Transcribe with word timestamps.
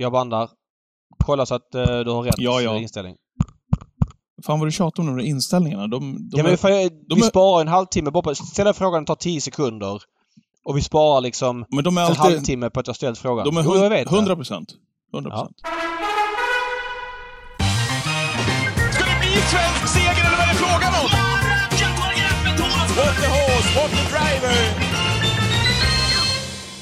Jag 0.00 0.12
bandar. 0.12 0.48
Kolla 1.24 1.46
så 1.46 1.54
att 1.54 1.74
uh, 1.74 1.82
du 1.86 2.10
har 2.10 2.22
rätt 2.22 2.34
Ja, 2.38 2.60
ja. 2.60 2.76
inställning. 2.76 3.16
Fan 4.46 4.58
vad 4.58 4.68
du 4.68 4.72
tjatar 4.72 5.02
om 5.02 5.06
de 5.06 5.16
där 5.16 5.24
inställningarna. 5.24 5.86
De, 5.86 6.00
de 6.30 6.36
ja, 6.38 6.42
men 6.42 6.52
är, 6.52 6.56
för, 6.56 6.68
jag- 6.68 6.90
de 7.08 7.14
vi 7.14 7.20
är- 7.20 7.28
sparar 7.28 7.60
en 7.60 7.68
halvtimme 7.68 8.10
bara 8.10 8.22
på... 8.22 8.34
Ställa 8.34 8.72
frågan 8.74 9.04
tar 9.04 9.14
10 9.14 9.40
sekunder. 9.40 10.02
Och 10.64 10.76
vi 10.76 10.82
sparar 10.82 11.20
liksom 11.20 11.64
men 11.70 11.84
de 11.84 11.96
är 11.96 12.00
en 12.00 12.06
alltid... 12.06 12.20
halvtimme 12.22 12.70
på 12.70 12.80
att 12.80 12.86
jag 12.86 12.96
ställt 12.96 13.18
frågan. 13.18 13.44
De 13.46 13.56
är 13.56 13.62
Jo, 13.64 13.74
jag 13.76 13.90
vet 13.90 14.08
det. 14.10 14.14
100 14.16 14.36
procent. 14.36 14.68
100 15.14 15.30
procent. 15.30 15.56
Ska 18.94 19.04
det 19.04 19.20
bli 19.20 19.30
svensk 19.52 19.88
seger 19.94 20.10
eller 20.26 20.36
vad 20.38 20.46
är 20.46 20.52
det 20.52 20.58
frågan 20.58 20.92
om? 21.02 21.08
What 22.96 23.16
the 23.22 23.28
horse, 23.28 23.80
what 23.80 23.90
the 23.90 24.02
driver! 24.16 25.09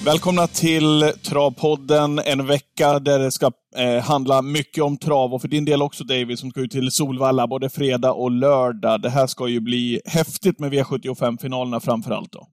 Välkomna 0.05 0.47
till 0.47 1.13
Travpodden, 1.23 2.19
en 2.19 2.47
vecka 2.47 2.99
där 2.99 3.19
det 3.19 3.31
ska 3.31 3.51
eh, 3.77 4.03
handla 4.03 4.43
mycket 4.43 4.85
om 4.85 4.97
trav 4.97 5.35
och 5.35 5.41
för 5.41 5.49
din 5.49 5.65
del 5.65 5.83
också 5.83 6.05
David 6.05 6.39
som 6.39 6.51
ska 6.51 6.61
ut 6.61 6.71
till 6.71 6.91
Solvalla 6.91 7.47
både 7.47 7.71
fredag 7.71 8.13
och 8.13 8.31
lördag. 8.31 9.03
Det 9.03 9.11
här 9.11 9.27
ska 9.27 9.49
ju 9.49 9.61
bli 9.61 10.01
häftigt 10.05 10.59
med 10.59 10.73
V75-finalerna 10.73 11.81
framför 11.81 12.11
allt 12.11 12.33
då. 12.33 12.47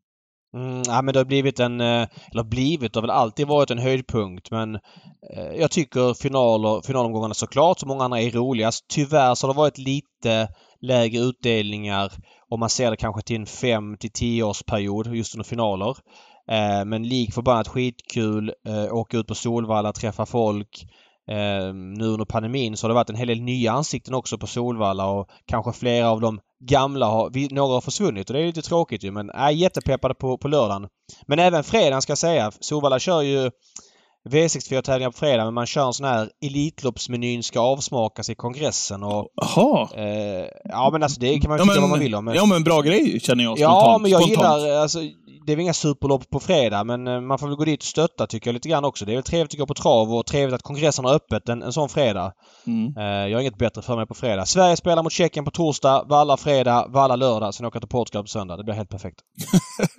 Mm, 0.58 0.84
ja, 0.88 1.02
men 1.02 1.13
det 1.13 1.20
har 1.20 1.26
blivit 1.26 1.59
en... 1.59 1.81
Eh, 1.81 2.08
eller 2.31 2.44
blivit, 2.44 2.94
det 2.94 2.98
har 2.98 3.02
väl 3.02 3.09
alltid 3.09 3.48
varit 3.48 3.71
en 3.71 3.80
höjdpunkt 3.80 4.52
men 4.52 4.76
eh, 4.76 5.55
jag 5.59 5.71
tycker 5.71 6.13
finaler, 6.13 6.82
finalomgångarna 6.88 7.34
såklart, 7.34 7.80
som 7.80 7.88
många 7.88 8.04
andra, 8.04 8.21
är 8.21 8.32
roligast. 8.32 8.85
Tyvärr 8.93 9.35
så 9.35 9.48
har 9.48 9.54
det 9.54 9.57
varit 9.57 9.77
lite 9.77 10.48
lägre 10.82 11.21
utdelningar 11.21 12.12
om 12.49 12.59
man 12.59 12.70
ser 12.70 12.91
det 12.91 12.98
kanske 12.98 13.21
till 13.21 13.35
en 13.35 13.46
5 13.46 13.98
till 13.98 14.12
10 14.12 14.43
årsperiod 14.43 15.16
just 15.16 15.35
under 15.35 15.46
finaler. 15.46 15.98
Eh, 16.52 16.85
men 16.85 17.04
lik 17.08 17.34
förbannat 17.34 17.67
skitkul. 17.67 18.54
Eh, 18.67 18.94
åka 18.94 19.17
ut 19.17 19.27
på 19.27 19.35
Solvalla, 19.35 19.94
träffa 19.94 20.26
folk. 20.26 20.88
Eh, 21.31 21.73
nu 21.73 22.05
under 22.05 22.26
pandemin 22.26 22.77
så 22.77 22.84
har 22.85 22.90
det 22.90 22.94
varit 22.95 23.09
en 23.09 23.16
hel 23.16 23.27
del 23.27 23.41
nya 23.41 23.71
ansikten 23.71 24.13
också 24.13 24.38
på 24.38 24.48
Solvalla 24.48 25.07
och 25.07 25.29
kanske 25.46 25.71
flera 25.73 26.10
av 26.10 26.21
de 26.21 26.40
gamla 26.70 27.05
har, 27.05 27.29
vi- 27.34 27.48
några 27.51 27.73
har 27.73 27.82
försvunnit 27.82 28.29
och 28.29 28.34
det 28.34 28.41
är 28.41 28.46
lite 28.46 28.62
tråkigt 28.62 29.04
ju 29.04 29.12
men 29.12 29.29
är 29.29 29.49
jättepeppade 29.49 30.13
på, 30.13 30.38
på 30.38 30.48
lördagen. 30.48 30.88
Men 31.27 31.40
även 31.40 31.63
fredagen 31.63 32.01
ska 32.01 32.12
jag 32.12 32.18
säga. 32.18 32.51
Solvalla 32.60 32.99
kör 32.99 33.21
ju 33.21 33.51
V64-tävlingar 34.29 35.12
på 35.12 35.18
fredag 35.18 35.45
men 35.45 35.54
man 35.54 35.65
kör 35.65 35.87
en 35.87 35.93
sån 35.93 36.05
här 36.07 36.29
Elitloppsmenyn 36.45 37.43
ska 37.43 37.59
avsmakas 37.59 38.29
i 38.29 38.35
kongressen 38.35 39.04
och 39.04 39.27
Jaha. 39.35 39.87
eh, 39.95 40.45
ja 40.63 40.90
men 40.91 41.04
alltså 41.04 41.20
det 41.20 41.40
kan 41.40 41.49
man 41.49 41.57
ju 41.57 41.62
Ja 41.62 41.67
tycka 41.67 41.82
vad 41.82 41.90
man 41.90 41.99
men, 41.99 41.99
vill 41.99 42.15
om. 42.15 42.26
Men, 42.26 42.35
ja 42.35 42.45
men 42.45 42.63
bra 42.63 42.82
grej 42.82 43.20
känner 43.20 43.43
jag 43.43 43.59
Ja, 43.59 43.79
spontant. 43.82 44.01
men 44.01 44.12
jag 44.12 44.23
spontant. 44.23 44.62
gillar... 44.62 44.77
Alltså, 44.82 44.99
det 45.45 45.51
är 45.51 45.55
väl 45.55 45.63
inga 45.63 45.73
superlopp 45.73 46.29
på 46.29 46.40
fredag 46.40 46.84
men 46.84 47.07
eh, 47.07 47.21
man 47.21 47.40
får 47.40 47.48
väl 47.48 47.55
gå 47.55 47.65
dit 47.65 47.79
och 47.79 47.85
stötta 47.85 48.27
tycker 48.27 48.48
jag 48.49 48.54
lite 48.54 48.70
grann 48.70 48.85
också. 48.85 49.05
Det 49.05 49.12
är 49.12 49.15
väl 49.15 49.23
trevligt 49.23 49.54
att 49.54 49.59
gå 49.59 49.65
på 49.67 49.73
trav 49.73 50.13
och 50.13 50.26
trevligt 50.26 50.55
att 50.55 50.62
kongressen 50.62 51.05
har 51.05 51.13
öppet 51.13 51.49
en, 51.49 51.62
en 51.63 51.73
sån 51.73 51.89
fredag. 51.89 52.32
Mm. 52.67 52.93
Eh, 52.98 53.04
jag 53.29 53.37
har 53.37 53.41
inget 53.41 53.57
bättre 53.57 53.82
för 53.82 53.95
mig 53.95 54.07
på 54.07 54.13
fredag. 54.13 54.45
Sverige 54.45 54.76
spelar 54.77 55.04
mot 55.04 55.12
Tjeckien 55.12 55.45
på 55.45 55.51
torsdag, 55.51 56.04
Valla 56.10 56.37
fredag, 56.37 56.85
Valla 56.89 57.15
lördag, 57.15 57.54
sen 57.54 57.63
jag 57.63 57.73
till 57.73 57.89
Portugal 57.89 58.23
på 58.23 58.27
söndag. 58.27 58.57
Det 58.57 58.63
blir 58.63 58.73
helt 58.76 58.89
perfekt. 58.89 59.20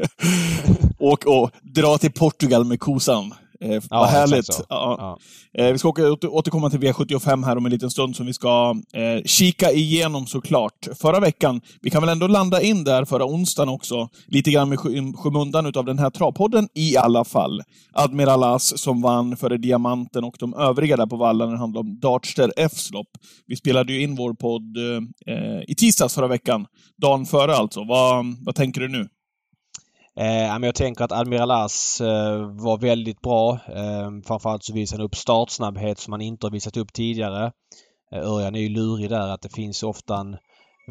Åk 0.98 1.24
och 1.26 1.50
dra 1.74 1.98
till 1.98 2.12
Portugal 2.12 2.64
med 2.64 2.80
kosan. 2.80 3.34
Eh, 3.60 3.70
Ja, 3.72 3.80
vad 3.90 4.08
härligt. 4.08 4.46
Ja. 4.68 5.18
Ja. 5.54 5.62
Eh, 5.64 5.72
vi 5.72 5.78
ska 5.78 5.88
åka, 5.88 6.02
åter- 6.02 6.28
återkomma 6.28 6.70
till 6.70 6.78
V75 6.80 7.44
här 7.44 7.56
om 7.56 7.66
en 7.66 7.72
liten 7.72 7.90
stund 7.90 8.16
som 8.16 8.26
vi 8.26 8.32
ska 8.32 8.74
eh, 8.92 9.22
kika 9.24 9.72
igenom 9.72 10.26
såklart. 10.26 10.88
Förra 11.00 11.20
veckan, 11.20 11.60
vi 11.82 11.90
kan 11.90 12.02
väl 12.02 12.08
ändå 12.10 12.26
landa 12.26 12.62
in 12.62 12.84
där 12.84 13.04
förra 13.04 13.24
onsdagen 13.26 13.68
också, 13.68 14.08
lite 14.26 14.50
grann 14.50 14.68
med 14.68 14.78
sky- 14.78 15.12
skymundan 15.16 15.66
utav 15.66 15.84
den 15.84 15.98
här 15.98 16.10
travpodden 16.10 16.68
i 16.74 16.96
alla 16.96 17.24
fall. 17.24 17.62
Admiral 17.92 18.42
As 18.44 18.78
som 18.82 19.02
vann 19.02 19.36
före 19.36 19.56
Diamanten 19.56 20.24
och 20.24 20.34
de 20.38 20.54
övriga 20.54 20.96
där 20.96 21.06
på 21.06 21.16
vallen 21.16 21.48
när 21.48 21.54
det 21.54 21.60
handlade 21.60 21.88
om 21.88 21.98
Dartster 22.00 22.52
Fs 22.56 22.90
lopp. 22.90 23.08
Vi 23.46 23.56
spelade 23.56 23.92
ju 23.92 24.02
in 24.02 24.16
vår 24.16 24.34
podd 24.34 24.76
eh, 24.76 25.62
i 25.68 25.74
tisdags 25.74 26.14
förra 26.14 26.26
veckan, 26.28 26.66
dagen 27.02 27.26
före 27.26 27.56
alltså. 27.56 27.84
Vad, 27.84 28.24
vad 28.40 28.54
tänker 28.54 28.80
du 28.80 28.88
nu? 28.88 29.08
Eh, 30.20 30.52
men 30.52 30.62
jag 30.62 30.74
tänker 30.74 31.04
att 31.04 31.12
Admiral 31.12 31.50
As 31.50 32.00
eh, 32.00 32.38
var 32.38 32.78
väldigt 32.78 33.20
bra. 33.20 33.52
Eh, 33.52 34.10
framförallt 34.26 34.64
så 34.64 34.72
visade 34.72 35.02
han 35.02 35.06
upp 35.06 35.16
startsnabbhet 35.16 35.98
som 35.98 36.12
han 36.12 36.20
inte 36.20 36.46
har 36.46 36.52
visat 36.52 36.76
upp 36.76 36.92
tidigare. 36.92 37.52
Eh, 38.12 38.30
Örjan 38.30 38.54
är 38.54 38.60
ju 38.60 38.68
lurig 38.68 39.10
där 39.10 39.28
att 39.28 39.42
det 39.42 39.54
finns 39.54 39.82
ofta 39.82 40.16
en 40.16 40.36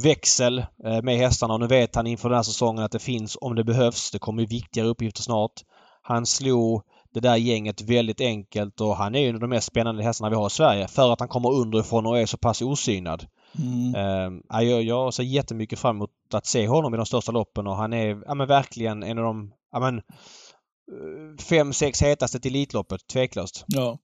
växel 0.04 0.60
eh, 0.60 1.02
med 1.02 1.18
hästarna 1.18 1.54
och 1.54 1.60
nu 1.60 1.68
vet 1.68 1.96
han 1.96 2.08
inför 2.08 2.30
den 2.30 2.36
här 2.36 2.44
säsongen 2.44 2.84
att 2.84 2.92
det 2.92 3.00
finns 3.00 3.38
om 3.42 3.56
det 3.56 3.64
behövs. 3.64 4.12
Det 4.12 4.20
kommer 4.20 4.42
ju 4.42 4.48
viktigare 4.48 4.88
uppgifter 4.88 5.22
snart. 5.22 5.62
Han 6.02 6.26
slog 6.26 6.82
det 7.14 7.20
där 7.20 7.36
gänget 7.36 7.82
väldigt 7.82 8.22
enkelt 8.22 8.82
och 8.82 8.96
han 8.96 9.16
är 9.16 9.20
ju 9.20 9.30
en 9.30 9.36
av 9.36 9.42
de 9.42 9.50
mest 9.50 9.68
spännande 9.68 10.04
hästarna 10.04 10.30
vi 10.30 10.36
har 10.36 10.48
i 10.48 10.50
Sverige 10.50 10.88
för 10.88 11.14
att 11.14 11.20
han 11.20 11.30
kommer 11.30 11.54
underifrån 11.54 12.06
och 12.06 12.20
är 12.20 12.26
så 12.26 12.38
pass 12.38 12.62
osynad. 12.62 13.26
Mm. 13.60 14.42
Ja, 14.50 14.62
jag, 14.62 14.84
jag 14.84 15.14
ser 15.14 15.24
jättemycket 15.24 15.80
fram 15.80 15.96
emot 15.96 16.10
att 16.34 16.46
se 16.46 16.68
honom 16.68 16.94
i 16.94 16.98
de 16.98 17.06
största 17.06 17.32
loppen 17.32 17.68
och 17.68 17.76
han 17.76 17.94
är 17.94 18.18
ja, 18.26 18.34
men 18.36 18.48
verkligen 18.48 19.04
en 19.04 19.18
av 19.18 19.24
de 19.24 19.52
ja, 19.72 19.80
men, 19.80 19.98
eh, 19.98 21.44
fem, 21.50 21.74
sex 21.74 22.02
hetaste 22.02 22.40
till 22.40 22.56
Elitloppet, 22.56 23.08
tveklöst. 23.14 23.66
Ja. 23.68 23.98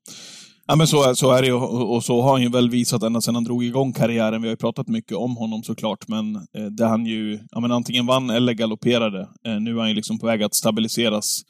Ja, 0.68 0.76
men 0.76 0.88
så, 0.88 1.10
är- 1.10 1.14
så 1.14 1.32
är 1.32 1.42
det 1.42 1.48
ju 1.48 1.54
och, 1.54 2.04
så 2.04 2.22
har 2.22 2.32
han 2.32 2.42
ju 2.42 2.50
väl 2.50 2.70
visat 2.70 3.04
ända 3.04 3.22
sedan 3.22 3.36
han 3.36 3.44
drog 3.44 3.64
igång 3.64 3.94
karriären. 3.94 4.42
Vi 4.42 4.48
har 4.48 4.54
ju 4.54 4.58
pratat 4.58 4.88
mycket 4.88 5.18
om 5.18 5.36
honom 5.38 5.64
såklart, 5.64 6.08
men 6.08 6.36
eh, 6.36 6.66
där 6.78 6.88
han 6.88 7.06
ju 7.06 7.40
ja, 7.52 7.60
men 7.60 7.72
antingen 7.72 8.06
vann 8.06 8.30
eller 8.30 8.54
galopperade. 8.54 9.20
Eh, 9.48 9.60
nu 9.60 9.76
är 9.76 9.80
han 9.80 9.90
ju 9.90 9.96
liksom 9.96 10.20
på 10.20 10.26
väg 10.26 10.44
att 10.44 10.56
stabiliseras, 10.56 11.42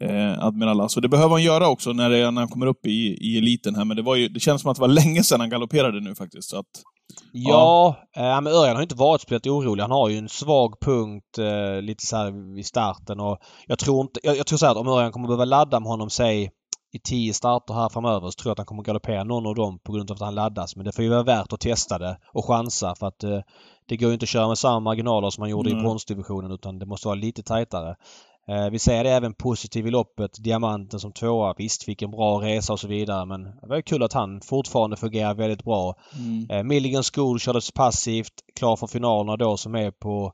eh, 0.00 0.44
Admiral 0.44 0.80
As. 0.80 0.96
Och 0.96 1.02
det 1.02 1.08
behöver 1.08 1.30
han 1.30 1.42
göra 1.42 1.68
också 1.68 1.92
när, 1.92 2.10
det, 2.10 2.30
när 2.30 2.40
han 2.42 2.48
kommer 2.48 2.66
upp 2.66 2.86
i, 2.86 3.18
i 3.20 3.38
eliten 3.38 3.74
här, 3.74 3.84
men 3.84 3.96
det, 3.96 4.02
var 4.02 4.16
ju, 4.16 4.28
det 4.28 4.40
känns 4.40 4.62
som 4.62 4.70
att 4.70 4.76
det 4.76 4.80
var 4.80 4.88
länge 4.88 5.22
sedan 5.22 5.40
han 5.40 5.50
galopperade 5.50 6.00
nu 6.00 6.14
faktiskt. 6.14 6.50
Så 6.50 6.58
att, 6.58 6.66
Ja, 7.32 7.96
eh, 8.16 8.40
men 8.40 8.46
Örjan 8.46 8.76
har 8.76 8.82
inte 8.82 8.94
varit 8.94 9.20
speciellt 9.20 9.46
orolig. 9.46 9.82
Han 9.82 9.90
har 9.90 10.08
ju 10.08 10.18
en 10.18 10.28
svag 10.28 10.80
punkt 10.80 11.38
eh, 11.38 11.82
lite 11.82 12.06
så 12.06 12.16
här 12.16 12.54
vid 12.54 12.66
starten 12.66 13.20
och 13.20 13.38
jag 13.66 13.78
tror 13.78 14.00
inte... 14.00 14.20
Jag, 14.22 14.36
jag 14.36 14.46
tror 14.46 14.58
så 14.58 14.66
här 14.66 14.72
att 14.72 14.78
om 14.78 14.88
Örjan 14.88 15.12
kommer 15.12 15.28
behöva 15.28 15.44
ladda 15.44 15.80
med 15.80 15.88
honom, 15.88 16.10
säg 16.10 16.50
i 16.92 16.98
tio 16.98 17.34
starter 17.34 17.74
här 17.74 17.88
framöver 17.88 18.30
så 18.30 18.32
tror 18.32 18.50
jag 18.50 18.52
att 18.52 18.58
han 18.58 18.66
kommer 18.66 18.82
galoppera 18.82 19.24
någon 19.24 19.46
av 19.46 19.54
dem 19.54 19.78
på 19.78 19.92
grund 19.92 20.10
av 20.10 20.14
att 20.14 20.20
han 20.20 20.34
laddas. 20.34 20.76
Men 20.76 20.84
det 20.84 20.92
får 20.92 21.04
ju 21.04 21.10
vara 21.10 21.22
värt 21.22 21.52
att 21.52 21.60
testa 21.60 21.98
det 21.98 22.18
och 22.32 22.44
chansa 22.44 22.94
för 22.94 23.06
att 23.06 23.24
eh, 23.24 23.40
det 23.86 23.96
går 23.96 24.08
ju 24.08 24.14
inte 24.14 24.24
att 24.24 24.28
köra 24.28 24.48
med 24.48 24.58
samma 24.58 24.80
marginaler 24.80 25.30
som 25.30 25.42
man 25.42 25.50
gjorde 25.50 25.70
Nej. 25.70 25.78
i 25.78 25.82
bronsdivisionen 25.82 26.52
utan 26.52 26.78
det 26.78 26.86
måste 26.86 27.08
vara 27.08 27.14
lite 27.14 27.42
tajtare. 27.42 27.96
Eh, 28.48 28.70
vi 28.70 28.78
ser 28.78 29.04
det 29.04 29.10
även 29.10 29.34
positivt 29.34 29.86
i 29.86 29.90
loppet. 29.90 30.30
Diamanten 30.44 31.00
som 31.00 31.12
tvåa. 31.12 31.54
Visst, 31.58 31.84
fick 31.84 32.02
en 32.02 32.10
bra 32.10 32.42
resa 32.42 32.72
och 32.72 32.80
så 32.80 32.88
vidare 32.88 33.26
men 33.26 33.42
det 33.44 33.66
var 33.68 33.80
kul 33.80 34.02
att 34.02 34.12
han 34.12 34.40
fortfarande 34.40 34.96
fungerar 34.96 35.34
väldigt 35.34 35.64
bra. 35.64 35.94
mm. 36.18 36.50
Eh, 36.50 36.62
Milligan 36.62 37.02
School 37.14 37.40
kördes 37.40 37.70
passivt, 37.70 38.32
klar 38.58 38.76
för 38.76 38.86
finalerna 38.86 39.36
då 39.36 39.56
som 39.56 39.74
är 39.74 39.90
på 39.90 40.32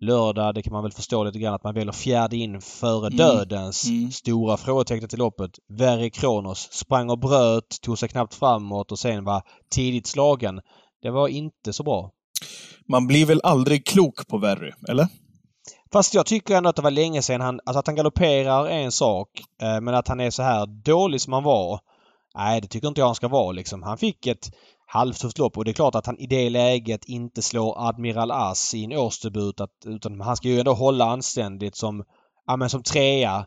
lördag. 0.00 0.54
Det 0.54 0.62
kan 0.62 0.72
man 0.72 0.82
väl 0.82 0.92
förstå 0.92 1.24
lite 1.24 1.38
grann 1.38 1.54
att 1.54 1.64
man 1.64 1.74
väljer 1.74 1.92
fjärde 1.92 2.36
in 2.36 2.60
före 2.60 3.06
Mm. 3.06 3.16
dödens 3.16 3.88
Mm. 3.88 4.10
stora 4.12 4.56
frågetecknet 4.56 5.14
i 5.14 5.16
loppet. 5.16 5.50
Verre 5.68 6.10
Kronos 6.10 6.68
sprang 6.72 7.10
och 7.10 7.18
bröt, 7.18 7.80
tog 7.82 7.98
sig 7.98 8.08
knappt 8.08 8.34
framåt 8.34 8.92
och 8.92 8.98
sen 8.98 9.24
var 9.24 9.42
tidigt 9.70 10.06
slagen. 10.06 10.60
Det 11.02 11.10
var 11.10 11.28
inte 11.28 11.72
så 11.72 11.82
bra. 11.82 12.10
Man 12.88 13.06
blir 13.06 13.26
väl 13.26 13.40
aldrig 13.44 13.86
klok 13.86 14.26
på 14.28 14.38
Verry, 14.38 14.72
eller? 14.88 15.06
Fast 15.92 16.14
jag 16.14 16.26
tycker 16.26 16.56
ändå 16.56 16.68
att 16.68 16.76
det 16.76 16.82
var 16.82 16.90
länge 16.90 17.22
sedan 17.22 17.40
han... 17.40 17.60
Alltså 17.66 17.78
att 17.78 17.86
han 17.86 17.96
galopperar 17.96 18.66
är 18.66 18.78
en 18.78 18.92
sak. 18.92 19.28
Eh, 19.62 19.80
men 19.80 19.94
att 19.94 20.08
han 20.08 20.20
är 20.20 20.30
så 20.30 20.42
här 20.42 20.66
dålig 20.66 21.20
som 21.20 21.32
han 21.32 21.42
var. 21.42 21.80
Nej, 22.36 22.60
det 22.60 22.68
tycker 22.68 22.88
inte 22.88 23.00
jag 23.00 23.06
han 23.06 23.14
ska 23.14 23.28
vara 23.28 23.52
liksom. 23.52 23.82
Han 23.82 23.98
fick 23.98 24.26
ett 24.26 24.50
halvtufft 24.86 25.38
lopp 25.38 25.56
och 25.56 25.64
det 25.64 25.70
är 25.70 25.72
klart 25.72 25.94
att 25.94 26.06
han 26.06 26.18
i 26.18 26.26
det 26.26 26.50
läget 26.50 27.04
inte 27.04 27.42
slår 27.42 27.88
Admiral 27.88 28.30
As 28.30 28.74
i 28.74 28.84
en 28.84 28.92
årsdebut. 28.92 29.60
Att, 29.60 29.70
utan 29.86 30.20
han 30.20 30.36
ska 30.36 30.48
ju 30.48 30.58
ändå 30.58 30.72
hålla 30.72 31.04
anständigt 31.04 31.76
som, 31.76 32.04
ja, 32.46 32.56
men 32.56 32.70
som 32.70 32.82
trea. 32.82 33.46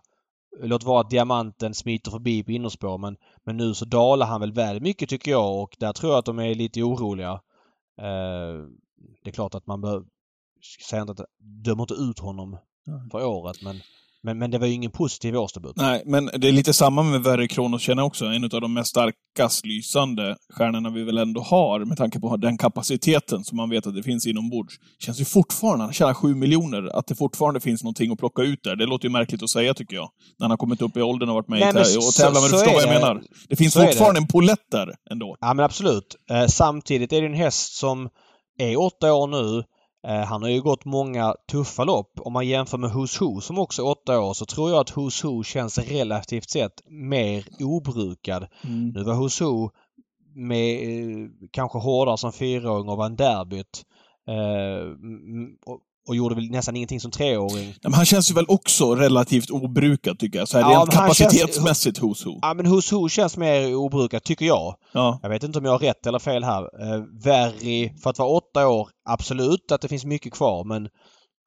Låt 0.61 0.83
vara 0.83 1.01
att 1.01 1.09
diamanten 1.09 1.73
smiter 1.73 2.11
förbi 2.11 2.43
på 2.43 2.51
innerspår 2.51 2.97
men, 2.97 3.17
men 3.45 3.57
nu 3.57 3.73
så 3.73 3.85
dalar 3.85 4.25
han 4.27 4.41
väl 4.41 4.53
väl 4.53 4.81
mycket 4.81 5.09
tycker 5.09 5.31
jag 5.31 5.61
och 5.61 5.75
där 5.79 5.93
tror 5.93 6.11
jag 6.11 6.19
att 6.19 6.25
de 6.25 6.39
är 6.39 6.55
lite 6.55 6.83
oroliga. 6.83 7.31
Eh, 8.01 8.65
det 9.23 9.29
är 9.29 9.31
klart 9.31 9.55
att 9.55 9.67
man 9.67 9.81
behöver, 9.81 10.05
Säger 10.89 11.01
inte 11.01 11.11
att 11.11 11.29
dömer 11.65 11.83
inte 11.83 11.93
ut 11.93 12.19
honom 12.19 12.57
för 13.11 13.25
året 13.25 13.61
men, 13.61 13.81
men, 14.23 14.37
men 14.37 14.51
det 14.51 14.57
var 14.57 14.67
ju 14.67 14.73
ingen 14.73 14.91
positiv 14.91 15.35
årsdebut. 15.35 15.73
Nej, 15.75 16.03
men 16.05 16.29
det 16.37 16.47
är 16.47 16.51
lite 16.51 16.73
samma 16.73 17.03
med 17.03 17.23
Verre 17.23 17.47
Kronos 17.47 17.81
känner 17.81 18.01
jag 18.01 18.07
också. 18.07 18.25
En 18.25 18.43
av 18.43 18.61
de 18.61 18.73
mest 18.73 18.89
starkast 18.89 19.65
lysande 19.65 20.35
stjärnorna 20.53 20.89
vi 20.89 21.03
väl 21.03 21.17
ändå 21.17 21.41
har, 21.41 21.85
med 21.85 21.97
tanke 21.97 22.19
på 22.19 22.37
den 22.37 22.57
kapaciteten 22.57 23.43
som 23.43 23.57
man 23.57 23.69
vet 23.69 23.87
att 23.87 23.95
det 23.95 24.03
finns 24.03 24.27
inombords. 24.27 24.75
Känns 24.99 25.21
ju 25.21 25.25
fortfarande, 25.25 25.83
han 25.85 25.93
tjänar 25.93 26.13
sju 26.13 26.35
miljoner, 26.35 26.97
att 26.97 27.07
det 27.07 27.15
fortfarande 27.15 27.59
finns 27.59 27.83
någonting 27.83 28.11
att 28.11 28.19
plocka 28.19 28.41
ut 28.41 28.63
där. 28.63 28.75
Det 28.75 28.85
låter 28.85 29.05
ju 29.05 29.11
märkligt 29.11 29.43
att 29.43 29.49
säga 29.49 29.73
tycker 29.73 29.95
jag. 29.95 30.09
När 30.39 30.43
han 30.43 30.51
har 30.51 30.57
kommit 30.57 30.81
upp 30.81 30.97
i 30.97 31.01
åldern 31.01 31.29
och 31.29 31.35
varit 31.35 31.47
med 31.47 31.59
Nej, 31.59 31.69
i 31.69 31.73
men 31.73 31.81
och 31.97 32.13
tävlar, 32.13 32.41
men 32.41 32.51
du 32.51 32.57
förstår 32.57 32.73
vad 32.73 32.81
jag 32.81 32.89
det. 32.89 32.99
menar. 32.99 33.21
Det 33.49 33.55
finns 33.55 33.73
fortfarande 33.73 34.19
en 34.19 34.27
polett 34.27 34.71
där 34.71 34.95
ändå. 35.11 35.37
Ja 35.41 35.53
men 35.53 35.65
absolut. 35.65 36.15
Eh, 36.31 36.45
samtidigt 36.47 37.13
är 37.13 37.21
det 37.21 37.27
en 37.27 37.33
häst 37.33 37.77
som 37.77 38.09
är 38.57 38.79
åtta 38.79 39.13
år 39.13 39.27
nu. 39.27 39.63
Eh, 40.07 40.23
han 40.25 40.41
har 40.41 40.49
ju 40.49 40.61
gått 40.61 40.85
många 40.85 41.35
tuffa 41.51 41.83
lopp. 41.83 42.11
Om 42.19 42.33
man 42.33 42.47
jämför 42.47 42.77
med 42.77 42.89
Who's 42.89 43.19
Who 43.19 43.41
som 43.41 43.59
också 43.59 43.81
är 43.81 43.87
åtta 43.87 44.19
år 44.19 44.33
så 44.33 44.45
tror 44.45 44.69
jag 44.69 44.79
att 44.79 44.91
Who's 44.93 45.25
Who 45.25 45.43
känns 45.43 45.77
relativt 45.77 46.49
sett 46.49 46.81
mer 46.87 47.45
obrukad. 47.59 48.47
Mm. 48.63 48.89
Nu 48.89 49.03
var 49.03 49.13
Who's 49.13 49.43
Who 49.43 49.69
med 50.35 50.73
eh, 50.73 51.29
kanske 51.51 51.77
hårdare 51.79 52.17
som 52.17 52.31
fyraåring 52.33 52.89
och 52.89 52.97
var 52.97 53.05
en 53.05 53.15
derbyt. 53.15 53.83
Eh, 54.27 54.95
och, 56.09 56.15
gjorde 56.15 56.35
väl 56.35 56.51
nästan 56.51 56.75
ingenting 56.75 56.99
som 56.99 57.11
treåring. 57.11 57.73
Men 57.83 57.93
han 57.93 58.05
känns 58.05 58.31
ju 58.31 58.35
väl 58.35 58.45
också 58.47 58.95
relativt 58.95 59.49
obrukad, 59.49 60.19
tycker 60.19 60.39
jag. 60.39 60.47
Så 60.47 60.57
här, 60.59 60.71
Ja, 60.71 60.79
rent 60.79 60.93
känns- 60.93 61.17
kapacitetsmässigt 61.19 61.97
hos 61.97 62.25
Ho. 62.25 62.39
Ja 62.41 62.53
men 62.53 62.67
Who's 62.67 62.93
Who 62.93 63.09
känns 63.09 63.37
mer 63.37 63.75
obrukad 63.75 64.23
tycker 64.23 64.45
jag. 64.45 64.75
Ja. 64.93 65.19
Jag 65.21 65.29
vet 65.29 65.43
inte 65.43 65.59
om 65.59 65.65
jag 65.65 65.71
har 65.71 65.79
rätt 65.79 66.07
eller 66.07 66.19
fel 66.19 66.43
här. 66.43 66.61
Eh, 66.61 67.03
Verri, 67.23 67.93
för 68.03 68.09
att 68.09 68.19
vara 68.19 68.29
åtta 68.29 68.67
år, 68.67 68.89
absolut 69.09 69.71
att 69.71 69.81
det 69.81 69.87
finns 69.87 70.05
mycket 70.05 70.33
kvar 70.33 70.63
men 70.63 70.87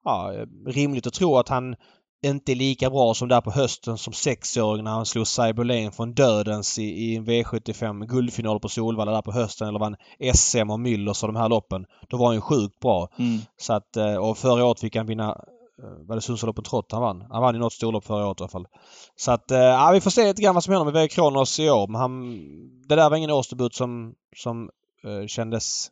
ja, 0.05 0.33
eh, 0.33 0.71
rimligt 0.71 1.07
att 1.07 1.13
tro 1.13 1.37
att 1.37 1.49
han 1.49 1.75
inte 2.23 2.51
är 2.51 2.55
lika 2.55 2.89
bra 2.89 3.13
som 3.13 3.27
där 3.27 3.41
på 3.41 3.51
hösten 3.51 3.97
som 3.97 4.13
sexåring 4.13 4.83
när 4.83 4.91
han 4.91 5.05
slog 5.05 5.27
Cyberlane 5.27 5.91
från 5.91 6.13
dödens 6.13 6.79
i, 6.79 6.83
i 6.83 7.15
en 7.15 7.25
V75 7.25 8.05
guldfinal 8.05 8.59
på 8.59 8.69
Solvalla 8.69 9.11
där 9.11 9.21
på 9.21 9.31
hösten 9.31 9.67
eller 9.67 9.79
vann 9.79 9.95
SM 10.33 10.69
och 10.69 10.79
Müllers 10.79 11.23
och 11.23 11.33
de 11.33 11.35
här 11.35 11.49
loppen. 11.49 11.85
Då 12.09 12.17
var 12.17 12.25
han 12.25 12.35
ju 12.35 12.41
sjukt 12.41 12.79
bra. 12.79 13.09
Mm. 13.19 13.39
Så 13.57 13.73
att, 13.73 13.97
eh, 13.97 14.15
och 14.15 14.37
förra 14.37 14.65
året 14.65 14.79
fick 14.79 14.95
han 14.95 15.05
vinna 15.05 15.29
eh, 15.83 16.07
var 16.07 16.15
det 16.15 16.21
Sundsvallloppen 16.21 16.63
Trott 16.63 16.91
han 16.91 17.01
vann? 17.01 17.23
Han 17.31 17.41
vann 17.41 17.55
ju 17.55 17.59
något 17.59 17.73
storlopp 17.73 18.05
förra 18.05 18.27
året 18.27 18.39
i 18.39 18.43
alla 18.43 18.49
fall. 18.49 18.67
Så 19.15 19.31
att, 19.31 19.51
eh, 19.51 19.59
ja, 19.59 19.91
vi 19.93 20.01
får 20.01 20.11
se 20.11 20.27
lite 20.27 20.41
grann 20.41 20.53
vad 20.53 20.63
som 20.63 20.73
händer 20.73 20.91
med 20.91 21.01
V. 21.01 21.07
Kronos 21.07 21.59
i 21.59 21.69
år. 21.69 21.87
Men 21.87 22.01
han, 22.01 22.37
det 22.87 22.95
där 22.95 23.09
var 23.09 23.17
ingen 23.17 23.31
årsdebut 23.31 23.75
som, 23.75 24.13
som 24.35 24.69
eh, 25.03 25.27
kändes 25.27 25.87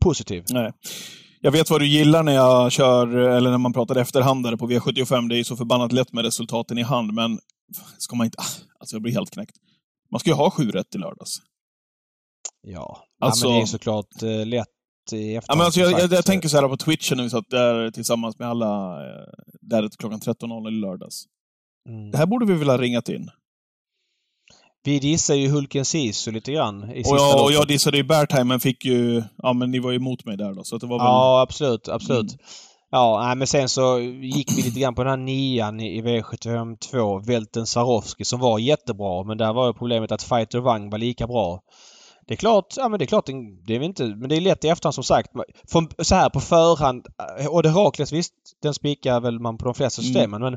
positiv. 0.00 0.44
Nej. 0.50 0.72
Jag 1.42 1.50
vet 1.52 1.70
vad 1.70 1.80
du 1.80 1.86
gillar 1.86 2.22
när 2.22 2.32
jag 2.32 2.72
kör, 2.72 3.16
eller 3.16 3.50
när 3.50 3.58
man 3.58 3.72
pratar 3.72 3.96
efterhandare 3.96 4.56
på 4.56 4.68
V75. 4.68 5.28
Det 5.28 5.34
är 5.34 5.36
ju 5.36 5.44
så 5.44 5.56
förbannat 5.56 5.92
lätt 5.92 6.12
med 6.12 6.24
resultaten 6.24 6.78
i 6.78 6.82
hand, 6.82 7.12
men 7.12 7.38
ska 7.98 8.16
man 8.16 8.24
inte... 8.24 8.38
Alltså, 8.78 8.96
jag 8.96 9.02
blir 9.02 9.12
helt 9.12 9.30
knäckt. 9.30 9.56
Man 10.10 10.20
ska 10.20 10.30
ju 10.30 10.36
ha 10.36 10.50
sju 10.50 10.70
rätt 10.70 10.94
i 10.94 10.98
lördags. 10.98 11.36
Ja, 12.62 13.04
Alltså- 13.20 13.46
ja 13.46 13.50
men 13.50 13.58
det 13.58 13.64
är 13.64 13.66
såklart 13.66 14.22
eh, 14.22 14.46
lätt 14.46 14.66
i 15.12 15.34
efterhand. 15.36 15.44
Ja, 15.48 15.54
men 15.56 15.64
alltså, 15.64 15.80
jag, 15.80 15.92
jag, 16.00 16.12
jag 16.12 16.24
tänker 16.24 16.48
så 16.48 16.60
här 16.60 16.68
på 16.68 16.76
Twitchen 16.76 17.16
när 17.16 17.24
vi 17.24 17.30
satt 17.30 17.50
där 17.50 17.90
tillsammans 17.90 18.38
med 18.38 18.48
alla, 18.48 19.00
eh, 19.06 19.26
där 19.60 19.88
klockan 19.98 20.20
13.00 20.20 20.68
i 20.68 20.70
lördags. 20.70 21.24
Mm. 21.88 22.10
Det 22.10 22.18
här 22.18 22.26
borde 22.26 22.46
vi 22.46 22.54
väl 22.54 22.68
ha 22.68 22.78
ringat 22.78 23.08
in? 23.08 23.30
Vi 24.84 24.98
dissar 24.98 25.34
ju 25.34 25.48
Hulken 25.48 25.84
Sisu 25.84 26.30
lite 26.30 26.52
grann 26.52 26.90
i 26.90 27.02
Och 27.02 27.16
jag, 27.16 27.44
och 27.44 27.52
jag 27.52 27.68
dissade 27.68 27.96
ju 27.96 28.02
Beartime, 28.04 28.44
men 28.44 28.60
fick 28.60 28.84
ju... 28.84 29.22
Ja, 29.36 29.52
men 29.52 29.70
ni 29.70 29.78
var 29.78 29.90
ju 29.90 29.96
emot 29.96 30.24
mig 30.24 30.36
där 30.36 30.54
då, 30.54 30.64
så 30.64 30.74
att 30.74 30.80
det 30.80 30.86
var 30.86 30.98
väl... 30.98 31.06
Ja, 31.06 31.40
absolut. 31.40 31.88
Absolut. 31.88 32.32
Mm. 32.32 32.38
Ja, 32.90 33.22
nej, 33.26 33.36
men 33.36 33.46
sen 33.46 33.68
så 33.68 33.98
gick 34.22 34.58
vi 34.58 34.62
lite 34.62 34.80
grann 34.80 34.94
på 34.94 35.04
den 35.04 35.10
här 35.10 35.16
nian 35.16 35.80
i, 35.80 35.98
i 35.98 36.02
V75 36.02 36.76
2, 36.90 37.18
Velten 37.18 37.66
Sarowski, 37.66 38.24
som 38.24 38.40
var 38.40 38.58
jättebra. 38.58 39.24
Men 39.24 39.38
där 39.38 39.52
var 39.52 39.66
ju 39.66 39.72
problemet 39.72 40.12
att 40.12 40.22
Fighter 40.22 40.58
Wang 40.58 40.90
var 40.90 40.98
lika 40.98 41.26
bra. 41.26 41.60
Det 42.26 42.34
är 42.34 42.36
klart, 42.36 42.74
ja 42.76 42.88
men 42.88 42.98
det 42.98 43.04
är 43.04 43.06
klart, 43.06 43.26
det 43.66 43.74
är 43.76 43.82
inte, 43.82 44.04
men 44.04 44.28
det 44.28 44.36
är 44.36 44.40
lätt 44.40 44.64
i 44.64 44.68
efterhand 44.68 44.94
som 44.94 45.04
sagt. 45.04 45.30
Från, 45.68 45.88
så 45.98 46.14
här 46.14 46.30
på 46.30 46.40
förhand, 46.40 47.06
och 47.50 47.62
det 47.62 47.70
Herakles 47.70 48.12
visst, 48.12 48.32
den 48.62 48.74
spikar 48.74 49.20
väl 49.20 49.40
man 49.40 49.58
på 49.58 49.64
de 49.64 49.74
flesta 49.74 50.02
Mm. 50.02 50.12
systemen. 50.14 50.42
Men, 50.42 50.56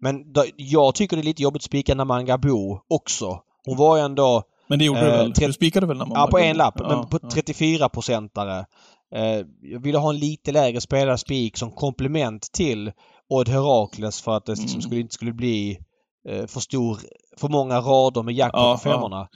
men 0.00 0.32
då, 0.32 0.44
jag 0.56 0.94
tycker 0.94 1.16
det 1.16 1.22
är 1.22 1.24
lite 1.24 1.42
jobbigt 1.42 1.60
att 1.60 1.64
spika 1.64 1.94
Namanga 1.94 2.38
Bo 2.38 2.80
också. 2.88 3.40
Hon 3.66 3.76
var 3.76 3.96
ju 3.96 4.02
ändå 4.02 4.42
Men 4.68 4.78
det 4.78 4.84
gjorde 4.84 5.00
du 5.00 5.06
Eh, 5.06 5.12
väl? 5.18 5.32
tre- 5.32 5.46
Du 5.46 5.52
spikade 5.52 5.86
väl 5.86 5.96
när 5.98 6.06
man 6.06 6.18
Ja, 6.20 6.26
på 6.26 6.38
en 6.38 6.56
lapp. 6.56 6.74
Ja, 6.78 6.88
men 6.88 7.08
på 7.08 7.18
ja. 7.22 7.28
34-procentare. 7.28 8.64
Eh, 9.14 9.46
jag 9.62 9.80
ville 9.82 9.98
ha 9.98 10.10
en 10.10 10.18
lite 10.18 10.52
lägre 10.52 10.80
spelarspik 10.80 11.56
som 11.56 11.70
komplement 11.70 12.52
till 12.52 12.92
Odd 13.28 13.48
Herakles 13.48 14.20
för 14.22 14.36
att 14.36 14.46
det 14.46 14.52
liksom 14.52 14.68
Mm. 14.70 14.82
skulle, 14.82 15.00
inte 15.00 15.14
skulle 15.14 15.32
bli 15.32 15.78
eh, 16.28 16.46
för 16.46 16.60
stor, 16.60 16.98
för 17.40 17.48
många 17.48 17.80
rader 17.80 18.22
med 18.22 18.34
jackpot 18.34 18.60
Ja, 18.60 18.72
på 18.84 18.90
femmorna. 18.90 19.28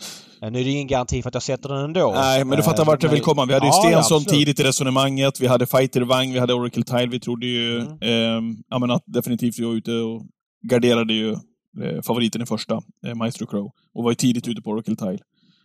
Eh, 0.42 0.50
nu 0.50 0.60
är 0.60 0.64
det 0.64 0.70
ingen 0.70 0.86
garanti 0.86 1.22
för 1.22 1.28
att 1.28 1.34
jag 1.34 1.42
sätter 1.42 1.68
den 1.68 1.78
ändå. 1.84 2.12
Nej, 2.14 2.44
men 2.44 2.56
du 2.56 2.62
fattar 2.62 2.82
Eh, 2.82 2.86
vart 2.86 3.02
jag 3.02 3.10
vill 3.10 3.20
komma. 3.22 3.44
Vi 3.44 3.54
hade 3.54 3.66
ju 3.66 3.70
Ja, 3.72 3.76
ja, 3.84 3.90
Stensson 3.90 4.16
absolut. 4.16 4.38
tidigt 4.38 4.60
i 4.60 4.62
resonemanget, 4.64 5.40
vi 5.40 5.46
hade 5.46 5.66
Fighter 5.66 6.00
Wang, 6.00 6.32
vi 6.32 6.38
hade 6.38 6.54
Oracle 6.54 6.82
Tile. 6.82 7.06
Vi 7.06 7.20
trodde 7.20 7.46
ju 7.46 7.80
Mm. 7.80 7.98
ehm, 8.02 8.56
ja, 8.68 8.78
men 8.78 8.90
att 8.90 9.02
definitivt 9.06 9.58
vi 9.58 9.64
var 9.64 9.72
ute 9.72 9.92
och 9.92 10.22
garderade 10.70 11.12
ju 11.14 11.36
eh, 11.82 12.02
favoriten 12.02 12.42
i 12.42 12.46
första, 12.46 12.82
eh, 13.06 13.14
Maestro 13.14 13.46
Crow. 13.46 13.72
Och 13.94 14.04
var 14.04 14.10
ju 14.10 14.14
tidigt 14.14 14.48
ute 14.48 14.62
på 14.62 14.70
Oracle 14.70 14.96
Tile. 14.96 15.18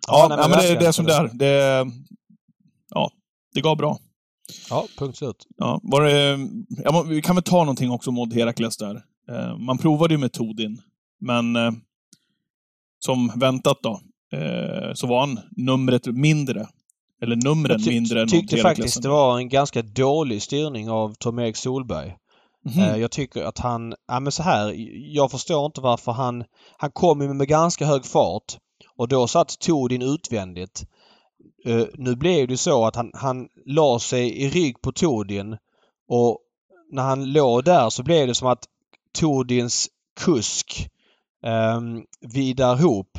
Ja, 0.08 0.28
nej, 0.30 0.38
ja, 0.42 0.48
men 0.48 0.50
det, 0.50 0.56
verkligen. 0.56 0.80
det 0.80 0.88
är 0.88 0.92
som 0.92 1.06
det 1.06 1.14
är. 1.14 1.30
Det, 1.34 1.92
ja, 2.90 3.12
det 3.54 3.62
gav 3.62 3.78
bra. 3.78 3.98
Ja, 4.70 4.88
punkt 4.98 5.18
slut. 5.18 5.48
Ja, 5.58 5.80
var 5.84 6.02
det, 6.02 6.40
ja, 6.84 6.92
men 6.92 7.10
vi 7.10 7.22
kan 7.22 7.36
väl 7.36 7.44
ta 7.44 7.58
någonting 7.58 7.92
också 7.92 8.12
Odd 8.12 8.34
Herakles 8.34 8.78
där. 8.78 9.02
Eh, 9.30 9.58
man 9.58 9.78
provade 9.78 10.14
ju 10.14 10.18
med 10.18 10.32
Todin, 10.32 10.82
men 11.22 11.56
eh, 11.56 11.72
som 13.00 13.32
väntat 13.36 13.78
då, 13.84 14.02
eh, 14.38 14.94
så 14.94 15.08
var 15.08 15.20
han 15.20 15.40
numret 15.52 16.06
mindre. 16.08 16.68
Eller 17.22 17.36
numren 17.36 17.82
Jag 17.82 17.94
mindre 17.94 18.20
än 18.20 18.24
Odd 18.24 18.32
tyckte 18.32 18.58
faktiskt 18.58 19.02
det 19.02 19.10
var 19.10 19.38
en 19.38 19.50
ganska 19.50 19.82
dålig 19.82 20.42
styrning 20.42 20.90
av 20.90 21.14
Tom-Erik 21.14 21.56
Solberg. 21.56 22.16
Eh, 22.66 22.98
Jag 22.98 23.12
tycker 23.12 23.44
att 23.44 23.60
han, 23.60 23.96
ja 24.08 24.20
men 24.20 24.32
så 24.32 24.44
här, 24.44 24.74
jag 25.16 25.32
förstår 25.32 25.66
inte 25.66 25.82
varför 25.82 26.12
han, 26.12 26.44
han 26.78 26.92
kom 26.92 27.22
ju 27.22 27.34
med 27.34 27.48
ganska 27.48 27.86
hög 27.86 28.06
fart 28.06 28.58
och 28.98 29.08
då 29.08 29.28
satt 29.28 29.60
Todin 29.60 30.02
utvändigt. 30.02 30.86
Eh, 31.66 31.86
Nu 31.94 32.16
blev 32.16 32.48
det 32.48 32.58
så 32.58 32.86
att 32.86 32.96
han, 32.96 33.12
han 33.14 33.48
la 33.66 34.00
sig 34.00 34.42
i 34.42 34.50
rygg 34.50 34.82
på 34.82 34.92
Todin 34.92 35.58
och 36.08 36.40
när 36.92 37.04
han 37.04 37.32
låg 37.34 37.64
där 37.64 37.90
så 37.90 38.04
blev 38.04 38.28
det 38.28 38.36
som 38.36 38.48
att 38.48 38.66
Todins 39.20 39.88
kusk 40.20 40.90
um, 41.78 42.06
Vidar 42.22 42.76
Hoop 42.76 43.18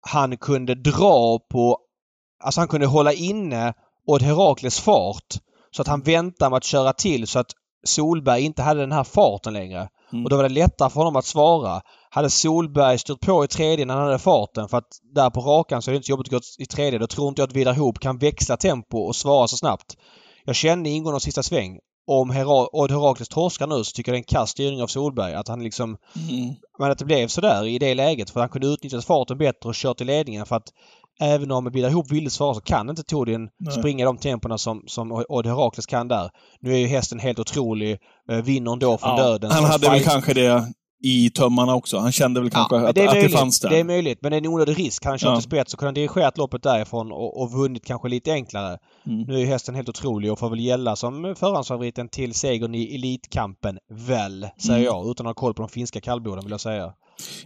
han 0.00 0.36
kunde 0.36 0.74
dra 0.74 1.38
på, 1.38 1.78
alltså 2.44 2.60
han 2.60 2.68
kunde 2.68 2.86
hålla 2.86 3.12
inne 3.12 3.74
Odd 4.06 4.22
Herakles 4.22 4.80
fart 4.80 5.34
så 5.70 5.82
att 5.82 5.88
han 5.88 6.02
väntade 6.02 6.50
med 6.50 6.56
att 6.56 6.64
köra 6.64 6.92
till 6.92 7.26
så 7.26 7.38
att 7.38 7.52
Solberg 7.84 8.42
inte 8.42 8.62
hade 8.62 8.80
den 8.80 8.92
här 8.92 9.04
farten 9.04 9.52
längre. 9.52 9.88
Mm. 10.12 10.24
Och 10.24 10.30
då 10.30 10.36
var 10.36 10.42
det 10.42 10.48
lättare 10.48 10.90
för 10.90 11.00
honom 11.00 11.16
att 11.16 11.24
svara. 11.24 11.80
Hade 12.10 12.30
Solberg 12.30 12.98
styrt 12.98 13.20
på 13.20 13.44
i 13.44 13.48
tredje 13.48 13.84
när 13.84 13.94
han 13.94 14.04
hade 14.04 14.18
farten 14.18 14.68
för 14.68 14.78
att 14.78 14.88
där 15.14 15.30
på 15.30 15.40
rakan 15.40 15.82
så 15.82 15.90
är 15.90 15.92
det 15.92 15.96
inte 15.96 16.06
så 16.06 16.10
jobbigt 16.10 16.26
att 16.26 16.32
gå 16.32 16.62
i 16.62 16.66
tredje. 16.66 16.98
Då 16.98 17.06
tror 17.06 17.28
inte 17.28 17.42
jag 17.42 17.48
att 17.48 17.56
Vidar 17.56 17.74
Hoop 17.74 17.98
kan 17.98 18.18
växla 18.18 18.56
tempo 18.56 18.98
och 18.98 19.16
svara 19.16 19.48
så 19.48 19.56
snabbt. 19.56 19.96
Jag 20.44 20.56
kände 20.56 20.90
i 20.90 20.92
ingående 20.92 21.16
av 21.16 21.20
sista 21.20 21.42
sväng 21.42 21.78
om 22.10 22.30
Hera- 22.30 22.68
Odd 22.72 22.90
Herakles 22.90 23.28
torskar 23.28 23.66
nu 23.66 23.84
så 23.84 23.92
tycker 23.92 24.12
jag 24.12 24.14
det 24.14 24.18
är 24.18 24.34
en 24.34 24.38
kass 24.40 24.50
styrning 24.50 24.82
av 24.82 24.86
Solberg. 24.86 25.34
Att 25.34 25.48
han 25.48 25.62
liksom 25.62 25.96
Mm. 26.30 26.54
men 26.78 26.90
att 26.90 26.98
det 26.98 27.04
blev 27.04 27.28
sådär 27.28 27.66
i 27.66 27.78
det 27.78 27.94
läget 27.94 28.30
för 28.30 28.40
han 28.40 28.48
kunde 28.48 28.66
utnyttja 28.66 29.00
farten 29.00 29.38
bättre 29.38 29.68
och 29.68 29.74
kört 29.74 29.96
till 29.98 30.06
ledningen 30.06 30.46
för 30.46 30.56
att 30.56 30.68
även 31.20 31.50
om 31.50 31.66
Hoop 31.92 32.10
ville 32.10 32.30
svara 32.30 32.54
så 32.54 32.60
kan 32.60 32.90
inte 32.90 33.02
Todin 33.02 33.48
springa 33.78 34.04
de 34.04 34.18
tempona 34.18 34.58
som, 34.58 34.82
som 34.86 35.24
Odd 35.28 35.46
Herakles 35.46 35.86
kan 35.86 36.08
där. 36.08 36.30
Nu 36.60 36.72
är 36.72 36.76
ju 36.78 36.86
hästen 36.86 37.18
helt 37.18 37.38
otrolig. 37.38 37.98
eh, 38.30 38.36
Vinner 38.36 38.72
ändå 38.72 38.98
från 38.98 39.10
Ja, 39.16 39.22
döden. 39.24 39.50
han 39.50 39.64
hade 39.64 39.90
väl 39.90 40.02
kanske 40.04 40.34
det 40.34 40.72
i 41.04 41.30
tömmarna 41.30 41.74
också. 41.74 41.98
Han 41.98 42.12
kände 42.12 42.40
väl 42.40 42.50
kanske 42.50 42.76
Ja, 42.76 42.88
att, 42.88 42.94
det, 42.94 43.02
är 43.02 43.06
att 43.08 43.12
det 43.14 43.20
möjligt. 43.20 43.38
fanns 43.38 43.60
där. 43.60 43.70
det 43.70 43.78
är 43.78 43.84
möjligt, 43.84 44.18
men 44.22 44.30
det 44.30 44.36
är 44.36 44.38
en 44.38 44.46
onödig 44.46 44.78
risk. 44.78 45.04
Han 45.04 45.18
kört 45.18 45.28
Ja. 45.28 45.34
till 45.36 45.42
spets 45.44 45.72
och 45.74 45.78
kunde 45.78 45.88
han 45.88 45.94
dirigerat 45.94 46.38
loppet 46.38 46.62
därifrån 46.62 47.12
och, 47.12 47.42
och 47.42 47.52
vunnit 47.52 47.84
kanske 47.84 48.08
lite 48.08 48.32
enklare. 48.32 48.78
Mm. 49.06 49.22
Nu 49.22 49.40
är 49.40 49.46
hästen 49.46 49.74
helt 49.74 49.88
otrolig 49.88 50.32
och 50.32 50.38
får 50.38 50.50
väl 50.50 50.60
gälla 50.60 50.96
som 50.96 51.34
förhandsfavoriten 51.38 52.08
till 52.08 52.34
segern 52.34 52.74
i 52.74 52.94
Elitkampen, 52.94 53.78
väl, 53.92 54.46
säger 54.58 54.74
Mm. 54.78 54.84
jag. 54.84 55.10
Utan 55.10 55.26
att 55.26 55.30
ha 55.30 55.34
koll 55.40 55.54
på 55.54 55.62
de 55.62 55.68
finska 55.68 56.00
kallbloden 56.00 56.44
vill 56.44 56.50
jag 56.50 56.60
säga. 56.60 56.92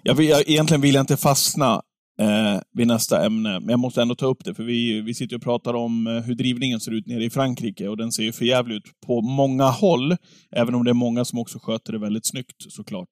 Jag 0.02 0.14
vill, 0.14 0.28
jag, 0.28 0.48
egentligen 0.48 0.80
vill 0.80 0.94
jag 0.94 1.02
inte 1.02 1.16
fastna 1.16 1.82
eh, 2.20 2.60
vid 2.74 2.86
nästa 2.86 3.26
ämne, 3.26 3.60
men 3.60 3.68
jag 3.68 3.78
måste 3.78 4.02
ändå 4.02 4.14
ta 4.14 4.26
upp 4.26 4.44
det, 4.44 4.54
för 4.54 4.62
vi, 4.62 5.00
vi 5.00 5.14
sitter 5.14 5.36
och 5.36 5.42
pratar 5.42 5.74
om 5.74 6.06
eh, 6.06 6.12
hur 6.12 6.34
drivningen 6.34 6.80
ser 6.80 6.92
ut 6.92 7.06
nere 7.06 7.24
i 7.24 7.30
Frankrike 7.30 7.88
och 7.88 7.96
den 7.96 8.12
ser 8.12 8.22
ju 8.22 8.32
för 8.32 8.44
jävligt 8.44 8.76
ut 8.76 9.00
på 9.06 9.20
många 9.20 9.64
håll, 9.64 10.16
även 10.56 10.74
om 10.74 10.84
det 10.84 10.90
är 10.90 10.94
många 10.94 11.24
som 11.24 11.38
också 11.38 11.58
sköter 11.58 11.92
det 11.92 11.98
väldigt 11.98 12.26
snyggt 12.26 12.56
såklart. 12.58 13.08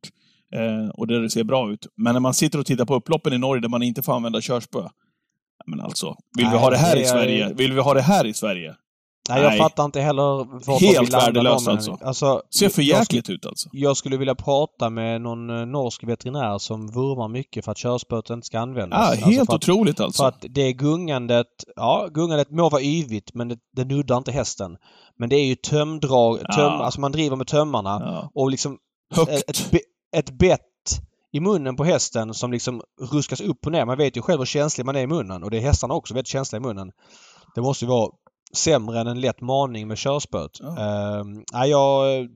Eh, 0.54 0.88
och 0.88 1.06
där 1.06 1.20
det 1.20 1.30
ser 1.30 1.44
bra 1.44 1.72
ut. 1.72 1.86
Men 1.96 2.12
när 2.12 2.20
man 2.20 2.34
sitter 2.34 2.58
och 2.58 2.66
tittar 2.66 2.84
på 2.84 2.94
upploppen 2.94 3.32
i 3.32 3.38
Norge 3.38 3.60
där 3.60 3.68
man 3.68 3.82
inte 3.82 4.02
får 4.02 4.16
använda 4.16 4.40
körspö, 4.40 4.88
men 5.66 5.80
alltså, 5.80 6.16
vill 6.36 6.46
vi 6.46 6.50
Nej, 6.50 6.60
ha 6.60 6.70
det 6.70 6.76
här 6.76 6.96
det 6.96 7.02
i 7.02 7.04
Sverige? 7.04 7.54
Vill 7.54 7.72
vi 7.72 7.80
ha 7.80 7.94
det 7.94 8.02
här 8.02 8.26
i 8.26 8.34
Sverige? 8.34 8.74
Nej, 9.34 9.42
jag 9.42 9.58
fattar 9.58 9.84
inte 9.84 10.00
heller 10.00 10.22
varför 10.66 10.86
Helt 10.86 11.14
värdelöst 11.14 11.68
alltså. 11.68 11.98
alltså. 12.02 12.42
Ser 12.58 12.68
för 12.68 12.82
jäkligt 12.82 13.30
ut 13.30 13.46
alltså. 13.46 13.68
jag 13.72 13.96
skulle 13.96 14.16
vilja 14.16 14.34
prata 14.34 14.90
med 14.90 15.20
någon 15.20 15.50
eh, 15.50 15.66
norsk 15.66 16.04
veterinär 16.04 16.58
som 16.58 16.86
vurmar 16.86 17.28
mycket 17.28 17.64
för 17.64 17.72
att 17.72 17.78
körspöet 17.78 18.30
inte 18.30 18.46
ska 18.46 18.60
användas. 18.60 18.98
Ja, 19.00 19.06
Alltså 19.10 19.26
helt 19.26 19.46
för 19.46 19.56
att, 19.56 19.68
otroligt 19.68 20.00
alltså. 20.00 20.22
För 20.22 20.28
att 20.28 20.44
det 20.48 20.72
gungandet, 20.72 21.46
ja 21.76 22.08
gungandet 22.10 22.50
må 22.50 22.68
vara 22.68 22.82
yvigt 22.82 23.34
men 23.34 23.48
det, 23.48 23.56
det 23.76 23.84
nuddar 23.84 24.16
inte 24.16 24.32
hästen. 24.32 24.76
Men 25.18 25.28
det 25.28 25.36
är 25.36 25.44
ju 25.46 25.54
tömdrag, 25.54 26.38
töm, 26.38 26.46
Ja. 26.56 26.84
alltså 26.84 27.00
man 27.00 27.12
driver 27.12 27.36
med 27.36 27.46
tömmarna 27.46 28.00
ja. 28.04 28.30
och 28.34 28.50
liksom 28.50 28.78
Högt. 29.14 29.30
ett, 29.50 29.72
ett 30.16 30.30
bett 30.38 30.60
i 31.32 31.40
munnen 31.40 31.76
på 31.76 31.84
hästen 31.84 32.34
som 32.34 32.52
liksom 32.52 32.82
ruskas 33.12 33.40
upp 33.40 33.66
och 33.66 33.72
ner. 33.72 33.84
Man 33.84 33.98
vet 33.98 34.16
ju 34.16 34.22
själv 34.22 34.38
hur 34.38 34.46
känslig 34.46 34.84
man 34.86 34.96
är 34.96 35.00
i 35.00 35.06
munnen 35.06 35.42
och 35.42 35.50
det 35.50 35.56
är 35.56 35.60
hästarna 35.60 35.94
också 35.94 36.14
väldigt 36.14 36.28
känsliga 36.28 36.60
i 36.60 36.62
munnen. 36.62 36.90
Det 37.54 37.60
måste 37.60 37.84
ju 37.84 37.88
vara 37.88 38.10
sämre 38.56 39.00
än 39.00 39.06
en 39.06 39.20
lätt 39.20 39.40
maning 39.40 39.88
med 39.88 39.98
körspöet. 39.98 40.50
Ja. 40.60 40.66
Uh, 40.68 41.66
jag 41.68 42.28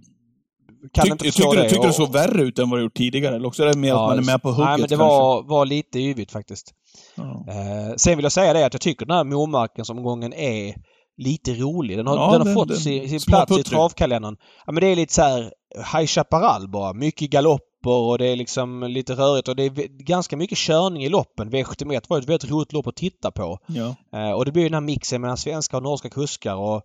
kan 0.93 1.03
Tyck, 1.05 1.13
inte 1.13 1.25
tyckte 1.25 1.37
förstå 1.43 1.53
du, 1.55 1.63
det. 1.63 1.69
tyckte 1.69 1.85
du 1.85 1.89
Och- 1.89 1.95
såg 1.95 2.13
värre 2.13 2.43
ut 2.43 2.59
än 2.59 2.71
vad 2.71 2.79
det 2.79 2.83
gjort 2.83 2.95
tidigare? 2.97 3.37
Eller 3.37 3.47
också 3.49 3.63
är 3.63 3.67
det 3.67 3.79
mer 3.79 3.93
att 3.95 4.01
man 4.01 4.19
är 4.19 4.23
med 4.23 4.43
på 4.43 4.49
hugget 4.49 4.65
Nej, 4.67 4.79
men 4.79 4.81
det 4.83 4.89
kanske? 4.89 5.05
var, 5.05 5.43
var 5.43 5.67
lite 5.67 5.99
yvigt 5.99 6.33
faktiskt. 6.33 6.73
Ja. 7.15 7.45
Eh, 7.49 7.95
sen 7.97 8.17
vill 8.17 8.23
jag 8.23 8.33
säga 8.33 8.53
det 8.53 8.67
att 8.67 8.75
jag 8.75 8.81
tycker 8.81 9.07
den 9.07 9.17
här 9.17 9.25
Momarkens-omgången 9.25 10.33
är 10.33 10.75
lite 11.17 11.55
rolig. 11.55 11.97
Den 11.97 12.07
har, 12.07 12.17
Ja, 12.17 12.31
den 12.33 12.39
har 12.41 12.45
den- 12.45 12.55
fått 12.55 12.69
den- 12.69 12.77
sin, 12.77 13.09
sin 13.09 13.21
plats 13.21 13.53
i 13.53 13.55
puttrig. 13.55 13.67
travkalendern. 13.77 14.37
Ja, 14.67 14.73
men 14.73 14.81
det 14.81 14.87
är 14.87 14.97
lite 14.97 15.15
så 15.15 15.23
här 15.23 15.53
High 15.99 16.07
Chaparral 16.07 16.69
bara. 16.69 16.93
Mycket 16.93 17.31
galopper 17.85 18.11
och 18.11 18.19
det 18.19 18.27
är 18.27 18.37
liksom 18.37 18.83
lite 18.83 19.15
rörigt 19.15 19.49
och 19.49 19.57
det 19.57 19.63
är 19.63 20.05
ganska 20.05 20.37
mycket 20.37 20.59
körning 20.59 21.05
i 21.05 21.09
loppen. 21.09 21.51
V71 21.51 22.05
var 22.09 22.19
ett 22.19 22.29
väldigt 22.29 22.51
roligt 22.51 22.73
lopp 22.73 22.87
att 22.87 22.97
titta 22.97 23.31
på. 23.31 23.59
Ja. 23.67 23.95
Eh, 24.13 24.31
och 24.31 24.45
det 24.45 24.53
blir 24.53 24.63
ju 24.63 24.69
den 24.69 24.75
här 24.75 24.81
mixen 24.81 25.21
mellan 25.21 25.37
svenska 25.37 25.77
och 25.77 25.83
norska 25.83 26.11
kuskar 26.11 26.55
och... 26.55 26.83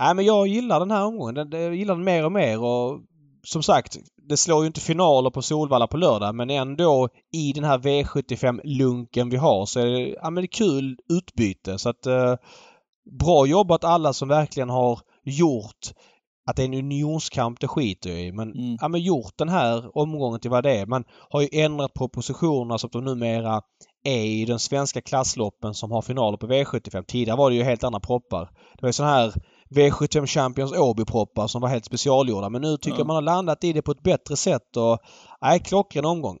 Nej 0.00 0.14
men 0.14 0.24
jag 0.24 0.46
gillar 0.46 0.80
den 0.80 0.90
här 0.90 1.04
omgången. 1.04 1.48
Jag 1.50 1.74
gillar 1.74 1.94
den 1.94 2.04
mer 2.04 2.24
och 2.24 2.32
mer 2.32 2.62
och 2.62 3.00
som 3.44 3.62
sagt, 3.62 3.96
det 4.28 4.36
slår 4.36 4.60
ju 4.62 4.66
inte 4.66 4.80
finaler 4.80 5.30
på 5.30 5.42
Solvalla 5.42 5.86
på 5.86 5.96
lördag 5.96 6.34
men 6.34 6.50
ändå 6.50 7.08
i 7.32 7.52
den 7.52 7.64
här 7.64 7.78
V75-lunken 7.78 9.30
vi 9.30 9.36
har 9.36 9.66
så 9.66 9.80
är 9.80 9.86
det, 9.86 10.08
ja, 10.22 10.30
men 10.30 10.34
det 10.34 10.44
är 10.44 10.66
kul 10.66 10.96
utbyte. 11.10 11.78
Så 11.78 11.88
att 11.88 12.06
eh, 12.06 12.34
bra 13.18 13.46
jobbat 13.46 13.84
alla 13.84 14.12
som 14.12 14.28
verkligen 14.28 14.70
har 14.70 15.00
gjort 15.24 15.92
att 16.48 16.56
det 16.56 16.62
är 16.62 16.64
en 16.64 16.74
unionskamp, 16.74 17.60
det 17.60 17.68
skiter 17.68 18.10
jag 18.10 18.20
i. 18.20 18.32
Men, 18.32 18.52
Mm. 18.52 18.76
ja, 18.80 18.88
men 18.88 19.00
gjort 19.00 19.32
den 19.38 19.48
här 19.48 19.98
omgången 19.98 20.40
till 20.40 20.50
vad 20.50 20.62
det 20.64 20.78
är. 20.78 20.86
Man 20.86 21.04
har 21.30 21.40
ju 21.40 21.48
ändrat 21.52 21.94
på 21.94 22.08
positionerna 22.08 22.78
så 22.78 22.86
att 22.86 22.92
de 22.92 23.04
numera 23.04 23.60
är 24.04 24.24
i 24.24 24.44
den 24.44 24.58
svenska 24.58 25.00
klassloppen 25.00 25.74
som 25.74 25.90
har 25.90 26.02
finaler 26.02 26.36
på 26.38 26.46
V75. 26.46 27.04
Tidigare 27.08 27.36
var 27.38 27.50
det 27.50 27.56
ju 27.56 27.62
helt 27.62 27.84
andra 27.84 28.00
proppar. 28.00 28.44
Det 28.74 28.82
var 28.82 28.88
ju 28.88 28.92
sådana 28.92 29.14
här 29.14 29.32
V75 29.70 30.26
Champions 30.26 30.72
Åby-proppar 30.72 31.46
som 31.46 31.60
var 31.62 31.68
helt 31.68 31.84
specialgjorda. 31.84 32.48
Men 32.48 32.62
nu 32.62 32.76
tycker 32.76 32.90
Ja. 32.96 32.98
jag 33.00 33.06
man 33.06 33.16
har 33.16 33.22
landat 33.22 33.64
i 33.64 33.72
det 33.72 33.82
på 33.82 33.92
ett 33.92 34.02
bättre 34.02 34.36
sätt 34.36 34.76
och 34.76 34.98
nej, 35.42 35.60
klockren 35.60 36.04
omgång. 36.04 36.38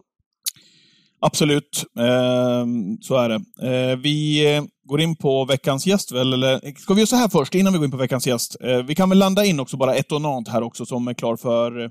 Absolut, 1.20 1.84
Ehm, 1.98 2.96
så 3.00 3.14
är 3.16 3.28
det. 3.28 3.34
Eh, 3.62 3.96
vi 3.96 4.46
eh, 4.56 4.62
går 4.88 5.00
in 5.00 5.16
på 5.16 5.44
veckans 5.44 5.86
gäst 5.86 6.12
väl, 6.12 6.32
eller 6.32 6.78
ska 6.80 6.94
vi 6.94 7.00
göra 7.00 7.06
så 7.06 7.16
här 7.16 7.28
först, 7.28 7.54
innan 7.54 7.72
vi 7.72 7.78
går 7.78 7.84
in 7.84 7.90
på 7.90 7.96
veckans 7.96 8.26
gäst? 8.26 8.56
Eh, 8.60 8.82
vi 8.82 8.94
kan 8.94 9.08
väl 9.08 9.18
landa 9.18 9.44
in 9.44 9.60
också 9.60 9.76
bara 9.76 9.94
ett 9.94 10.10
Nant 10.10 10.48
här 10.48 10.62
också, 10.62 10.86
som 10.86 11.08
är 11.08 11.14
klar 11.14 11.36
för 11.36 11.84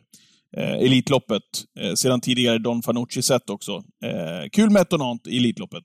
eh, 0.58 0.74
Elitloppet. 0.74 1.44
Eh, 1.80 1.94
sedan 1.94 2.22
tidigare 2.22 2.58
Don 2.58 2.82
Fanucci 2.82 3.22
sett 3.22 3.50
också. 3.50 3.72
Eh, 4.06 4.50
kul 4.52 4.70
med 4.70 4.82
ett 4.82 4.92
Nant 5.00 5.28
i 5.28 5.38
Elitloppet. 5.38 5.84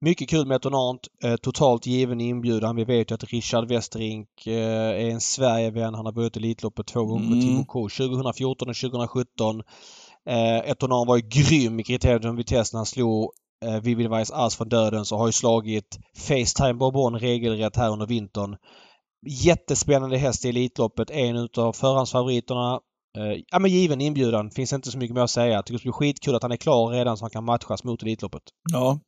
Mycket 0.00 0.28
kul 0.28 0.46
med 0.46 0.56
Etonant. 0.56 1.00
Eh, 1.24 1.36
totalt 1.36 1.86
given 1.86 2.20
inbjudan. 2.20 2.76
Vi 2.76 2.84
vet 2.84 3.10
ju 3.10 3.14
att 3.14 3.24
Richard 3.24 3.68
Westerink 3.68 4.28
eh, 4.46 4.54
är 4.90 5.10
en 5.10 5.20
Sverigevän. 5.20 5.94
Han 5.94 6.06
har 6.06 6.12
vunnit 6.12 6.36
Elitloppet 6.36 6.86
två 6.86 7.04
gånger 7.04 7.24
med 7.28 7.32
Mm. 7.32 7.46
Timo 7.46 7.64
K. 7.64 7.88
2014 7.88 8.68
och 8.68 8.76
2017. 8.76 9.62
Eh, 10.30 10.70
Etonan 10.70 11.06
var 11.06 11.16
ju 11.16 11.22
grym 11.22 11.80
i 11.80 11.84
kriteriet 11.84 12.38
Vitesse 12.38 12.76
när 12.76 12.78
han 12.78 12.86
slog 12.86 13.32
eh, 13.64 13.80
Vivid 13.80 14.10
Weiss 14.10 14.30
Ass 14.30 14.56
från 14.56 14.68
döden 14.68 15.04
så 15.04 15.16
har 15.16 15.26
ju 15.26 15.32
slagit 15.32 15.98
Facetime 16.16 16.74
Bourbon 16.74 17.18
regelrätt 17.18 17.76
här 17.76 17.90
under 17.90 18.06
vintern. 18.06 18.56
Jättespännande 19.26 20.16
häst 20.16 20.44
i 20.44 20.48
Elitloppet. 20.48 21.10
En 21.10 21.36
utav 21.36 21.72
förhandsfavoriterna. 21.72 22.80
Eh, 23.18 23.42
ja 23.50 23.58
men 23.58 23.70
given 23.70 24.00
inbjudan. 24.00 24.50
Finns 24.50 24.72
inte 24.72 24.90
så 24.90 24.98
mycket 24.98 25.14
mer 25.14 25.22
att 25.22 25.30
säga. 25.30 25.54
Jag 25.54 25.66
tycker 25.66 25.74
det 25.74 25.78
skulle 25.78 25.92
bli 25.92 26.06
skitkul 26.06 26.34
att 26.34 26.42
han 26.42 26.52
är 26.52 26.56
klar 26.56 26.90
redan 26.90 27.16
så 27.16 27.24
han 27.24 27.30
kan 27.30 27.44
matchas 27.44 27.84
mot 27.84 28.02
Elitloppet. 28.02 28.42
Ja, 28.72 29.00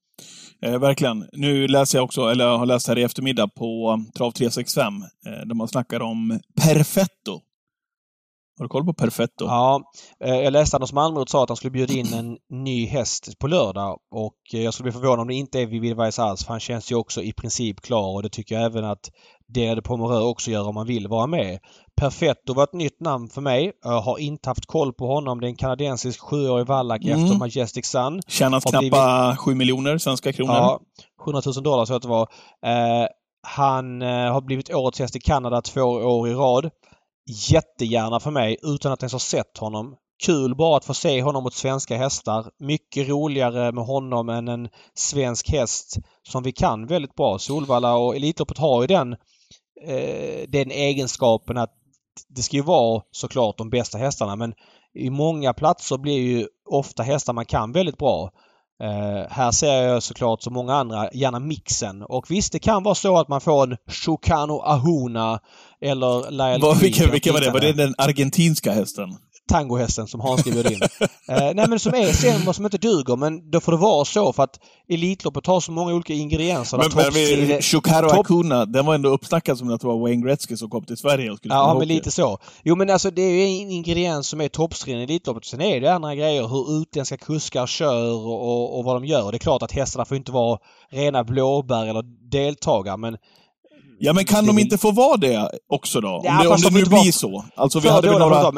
eh, 0.62 0.78
verkligen. 0.78 1.28
Nu 1.32 1.68
läser 1.68 1.99
jag 1.99 2.04
också, 2.04 2.28
eller 2.28 2.44
jag 2.44 2.58
har 2.58 2.66
läst 2.66 2.88
här 2.88 2.99
i 2.99 3.02
eftermiddag 3.02 3.49
på 3.49 4.00
Trav 4.16 4.30
365, 4.30 4.94
eh, 5.26 5.46
där 5.46 5.54
man 5.54 5.68
snackar 5.68 6.00
om 6.00 6.40
Perfetto. 6.62 7.40
Har 8.58 8.64
du 8.64 8.68
koll 8.68 8.84
på 8.84 8.92
Perfetto? 8.94 9.44
Ja, 9.44 9.82
eh, 10.25 10.34
jag 10.34 10.52
läste 10.52 10.76
Anders 10.76 10.92
Malmroth 10.92 11.30
sa 11.32 11.42
att 11.42 11.48
han 11.48 11.56
skulle 11.56 11.70
bjuda 11.70 11.94
in 11.94 12.14
en 12.14 12.36
ny 12.50 12.86
häst 12.86 13.38
på 13.38 13.46
lördag 13.46 13.98
och 14.10 14.34
eh, 14.54 14.62
jag 14.62 14.75
skulle 14.75 14.90
bli 14.90 15.00
förvånad 15.00 15.20
om 15.20 15.28
det 15.28 15.34
inte 15.34 15.60
är 15.60 15.66
Vivid 15.66 15.96
Weiss 15.96 16.18
alls 16.18 16.44
för 16.44 16.52
han 16.52 16.60
känns 16.60 16.92
ju 16.92 16.94
också 16.96 17.22
i 17.22 17.32
princip 17.32 17.80
klar 17.80 18.14
och 18.14 18.22
det 18.22 18.28
tycker 18.28 18.54
jag 18.54 18.64
även 18.64 18.84
att 18.84 19.10
Dere 19.48 19.82
Pomerö 19.82 20.20
också 20.20 20.50
gör 20.50 20.68
om 20.68 20.75
man 20.75 20.86
vill 20.86 21.08
vara 21.08 21.26
med. 21.26 21.58
Perfetto 22.00 22.54
var 22.54 22.64
ett 22.64 22.72
nytt 22.72 23.00
namn 23.00 23.28
för 23.28 23.40
mig. 23.40 23.72
Jag 23.84 24.00
har 24.00 24.18
inte 24.18 24.50
haft 24.50 24.66
koll 24.66 24.92
på 24.92 25.06
honom. 25.06 25.40
Det 25.40 25.46
är 25.46 25.48
en 25.48 25.56
kanadensisk 25.56 26.20
sjuårig 26.20 26.66
vallack 26.66 27.04
Mm. 27.04 27.25
efter 27.25 27.38
Majestic 27.38 27.86
Sun. 27.86 28.22
Tjänas 28.28 28.64
har 28.64 28.80
knappa 28.80 29.36
7 29.36 29.54
miljoner 29.54 29.98
svenska 29.98 30.32
kronor. 30.32 30.54
Ja, 30.54 30.80
100 31.25 31.42
000 31.46 31.62
dollar 31.62 31.84
så 31.84 31.94
att 31.94 32.02
det 32.02 32.08
var. 32.08 32.28
Eh, 32.66 33.06
han 33.48 34.02
eh, 34.02 34.08
har 34.32 34.40
blivit 34.40 34.75
årets 34.75 34.98
häst 34.98 35.16
i 35.16 35.20
Kanada 35.20 35.62
två 35.62 35.80
år 35.82 36.28
i 36.28 36.34
rad. 36.34 36.70
Jättegärna 37.26 38.21
för 38.21 38.30
mig 38.30 38.56
utan 38.62 38.92
att 38.92 39.02
ens 39.02 39.12
ha 39.12 39.18
sett 39.18 39.59
honom. 39.59 39.97
Kul 40.25 40.54
bara 40.54 40.76
att 40.76 40.85
få 40.85 40.95
se 40.95 41.23
honom 41.23 41.42
mot 41.45 41.54
svenska 41.54 41.97
hästar. 41.97 42.50
Mycket 42.59 43.09
roligare 43.09 43.73
med 43.73 43.85
honom 43.85 44.28
än 44.28 44.49
en 44.49 44.68
svensk 44.95 45.50
häst 45.50 45.97
som 46.28 46.42
vi 46.42 46.52
kan 46.52 46.87
väldigt 46.87 47.14
bra. 47.14 47.38
Solvalla 47.38 47.97
och 47.97 48.16
Elitloppet 48.16 48.59
har 48.59 48.83
ju 48.83 48.87
den, 48.87 49.12
eh, 49.87 50.49
den 50.49 50.71
egenskapen 50.71 51.56
att 51.56 51.73
det 52.28 52.42
ska 52.42 52.56
ju 52.56 52.62
vara 52.62 53.02
såklart 53.11 53.59
de 53.59 53.71
bästa 53.71 53.99
hästarna 53.99 54.37
men 54.37 54.54
i 54.95 55.11
många 55.11 55.54
platser 55.54 55.99
blir 55.99 56.18
ju 56.18 56.49
ofta 56.71 57.02
hästar 57.02 57.33
man 57.33 57.47
kan 57.47 57.73
väldigt 57.73 57.99
bra. 57.99 58.30
Eh, 58.83 59.30
här 59.30 59.50
ser 59.50 59.83
jag 59.83 60.02
såklart 60.02 60.42
som 60.42 60.52
många 60.54 60.75
andra 60.75 61.11
gärna 61.12 61.38
mixen. 61.38 62.02
Och 62.02 62.30
visst 62.30 62.52
det 62.52 62.59
kan 62.59 62.83
vara 62.83 62.95
så 62.95 63.18
att 63.18 63.28
man 63.28 63.40
får 63.40 63.62
en 63.62 63.76
Chocano 63.88 64.61
Ahuna 64.61 65.40
eller 65.80 66.30
Creek 66.80 67.12
vilken, 67.12 67.33
var 67.33 67.40
det? 67.40 67.50
Var 67.50 67.61
det 67.61 67.73
den 67.73 67.95
argentinska 67.99 68.73
hästen? 68.73 69.16
Tangohästen 69.48 70.06
som 70.06 70.20
Hans 70.20 70.44
bjöd 70.44 70.72
in. 70.72 70.82
eh, 71.02 71.08
nej 71.28 71.68
men 71.68 71.78
som 71.78 71.94
är 71.94 72.12
sämre 72.12 72.54
som 72.54 72.64
inte 72.64 72.78
duger 72.78 73.16
men 73.16 73.50
då 73.50 73.60
får 73.60 73.72
det 73.72 73.78
vara 73.78 74.04
så 74.04 74.32
för 74.32 74.42
att 74.42 74.60
Elitloppet 74.88 75.46
har 75.46 75.60
så 75.60 75.72
många 75.72 75.94
olika 75.94 76.12
ingredienser. 76.12 76.76
Men, 76.78 76.86
men 76.94 77.04
toppstrid- 77.04 77.46
vi- 77.56 77.62
Shukaro 77.62 78.08
topp- 78.08 78.18
Akuna, 78.20 78.64
den 78.66 78.86
var 78.86 78.94
ändå 78.94 79.08
uppsnackad 79.08 79.58
som 79.58 79.74
att 79.74 79.80
det 79.80 79.86
var 79.86 79.98
Wayne 79.98 80.26
Gretzky 80.26 80.56
som 80.56 80.70
kom 80.70 80.84
till 80.84 80.96
Sverige 80.96 81.30
och 81.30 81.36
skulle 81.38 81.54
Ja, 81.54 81.66
hockey. 81.66 81.78
men 81.78 81.88
lite 81.88 82.10
så. 82.10 82.38
Jo, 82.64 82.76
men 82.76 82.90
alltså 82.90 83.10
det 83.10 83.22
är 83.22 83.30
ju 83.30 83.42
en 83.62 83.70
ingrediens 83.70 84.28
som 84.28 84.40
är 84.40 84.48
toppstriden 84.48 85.00
i 85.00 85.04
Elitloppet. 85.04 85.44
Sen 85.44 85.60
är 85.60 85.80
det 85.80 85.94
andra 85.94 86.14
grejer 86.14 86.48
hur 86.48 86.80
utländska 86.82 87.16
kuskar 87.16 87.66
kör 87.66 88.12
och, 88.26 88.78
och 88.78 88.84
vad 88.84 88.96
de 88.96 89.04
gör. 89.04 89.30
Det 89.32 89.36
är 89.36 89.38
klart 89.38 89.62
att 89.62 89.72
hästarna 89.72 90.04
får 90.04 90.16
inte 90.16 90.32
vara 90.32 90.58
rena 90.90 91.24
blåbär 91.24 91.86
eller 91.86 92.02
deltagare, 92.30 92.96
men 92.96 93.16
Ja, 93.98 94.12
men 94.12 94.24
kan 94.24 94.44
Det 94.44 94.50
de 94.52 94.58
inte 94.58 94.78
få 94.78 94.90
vara 94.90 95.16
det 95.16 95.50
också 95.72 96.00
då? 96.00 96.20
Ja, 96.24 96.38
om 96.38 96.42
det, 96.44 96.48
om 96.48 96.56
det 96.60 96.68
de 96.68 96.74
nu 96.74 96.84
blir 96.84 96.90
var- 96.98 97.12
så. 97.12 97.44
Alltså 97.54 97.80
vi 97.80 97.88
hade 97.88 98.08
väl 98.08 98.18
några... 98.18 98.50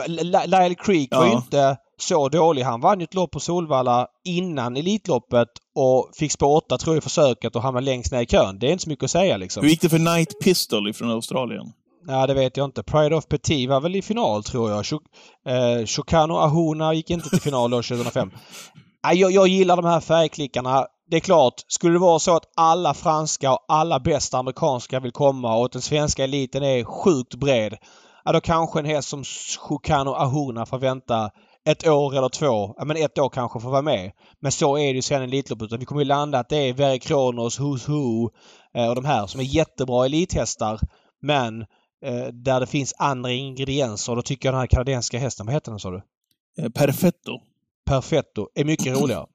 Lyle 0.47 0.75
Creek 0.75 1.15
var 1.15 1.25
ju 1.27 1.31
Ja. 1.33 1.37
inte 1.37 1.77
så 2.01 2.29
dålig. 2.29 2.63
Han 2.63 2.81
vann 2.81 3.01
ju 3.01 3.05
ett 3.05 3.15
lopp 3.15 3.31
på 3.31 3.41
Solvalla 3.41 4.07
innan 4.25 4.77
Elitloppet 4.77 5.49
och 5.75 6.11
fick 6.15 6.33
spår 6.33 6.57
8 6.57 6.79
tror 6.79 6.97
jag 6.97 7.01
i 7.01 7.05
försöket 7.05 7.57
och 7.57 7.63
hamnade 7.63 7.85
längst 7.87 8.13
ner 8.13 8.21
i 8.23 8.27
kön. 8.27 8.59
Det 8.59 8.67
är 8.67 8.71
inte 8.71 8.85
så 8.85 8.91
mycket 8.91 9.05
att 9.05 9.11
säga 9.11 9.37
liksom. 9.37 9.63
Hur 9.63 9.71
gick 9.71 9.81
det 9.81 9.89
för 9.89 9.99
Night 9.99 10.41
Pistol 10.45 10.93
från 10.95 11.11
Australien? 11.11 11.65
Ja, 12.09 12.27
det 12.27 12.35
vet 12.35 12.57
jag 12.57 12.65
inte. 12.65 12.83
Pride 12.83 13.17
of 13.17 13.27
Petit 13.29 13.69
var 13.69 13.81
väl 13.81 13.97
i 13.97 14.03
final 14.03 14.45
tror 14.45 14.71
jag. 14.71 14.85
Eh, 15.49 15.87
Chocano 15.87 16.35
Ahuna 16.37 16.95
gick 16.95 17.11
inte 17.11 17.29
till 17.31 17.41
final 17.41 17.71
då 17.71 17.77
2005. 17.83 18.31
Jag, 19.03 19.33
jag 19.33 19.49
gillar 19.49 19.77
de 19.77 19.85
här 19.85 20.01
färgklickarna. 20.01 20.87
Det 21.11 21.17
är 21.17 21.21
klart, 21.21 21.55
skulle 21.69 21.93
det 21.93 21.99
vara 21.99 22.19
så 22.19 22.37
att 22.37 22.53
alla 22.57 22.95
franska 22.95 23.53
och 23.53 23.65
alla 23.69 24.01
bästa 24.01 24.39
amerikanska 24.39 25.01
vill 25.01 25.13
komma 25.13 25.57
och 25.57 25.65
att 25.65 25.73
den 25.73 25.83
svenska 25.83 26.25
eliten 26.25 26.63
är 26.63 26.85
sjukt 26.85 27.35
bred. 27.35 27.77
Ja, 28.25 28.33
då 28.33 28.41
kanske 28.41 28.79
en 28.79 28.85
häst 28.85 29.09
som 29.09 29.25
Chocano 29.59 30.11
Ahuna 30.11 30.67
får 30.67 30.79
vänta 30.79 31.31
ett 31.69 31.87
år 31.87 32.17
eller 32.17 32.29
två. 32.29 32.75
Ja, 32.77 32.85
men 32.85 32.97
ett 32.97 33.19
år 33.19 33.29
kanske 33.29 33.61
får 33.61 33.71
vara 33.71 33.83
med. 33.83 34.13
Men 34.41 34.53
så 34.53 34.79
är 34.79 34.87
det 34.87 34.97
ju 34.97 35.03
sen 35.03 35.23
i 35.23 35.25
Elitloppet. 35.25 35.73
Vi 35.73 35.85
kommer 35.85 36.01
ju 36.01 36.09
landa 36.09 36.39
att 36.39 36.49
det 36.49 36.57
är 36.57 36.73
Very 36.73 36.99
Kronos, 36.99 37.61
Who's 37.61 37.89
Who 37.89 38.31
eh, 38.75 38.89
och 38.89 38.95
de 38.95 39.05
här 39.05 39.27
som 39.27 39.41
är 39.41 39.45
jättebra 39.45 40.05
elithästar. 40.05 40.81
Men 41.23 41.61
eh, 42.05 42.27
där 42.33 42.61
det 42.61 42.67
finns 42.67 42.95
andra 42.99 43.33
ingredienser. 43.33 44.17
Då 44.17 44.23
tycker 44.23 44.49
jag 44.49 44.55
den 44.55 44.61
här 44.61 44.67
kanadensiska 44.67 45.19
hästen, 45.19 45.47
vad 45.47 45.55
heter 45.55 45.71
den 45.71 45.81
sa 45.81 45.91
du? 45.91 46.03
Eh, 46.59 46.69
Perfetto. 46.71 47.41
Perfetto, 47.89 48.49
är 48.55 48.65
mycket 48.65 49.01
roligare. 49.01 49.27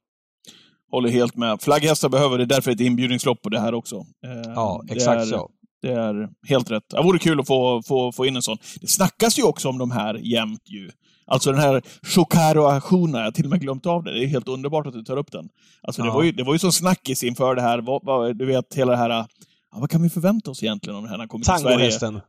Håller 0.91 1.10
helt 1.10 1.36
med. 1.36 1.62
Flagghästar 1.62 2.10
behöver 2.10 2.38
det, 2.38 2.45
därför 2.45 2.72
ett 2.72 2.79
inbjudningslopp 2.79 3.41
på 3.41 3.50
det 3.50 3.60
här 3.60 3.74
också. 3.74 3.95
Eh, 3.95 4.51
Ja, 4.55 4.83
det 4.88 4.93
exakt 4.93 5.22
är, 5.22 5.25
så. 5.25 5.50
Det 5.81 5.91
är 5.93 6.29
helt 6.48 6.72
rätt. 6.72 6.83
Det 6.89 7.03
vore 7.03 7.19
kul 7.19 7.39
att 7.39 7.48
få, 7.48 7.81
få, 7.88 8.12
få 8.12 8.25
in 8.25 8.36
en 8.36 8.41
sån. 8.41 8.57
Det 8.81 8.88
snackas 8.88 9.39
ju 9.39 9.43
också 9.43 9.69
om 9.69 9.77
de 9.77 9.91
här 9.91 10.13
jämt 10.15 10.62
ju. 10.69 10.89
Alltså 11.25 11.51
den 11.51 11.60
här 11.62 11.81
Chocaro 12.01 12.63
Ahuna, 12.65 13.17
jag 13.17 13.25
har 13.25 13.31
till 13.31 13.43
och 13.43 13.50
med 13.50 13.62
glömt 13.62 13.86
av 13.86 14.03
det. 14.03 14.13
Det 14.13 14.24
är 14.24 14.27
helt 14.27 14.48
underbart 14.48 14.88
att 14.88 14.93
du 14.93 15.03
tar 15.03 15.17
upp 15.17 15.31
den. 15.31 15.50
Alltså 15.81 16.01
det, 16.01 16.07
Ja. 16.07 16.13
var 16.13 16.24
ju, 16.24 16.31
det 16.31 16.43
var 16.43 16.53
ju 16.53 16.60
så 16.60 16.72
snackis 16.72 17.24
inför 17.24 17.55
det 17.55 17.62
här. 17.62 18.33
Du 18.33 18.45
vet, 18.45 18.74
hela 18.75 18.91
det 18.91 18.98
här... 18.98 19.25
Ja, 19.74 19.80
vad 19.80 19.89
kan 19.89 20.01
vi 20.01 20.10
förvänta 20.10 20.51
oss 20.51 20.63
egentligen 20.63 20.98
om 20.98 21.03
den 21.03 21.10
här 21.10 21.18
när 21.18 21.22
han 21.22 21.27
kommer 21.27 21.46
till 21.46 21.53
Sverige? 21.53 21.92
Tangohästen. 22.00 22.22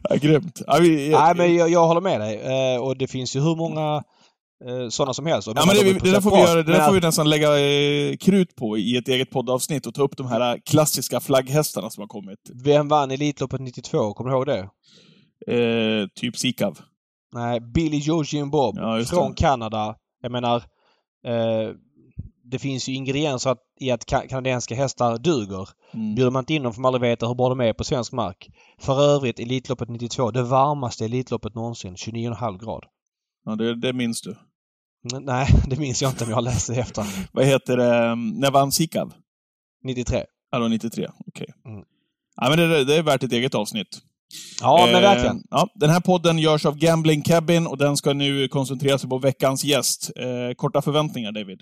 ja, 0.10 0.16
grymt. 0.16 0.62
Ja, 0.66 0.78
vi, 0.80 1.10
Nej 1.10 1.34
men 1.36 1.56
jag, 1.56 1.70
jag 1.70 1.86
håller 1.86 2.00
med 2.00 2.20
dig. 2.20 2.40
Eh, 2.74 2.80
och 2.80 2.96
det 2.96 3.06
finns 3.06 3.36
ju 3.36 3.40
hur 3.40 3.56
många 3.56 4.02
eh, 4.64 4.88
sådana 4.88 5.14
som 5.14 5.26
helst. 5.26 5.48
Ja, 5.54 5.64
men 5.66 5.76
det, 5.76 5.92
det, 5.92 6.10
där 6.10 6.20
får 6.20 6.30
vi, 6.30 6.36
göra, 6.42 6.62
det 6.62 6.72
där 6.72 6.86
får 6.86 6.92
vi 6.92 7.00
nästan 7.00 7.30
lägga 7.30 7.58
eh, 7.58 8.16
krut 8.16 8.56
på 8.56 8.78
i 8.78 8.96
ett 8.96 9.08
eget 9.08 9.30
poddavsnitt 9.30 9.86
och 9.86 9.94
ta 9.94 10.02
upp 10.02 10.16
de 10.16 10.26
här 10.26 10.60
klassiska 10.64 11.20
flagghästarna 11.20 11.90
som 11.90 12.00
har 12.00 12.08
kommit. 12.08 12.38
Vem 12.64 12.88
vann 12.88 13.10
Elitloppet 13.10 13.60
92? 13.60 14.14
Kommer 14.14 14.30
du 14.30 14.36
ihåg 14.36 14.46
det? 14.46 14.68
Eh, 15.46 16.06
typ 16.14 16.36
Sikav. 16.36 16.78
Nej, 17.34 17.60
Billy 17.60 17.98
Joe 17.98 18.24
Jim 18.24 18.50
Bob 18.50 18.76
Ja, 18.78 19.04
från 19.04 19.30
det. 19.30 19.36
Kanada. 19.36 19.94
Jag 20.22 20.32
menar, 20.32 20.56
eh, 21.26 21.70
det 22.50 22.58
finns 22.58 22.88
ju 22.88 22.94
ingredienser 22.94 23.50
att, 23.50 23.58
i 23.80 23.90
att 23.90 24.04
ka- 24.06 24.28
kanadensiska 24.28 24.74
hästar 24.74 25.18
duger. 25.18 25.68
Mm. 25.94 26.14
Bjuder 26.14 26.30
man 26.30 26.42
inte 26.42 26.54
in 26.54 26.62
dem 26.62 26.74
får 26.74 26.82
man 26.82 26.94
aldrig 26.94 27.10
veta 27.10 27.26
hur 27.28 27.34
bra 27.34 27.48
de 27.48 27.60
är 27.60 27.72
på 27.72 27.84
svensk 27.84 28.12
mark. 28.12 28.48
För 28.80 29.00
övrigt, 29.02 29.38
Elitloppet 29.40 29.88
92, 29.88 30.30
det 30.30 30.42
varmaste 30.42 31.04
Elitloppet 31.04 31.54
någonsin. 31.54 31.94
29,5 31.94 32.64
grad. 32.64 32.84
Ja, 33.44 33.56
det, 33.56 33.80
det 33.80 33.92
minns 33.92 34.20
du. 34.22 34.30
N- 35.14 35.22
Nej, 35.24 35.46
det 35.66 35.78
minns 35.78 36.02
jag 36.02 36.10
inte 36.10 36.24
om 36.24 36.30
jag 36.30 36.36
har 36.36 36.42
läst 36.42 36.66
det 36.66 36.80
efter. 36.80 37.04
Vad 37.32 37.44
heter 37.44 37.76
det? 37.76 38.14
När 38.14 38.50
vann 38.50 38.72
Sikav? 38.72 39.12
93. 39.84 40.24
Ja, 40.50 40.58
var 40.58 40.68
93. 40.68 41.08
Okej. 41.26 41.46
Mm. 41.66 41.84
Ja, 42.36 42.48
men 42.48 42.58
det, 42.58 42.84
det 42.84 42.96
är 42.96 43.02
värt 43.02 43.22
ett 43.22 43.32
eget 43.32 43.54
avsnitt. 43.54 43.98
Ja, 44.60 44.86
men 44.86 44.94
Eh, 44.94 45.00
verkligen. 45.02 45.42
Ja, 45.50 45.68
den 45.74 45.90
här 45.90 46.00
podden 46.00 46.38
görs 46.38 46.66
av 46.66 46.76
Gambling 46.78 47.22
Cabin 47.22 47.66
och 47.66 47.78
den 47.78 47.96
ska 47.96 48.12
nu 48.12 48.48
koncentrera 48.48 48.98
sig 48.98 49.10
på 49.10 49.18
veckans 49.18 49.64
gäst. 49.64 50.10
Eh, 50.16 50.54
korta 50.56 50.82
förväntningar, 50.82 51.32
David. 51.32 51.60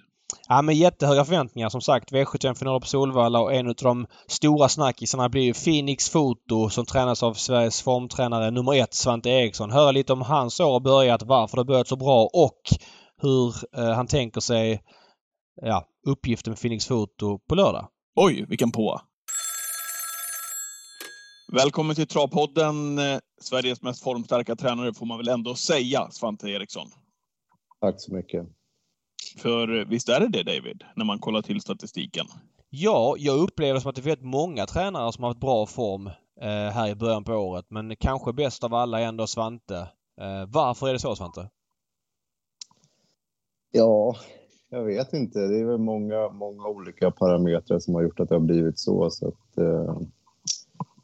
Ja, 0.49 0.63
men 0.63 0.75
jättehöga 0.75 1.25
förväntningar 1.25 1.69
som 1.69 1.81
sagt. 1.81 2.13
V75-finaler 2.13 2.81
på 2.81 2.87
Solvalla 2.87 3.41
och 3.41 3.55
en 3.55 3.69
av 3.69 3.75
de 3.75 4.07
stora 4.27 4.69
snackisarna 4.69 5.29
blir 5.29 5.43
ju 5.43 5.55
Phoenix 5.55 6.09
Foto 6.11 6.71
som 6.71 6.87
tränas 6.87 7.23
av 7.23 7.35
Sveriges 7.35 7.83
formtränare 7.83 8.51
nummer 8.51 8.75
ett, 8.75 8.95
Svante 8.95 9.31
Eriksson. 9.31 9.71
Höra 9.71 9.93
lite 9.93 10.13
om 10.13 10.23
hans 10.23 10.61
år 10.61 10.73
har 10.73 10.81
börjat, 10.81 11.23
varför 11.23 11.57
det 11.57 11.65
börjat 11.65 11.89
så 11.89 11.97
bra 11.97 12.31
och 12.33 12.61
hur 13.23 13.55
eh, 13.77 13.95
han 13.95 14.07
tänker 14.07 14.41
sig 14.41 14.83
ja, 15.63 15.85
uppgiften 16.07 16.51
med 16.51 16.61
Phoenix 16.61 16.87
Foto 16.87 17.39
på 17.39 17.55
lördag. 17.55 17.89
Oj, 18.17 18.45
vilken 18.49 18.71
på. 18.71 19.01
Välkommen 21.53 21.97
till 21.97 22.07
Travpodden. 22.07 22.99
Eh, 22.99 23.19
Sveriges 23.41 23.83
mest 23.83 24.03
formstarka 24.03 24.57
tränare 24.57 24.95
får 24.95 25.07
man 25.07 25.19
väl 25.19 25.29
ändå 25.29 25.55
säga, 25.55 26.11
Svante 26.11 26.51
Eriksson. 26.51 26.87
Tack 27.81 27.95
så 27.99 28.15
mycket. 28.15 28.58
För 29.37 29.85
visst 29.85 30.09
är 30.09 30.21
det 30.21 30.29
det, 30.29 30.43
David, 30.43 30.85
när 30.97 31.05
man 31.05 31.19
kollar 31.19 31.43
till 31.43 31.61
statistiken? 31.61 32.27
Ja, 32.71 33.15
jag 33.19 33.39
upplever 33.39 33.81
som 33.81 33.89
att 33.89 33.97
det 33.97 34.11
är 34.11 34.25
många 34.25 34.67
tränare 34.67 35.13
som 35.13 35.25
har 35.25 35.31
haft 35.31 35.41
bra 35.41 35.67
form 35.67 36.07
eh, 36.41 36.73
här 36.73 36.89
i 36.89 36.95
början 36.95 37.25
på 37.25 37.33
året. 37.33 37.67
Men 37.69 37.97
kanske 37.97 38.33
bäst 38.33 38.65
av 38.65 38.75
alla 38.75 39.01
är 39.01 39.05
ändå 39.05 39.27
Svante. 39.27 39.77
Eh, 40.21 40.47
varför 40.49 40.89
är 40.89 40.93
det 40.93 40.99
så 40.99 41.17
Svante? 41.17 41.51
Ja, 43.71 44.17
jag 44.71 44.85
vet 44.85 45.13
inte. 45.13 45.39
Det 45.39 45.61
är 45.61 45.65
väl 45.65 45.79
många, 45.79 46.29
många 46.29 46.69
olika 46.69 47.11
parametrar 47.11 47.79
som 47.79 47.95
har 47.95 48.03
gjort 48.03 48.21
att 48.21 48.29
det 48.29 48.35
har 48.35 48.41
blivit 48.41 48.79
så. 48.79 49.11
så 49.11 49.29
att, 49.29 49.59
eh, 49.59 50.01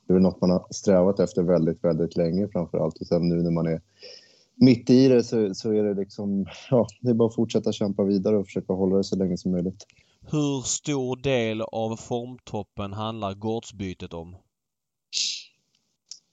det 0.06 0.12
är 0.12 0.14
väl 0.14 0.22
något 0.22 0.40
man 0.40 0.50
har 0.50 0.66
strävat 0.70 1.20
efter 1.20 1.42
väldigt, 1.42 1.84
väldigt 1.84 2.16
länge 2.16 2.48
framför 2.48 2.78
allt. 2.78 3.00
Och 3.00 3.06
sen 3.06 3.28
nu 3.28 3.42
när 3.42 3.50
man 3.50 3.66
är 3.66 3.80
mitt 4.54 4.90
i 4.90 5.08
det 5.08 5.24
så, 5.24 5.54
så 5.54 5.72
är 5.72 5.82
det 5.82 5.94
liksom, 5.94 6.46
ja, 6.70 6.86
det 7.00 7.10
är 7.10 7.14
bara 7.14 7.28
att 7.28 7.34
fortsätta 7.34 7.72
kämpa 7.72 8.02
vidare 8.02 8.36
och 8.36 8.46
försöka 8.46 8.72
hålla 8.72 8.96
det 8.96 9.04
så 9.04 9.16
länge 9.16 9.36
som 9.36 9.52
möjligt. 9.52 9.86
Hur 10.20 10.62
stor 10.62 11.16
del 11.16 11.62
av 11.62 11.96
formtoppen 11.96 12.92
handlar 12.92 13.34
gårdsbytet 13.34 14.14
om? 14.14 14.36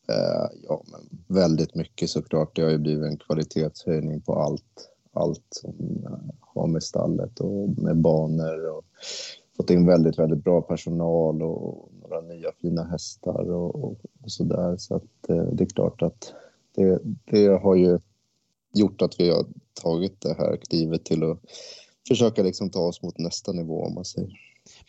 Eh, 0.10 0.50
ja, 0.64 0.84
men 0.92 1.24
väldigt 1.28 1.76
mycket 1.76 2.10
såklart. 2.10 2.56
Det 2.56 2.62
har 2.62 2.70
ju 2.70 2.78
blivit 2.78 3.06
en 3.06 3.18
kvalitetshöjning 3.18 4.22
på 4.22 4.36
allt, 4.36 4.90
allt 5.14 5.48
som 5.50 6.04
eh, 6.06 6.36
har 6.40 6.68
med 6.68 6.84
stallet 6.84 7.40
och 7.40 7.70
med 7.78 7.98
banor 7.98 8.70
och 8.70 8.86
fått 9.58 9.70
in 9.70 9.86
väldigt, 9.86 10.20
väldigt 10.20 10.44
bra 10.44 10.62
personal 10.62 11.42
och 11.44 11.92
några 12.02 12.22
nya 12.22 12.52
fina 12.62 12.84
hästar 12.84 13.52
och, 13.52 13.84
och, 13.84 13.98
och 14.24 14.32
så 14.32 14.44
där. 14.44 14.78
Så 14.78 14.96
att 14.96 15.30
eh, 15.30 15.44
det 15.54 15.64
är 15.64 15.70
klart 15.70 16.02
att 16.02 16.34
det, 16.76 17.02
det 17.26 17.48
har 17.48 17.76
ju 17.76 18.00
gjort 18.74 19.02
att 19.02 19.20
vi 19.20 19.30
har 19.30 19.46
tagit 19.82 20.22
det 20.22 20.34
här 20.38 20.58
klivet 20.70 21.06
till 21.06 21.24
att 21.24 21.40
försöka 22.08 22.44
liksom 22.44 22.70
ta 22.70 22.80
oss 22.80 23.02
mot 23.02 23.18
nästa 23.18 23.52
nivå 23.52 23.86
om 23.86 23.94
man 23.94 24.06
säger. 24.06 24.30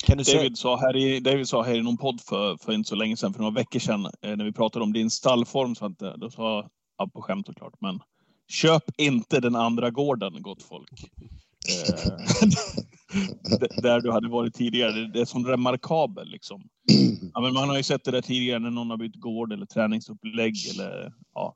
Kan 0.04 0.18
du. 0.18 0.24
David 0.24 0.58
sa, 0.58 0.76
här 0.76 0.96
i, 0.96 1.20
David 1.20 1.48
sa 1.48 1.62
här 1.62 1.74
i 1.74 1.82
någon 1.82 1.96
podd 1.96 2.20
för, 2.20 2.56
för 2.56 2.72
inte 2.72 2.88
så 2.88 2.94
länge 2.94 3.16
sedan, 3.16 3.32
för 3.32 3.40
några 3.40 3.54
veckor 3.54 3.78
sedan, 3.80 4.04
eh, 4.22 4.36
när 4.36 4.44
vi 4.44 4.52
pratade 4.52 4.82
om 4.84 4.92
din 4.92 5.10
stallform, 5.10 5.74
Svante, 5.74 6.16
då 6.16 6.30
sa, 6.30 6.70
ja, 6.98 7.08
på 7.14 7.22
skämt 7.22 7.46
såklart, 7.46 7.74
men 7.80 7.98
köp 8.48 8.82
inte 8.98 9.40
den 9.40 9.56
andra 9.56 9.90
gården, 9.90 10.42
gott 10.42 10.62
folk. 10.62 10.90
Eh, 11.68 12.18
där 13.82 14.00
du 14.00 14.12
hade 14.12 14.28
varit 14.28 14.54
tidigare. 14.54 14.92
Det- 14.92 15.12
Det 15.12 15.20
är 15.20 15.24
som 15.24 15.46
remarkabel 15.46 16.28
liksom. 16.28 16.62
Ja, 17.34 17.40
men 17.40 17.52
man 17.54 17.68
har 17.68 17.76
ju 17.76 17.82
sett 17.82 18.04
det 18.04 18.10
där 18.10 18.22
tidigare 18.22 18.58
när 18.58 18.70
någon 18.70 18.90
har 18.90 18.96
bytt 18.96 19.20
gård 19.20 19.52
eller 19.52 19.66
träningsupplägg 19.66 20.54
eller 20.74 21.12
ja. 21.34 21.54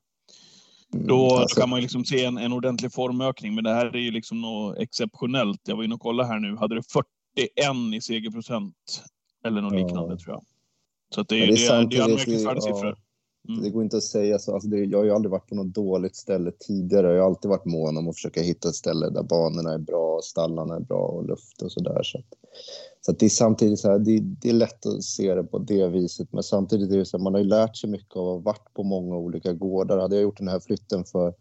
Mm, 0.95 1.07
Då, 1.07 1.17
då 1.29 1.37
alltså- 1.37 1.61
kan 1.61 1.71
man 1.71 1.79
ju 1.79 1.83
liksom 1.83 2.05
se 2.05 2.25
en, 2.25 2.39
en 2.39 2.53
ordentlig 2.53 2.93
formökning. 2.93 3.55
Men 3.55 3.65
det 3.65 3.71
här 3.75 3.87
är 3.87 4.01
ju 4.01 4.11
liksom 4.11 4.41
något 4.41 4.79
exceptionellt. 4.79 5.61
Jag 5.65 5.77
var 5.77 5.85
inne 5.85 5.95
och 5.95 6.01
kollade 6.01 6.29
här 6.29 6.39
nu. 6.41 6.57
Hade 6.57 6.75
du 6.75 6.83
41 6.83 7.95
i 7.95 8.01
segerprocent 8.01 8.75
eller 9.45 9.61
något 9.61 9.73
Ja. 9.73 9.79
liknande 9.79 10.17
tror 10.17 10.35
jag. 10.35 10.45
Så 11.15 11.23
det, 11.23 11.43
är, 11.43 11.47
det 11.47 11.67
är 11.67 11.81
det, 11.81 11.87
det 11.89 11.97
är 11.97 12.03
anmärkningsvärda 12.03 12.61
ja. 12.65 12.75
siffror. 12.75 12.97
Mm. 13.49 13.63
Det 13.63 13.71
går 13.71 13.83
inte 13.83 13.97
att 13.97 14.03
säga 14.03 14.39
så. 14.39 14.55
Alltså 14.55 14.69
det, 14.69 14.85
jag 14.85 14.99
har 14.99 15.05
ju 15.05 15.11
aldrig 15.11 15.31
varit 15.31 15.49
på 15.49 15.55
något 15.55 15.75
dåligt 15.75 16.17
ställe 16.17 16.53
tidigare. 16.61 17.15
Jag 17.15 17.23
har 17.23 17.27
alltid 17.31 17.49
varit 17.49 17.65
mån 17.65 17.97
om 17.97 18.09
att 18.09 18.15
försöka 18.15 18.41
hitta 18.41 18.69
ett 18.69 18.75
ställe 18.75 19.11
där 19.11 19.23
banorna 19.23 19.73
är 19.73 19.79
bra, 19.79 20.21
stallarna 20.23 20.77
är 20.77 20.81
bra 20.81 21.07
och 21.07 21.29
luft 21.29 21.63
och 21.63 21.73
sådär. 21.73 22.03
Så, 22.03 22.19
att, 22.19 22.25
så 22.25 22.37
att 23.13 23.19
det 23.19 23.27
är 23.27 23.31
samtidigt 23.31 23.79
så 23.79 23.91
här, 23.91 23.99
det, 23.99 24.21
det 24.21 24.49
är 24.49 24.53
lätt 24.53 24.87
att 24.87 25.03
se 25.03 25.35
det 25.35 25.45
på 25.45 25.59
det 25.59 25.89
viset. 25.89 26.33
Men 26.33 26.43
samtidigt 26.43 26.93
är 26.93 26.99
det 26.99 27.05
så 27.05 27.17
här, 27.17 27.25
man 27.25 27.35
har 27.35 27.41
ju 27.41 27.47
lärt 27.47 27.77
sig 27.77 27.91
mycket 27.91 28.17
av 28.17 28.29
att 28.29 28.35
ha 28.35 28.39
varit 28.39 28.75
på 28.75 28.83
många 28.83 29.17
olika 29.17 29.53
gårdar. 29.53 29.99
Hade 29.99 30.17
jag 30.17 30.23
gjort 30.23 30.39
den 30.39 30.49
här 30.49 30.61
flytten 30.61 31.05
för 31.05 31.35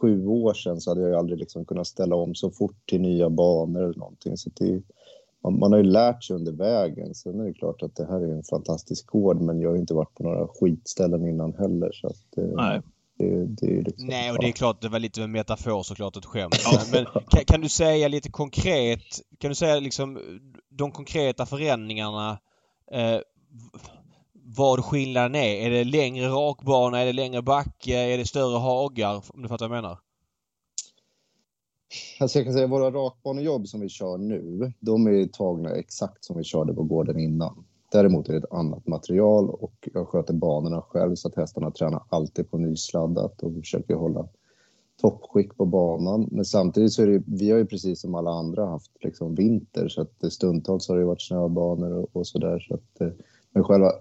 sju 0.00 0.26
år 0.26 0.54
sedan 0.54 0.80
så 0.80 0.90
hade 0.90 1.00
jag 1.00 1.10
ju 1.10 1.16
aldrig 1.16 1.38
liksom 1.38 1.64
kunnat 1.64 1.86
ställa 1.86 2.16
om 2.16 2.34
så 2.34 2.50
fort 2.50 2.76
till 2.86 3.00
nya 3.00 3.30
banor 3.30 3.82
eller 3.82 3.98
någonting. 3.98 4.36
Så 4.36 4.50
det, 4.54 4.82
man, 5.42 5.58
man 5.58 5.72
har 5.72 5.78
ju 5.78 5.84
lärt 5.84 6.24
sig 6.24 6.36
under 6.36 6.52
vägen. 6.52 7.14
Sen 7.14 7.40
är 7.40 7.44
det 7.44 7.54
klart 7.54 7.82
att 7.82 7.96
det 7.96 8.06
här 8.06 8.20
är 8.20 8.32
en 8.32 8.42
fantastisk 8.42 9.06
gård, 9.06 9.40
men 9.40 9.60
jag 9.60 9.68
har 9.68 9.74
ju 9.74 9.80
inte 9.80 9.94
varit 9.94 10.14
på 10.14 10.22
några 10.22 10.48
skitställen 10.48 11.26
innan 11.26 11.54
heller. 11.54 11.90
Så 11.92 12.06
att, 12.06 12.38
eh, 12.38 12.44
Nej. 12.44 12.80
det, 13.18 13.46
det 13.46 13.82
liksom, 13.82 14.06
Nej, 14.06 14.30
och 14.30 14.38
det 14.40 14.48
är 14.48 14.52
klart, 14.52 14.82
det 14.82 14.88
var 14.88 14.98
lite 14.98 15.22
en 15.22 15.32
metafor 15.32 15.82
såklart, 15.82 16.16
ett 16.16 16.24
skämt. 16.24 16.56
Men 16.92 17.04
kan, 17.04 17.44
kan 17.46 17.60
du 17.60 17.68
säga 17.68 18.08
lite 18.08 18.30
konkret, 18.30 19.20
kan 19.38 19.48
du 19.48 19.54
säga 19.54 19.80
liksom 19.80 20.18
de 20.80 20.92
konkreta 20.92 21.46
förändringarna, 21.46 22.38
eh, 22.90 23.20
vad 24.32 24.84
skillnaden 24.84 25.34
är? 25.34 25.66
Är 25.66 25.70
det 25.70 25.84
längre 25.84 26.28
rakbana, 26.28 27.00
är 27.00 27.06
det 27.06 27.12
längre 27.12 27.42
backe, 27.42 27.98
är 27.98 28.18
det 28.18 28.26
större 28.26 28.58
hagar? 28.58 29.24
Om 29.28 29.42
du 29.42 29.48
fattar 29.48 29.68
vad 29.68 29.76
jag 29.76 29.82
menar? 29.82 29.98
Alltså 32.20 32.38
jag 32.38 32.46
kan 32.46 32.54
säga 32.54 32.66
våra 32.66 32.90
rakbanejobb 32.90 33.68
som 33.68 33.80
vi 33.80 33.88
kör 33.88 34.18
nu, 34.18 34.72
de 34.80 35.06
är 35.06 35.26
tagna 35.26 35.70
exakt 35.70 36.24
som 36.24 36.36
vi 36.36 36.44
körde 36.44 36.74
på 36.74 36.82
gården 36.82 37.18
innan. 37.18 37.64
Däremot 37.92 38.28
är 38.28 38.32
det 38.32 38.38
ett 38.38 38.52
annat 38.52 38.86
material 38.86 39.50
och 39.50 39.88
jag 39.92 40.08
sköter 40.08 40.34
banorna 40.34 40.82
själv 40.82 41.14
så 41.14 41.28
att 41.28 41.36
hästarna 41.36 41.70
tränar 41.70 42.02
alltid 42.08 42.50
på 42.50 42.58
nysladdat 42.58 43.42
och 43.42 43.54
försöker 43.54 43.94
hålla 43.94 44.28
toppskick 45.00 45.56
på 45.56 45.64
banan. 45.64 46.28
Men 46.30 46.44
samtidigt 46.44 46.92
så 46.92 47.02
är 47.02 47.06
det, 47.06 47.22
vi 47.26 47.50
har 47.50 47.58
ju 47.58 47.66
precis 47.66 48.00
som 48.00 48.14
alla 48.14 48.30
andra 48.30 48.66
haft 48.66 48.90
liksom 49.04 49.34
vinter 49.34 49.88
så 49.88 50.02
att 50.02 50.22
eh, 50.24 50.30
stundtals 50.30 50.88
har 50.88 50.96
det 50.96 51.04
varit 51.04 51.22
snöbanor 51.22 51.92
och, 51.92 52.08
och 52.12 52.26
sådär. 52.26 52.58
Så 52.58 52.74
att, 52.74 53.00
eh, 53.00 53.08
men 53.52 53.64
själva 53.64 53.92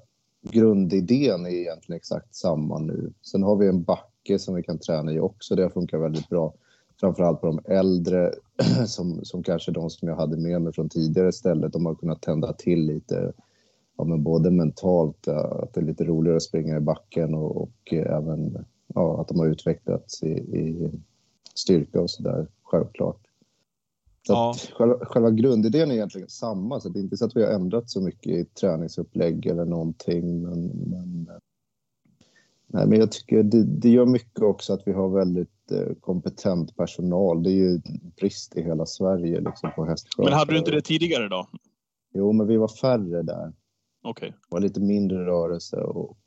grundidén 0.41 1.45
är 1.45 1.49
egentligen 1.49 1.97
exakt 1.97 2.35
samma 2.35 2.79
nu. 2.79 3.13
Sen 3.21 3.43
har 3.43 3.55
vi 3.55 3.67
en 3.67 3.83
backe 3.83 4.39
som 4.39 4.55
vi 4.55 4.63
kan 4.63 4.79
träna 4.79 5.13
i 5.13 5.19
också. 5.19 5.55
Det 5.55 5.63
har 5.63 5.69
funkat 5.69 6.01
väldigt 6.01 6.29
bra. 6.29 6.53
Framförallt 6.99 7.41
på 7.41 7.47
de 7.47 7.59
äldre 7.65 8.31
som, 8.88 9.25
som 9.25 9.43
kanske 9.43 9.71
de 9.71 9.89
som 9.89 10.07
jag 10.07 10.15
hade 10.15 10.38
med 10.38 10.62
mig 10.62 10.73
från 10.73 10.89
tidigare 10.89 11.31
stället. 11.31 11.73
De 11.73 11.85
har 11.85 11.95
kunnat 11.95 12.21
tända 12.21 12.53
till 12.53 12.85
lite, 12.85 13.33
ja, 13.97 14.03
men 14.03 14.23
både 14.23 14.51
mentalt, 14.51 15.27
eh, 15.27 15.38
att 15.38 15.73
det 15.73 15.81
är 15.81 15.85
lite 15.85 16.03
roligare 16.03 16.38
att 16.38 16.43
springa 16.43 16.77
i 16.77 16.81
backen 16.81 17.33
och, 17.33 17.62
och 17.62 17.93
även 17.93 18.65
ja, 18.95 19.21
att 19.21 19.28
de 19.28 19.39
har 19.39 19.47
utvecklats 19.47 20.23
i, 20.23 20.32
i 20.32 20.91
styrka 21.56 22.02
och 22.02 22.10
sådär, 22.10 22.47
självklart. 22.63 23.19
Så 24.28 24.34
Ja. 24.34 24.56
själva, 24.78 25.06
själva 25.06 25.32
grundidén 25.32 25.91
är 25.91 25.95
egentligen 25.95 26.30
samma, 26.30 26.80
så 26.80 26.89
det 26.89 26.99
är 26.99 27.02
inte 27.02 27.17
så 27.17 27.25
att 27.25 27.36
vi 27.36 27.43
har 27.43 27.52
ändrat 27.52 27.89
så 27.89 28.02
mycket 28.02 28.28
i 28.28 28.45
träningsupplägg 28.45 29.45
eller 29.45 29.65
någonting. 29.65 30.41
Men, 30.41 30.65
men, 30.67 31.30
nej, 32.67 32.88
men 32.88 32.99
jag 32.99 33.12
tycker 33.12 33.43
det, 33.43 33.63
det 33.63 33.89
gör 33.89 34.06
mycket 34.06 34.43
också 34.43 34.73
att 34.73 34.82
vi 34.88 34.91
har 34.93 35.10
väldigt 35.10 35.71
eh, 35.71 35.93
kompetent 35.99 36.78
personal. 36.78 37.43
Det 37.43 37.49
är 37.49 37.54
ju 37.54 37.82
brist 38.15 38.56
i 38.56 38.62
hela 38.62 38.86
Sverige 38.86 39.39
liksom, 39.39 39.71
på 39.75 39.86
hästskötare. 39.86 40.32
Men 40.32 40.39
hade 40.39 40.52
du 40.52 40.58
inte 40.58 40.71
det 40.71 40.82
tidigare 40.82 41.28
då? 41.28 41.47
Jo, 42.13 42.32
men 42.32 42.47
vi 42.47 42.58
var 42.58 42.67
färre 42.67 43.21
där. 43.21 43.54
Okej. 44.04 44.30
Det 44.30 44.56
var 44.56 44.60
lite 44.60 44.80
mindre 44.80 45.25
rörelse 45.25 45.78
och 45.78 46.17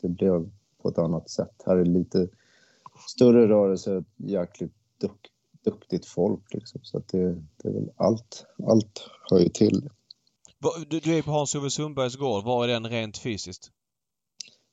det 0.00 0.08
blev 0.08 0.50
på 0.88 0.92
ett 0.92 1.04
annat 1.04 1.30
sätt. 1.30 1.62
Här 1.66 1.76
är 1.76 1.84
lite 1.84 2.28
större 3.08 3.48
rörelse, 3.48 4.04
jäkligt 4.16 4.72
dukt, 5.00 5.26
duktigt 5.64 6.06
folk. 6.06 6.54
Liksom. 6.54 6.80
Så 6.84 6.98
att 6.98 7.08
det, 7.08 7.34
det 7.56 7.68
är 7.68 7.72
väl 7.72 7.90
allt, 7.96 8.46
allt 8.68 9.10
hör 9.30 9.38
ju 9.38 9.48
till. 9.48 9.88
Du, 10.90 11.00
du 11.00 11.18
är 11.18 11.22
på 11.22 11.30
Hans-Ove 11.30 11.70
Sundbergs 11.70 12.16
gård. 12.16 12.44
Var 12.44 12.64
är 12.64 12.68
den 12.68 12.86
rent 12.86 13.18
fysiskt? 13.18 13.70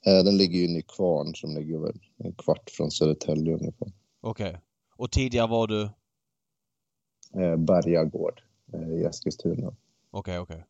Eh, 0.05 0.23
den 0.23 0.37
ligger 0.37 0.59
ju 0.59 0.65
i 0.65 0.73
Nykvarn 0.73 1.35
som 1.35 1.55
ligger 1.55 1.77
väl 1.77 1.99
en 2.17 2.33
kvart 2.33 2.69
från 2.69 2.91
Södertälje 2.91 3.53
ungefär. 3.53 3.91
Okej. 4.21 4.49
Okay. 4.49 4.61
Och 4.97 5.11
tidigare 5.11 5.47
var 5.47 5.67
du? 5.67 5.81
Eh, 7.41 7.57
Bergagård 7.57 8.41
eh, 8.73 8.89
i 8.89 9.03
Eskilstuna. 9.03 9.67
Okej, 9.67 9.75
okay, 10.11 10.37
okej. 10.37 10.55
Okay. 10.55 10.63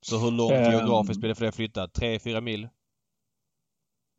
Så 0.00 0.18
hur 0.18 0.30
långt 0.30 0.52
um, 0.52 0.72
geografiskt 0.72 1.20
blir 1.20 1.28
det 1.28 1.34
för 1.34 1.42
dig 1.42 1.48
att 1.48 1.54
flytta? 1.54 1.88
Tre, 1.88 2.18
fyra 2.18 2.40
mil? 2.40 2.68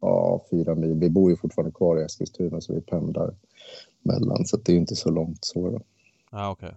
Ja, 0.02 0.46
fyra 0.52 0.76
mil. 0.76 0.94
Vi 0.94 1.10
bor 1.10 1.30
ju 1.30 1.38
fortfarande 1.38 1.72
kvar 1.72 2.00
i 2.00 2.04
Eskilstuna 2.04 2.62
så 2.62 2.74
vi 2.74 2.82
pendlar 2.82 3.36
mellan 4.02 4.46
så 4.46 4.58
det 4.58 4.72
är 4.72 4.78
inte 4.78 4.96
så 4.96 5.12
långt 5.12 5.46
så. 5.46 5.70
Då. 5.70 5.82
Ah, 6.30 6.52
okay. 6.52 6.72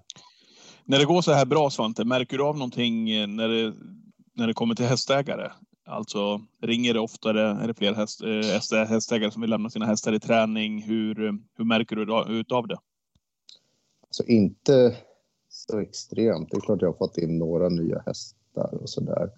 När 0.84 0.98
det 0.98 1.04
går 1.04 1.22
så 1.22 1.32
här 1.32 1.46
bra 1.46 1.70
Svante, 1.70 2.04
märker 2.04 2.38
du 2.38 2.44
av 2.44 2.58
någonting 2.58 3.10
eh, 3.10 3.26
när 3.26 3.48
det, 3.48 3.74
när 4.34 4.46
det 4.46 4.54
kommer 4.54 4.74
till 4.74 4.84
hästägare? 4.84 5.50
Alltså 5.86 6.40
ringer 6.62 6.94
det 6.94 7.00
oftare? 7.00 7.42
Är 7.62 7.66
det 7.66 7.74
fler 7.74 7.94
häst, 7.94 8.22
äh, 8.72 8.84
hästägare 8.84 9.30
som 9.30 9.40
vill 9.40 9.50
lämna 9.50 9.70
sina 9.70 9.86
hästar 9.86 10.12
i 10.12 10.20
träning? 10.20 10.82
Hur, 10.82 11.14
hur 11.56 11.64
märker 11.64 11.96
du 11.96 12.38
ut 12.40 12.52
av 12.52 12.66
det? 12.66 12.78
Alltså 14.02 14.24
inte 14.24 14.96
så 15.48 15.78
extremt. 15.80 16.50
Det 16.50 16.56
är 16.56 16.60
klart 16.60 16.82
jag 16.82 16.88
har 16.88 16.98
fått 16.98 17.18
in 17.18 17.38
några 17.38 17.68
nya 17.68 18.02
hästar 18.06 18.74
och 18.82 18.90
så 18.90 19.00
där. 19.00 19.30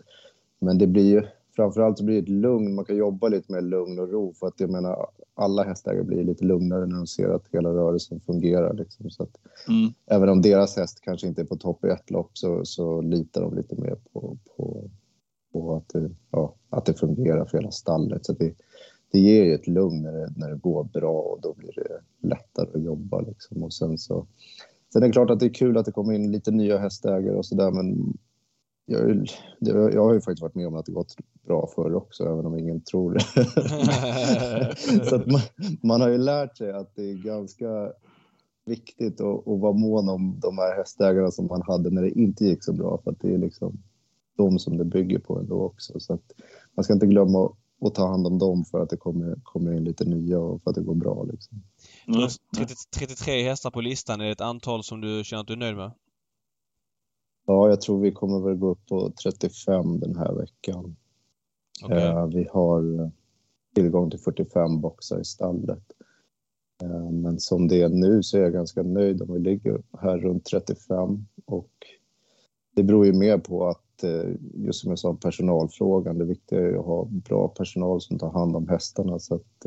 Men 0.59 0.79
det 0.79 0.87
blir 0.87 1.11
ju 1.11 1.23
framförallt 1.57 1.99
så 1.99 2.05
blir 2.05 2.15
det 2.15 2.23
ett 2.23 2.29
lugn. 2.29 2.75
Man 2.75 2.85
kan 2.85 2.97
jobba 2.97 3.29
lite 3.29 3.53
med 3.53 3.65
lugn 3.65 3.99
och 3.99 4.09
ro 4.13 4.33
för 4.33 4.47
att 4.47 4.61
jag 4.61 4.71
menar 4.71 5.07
alla 5.35 5.65
hästägare 5.65 6.05
blir 6.05 6.25
lite 6.25 6.45
lugnare 6.45 6.87
när 6.87 6.97
de 6.97 7.07
ser 7.07 7.29
att 7.29 7.49
hela 7.53 7.69
rörelsen 7.69 8.21
fungerar. 8.21 8.75
Liksom. 8.75 9.11
Så 9.11 9.23
att, 9.23 9.37
mm. 9.69 9.93
Även 10.07 10.29
om 10.29 10.43
deras 10.43 10.77
häst 10.77 11.01
kanske 11.01 11.27
inte 11.27 11.41
är 11.41 11.47
på 11.47 11.57
topp 11.57 11.85
i 11.85 11.89
ett 11.89 12.11
lopp 12.11 12.31
så, 12.39 12.65
så 12.65 13.01
litar 13.01 13.41
de 13.41 13.55
lite 13.55 13.77
mer 13.77 13.97
på, 14.13 14.37
på, 14.57 14.91
på 15.53 15.77
att, 15.77 15.89
det, 15.89 16.11
ja, 16.31 16.55
att 16.71 16.85
det 16.85 16.95
fungerar 16.95 17.45
för 17.45 17.59
hela 17.59 17.71
stallet. 17.71 18.27
Så 18.27 18.33
det, 18.33 18.55
det 19.13 19.19
ger 19.19 19.45
ju 19.45 19.55
ett 19.55 19.67
lugn 19.67 20.03
när 20.03 20.13
det, 20.13 20.33
när 20.37 20.51
det 20.51 20.57
går 20.57 20.85
bra 20.85 21.21
och 21.21 21.41
då 21.41 21.55
blir 21.55 21.73
det 21.75 22.29
lättare 22.29 22.69
att 22.75 22.83
jobba. 22.83 23.21
Liksom. 23.21 23.63
Och 23.63 23.73
sen, 23.73 23.99
så, 23.99 24.27
sen 24.93 25.03
är 25.03 25.07
det 25.07 25.13
klart 25.13 25.31
att 25.31 25.41
det 25.41 25.47
är 25.47 25.55
kul 25.55 25.77
att 25.77 25.87
det 25.87 25.93
kommer 25.93 26.13
in 26.13 26.33
lite 26.33 26.51
nya 26.51 26.79
hästägare 26.79 27.37
och 27.37 27.47
sådär 27.47 27.71
men 27.71 28.19
jag, 28.87 29.27
jag, 29.93 30.05
har 30.05 30.15
ju 30.15 30.21
faktiskt 30.21 30.43
varit 30.43 30.55
med 30.55 30.67
om 30.67 30.75
att 30.75 30.87
det 30.87 30.93
gått 30.93 31.17
bra 31.47 31.69
förr 31.75 31.95
också, 31.95 32.25
även 32.25 32.47
om 32.47 32.59
ingen 32.59 32.81
tror 32.81 33.15
det. 33.15 33.21
så 35.09 35.17
man, 35.17 35.41
man, 35.83 36.01
har 36.01 36.09
ju 36.09 36.19
lärt 36.19 36.57
sig 36.57 36.73
att 36.73 36.95
det 36.95 37.11
är 37.11 37.15
ganska 37.15 37.93
viktigt 38.67 39.21
att, 39.21 39.49
att 39.49 39.61
vara 39.61 39.73
mån 39.73 40.09
om 40.09 40.41
de 40.41 40.59
här 40.59 40.77
hästägarna 40.77 41.31
som 41.31 41.47
man 41.47 41.63
hade 41.63 41.91
när 41.91 42.03
det 42.03 42.11
inte 42.11 42.45
gick 42.45 42.65
så 42.65 42.73
bra, 42.73 43.01
för 43.05 43.11
att 43.11 43.21
det 43.21 43.35
är 43.35 43.39
liksom 43.39 43.83
de 44.37 44.59
som 44.59 44.79
det 44.79 44.85
bygger 44.85 45.19
på 45.19 45.39
ändå 45.39 45.55
också. 45.55 46.01
Så 46.01 46.15
att 46.15 46.33
man 46.77 46.85
ska 46.85 46.93
inte 46.93 47.07
glömma 47.07 47.53
att 47.87 47.95
ta 47.95 48.09
hand 48.09 48.27
om 48.27 48.39
dem 48.39 48.65
för 48.65 48.81
att 48.81 48.91
det 48.91 48.97
kommer, 48.97 49.37
kommer 49.43 49.73
in 49.73 49.85
lite 49.85 50.05
nya 50.05 50.39
och 50.39 50.63
för 50.63 50.71
att 50.71 50.77
det 50.77 50.83
går 50.83 50.95
bra. 50.95 51.25
Liksom. 51.25 51.63
Du 52.07 52.19
har 52.19 52.31
33 52.99 53.43
hästar 53.43 53.71
på 53.71 53.81
listan. 53.81 54.21
Är 54.21 54.25
det 54.25 54.31
ett 54.31 54.41
antal 54.41 54.85
som 54.85 55.01
du 55.01 55.25
känner 55.25 55.41
att 55.41 55.47
du 55.47 55.53
är 55.53 55.59
nöjd 55.59 55.77
med? 55.77 55.91
Ja, 57.47 57.69
jag 57.69 57.81
tror 57.81 58.01
vi 58.01 58.13
kommer 58.13 58.41
väl 58.41 58.57
gå 58.57 58.71
upp 58.71 58.87
på 58.87 59.13
35 59.23 60.01
den 60.01 60.17
här 60.17 60.35
veckan. 60.35 60.97
Okay. 61.85 62.05
Eh, 62.05 62.27
vi 62.27 62.49
har 62.53 63.11
tillgång 63.75 64.11
till 64.11 64.21
45 64.21 64.81
boxar 64.81 65.21
i 65.21 65.25
stallet. 65.25 65.83
Eh, 66.83 67.11
men 67.11 67.41
som 67.41 67.69
det 67.69 67.83
är 67.83 67.89
nu 67.89 68.23
så 68.23 68.39
är 68.39 68.43
jag 68.43 68.53
ganska 68.53 68.83
nöjd 68.83 69.23
om 69.23 69.33
vi 69.33 69.39
ligger 69.39 69.83
här 69.99 70.19
runt 70.19 70.45
35 70.45 71.27
och 71.47 71.71
det 72.75 72.83
beror 72.83 73.07
ju 73.07 73.13
mer 73.13 73.39
på 73.39 73.67
att 73.69 74.05
eh, 74.05 74.31
just 74.55 74.81
som 74.81 74.91
jag 74.91 74.99
sa 74.99 75.15
personalfrågan, 75.15 76.19
det 76.19 76.25
viktiga 76.25 76.61
är 76.61 76.79
att 76.79 76.87
ha 76.87 77.05
bra 77.05 77.49
personal 77.49 78.01
som 78.01 78.19
tar 78.19 78.31
hand 78.31 78.57
om 78.57 78.69
hästarna 78.69 79.19
så 79.19 79.35
att 79.35 79.61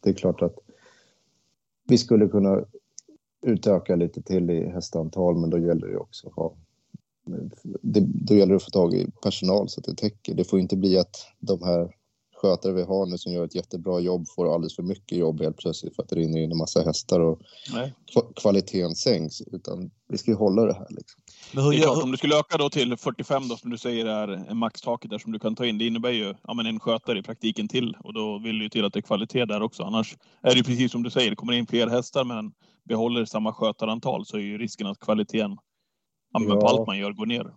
det 0.00 0.10
är 0.10 0.14
klart 0.14 0.42
att 0.42 0.58
vi 1.88 1.98
skulle 1.98 2.28
kunna 2.28 2.64
utöka 3.42 3.96
lite 3.96 4.22
till 4.22 4.50
i 4.50 4.68
hästantal 4.68 5.36
men 5.36 5.50
då 5.50 5.58
gäller 5.58 5.86
det 5.86 5.96
också 5.96 6.28
att 6.28 6.34
ha 6.34 6.54
det, 7.82 8.00
då 8.00 8.34
gäller 8.34 8.52
det 8.52 8.56
att 8.56 8.62
få 8.62 8.70
tag 8.70 8.94
i 8.94 9.06
personal 9.22 9.68
så 9.68 9.80
att 9.80 9.86
det 9.86 9.94
täcker. 9.94 10.34
Det 10.34 10.44
får 10.44 10.58
inte 10.58 10.76
bli 10.76 10.98
att 10.98 11.26
de 11.40 11.62
här 11.62 11.94
skötare 12.44 12.72
vi 12.72 12.82
har 12.82 13.06
nu 13.06 13.18
som 13.18 13.32
gör 13.32 13.44
ett 13.44 13.54
jättebra 13.54 14.00
jobb 14.00 14.28
får 14.28 14.54
alldeles 14.54 14.76
för 14.76 14.82
mycket 14.82 15.18
jobb 15.18 15.40
helt 15.40 15.56
plötsligt 15.56 15.96
för 15.96 16.02
att 16.02 16.08
det 16.08 16.16
rinner 16.16 16.40
in 16.40 16.52
en 16.52 16.58
massa 16.58 16.82
hästar 16.82 17.20
och 17.20 17.40
Nej. 17.74 17.94
kvaliteten 18.36 18.94
sänks. 18.94 19.40
Utan 19.40 19.90
vi 20.08 20.18
ska 20.18 20.30
ju 20.30 20.36
hålla 20.36 20.64
det 20.64 20.74
här. 20.74 20.86
Liksom. 20.90 21.22
Men 21.52 21.64
hur 21.64 21.70
det 21.70 21.78
är 21.78 21.82
klart, 21.82 22.02
om 22.02 22.10
du 22.10 22.16
skulle 22.16 22.38
öka 22.38 22.56
då 22.58 22.70
till 22.70 22.96
45 22.96 23.48
då 23.48 23.56
som 23.56 23.70
du 23.70 23.78
säger 23.78 24.06
är 24.06 24.54
maxtaket 24.54 25.10
där 25.10 25.18
som 25.18 25.32
du 25.32 25.38
kan 25.38 25.56
ta 25.56 25.66
in. 25.66 25.78
Det 25.78 25.86
innebär 25.86 26.10
ju 26.10 26.34
ja, 26.42 26.54
men 26.54 26.66
en 26.66 26.80
skötare 26.80 27.18
i 27.18 27.22
praktiken 27.22 27.68
till 27.68 27.96
och 28.04 28.14
då 28.14 28.38
vill 28.38 28.58
det 28.58 28.62
ju 28.62 28.68
till 28.68 28.84
att 28.84 28.92
det 28.92 28.98
är 28.98 29.02
kvalitet 29.02 29.44
där 29.44 29.62
också. 29.62 29.82
Annars 29.82 30.16
är 30.42 30.50
det 30.50 30.56
ju 30.56 30.64
precis 30.64 30.92
som 30.92 31.02
du 31.02 31.10
säger, 31.10 31.30
det 31.30 31.36
kommer 31.36 31.52
in 31.52 31.66
fler 31.66 31.86
hästar 31.86 32.24
men 32.24 32.52
behåller 32.84 33.24
samma 33.24 33.52
skötarantal 33.52 34.26
så 34.26 34.36
är 34.36 34.40
ju 34.40 34.58
risken 34.58 34.86
att 34.86 34.98
kvaliteten 34.98 35.56
ja, 36.34 36.48
men 36.48 36.58
på 36.58 36.66
allt 36.66 36.86
man 36.86 36.98
gör 36.98 37.12
går 37.12 37.26
ner. 37.26 37.54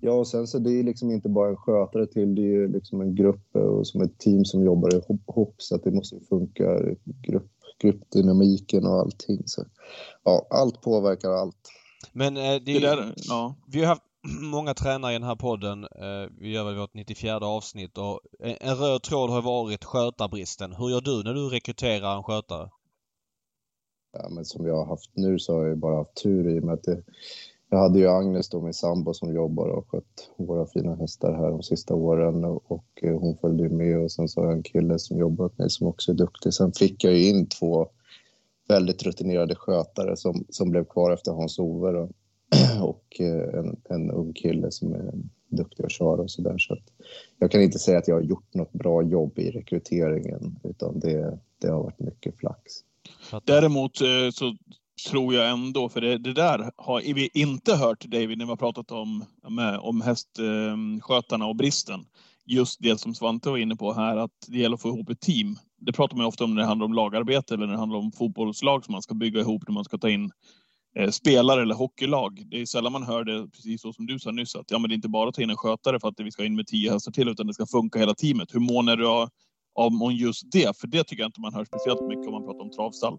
Ja, 0.00 0.12
och 0.12 0.26
sen 0.26 0.46
så 0.46 0.58
det 0.58 0.70
är 0.70 0.82
liksom 0.82 1.10
inte 1.10 1.28
bara 1.28 1.48
en 1.48 1.56
skötare 1.56 2.06
till, 2.06 2.34
det 2.34 2.42
är 2.42 2.52
ju 2.52 2.72
liksom 2.72 3.00
en 3.00 3.14
grupp 3.14 3.56
och 3.56 3.86
som 3.86 4.02
ett 4.02 4.18
team 4.18 4.44
som 4.44 4.64
jobbar 4.64 4.94
ihop 4.94 5.54
så 5.58 5.74
att 5.74 5.84
det 5.84 5.90
måste 5.90 6.20
funka, 6.28 6.78
grupp, 7.04 7.50
gruppdynamiken 7.78 8.86
och 8.86 8.98
allting. 8.98 9.42
Så, 9.46 9.64
ja, 10.24 10.46
allt 10.50 10.82
påverkar 10.82 11.30
allt. 11.30 11.70
Men 12.12 12.36
eh, 12.36 12.42
det, 12.42 12.58
det 12.58 12.78
där, 12.78 13.14
ja. 13.16 13.54
vi 13.66 13.80
har 13.80 13.86
haft 13.86 14.02
många 14.40 14.74
tränare 14.74 15.12
i 15.12 15.14
den 15.14 15.28
här 15.28 15.36
podden. 15.36 15.84
Eh, 15.84 16.30
vi 16.40 16.52
gör 16.52 16.64
väl 16.64 16.76
vårt 16.76 16.94
94 16.94 17.36
avsnitt 17.36 17.98
och 17.98 18.20
en 18.60 18.76
röd 18.76 19.02
tråd 19.02 19.30
har 19.30 19.42
varit 19.42 19.84
skötarbristen. 19.84 20.72
Hur 20.72 20.88
gör 20.88 21.00
du 21.00 21.22
när 21.22 21.34
du 21.34 21.48
rekryterar 21.48 22.16
en 22.16 22.22
skötare? 22.22 22.70
Ja, 24.12 24.28
men 24.28 24.44
som 24.44 24.66
jag 24.66 24.76
har 24.76 24.86
haft 24.86 25.10
nu 25.14 25.38
så 25.38 25.56
har 25.56 25.66
jag 25.66 25.78
bara 25.78 25.96
haft 25.96 26.22
tur 26.22 26.56
i 26.56 26.60
och 26.60 26.64
med 26.64 26.74
att 26.74 26.82
det, 26.82 27.02
jag 27.70 27.78
hade 27.78 27.98
ju 27.98 28.08
Agnes 28.08 28.48
då, 28.48 28.60
min 28.60 28.74
sambo, 28.74 29.14
som 29.14 29.34
jobbar 29.34 29.68
och 29.68 29.90
skött 29.90 30.30
våra 30.36 30.66
fina 30.66 30.94
hästar 30.94 31.32
här 31.32 31.50
de 31.50 31.62
sista 31.62 31.94
åren 31.94 32.44
och 32.44 32.86
eh, 33.02 33.18
hon 33.18 33.36
följde 33.36 33.68
med 33.68 33.98
och 33.98 34.12
sen 34.12 34.28
så 34.28 34.40
har 34.40 34.46
jag 34.46 34.56
en 34.56 34.62
kille 34.62 34.98
som 34.98 35.18
jobbar 35.18 35.44
åt 35.44 35.58
mig 35.58 35.70
som 35.70 35.86
också 35.86 36.12
är 36.12 36.16
duktig. 36.16 36.54
Sen 36.54 36.72
fick 36.72 37.04
jag 37.04 37.12
ju 37.12 37.28
in 37.28 37.46
två 37.46 37.88
väldigt 38.68 39.02
rutinerade 39.02 39.54
skötare 39.54 40.16
som, 40.16 40.44
som 40.48 40.70
blev 40.70 40.84
kvar 40.84 41.12
efter 41.12 41.32
Hans-Ove 41.32 41.90
och, 41.98 42.10
och 42.82 43.20
en, 43.54 43.80
en 43.88 44.10
ung 44.10 44.32
kille 44.32 44.70
som 44.70 44.94
är 44.94 45.12
duktig 45.48 45.84
att 45.84 45.92
köra 45.92 46.22
och 46.22 46.30
sådär. 46.30 46.58
Så 46.58 46.72
att 46.72 46.84
jag 47.38 47.50
kan 47.50 47.62
inte 47.62 47.78
säga 47.78 47.98
att 47.98 48.08
jag 48.08 48.14
har 48.14 48.22
gjort 48.22 48.54
något 48.54 48.72
bra 48.72 49.02
jobb 49.02 49.38
i 49.38 49.50
rekryteringen 49.50 50.58
utan 50.64 51.00
det, 51.00 51.38
det 51.58 51.68
har 51.68 51.82
varit 51.82 52.00
mycket 52.00 52.36
flax. 52.36 52.72
Däremot 53.44 54.00
eh, 54.00 54.30
så 54.32 54.56
tror 55.08 55.34
jag 55.34 55.50
ändå, 55.50 55.88
för 55.88 56.00
det, 56.00 56.18
det, 56.18 56.32
där 56.32 56.70
har 56.76 57.14
vi 57.14 57.30
inte 57.34 57.74
hört 57.74 58.04
David 58.04 58.38
när 58.38 58.44
vi 58.44 58.50
har 58.50 58.56
pratat 58.56 58.90
om, 58.90 59.24
med, 59.48 59.78
om 59.78 60.00
hästskötarna 60.00 61.46
och 61.46 61.56
bristen. 61.56 62.04
Just 62.46 62.80
det 62.80 63.00
som 63.00 63.14
Svante 63.14 63.50
var 63.50 63.58
inne 63.58 63.76
på 63.76 63.92
här, 63.92 64.16
att 64.16 64.30
det 64.46 64.58
gäller 64.58 64.74
att 64.74 64.82
få 64.82 64.88
ihop 64.88 65.10
ett 65.10 65.20
team. 65.20 65.58
Det 65.78 65.92
pratar 65.92 66.16
man 66.16 66.26
ofta 66.26 66.44
om 66.44 66.54
när 66.54 66.62
det 66.62 66.68
handlar 66.68 66.84
om 66.84 66.94
lagarbete 66.94 67.54
eller 67.54 67.66
när 67.66 67.72
det 67.72 67.78
handlar 67.78 67.98
om 67.98 68.12
fotbollslag 68.12 68.84
som 68.84 68.92
man 68.92 69.02
ska 69.02 69.14
bygga 69.14 69.40
ihop 69.40 69.62
när 69.68 69.74
man 69.74 69.84
ska 69.84 69.98
ta 69.98 70.08
in 70.10 70.30
eh, 70.96 71.10
spelare 71.10 71.62
eller 71.62 71.74
hockeylag. 71.74 72.42
Det 72.46 72.60
är 72.60 72.66
sällan 72.66 72.92
man 72.92 73.02
hör 73.02 73.24
det, 73.24 73.48
precis 73.48 73.82
så 73.82 73.92
som 73.92 74.06
du 74.06 74.18
sa 74.18 74.30
nyss, 74.30 74.56
att 74.56 74.70
ja, 74.70 74.78
men 74.78 74.88
det 74.88 74.94
är 74.94 74.96
inte 74.96 75.08
bara 75.08 75.28
att 75.28 75.34
ta 75.34 75.42
in 75.42 75.50
en 75.50 75.56
skötare 75.56 76.00
för 76.00 76.08
att 76.08 76.20
vi 76.20 76.30
ska 76.30 76.44
in 76.44 76.56
med 76.56 76.66
tio 76.66 76.92
hästar 76.92 77.12
till, 77.12 77.28
utan 77.28 77.46
det 77.46 77.54
ska 77.54 77.66
funka 77.66 77.98
hela 77.98 78.14
teamet. 78.14 78.54
Hur 78.54 78.60
mån 78.60 78.88
är 78.88 78.96
du 78.96 79.06
om 79.74 80.12
just 80.12 80.52
det? 80.52 80.78
För 80.78 80.86
det 80.86 81.04
tycker 81.04 81.22
jag 81.22 81.28
inte 81.28 81.40
man 81.40 81.54
hör 81.54 81.64
speciellt 81.64 82.06
mycket 82.06 82.26
om 82.26 82.32
man 82.32 82.44
pratar 82.44 82.64
om 82.64 82.70
travstall. 82.70 83.18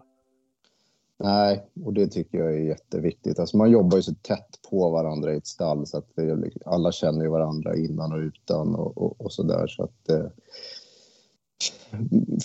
Nej, 1.18 1.66
och 1.84 1.92
det 1.92 2.06
tycker 2.06 2.38
jag 2.38 2.54
är 2.54 2.58
jätteviktigt. 2.58 3.38
Alltså 3.38 3.56
man 3.56 3.70
jobbar 3.70 3.96
ju 3.96 4.02
så 4.02 4.14
tätt 4.14 4.58
på 4.70 4.90
varandra 4.90 5.34
i 5.34 5.36
ett 5.36 5.46
stall 5.46 5.86
så 5.86 5.98
att 5.98 6.06
det, 6.14 6.36
liksom, 6.36 6.62
alla 6.64 6.92
känner 6.92 7.22
ju 7.22 7.28
varandra 7.30 7.76
innan 7.76 8.12
och 8.12 8.18
utan 8.18 8.74
och, 8.74 8.98
och, 8.98 9.20
och 9.20 9.32
så 9.32 9.42
där. 9.42 9.66
Så 9.66 9.82
att 9.82 10.08
eh, 10.08 10.26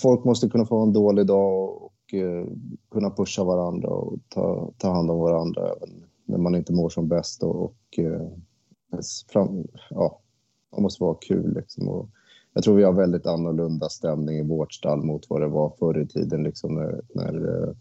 folk 0.02 0.24
måste 0.24 0.48
kunna 0.48 0.66
få 0.66 0.82
en 0.82 0.92
dålig 0.92 1.26
dag 1.26 1.82
och 1.82 2.14
eh, 2.14 2.46
kunna 2.90 3.10
pusha 3.10 3.44
varandra 3.44 3.88
och 3.88 4.18
ta, 4.28 4.72
ta 4.78 4.92
hand 4.92 5.10
om 5.10 5.18
varandra 5.18 5.68
även 5.76 6.04
när 6.24 6.38
man 6.38 6.54
inte 6.54 6.72
mår 6.72 6.88
som 6.88 7.08
bäst. 7.08 7.42
Och, 7.42 7.62
och 7.62 7.98
eh, 7.98 8.28
fram, 9.32 9.66
ja, 9.90 10.20
man 10.72 10.82
måste 10.82 11.04
vara 11.04 11.16
kul 11.20 11.54
liksom. 11.54 11.88
Och 11.88 12.08
jag 12.52 12.64
tror 12.64 12.76
vi 12.76 12.84
har 12.84 12.92
väldigt 12.92 13.26
annorlunda 13.26 13.88
stämning 13.88 14.38
i 14.38 14.42
vårt 14.42 14.72
stall 14.72 15.02
mot 15.02 15.30
vad 15.30 15.40
det 15.40 15.48
var 15.48 15.72
förr 15.78 16.00
i 16.00 16.06
tiden 16.06 16.42
liksom 16.42 16.74
när, 16.74 17.00
när 17.14 17.62
eh, 17.62 17.74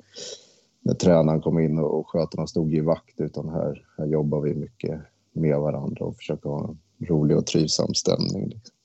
när 0.88 0.94
tränaren 0.94 1.42
kom 1.42 1.60
in 1.60 1.80
och 1.80 2.10
skötarna 2.10 2.48
stod 2.48 2.74
i 2.74 2.80
vakt 2.80 3.20
utan 3.20 3.50
här, 3.50 3.86
här 3.98 4.06
jobbar 4.06 4.42
vi 4.42 4.56
mycket 4.56 5.02
med 5.32 5.60
varandra 5.60 6.06
och 6.06 6.16
försöker 6.16 6.50
ha 6.50 6.68
en 6.68 6.80
rolig 7.08 7.38
och 7.38 7.46
trivsam 7.46 7.94
stämning. 7.94 8.50
Liksom. 8.50 8.76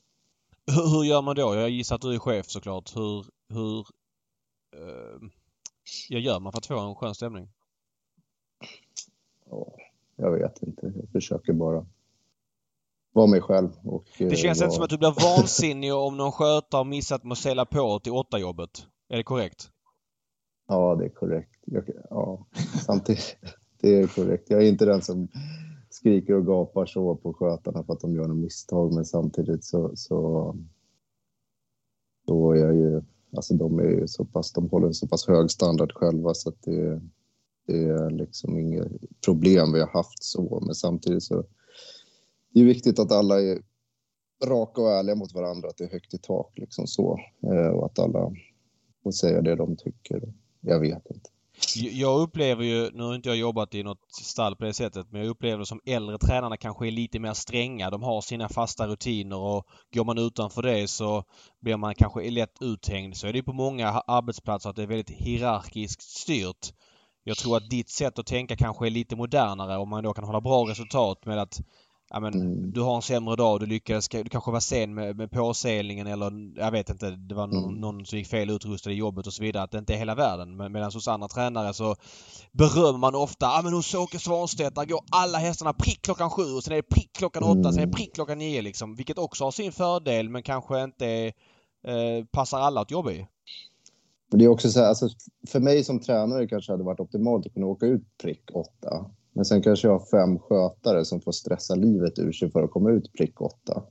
Hur, 0.66 0.96
hur, 0.96 1.04
gör 1.04 1.22
man 1.22 1.36
då? 1.36 1.54
Jag 1.54 1.70
gissar 1.70 1.94
att 1.94 2.02
du 2.02 2.14
är 2.14 2.18
chef 2.18 2.46
såklart. 2.46 2.96
Hur, 2.96 3.26
hur 3.48 3.78
uh, 4.76 5.28
gör 6.08 6.40
man 6.40 6.52
för 6.52 6.58
att 6.58 6.66
få 6.66 6.78
en 6.78 6.94
skön 6.94 7.14
stämning? 7.14 7.48
Ja, 9.50 9.72
jag 10.16 10.30
vet 10.30 10.62
inte. 10.62 10.92
Jag 10.96 11.08
försöker 11.12 11.52
bara 11.52 11.86
vara 13.12 13.26
mig 13.26 13.40
själv. 13.40 13.68
Och, 13.84 14.04
Det 14.18 14.24
eh, 14.24 14.30
känns 14.30 14.60
vara... 14.60 14.66
inte 14.66 14.74
som 14.74 14.84
att 14.84 14.90
du 14.90 14.98
blir 14.98 15.36
vansinnig 15.36 15.94
om 15.94 16.16
någon 16.16 16.32
skötare 16.32 16.84
missat 16.84 17.24
med 17.24 17.32
att 17.32 17.38
sälja 17.38 17.64
på 17.64 17.98
till 17.98 18.12
åtta 18.12 18.38
jobbet. 18.38 18.86
Är 19.08 19.16
det 19.16 19.22
korrekt? 19.22 19.70
Ja, 20.68 20.94
det 20.94 21.04
är 21.04 21.08
korrekt. 21.08 21.51
Jag, 21.64 21.90
ja, 22.10 22.46
samtidigt, 22.86 23.36
det 23.80 23.94
är 23.94 24.06
korrekt. 24.06 24.50
Jag 24.50 24.62
är 24.62 24.68
inte 24.68 24.84
den 24.84 25.02
som 25.02 25.28
skriker 25.90 26.34
och 26.34 26.46
gapar 26.46 26.86
så 26.86 27.16
på 27.16 27.32
skötarna 27.32 27.84
för 27.84 27.92
att 27.92 28.00
de 28.00 28.14
gör 28.14 28.28
något 28.28 28.36
misstag, 28.36 28.94
men 28.94 29.04
samtidigt 29.04 29.64
så, 29.64 29.92
så, 29.96 30.56
då 32.26 32.52
är 32.52 32.56
jag 32.56 32.74
ju, 32.74 33.02
alltså 33.36 33.54
de 33.54 33.78
är 33.78 33.90
ju 33.90 34.08
så 34.08 34.24
pass, 34.24 34.52
de 34.52 34.68
håller 34.68 34.86
en 34.86 34.94
så 34.94 35.08
pass 35.08 35.28
hög 35.28 35.50
standard 35.50 35.92
själva 35.92 36.34
så 36.34 36.48
att 36.48 36.62
det, 36.62 37.00
det 37.66 37.84
är 37.84 38.10
liksom 38.10 38.58
inget 38.58 38.92
problem 39.24 39.72
vi 39.72 39.80
har 39.80 39.88
haft 39.88 40.22
så, 40.24 40.62
men 40.66 40.74
samtidigt 40.74 41.22
så 41.22 41.44
det 42.54 42.60
är 42.60 42.64
viktigt 42.64 42.98
att 42.98 43.12
alla 43.12 43.40
är 43.42 43.62
raka 44.44 44.82
och 44.82 44.90
ärliga 44.90 45.14
mot 45.14 45.34
varandra, 45.34 45.68
att 45.68 45.76
det 45.76 45.84
är 45.84 45.90
högt 45.90 46.14
i 46.14 46.18
tak 46.18 46.58
liksom 46.58 46.86
så 46.86 47.18
eh, 47.42 47.68
och 47.68 47.86
att 47.86 47.98
alla 47.98 48.32
får 49.02 49.10
säga 49.10 49.42
det 49.42 49.56
de 49.56 49.76
tycker. 49.76 50.32
Jag 50.60 50.80
vet 50.80 51.10
inte. 51.10 51.30
Jag 51.74 52.20
upplever 52.20 52.64
ju, 52.64 52.90
nu 52.90 53.02
har 53.02 53.14
inte 53.14 53.28
jag 53.28 53.38
jobbat 53.38 53.74
i 53.74 53.82
något 53.82 54.12
stall 54.22 54.56
på 54.56 54.64
det 54.64 54.72
sättet, 54.72 55.06
men 55.10 55.20
jag 55.20 55.30
upplever 55.30 55.58
det 55.58 55.66
som 55.66 55.80
äldre 55.86 56.18
tränarna 56.18 56.56
kanske 56.56 56.86
är 56.86 56.90
lite 56.90 57.18
mer 57.18 57.32
stränga. 57.32 57.90
De 57.90 58.02
har 58.02 58.20
sina 58.20 58.48
fasta 58.48 58.86
rutiner 58.86 59.36
och 59.36 59.66
går 59.94 60.04
man 60.04 60.18
utanför 60.18 60.62
det 60.62 60.88
så 60.88 61.24
blir 61.60 61.76
man 61.76 61.94
kanske 61.94 62.30
lätt 62.30 62.62
uthängd. 62.62 63.16
Så 63.16 63.26
är 63.26 63.32
det 63.32 63.42
på 63.42 63.52
många 63.52 63.88
arbetsplatser 63.88 64.70
att 64.70 64.76
det 64.76 64.82
är 64.82 64.86
väldigt 64.86 65.10
hierarkiskt 65.10 66.02
styrt. 66.02 66.72
Jag 67.24 67.36
tror 67.36 67.56
att 67.56 67.70
ditt 67.70 67.90
sätt 67.90 68.18
att 68.18 68.26
tänka 68.26 68.56
kanske 68.56 68.86
är 68.86 68.90
lite 68.90 69.16
modernare 69.16 69.76
om 69.76 69.88
man 69.88 70.04
då 70.04 70.14
kan 70.14 70.24
hålla 70.24 70.40
bra 70.40 70.68
resultat 70.68 71.26
med 71.26 71.38
att 71.38 71.60
Ja, 72.14 72.20
men 72.20 72.34
Mm. 72.34 72.72
Du 72.72 72.80
har 72.80 72.96
en 72.96 73.02
sämre 73.02 73.36
dag, 73.36 73.60
du 73.60 73.66
lyckades, 73.66 74.08
du 74.08 74.24
kanske 74.24 74.50
var 74.50 74.60
sen 74.60 74.94
med, 74.94 75.16
med 75.16 75.30
påseglingen 75.30 76.06
eller 76.06 76.58
jag 76.60 76.70
vet 76.70 76.90
inte, 76.90 77.10
det 77.10 77.34
var 77.34 77.46
någon, 77.46 77.64
Mm. 77.64 77.80
någon 77.80 78.06
som 78.06 78.18
gick 78.18 78.26
fel 78.28 78.50
utrustad 78.50 78.90
i 78.90 78.94
jobbet 78.94 79.26
och 79.26 79.32
så 79.32 79.42
vidare. 79.42 79.62
Att 79.62 79.70
det 79.70 79.78
inte 79.78 79.94
är 79.94 79.98
hela 79.98 80.14
världen. 80.14 80.56
Men 80.56 80.72
medan 80.72 80.92
hos 80.92 81.08
andra 81.08 81.28
tränare 81.28 81.74
så 81.74 81.96
berömmer 82.52 82.98
man 82.98 83.14
ofta, 83.14 83.46
ja 83.46 83.60
men 83.64 83.72
hos 83.72 83.94
Åke 83.94 84.18
Svanstedt 84.18 84.74
där 84.76 84.84
går 84.84 85.00
alla 85.10 85.38
hästarna 85.38 85.72
prick 85.72 86.02
klockan 86.02 86.30
sju 86.30 86.42
och 86.42 86.64
sen 86.64 86.72
är 86.72 86.76
det 86.76 86.82
prick 86.82 87.10
klockan 87.12 87.42
åtta, 87.42 87.62
sen 87.62 87.72
är 87.72 87.76
det 87.76 87.82
Mm. 87.82 87.92
prick 87.92 88.14
klockan 88.14 88.38
nio 88.38 88.62
liksom. 88.62 88.96
Vilket 88.96 89.18
också 89.18 89.44
har 89.44 89.50
sin 89.50 89.72
fördel 89.72 90.28
men 90.28 90.42
kanske 90.42 90.84
inte 90.84 91.32
eh, 91.86 92.24
passar 92.32 92.58
alla 92.60 92.80
att 92.80 92.90
jobba 92.90 93.10
i. 93.10 93.26
Det 94.30 94.44
är 94.44 94.48
också 94.48 94.70
så 94.70 94.80
här, 94.80 94.88
alltså, 94.88 95.08
för 95.48 95.60
mig 95.60 95.84
som 95.84 96.00
tränare 96.00 96.46
kanske 96.48 96.72
hade 96.72 96.84
varit 96.84 97.00
optimalt 97.00 97.46
att 97.46 97.54
kunna 97.54 97.66
åka 97.66 97.86
ut 97.86 98.02
prick 98.22 98.42
åtta. 98.52 99.06
Men 99.32 99.44
sen 99.44 99.62
kanske 99.62 99.88
jag 99.88 99.98
har 99.98 100.06
fem 100.06 100.38
skötare 100.38 101.04
som 101.04 101.20
får 101.20 101.32
stressa 101.32 101.74
livet 101.74 102.18
ur 102.18 102.32
sig 102.32 102.50
för 102.50 102.62
att 102.62 102.70
komma 102.70 102.90
ut 102.90 103.12
prick 103.12 103.40
åtta. 103.40 103.82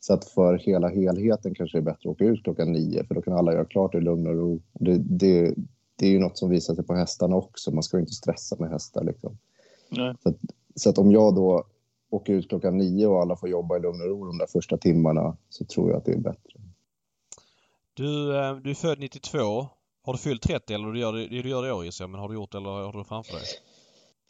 Så 0.00 0.14
att 0.14 0.24
för 0.24 0.58
hela 0.58 0.88
helheten 0.88 1.54
kanske 1.54 1.78
det 1.78 1.80
är 1.80 1.84
bättre 1.84 2.10
att 2.10 2.14
åka 2.14 2.24
ut 2.24 2.44
klockan 2.44 2.72
nio 2.72 3.04
för 3.04 3.14
då 3.14 3.22
kan 3.22 3.32
alla 3.32 3.52
göra 3.52 3.64
klart 3.64 3.94
i 3.94 4.00
lugn 4.00 4.26
och 4.26 4.34
ro. 4.34 4.60
Det, 4.72 4.98
det, 4.98 5.54
det 5.96 6.06
är 6.06 6.10
ju 6.10 6.18
något 6.18 6.38
som 6.38 6.50
visar 6.50 6.74
sig 6.74 6.84
på 6.84 6.94
hästarna 6.94 7.36
också. 7.36 7.70
Man 7.70 7.82
ska 7.82 7.96
ju 7.96 8.00
inte 8.00 8.12
stressa 8.12 8.56
med 8.58 8.70
hästar 8.70 9.04
liksom. 9.04 9.38
Så 10.22 10.28
att, 10.28 10.36
så 10.74 10.90
att 10.90 10.98
om 10.98 11.10
jag 11.12 11.34
då 11.34 11.64
åker 12.10 12.32
ut 12.32 12.48
klockan 12.48 12.78
nio 12.78 13.06
och 13.06 13.20
alla 13.20 13.36
får 13.36 13.48
jobba 13.48 13.76
i 13.76 13.80
lugn 13.80 14.00
och 14.00 14.08
ro 14.08 14.26
de 14.26 14.38
där 14.38 14.46
första 14.46 14.76
timmarna 14.76 15.36
så 15.48 15.64
tror 15.64 15.90
jag 15.90 15.98
att 15.98 16.04
det 16.04 16.12
är 16.12 16.18
bättre. 16.18 16.60
Du, 17.94 18.36
eh, 18.36 18.56
du 18.56 18.70
är 18.70 18.74
född 18.74 18.98
92. 18.98 19.66
Har 20.02 20.12
du 20.12 20.18
fyllt 20.18 20.42
30 20.42 20.74
eller 20.74 20.92
du 20.92 21.00
gör 21.00 21.12
det, 21.12 21.26
du 21.26 21.48
gör 21.48 21.62
det 21.62 21.68
i 21.68 21.72
år 21.72 21.84
gissar 21.84 22.04
jag, 22.04 22.10
men 22.10 22.20
har 22.20 22.28
du 22.28 22.34
gjort 22.34 22.52
det 22.52 22.58
eller 22.58 22.70
har 22.70 22.92
du 22.92 22.98
det 22.98 23.04
framför 23.04 23.32
dig? 23.32 23.44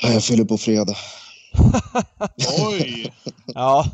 Ja, 0.03 0.13
Jag 0.13 0.25
fyller 0.25 0.45
på 0.45 0.59
fredag. 0.59 0.95
Oj! 2.71 3.13
Ja. 3.55 3.85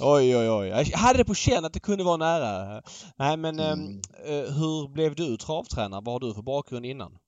Oj, 0.00 0.36
oj, 0.36 0.50
oj. 0.50 0.68
Jag 0.68 0.98
hade 0.98 1.18
det 1.18 1.24
på 1.24 1.34
känn 1.34 1.64
att 1.64 1.72
det 1.72 1.80
kunde 1.80 2.04
vara 2.04 2.16
nära. 2.16 2.82
Nej, 3.16 3.36
men 3.36 3.60
Mm. 3.60 3.80
ehm, 3.80 4.00
eh, 4.26 4.52
hur 4.54 4.88
blev 4.92 5.14
du 5.14 5.36
travtränare? 5.36 6.00
Vad 6.04 6.14
har 6.14 6.20
du 6.28 6.34
för 6.34 6.42
bakgrund 6.42 6.86
innan? 6.86 7.18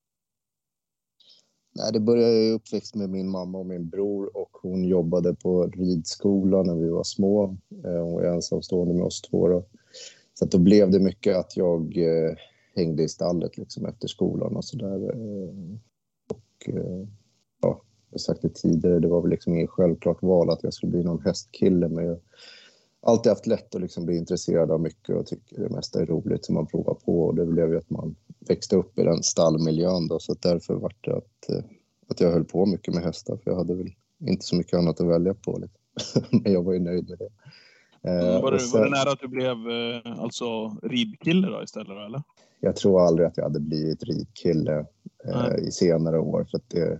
Nej, 1.75 1.93
det 1.93 1.99
började 1.99 2.33
jag 2.43 2.53
uppväxt 2.53 2.95
med 2.95 3.09
min 3.09 3.29
mamma 3.29 3.57
och 3.57 3.65
min 3.65 3.89
bror 3.89 4.37
och 4.37 4.49
hon 4.61 4.83
jobbade 4.83 5.33
på 5.35 5.63
ridskola 5.67 6.63
när 6.63 6.75
vi 6.75 6.89
var 6.89 7.03
små. 7.03 7.43
Eh, 7.85 8.03
Hon 8.03 8.13
var 8.13 8.23
ensamstående 8.23 8.93
med 8.93 9.03
oss 9.03 9.21
två. 9.21 9.47
Då. 9.47 9.65
Så 10.33 10.45
att 10.45 10.51
då 10.51 10.57
blev 10.57 10.91
det 10.91 10.99
mycket 10.99 11.35
att 11.37 11.57
jag 11.57 11.97
eh, 11.97 12.35
hängde 12.75 13.03
i 13.03 13.09
stallet 13.09 13.57
liksom 13.57 13.85
efter 13.85 14.07
skolan 14.07 14.55
och 14.55 14.65
sådär. 14.65 15.09
Eh, 15.13 15.49
och 16.29 16.69
eh, 16.75 17.07
ja, 17.61 17.81
jag 18.11 18.21
sagt 18.21 18.41
det 18.41 18.55
tidigare, 18.55 18.99
det 18.99 19.07
var 19.07 19.21
väl 19.21 19.29
liksom 19.31 19.53
inget 19.53 19.69
självklart 19.69 20.21
val 20.23 20.49
att 20.49 20.63
jag 20.63 20.73
skulle 20.73 20.89
bli 20.91 21.03
någon 21.03 21.21
hästkille. 21.25 21.87
Men 21.89 22.05
jag 22.05 22.11
har 23.01 23.11
alltid 23.11 23.29
haft 23.29 23.47
lätt 23.47 23.75
att 23.75 23.81
liksom 23.81 24.05
bli 24.05 24.17
intresserad 24.17 24.71
av 24.71 24.81
mycket 24.81 25.15
och 25.15 25.25
tycker 25.25 25.59
det 25.61 25.69
mesta 25.69 26.01
är 26.01 26.05
roligt 26.05 26.45
som 26.45 26.55
man 26.55 26.67
provar 26.67 26.93
på. 26.93 27.21
Och 27.21 27.35
det 27.35 27.45
blev 27.45 27.69
ju 27.71 27.77
att 27.77 27.89
man 27.89 28.15
växte 28.39 28.75
upp 28.75 28.99
i 28.99 29.03
den 29.03 29.23
stallmiljön 29.23 30.07
då, 30.07 30.19
så 30.19 30.33
därför 30.41 30.73
var 30.73 30.93
det 31.01 31.11
att, 31.17 31.49
eh, 31.49 31.63
att 32.09 32.19
jag 32.21 32.31
höll 32.31 32.45
på 32.45 32.65
mycket 32.65 32.93
med 32.93 33.03
hästar 33.03 33.37
för 33.37 33.51
jag 33.51 33.57
hade 33.57 33.73
väl 33.75 33.89
inte 34.19 34.45
så 34.45 34.55
mycket 34.55 34.73
annat 34.73 35.01
att 35.01 35.07
välja 35.07 35.33
på. 35.33 35.57
Liksom. 35.61 36.21
Men 36.43 36.53
jag 36.53 36.63
var 36.63 36.73
ju 36.73 36.79
nöjd 36.79 37.09
med 37.09 37.17
det. 37.19 37.29
Eh, 38.09 38.41
Var 38.41 38.51
det, 38.51 38.59
sen- 38.59 38.79
var 38.79 38.85
det 38.85 38.91
nära 38.91 39.11
att 39.11 39.19
du 39.21 39.27
blev 39.27 39.51
eh, 39.51 40.19
alltså 40.21 40.69
ridkille 40.83 41.47
då 41.47 41.63
istället? 41.63 41.89
Eller? 42.07 42.21
jag 42.59 42.75
tror 42.75 43.01
aldrig 43.07 43.27
att 43.27 43.37
jag 43.37 43.43
hade 43.43 43.59
blivit 43.59 44.03
ridkille 44.03 44.85
eh, 45.25 45.55
i 45.67 45.71
senare 45.71 46.19
år. 46.19 46.43
För 46.51 46.57
att 46.57 46.69
det, 46.69 46.99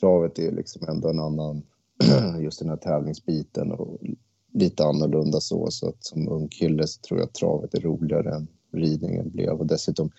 travet 0.00 0.38
är 0.38 0.52
liksom 0.52 0.88
ändå 0.88 1.08
en 1.08 1.20
annan, 1.20 1.62
just 2.40 2.58
den 2.58 2.68
här 2.68 2.76
tävlingsbiten 2.76 3.72
och 3.72 3.98
lite 4.52 4.84
annorlunda 4.84 5.40
så. 5.40 5.70
Så 5.70 5.88
att 5.88 6.04
som 6.04 6.28
ung 6.28 6.48
kille 6.48 6.86
så 6.86 7.00
tror 7.00 7.20
jag 7.20 7.26
att 7.26 7.34
travet 7.34 7.74
är 7.74 7.80
roligare 7.80 8.34
än 8.34 8.48
ridningen 8.72 9.30
blev. 9.30 9.50
Och 9.60 9.66
dessutom, 9.66 10.10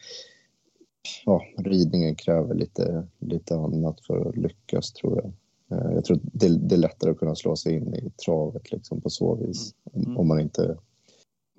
ja, 1.25 1.41
ridningen 1.57 2.15
kräver 2.15 2.55
lite, 2.55 3.07
lite 3.19 3.55
annat 3.55 4.01
för 4.01 4.29
att 4.29 4.37
lyckas 4.37 4.93
tror 4.93 5.15
jag. 5.15 5.31
Eh, 5.79 5.93
Jag 5.93 6.05
tror 6.05 6.19
det, 6.23 6.57
det 6.57 6.75
är 6.75 6.79
lättare 6.79 7.11
att 7.11 7.17
kunna 7.17 7.35
slå 7.35 7.55
sig 7.55 7.73
in 7.75 7.95
i 7.95 8.09
travet 8.25 8.71
liksom 8.71 9.01
på 9.01 9.09
så 9.09 9.35
vis. 9.35 9.73
Om, 9.83 10.01
Mm. 10.01 10.17
om 10.17 10.27
man 10.27 10.39
inte 10.39 10.77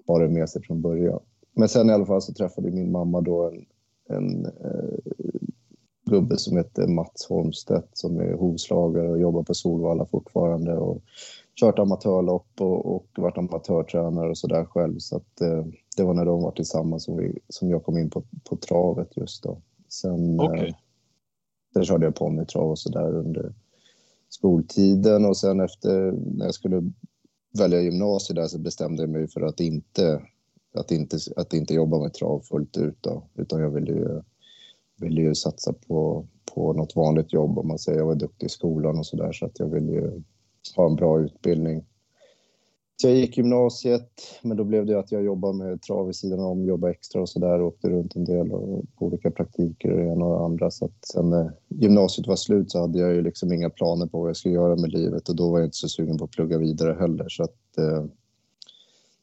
har 0.06 0.20
det 0.22 0.28
med 0.28 0.48
sig 0.48 0.62
från 0.62 0.82
början. 0.82 1.20
Men 1.54 1.68
sen 1.68 1.90
i 1.90 1.92
alla 1.92 2.06
fall 2.06 2.22
så 2.22 2.32
träffade 2.32 2.70
min 2.70 2.92
mamma 2.92 3.20
då 3.20 3.50
en, 3.50 3.66
en 4.16 4.46
eh, 4.46 4.98
gubbe 6.08 6.38
som 6.38 6.56
heter 6.56 6.86
Mats 6.86 7.26
Holmstedt 7.28 7.88
som 7.92 8.20
är 8.20 8.32
hovslagare 8.32 9.08
och 9.08 9.20
jobbar 9.20 9.42
på 9.42 9.54
Solvalla 9.54 10.06
fortfarande 10.06 10.76
och 10.76 11.02
kört 11.60 11.78
amatörlopp 11.78 12.60
och, 12.60 12.94
och 12.94 13.06
varit 13.16 13.38
amatörtränare 13.38 14.30
och 14.30 14.38
sådär 14.38 14.64
själv. 14.64 14.98
Så 14.98 15.16
att, 15.16 15.40
eh, 15.40 15.66
det 15.96 16.04
var 16.04 16.14
när 16.14 16.24
de 16.24 16.42
var 16.42 16.52
tillsammans 16.52 17.04
som, 17.04 17.16
vi, 17.16 17.38
som 17.48 17.70
jag 17.70 17.84
kom 17.84 17.98
in 17.98 18.10
på, 18.10 18.22
på 18.48 18.56
travet 18.56 19.16
just 19.16 19.42
då. 19.42 19.62
Sen, 19.88 20.40
Okej. 20.40 20.68
eh, 20.68 20.74
sen 21.72 21.84
körde 21.84 22.04
jag 22.06 22.14
ponnytrav 22.14 22.70
och 22.70 22.78
sådär 22.78 23.14
under 23.14 23.54
skoltiden 24.28 25.24
och 25.24 25.36
sen 25.36 25.60
efter 25.60 26.12
när 26.12 26.44
jag 26.44 26.54
skulle 26.54 26.92
välja 27.58 27.80
gymnasiet 27.80 28.36
där 28.36 28.46
så 28.46 28.58
bestämde 28.58 29.02
jag 29.02 29.10
mig 29.10 29.28
för 29.28 29.40
att 29.40 29.60
inte, 29.60 30.22
att 30.74 30.90
inte, 30.90 31.18
att 31.36 31.52
inte 31.54 31.74
jobba 31.74 31.98
med 31.98 32.14
trav 32.14 32.40
fullt 32.40 32.76
ut 32.76 32.96
då, 33.00 33.22
utan 33.34 33.60
jag 33.60 33.70
ville 33.70 33.92
ju, 33.92 34.22
ville 35.00 35.20
ju 35.20 35.34
satsa 35.34 35.72
på, 35.72 36.26
på 36.54 36.72
något 36.72 36.96
vanligt 36.96 37.32
jobb 37.32 37.58
om 37.58 37.68
man 37.68 37.78
säger. 37.78 37.98
Jag 37.98 38.06
var 38.06 38.14
duktig 38.14 38.46
i 38.46 38.50
skolan 38.50 38.98
och 38.98 39.06
så 39.06 39.16
där 39.16 39.32
så 39.32 39.46
att 39.46 39.58
jag 39.58 39.68
ville 39.68 39.92
ju 39.92 40.22
ha 40.76 40.86
en 40.86 40.96
bra 40.96 41.20
utbildning. 41.20 41.84
Så 43.02 43.08
jag 43.08 43.16
gick 43.16 43.36
gymnasiet, 43.36 44.10
men 44.42 44.56
då 44.56 44.64
blev 44.64 44.86
det 44.86 44.98
att 44.98 45.12
jag 45.12 45.24
jobbade 45.24 45.54
med 45.54 45.82
trav 45.82 46.06
vid 46.06 46.16
sidan 46.16 46.40
om, 46.40 46.64
jobbade 46.64 46.92
extra 46.92 47.20
och 47.20 47.28
så 47.28 47.38
där, 47.38 47.62
åkte 47.62 47.90
runt 47.90 48.16
en 48.16 48.24
del 48.24 48.52
och 48.52 48.84
på 48.98 49.06
olika 49.06 49.30
praktiker 49.30 49.90
och 49.90 49.96
det 49.96 50.12
ena 50.12 50.24
och 50.24 50.38
det 50.38 50.44
andra. 50.44 50.70
Så 50.70 50.84
att 50.84 51.06
sen 51.12 51.30
när 51.30 51.52
gymnasiet 51.68 52.26
var 52.26 52.36
slut 52.36 52.70
så 52.70 52.80
hade 52.80 52.98
jag 52.98 53.14
ju 53.14 53.22
liksom 53.22 53.52
inga 53.52 53.70
planer 53.70 54.06
på 54.06 54.20
vad 54.20 54.28
jag 54.28 54.36
skulle 54.36 54.54
göra 54.54 54.76
med 54.76 54.92
livet 54.92 55.28
och 55.28 55.36
då 55.36 55.50
var 55.50 55.58
jag 55.58 55.66
inte 55.66 55.76
så 55.76 55.88
sugen 55.88 56.18
på 56.18 56.24
att 56.24 56.30
plugga 56.30 56.58
vidare 56.58 56.96
heller. 57.00 57.28
Så 57.28 57.42
att 57.42 57.78
eh, 57.78 58.04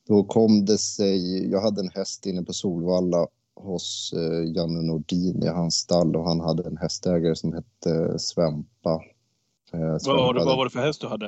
då 0.07 0.23
kom 0.23 0.65
det 0.65 0.77
sig, 0.77 1.49
jag 1.51 1.61
hade 1.61 1.81
en 1.81 1.89
häst 1.89 2.25
inne 2.25 2.43
på 2.43 2.53
Solvalla 2.53 3.27
hos 3.55 4.13
eh, 4.13 4.55
Janne 4.55 4.81
Nordin 4.81 5.43
i 5.43 5.47
hans 5.47 5.75
stall 5.75 6.15
och 6.15 6.27
han 6.27 6.39
hade 6.39 6.63
en 6.63 6.77
hästägare 6.77 7.35
som 7.35 7.53
hette 7.53 8.19
Svempa. 8.19 9.03
Eh, 9.73 9.79
Vad, 9.79 9.89
var 9.91 9.99
Svempa 9.99 10.33
det, 10.33 10.45
vad 10.45 10.57
var 10.57 10.65
det 10.65 10.71
för 10.71 10.79
häst 10.79 11.01
du 11.01 11.07
hade? 11.07 11.25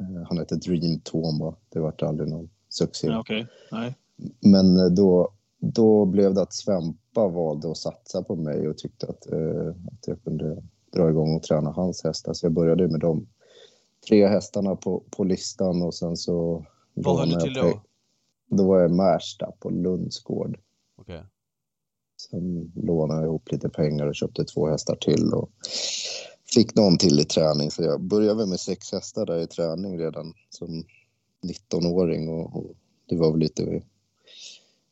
Eh, 0.00 0.26
Han 0.28 0.38
hette 0.38 0.56
Dream 0.56 1.00
Toma. 1.00 1.54
Det 1.68 1.80
vart 1.80 2.02
aldrig 2.02 2.28
någon 2.30 2.50
succé. 2.68 3.06
Ja, 3.06 3.20
Okej. 3.20 3.46
Nej. 3.72 3.94
Men 4.40 4.76
eh, 4.76 4.86
då, 4.86 5.32
då 5.58 6.04
blev 6.04 6.34
det 6.34 6.42
att 6.42 6.52
Svempa 6.52 7.28
valde 7.28 7.70
att 7.70 7.76
satsa 7.76 8.22
på 8.22 8.36
mig 8.36 8.68
och 8.68 8.78
tyckte 8.78 9.06
att, 9.06 9.32
eh, 9.32 9.68
att 9.68 10.06
jag 10.06 10.22
kunde 10.24 10.62
dra 10.92 11.10
igång 11.10 11.36
och 11.36 11.42
träna 11.42 11.70
hans 11.70 12.04
hästar. 12.04 12.32
Så 12.32 12.46
jag 12.46 12.52
började 12.52 12.88
med 12.88 13.00
de 13.00 13.26
tre 14.08 14.26
hästarna 14.26 14.76
på, 14.76 15.02
på 15.10 15.24
listan 15.24 15.82
och 15.82 15.94
sen 15.94 16.16
så... 16.16 16.64
Vad 16.94 17.18
höll 17.18 17.28
du 17.28 17.40
till 17.40 17.54
då? 17.54 17.82
Då 18.46 18.66
var 18.66 18.80
jag 18.80 18.90
i 18.90 18.94
Märsta 18.94 19.52
på 19.58 19.70
Lundsgård. 19.70 20.58
Okej. 20.96 21.22
Sen 22.30 22.72
lånade 22.74 23.20
jag 23.20 23.28
ihop 23.28 23.52
lite 23.52 23.68
pengar 23.68 24.06
och 24.06 24.14
köpte 24.14 24.44
två 24.44 24.66
hästar 24.66 24.96
till 24.96 25.32
och 25.32 25.50
fick 26.54 26.74
någon 26.74 26.98
till 26.98 27.20
i 27.20 27.24
träning 27.24 27.70
så 27.70 27.82
jag 27.82 28.00
började 28.00 28.34
väl 28.34 28.48
med 28.48 28.60
sex 28.60 28.92
hästar 28.92 29.26
där 29.26 29.38
i 29.38 29.46
träning 29.46 29.98
redan 29.98 30.34
som 30.50 30.84
19-åring 31.42 32.28
och, 32.28 32.56
och 32.56 32.76
det 33.08 33.16
var 33.16 33.30
väl 33.30 33.40
lite... 33.40 33.82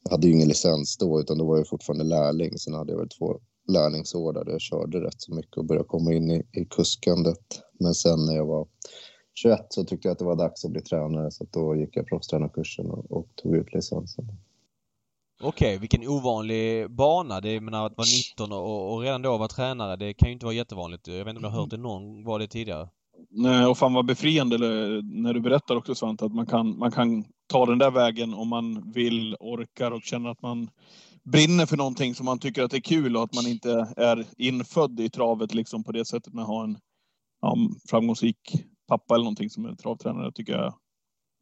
Jag 0.05 0.11
hade 0.11 0.27
ju 0.27 0.33
ingen 0.33 0.49
licens 0.49 0.97
då 0.97 1.21
utan 1.21 1.39
då 1.39 1.47
var 1.47 1.59
jag 1.59 1.69
fortfarande 1.69 2.05
lärling. 2.05 2.59
Sen 2.59 2.75
hade 2.75 2.93
jag 2.93 2.99
väl 2.99 3.09
två 3.09 3.41
lärlingsår 3.69 4.33
där 4.33 4.47
jag 4.47 4.61
körde 4.61 5.01
rätt 5.01 5.21
så 5.21 5.35
mycket 5.35 5.57
och 5.57 5.65
började 5.65 5.89
komma 5.89 6.13
in 6.13 6.31
i, 6.31 6.43
i 6.53 6.65
kuskandet. 6.65 7.63
Men 7.81 7.95
sen 7.95 8.27
när 8.27 8.37
jag 8.37 8.47
var 8.47 8.69
21 9.35 9.67
så 9.69 9.85
tyckte 9.85 10.09
jag 10.09 10.13
att 10.13 10.19
det 10.19 10.25
var 10.25 10.37
dags 10.37 10.65
att 10.65 10.71
bli 10.71 10.81
tränare 10.81 11.31
så 11.31 11.45
att 11.45 11.53
då 11.53 11.77
gick 11.77 11.97
jag 11.97 12.07
proffstränarkursen 12.07 12.91
och, 12.91 13.13
och 13.13 13.29
tog 13.35 13.57
ut 13.57 13.75
licensen. 13.75 14.25
Okej, 15.45 15.69
okay, 15.69 15.79
vilken 15.79 16.09
ovanlig 16.09 16.91
bana. 16.91 17.41
Det 17.41 17.49
är, 17.49 17.61
menar, 17.61 17.87
att 17.87 17.97
vara 17.97 18.07
19 18.31 18.53
och, 18.53 18.95
och 18.95 19.01
redan 19.01 19.23
då 19.23 19.39
vara 19.39 19.49
tränare, 19.49 19.97
det 19.97 20.15
kan 20.15 20.29
ju 20.29 20.33
inte 20.33 20.47
vara 20.47 20.55
jättevanligt. 20.55 21.09
Jag 21.09 21.25
vet 21.25 21.29
inte 21.29 21.37
om 21.37 21.43
du 21.43 21.49
har 21.49 21.61
hört 21.61 21.71
det 21.71 21.77
någon 21.77 22.25
var 22.25 22.39
det 22.39 22.47
tidigare? 22.47 22.89
Nej, 23.31 23.67
och 23.67 23.79
fan 23.79 23.95
vad 23.95 24.07
befriande 24.07 24.59
när 25.03 25.35
du 25.35 25.41
berättar 25.41 25.77
också 25.77 25.95
Svante, 25.95 26.25
att 26.25 26.35
man 26.35 26.47
kan, 26.47 26.79
man 26.79 26.93
kan 26.93 27.25
ta 27.47 27.67
den 27.67 27.79
där 27.79 27.91
vägen 27.91 28.35
om 28.35 28.49
man 28.49 28.93
vill, 28.93 29.37
orkar 29.41 29.91
och 29.91 30.03
känner 30.03 30.31
att 30.31 30.43
man 30.43 30.71
brinner 31.23 31.67
för 31.67 31.77
någonting 31.77 32.15
som 32.15 32.27
man 32.27 32.39
tycker 32.39 32.63
att 32.63 32.71
det 32.71 32.77
är 32.77 32.81
kul 32.81 33.17
och 33.17 33.23
att 33.23 33.35
man 33.35 33.47
inte 33.47 33.93
är 33.97 34.27
infödd 34.37 35.01
i 35.01 35.11
travet 35.11 35.55
liksom 35.55 35.85
på 35.85 35.93
det 35.93 36.05
sättet 36.05 36.35
med 36.35 36.43
att 36.43 36.49
ha 36.49 36.65
en 36.65 36.79
ja, 37.41 37.57
framgångsrik 37.89 38.65
pappa 38.89 39.15
eller 39.15 39.25
någonting 39.25 39.51
som 39.51 39.65
är 39.65 39.75
travtränare, 39.75 40.33
tycker 40.33 40.53
jag. 40.53 40.75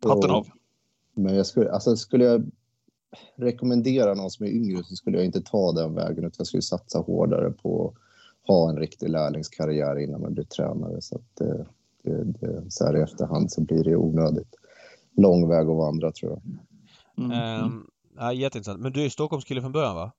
Hatten 0.05 0.31
av. 0.31 0.47
Men 1.17 1.37
jag 1.37 1.47
skulle, 1.47 1.73
alltså 1.73 1.97
skulle 1.97 2.25
jag 2.25 2.51
rekommendera 3.37 4.15
någon 4.15 4.31
som 4.31 4.47
är 4.47 4.51
yngre 4.51 4.85
så 4.85 4.97
skulle 4.97 5.17
jag 5.17 5.27
inte 5.27 5.41
ta 5.41 5.73
den 5.73 5.95
vägen 5.95 6.25
utan 6.25 6.35
jag 6.39 6.47
skulle 6.47 6.63
satsa 6.63 6.99
hårdare 6.99 7.51
på 7.51 7.89
att 7.89 8.49
ha 8.49 8.71
en 8.71 8.79
riktig 8.79 9.09
lärlingskarriär 9.09 9.99
innan 9.99 10.21
man 10.21 10.35
blir 10.35 10.45
tränare. 10.45 11.01
Så 11.01 11.17
att 11.17 11.37
det, 11.37 11.67
det, 12.03 12.25
det, 12.25 12.71
så 12.71 12.87
här 12.87 12.97
i 12.97 13.01
efterhand 13.01 13.53
så 13.53 13.61
blir 13.61 13.85
det 13.85 13.97
onödigt 13.97 14.55
lång 15.17 15.49
väg 15.49 15.69
att 15.69 15.77
vandra 15.77 16.13
tror 16.13 16.33
jag. 16.33 16.43
Mm. 17.25 17.65
Um, 17.65 17.91
ja, 18.17 18.33
jätteintressant. 18.33 18.81
Men 18.81 18.93
du 18.93 19.05
är 19.05 19.09
Stockholmskille 19.09 19.61
från 19.61 19.73
början 19.73 19.95
va? 19.95 20.13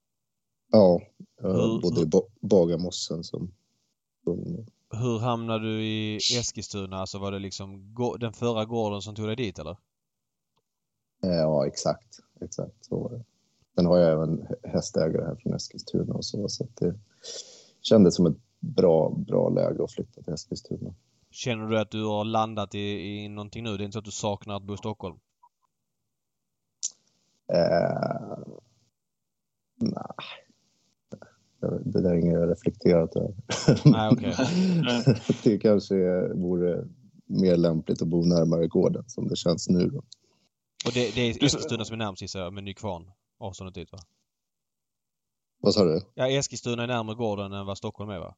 Ja, 0.72 1.02
jag 1.42 1.82
bodde 1.82 2.02
i 2.02 2.10
Bagarmossen 2.42 3.24
som 3.24 3.52
ung. 4.26 4.66
Hur 4.94 5.20
hamnade 5.20 5.66
du 5.66 5.84
i 5.84 6.16
Eskilstuna? 6.16 6.98
Alltså 6.98 7.20
var 7.20 7.32
det 7.32 7.40
liksom 7.40 7.96
den 8.20 8.34
förra 8.34 8.66
gården 8.66 9.02
som 9.02 9.16
tog 9.16 9.28
dig 9.28 9.36
dit 9.36 9.60
eller? 9.60 9.78
Ja, 11.22 11.68
exakt. 11.68 12.20
Exakt 12.42 12.86
så 12.86 13.00
var 13.00 13.10
det. 13.10 13.24
Sen 13.76 13.86
har 13.86 13.98
jag 13.98 14.12
även 14.12 14.48
hästägare 14.64 15.26
här 15.26 15.36
från 15.36 15.54
Eskilstuna 15.54 16.14
och 16.14 16.26
så, 16.26 16.50
så 16.50 16.68
det 16.80 16.96
kändes 17.82 18.16
som 18.16 18.26
ett 18.26 18.38
bra, 18.60 19.10
bra 19.28 19.50
läge 19.50 19.84
att 19.84 19.92
flytta 19.92 20.22
till 20.22 20.34
Eskilstuna. 20.34 20.94
Känner 21.30 21.68
du 21.68 21.80
att 21.80 21.92
du 21.92 22.06
har 22.06 22.26
landat 22.26 22.76
i, 22.76 22.80
i 22.80 23.30
någonting 23.30 23.64
nu? 23.64 23.78
Det 23.78 23.84
är 23.84 23.86
inte 23.86 23.94
så 23.94 24.00
att 24.00 24.06
du 24.06 24.12
saknar 24.12 24.56
att 24.56 24.64
bo 24.64 24.74
i 24.74 24.78
Stockholm? 24.78 25.20
Eh, 27.54 28.38
nej. 29.78 30.04
Det 31.60 32.02
där 32.02 32.10
är 32.10 32.16
inget 32.16 32.34
jag 32.34 32.52
reflekterat 32.52 33.16
över. 33.16 33.36
Nej, 33.86 34.12
okay. 34.12 34.34
det 35.44 35.58
kanske 35.58 36.28
vore 36.34 36.88
mer 37.26 37.56
lämpligt 37.58 38.02
att 38.02 38.08
bo 38.08 38.26
närmare 38.26 38.68
gården 38.68 39.04
som 39.08 39.28
det 39.28 39.36
känns 39.36 39.70
nu. 39.70 39.90
Då. 39.90 40.04
Och 40.86 40.91
det, 40.94 41.15
det 41.15 41.22
är 41.22 41.44
Eskilstuna 41.44 41.86
som 41.86 41.94
är 41.94 41.98
närmast 41.98 42.22
gissar 42.22 42.39
jag, 42.39 42.54
med 42.54 42.63
Nykvarn. 42.63 43.12
Avståndet 43.39 43.76
dit 43.76 43.91
va? 43.91 44.00
Vad 45.62 45.74
sa 45.74 45.84
du? 45.84 46.02
Ja, 46.13 46.28
Eskilstuna 46.28 46.84
är 46.84 46.88
närmare 46.88 47.15
gården 47.15 47.54
än 47.54 47.65
vad 47.65 47.78
Stockholm 47.78 48.10
är 48.10 48.20
va? 48.20 48.36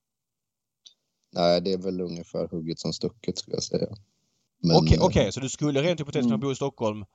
Nej, 1.32 1.62
det 1.62 1.73
är 1.73 1.77
väl 1.77 2.01
ungefär 2.01 2.47
hugget 2.47 2.79
som 2.79 2.93
stucket 2.93 3.38
skulle 3.38 3.56
jag 3.56 3.63
säga. 3.63 3.88
Okej, 3.88 4.77
okej, 4.77 4.97
okay, 4.97 5.08
okay, 5.08 5.32
så 5.32 5.39
du 5.39 5.49
skulle 5.49 5.82
rent 5.82 5.99
hypotetiskt 5.99 6.25
kunna 6.25 6.36
mm. 6.36 6.47
bo 6.47 6.51
i 6.51 6.56
Stockholm 6.56 7.06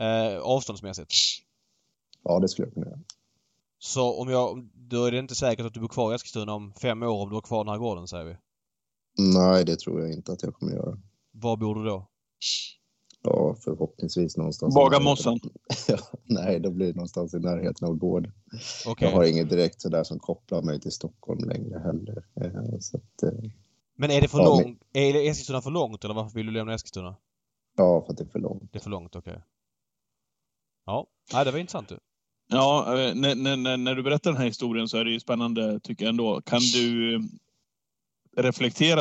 eh, 0.00 0.38
avståndsmässigt? 0.38 1.14
Ja, 2.24 2.38
det 2.38 2.48
skulle 2.48 2.66
jag 2.66 2.74
kunna 2.74 2.86
göra. 2.86 3.00
Så 3.78 4.20
om 4.20 4.28
jag... 4.28 4.68
Då 4.74 5.04
är 5.04 5.10
det 5.10 5.18
inte 5.18 5.34
säkert 5.34 5.66
att 5.66 5.74
du 5.74 5.80
bor 5.80 5.88
kvar 5.88 6.12
i 6.12 6.14
Eskilstuna 6.14 6.54
om 6.54 6.72
fem 6.74 7.02
år 7.02 7.22
om 7.22 7.28
du 7.28 7.34
har 7.34 7.42
kvar 7.42 7.64
den 7.64 7.72
här 7.72 7.78
gården, 7.78 8.08
säger 8.08 8.24
vi? 8.24 8.36
Nej, 9.18 9.64
det 9.64 9.76
tror 9.76 10.00
jag 10.00 10.12
inte 10.12 10.32
att 10.32 10.42
jag 10.42 10.54
kommer 10.54 10.72
göra. 10.72 10.98
Var 11.30 11.56
bor 11.56 11.74
du 11.74 11.84
då? 11.84 12.06
Ja, 13.22 13.56
förhoppningsvis 13.64 14.36
någonstans. 14.36 14.74
Bagarmossen? 14.74 15.38
ja, 15.88 15.98
nej, 16.24 16.60
då 16.60 16.70
blir 16.70 16.86
det 16.86 16.94
någonstans 16.94 17.34
i 17.34 17.38
närheten 17.38 17.88
av 17.88 17.94
gården. 17.94 18.32
Okay. 18.86 19.08
Jag 19.08 19.16
har 19.16 19.24
inget 19.24 19.50
direkt 19.50 19.80
sådär 19.80 20.04
som 20.04 20.18
kopplar 20.18 20.62
mig 20.62 20.80
till 20.80 20.92
Stockholm 20.92 21.48
längre 21.48 21.78
heller. 21.78 22.24
Eh, 22.40 22.78
så 22.80 22.96
att, 22.96 23.22
eh, 23.22 23.50
men 23.96 24.10
är 24.10 24.20
det 24.20 24.28
för 24.28 24.38
ja, 24.38 24.44
långt? 24.44 24.82
Men... 24.92 25.02
Är 25.02 25.30
Eskilstuna 25.30 25.62
för 25.62 25.70
långt 25.70 26.04
eller 26.04 26.14
varför 26.14 26.34
vill 26.34 26.46
du 26.46 26.52
lämna 26.52 26.74
Eskilstuna? 26.74 27.16
Ja, 27.76 28.02
för 28.06 28.12
att 28.12 28.18
det 28.18 28.24
är 28.24 28.28
för 28.28 28.38
långt. 28.38 28.72
Det 28.72 28.78
är 28.78 28.82
för 28.82 28.90
långt, 28.90 29.16
okej. 29.16 29.30
Okay. 29.30 29.42
Ja, 30.86 31.06
nej, 31.32 31.44
det 31.44 31.50
var 31.50 31.58
intressant 31.58 31.88
du. 31.88 31.98
Ja, 32.48 33.00
eh, 33.00 33.14
när, 33.14 33.56
när, 33.56 33.76
när 33.76 33.94
du 33.94 34.02
berättar 34.02 34.30
den 34.30 34.40
här 34.40 34.46
historien 34.46 34.88
så 34.88 34.96
är 34.96 35.04
det 35.04 35.10
ju 35.10 35.20
spännande 35.20 35.80
tycker 35.80 36.04
jag 36.04 36.10
ändå. 36.10 36.40
Kan 36.40 36.60
du 36.60 37.18
reflektera 38.42 39.00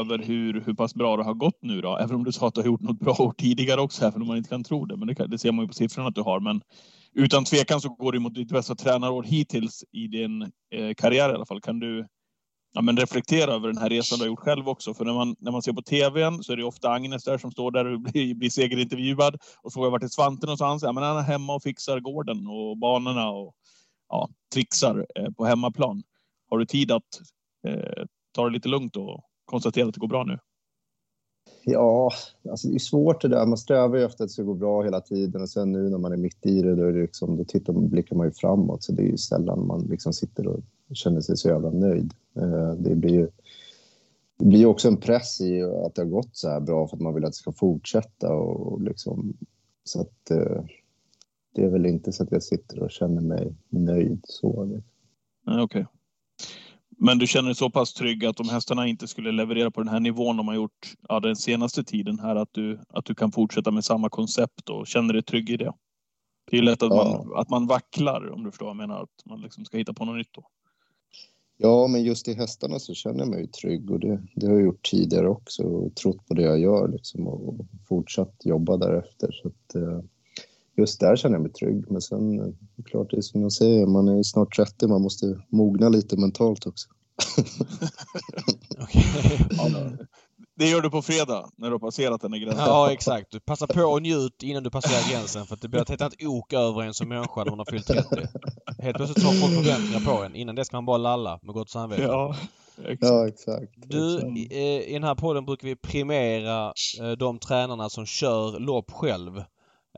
över 0.00 0.18
hur, 0.18 0.60
hur 0.66 0.74
pass 0.74 0.94
bra 0.94 1.16
det 1.16 1.24
har 1.24 1.34
gått 1.34 1.58
nu 1.62 1.80
då? 1.80 1.96
Även 1.98 2.16
om 2.16 2.24
du 2.24 2.32
sa 2.32 2.48
att 2.48 2.54
du 2.54 2.60
har 2.60 2.66
gjort 2.66 2.80
något 2.80 3.00
bra 3.00 3.16
år 3.18 3.34
tidigare 3.38 3.80
också, 3.80 4.04
även 4.04 4.22
om 4.22 4.28
man 4.28 4.36
inte 4.36 4.50
kan 4.50 4.64
tro 4.64 4.84
det. 4.84 4.96
Men 4.96 5.08
det, 5.08 5.26
det 5.26 5.38
ser 5.38 5.52
man 5.52 5.64
ju 5.64 5.68
på 5.68 5.74
siffrorna 5.74 6.08
att 6.08 6.14
du 6.14 6.22
har. 6.22 6.40
Men 6.40 6.62
utan 7.14 7.44
tvekan 7.44 7.80
så 7.80 7.88
går 7.88 8.12
det 8.12 8.18
mot 8.18 8.34
ditt 8.34 8.48
bästa 8.48 8.74
tränarår 8.74 9.22
hittills 9.22 9.84
i 9.92 10.06
din 10.06 10.42
eh, 10.74 10.94
karriär 10.96 11.30
i 11.30 11.32
alla 11.32 11.46
fall. 11.46 11.60
Kan 11.60 11.78
du 11.78 12.06
ja, 12.72 12.82
men 12.82 12.96
reflektera 12.96 13.52
över 13.52 13.68
den 13.68 13.78
här 13.78 13.90
resan 13.90 14.18
du 14.18 14.24
har 14.24 14.28
gjort 14.28 14.38
själv 14.38 14.68
också? 14.68 14.94
För 14.94 15.04
när 15.04 15.12
man, 15.12 15.36
när 15.38 15.52
man 15.52 15.62
ser 15.62 15.72
på 15.72 15.82
tvn 15.82 16.42
så 16.42 16.52
är 16.52 16.56
det 16.56 16.64
ofta 16.64 16.90
Agnes 16.90 17.24
där 17.24 17.38
som 17.38 17.52
står 17.52 17.70
där 17.70 17.84
och 17.84 18.00
blir, 18.00 18.34
blir 18.34 18.50
segerintervjuad. 18.50 19.36
Och 19.62 19.72
frågar 19.72 19.90
vart 19.90 20.02
är 20.02 20.08
Svante 20.08 20.46
någonstans? 20.46 20.82
Ja, 20.82 20.92
men 20.92 21.04
han 21.04 21.16
är 21.16 21.22
hemma 21.22 21.54
och 21.54 21.62
fixar 21.62 22.00
gården 22.00 22.46
och 22.46 22.78
banorna 22.78 23.30
och 23.30 23.54
ja, 24.08 24.28
trixar 24.54 25.06
eh, 25.14 25.30
på 25.30 25.44
hemmaplan. 25.44 26.02
Har 26.50 26.58
du 26.58 26.66
tid 26.66 26.92
att 26.92 27.20
eh, 27.66 28.04
ta 28.34 28.44
det 28.44 28.52
lite 28.52 28.68
lugnt 28.68 28.96
och 28.96 29.20
konstatera 29.44 29.88
att 29.88 29.94
det 29.94 30.00
går 30.00 30.08
bra 30.08 30.24
nu? 30.24 30.38
Ja, 31.64 32.10
alltså 32.50 32.68
det 32.68 32.74
är 32.74 32.78
svårt 32.78 33.22
det 33.22 33.28
där. 33.28 33.46
Man 33.46 33.58
strävar 33.58 33.96
ju 33.96 34.04
efter 34.04 34.24
att 34.24 34.28
det 34.28 34.32
ska 34.32 34.42
gå 34.42 34.54
bra 34.54 34.82
hela 34.82 35.00
tiden 35.00 35.42
och 35.42 35.50
sen 35.50 35.72
nu 35.72 35.90
när 35.90 35.98
man 35.98 36.12
är 36.12 36.16
mitt 36.16 36.46
i 36.46 36.62
det, 36.62 36.74
då, 36.74 36.82
är 36.82 36.92
det 36.92 37.02
liksom, 37.02 37.36
då 37.36 37.44
tittar, 37.44 37.72
blickar 37.72 38.16
man 38.16 38.26
ju 38.26 38.32
framåt. 38.32 38.82
Så 38.82 38.92
det 38.92 39.02
är 39.02 39.06
ju 39.06 39.16
sällan 39.16 39.66
man 39.66 39.80
liksom 39.80 40.12
sitter 40.12 40.46
och 40.46 40.60
känner 40.92 41.20
sig 41.20 41.36
så 41.36 41.48
jävla 41.48 41.70
nöjd. 41.70 42.14
Eh, 42.36 42.72
det 42.72 42.94
blir 42.94 43.14
ju 43.14 43.28
det 44.38 44.44
blir 44.44 44.66
också 44.66 44.88
en 44.88 44.96
press 44.96 45.40
i 45.40 45.62
att 45.62 45.94
det 45.94 46.02
har 46.02 46.08
gått 46.08 46.36
så 46.36 46.48
här 46.48 46.60
bra 46.60 46.88
för 46.88 46.96
att 46.96 47.02
man 47.02 47.14
vill 47.14 47.24
att 47.24 47.32
det 47.32 47.36
ska 47.36 47.52
fortsätta. 47.52 48.34
Och 48.34 48.82
liksom, 48.82 49.36
så 49.84 50.00
att, 50.00 50.30
eh, 50.30 50.64
det 51.54 51.64
är 51.64 51.68
väl 51.68 51.86
inte 51.86 52.12
så 52.12 52.22
att 52.22 52.32
jag 52.32 52.42
sitter 52.42 52.82
och 52.82 52.90
känner 52.90 53.22
mig 53.22 53.54
nöjd. 53.68 54.20
så. 54.24 54.64
Liksom. 54.64 54.82
Okej. 55.46 55.62
Okay. 55.62 55.84
Men 56.98 57.18
du 57.18 57.26
känner 57.26 57.48
dig 57.48 57.54
så 57.54 57.70
pass 57.70 57.94
trygg 57.94 58.24
att 58.24 58.40
om 58.40 58.48
hästarna 58.48 58.86
inte 58.86 59.06
skulle 59.08 59.32
leverera 59.32 59.70
på 59.70 59.80
den 59.80 59.88
här 59.88 60.00
nivån 60.00 60.36
de 60.36 60.48
har 60.48 60.54
gjort 60.54 60.94
ja, 61.08 61.20
den 61.20 61.36
senaste 61.36 61.84
tiden 61.84 62.18
här, 62.18 62.36
att 62.36 62.48
du, 62.52 62.80
att 62.88 63.04
du 63.04 63.14
kan 63.14 63.32
fortsätta 63.32 63.70
med 63.70 63.84
samma 63.84 64.08
koncept 64.08 64.68
och 64.68 64.86
känner 64.86 65.14
dig 65.14 65.22
trygg 65.22 65.50
i 65.50 65.56
det? 65.56 65.72
Det 66.50 66.58
är 66.58 66.62
lätt 66.62 66.82
att, 66.82 66.90
ja. 66.90 67.24
man, 67.26 67.40
att 67.40 67.50
man 67.50 67.66
vacklar 67.66 68.30
om 68.32 68.44
du 68.44 68.50
förstår 68.50 68.66
vad 68.66 68.70
jag 68.70 68.88
menar, 68.88 69.02
att 69.02 69.26
man 69.26 69.40
liksom 69.40 69.64
ska 69.64 69.76
hitta 69.76 69.94
på 69.94 70.04
något 70.04 70.16
nytt 70.16 70.32
då. 70.32 70.44
Ja, 71.56 71.86
men 71.86 72.04
just 72.04 72.28
i 72.28 72.34
hästarna 72.34 72.78
så 72.78 72.94
känner 72.94 73.18
jag 73.18 73.28
mig 73.28 73.46
trygg 73.46 73.90
och 73.90 74.00
det, 74.00 74.22
det 74.34 74.46
har 74.46 74.54
jag 74.54 74.62
gjort 74.62 74.90
tidigare 74.90 75.28
också 75.28 75.62
och 75.62 75.94
trott 75.94 76.26
på 76.26 76.34
det 76.34 76.42
jag 76.42 76.58
gör 76.58 76.88
liksom 76.88 77.26
och 77.26 77.66
fortsatt 77.88 78.34
jobba 78.44 78.76
därefter. 78.76 79.32
Så 79.32 79.48
att, 79.48 79.74
eh, 79.74 80.00
just 80.76 81.00
där 81.00 81.16
känner 81.16 81.34
jag 81.34 81.42
mig 81.42 81.52
trygg. 81.52 81.90
Men 81.90 82.02
sen, 82.02 82.40
eh, 82.40 82.46
klart 82.84 83.10
det 83.10 83.16
är 83.16 83.20
som 83.20 83.42
jag 83.42 83.52
säger, 83.52 83.86
man 83.86 84.08
är 84.08 84.22
snart 84.22 84.56
30, 84.56 84.88
man 84.88 85.02
måste 85.02 85.40
mogna 85.48 85.88
lite 85.88 86.16
mentalt 86.16 86.66
också. 86.66 86.88
det 90.56 90.68
gör 90.68 90.80
du 90.80 90.90
på 90.90 91.02
fredag 91.02 91.50
när 91.56 91.68
du 91.68 91.74
har 91.74 91.78
passerat 91.78 92.20
den 92.20 92.32
gränsen. 92.32 92.64
Ja, 92.66 92.92
exakt. 92.92 93.30
Du 93.30 93.40
passar 93.40 93.66
på 93.66 93.80
och 93.80 94.02
njut 94.02 94.42
innan 94.42 94.62
du 94.62 94.70
passerar 94.70 95.12
gränsen 95.12 95.46
för 95.46 95.54
att 95.54 95.62
det 95.62 95.68
blir 95.68 95.82
ett 95.82 95.88
helt 95.88 96.00
annat 96.00 96.22
ok 96.22 96.52
över 96.52 96.82
en 96.82 96.94
som 96.94 97.08
människa 97.08 97.44
när 97.44 97.50
man 97.50 97.58
har 97.58 97.66
fyllt 97.70 97.86
30. 97.86 98.08
Helt 98.78 98.96
plötsligt 98.96 99.24
har 99.24 99.32
folk 99.32 99.54
förväntningar 99.54 100.00
på 100.00 100.24
en. 100.24 100.34
Innan 100.34 100.54
det 100.54 100.64
ska 100.64 100.76
man 100.76 100.86
bara 100.86 100.98
lalla 100.98 101.38
med 101.42 101.54
gott 101.54 101.70
samvete. 101.70 102.02
Ja. 102.02 102.36
Exakt. 102.78 102.98
Ja, 103.00 103.28
exakt. 103.28 103.72
Du, 103.76 104.20
i, 104.36 104.84
i 104.88 104.92
den 104.92 105.04
här 105.04 105.14
podden 105.14 105.44
brukar 105.44 105.68
vi 105.68 105.76
primera 105.76 106.72
eh, 107.00 107.10
de 107.18 107.38
tränarna 107.38 107.90
som 107.90 108.06
kör 108.06 108.60
lopp 108.60 108.90
själv. 108.90 109.42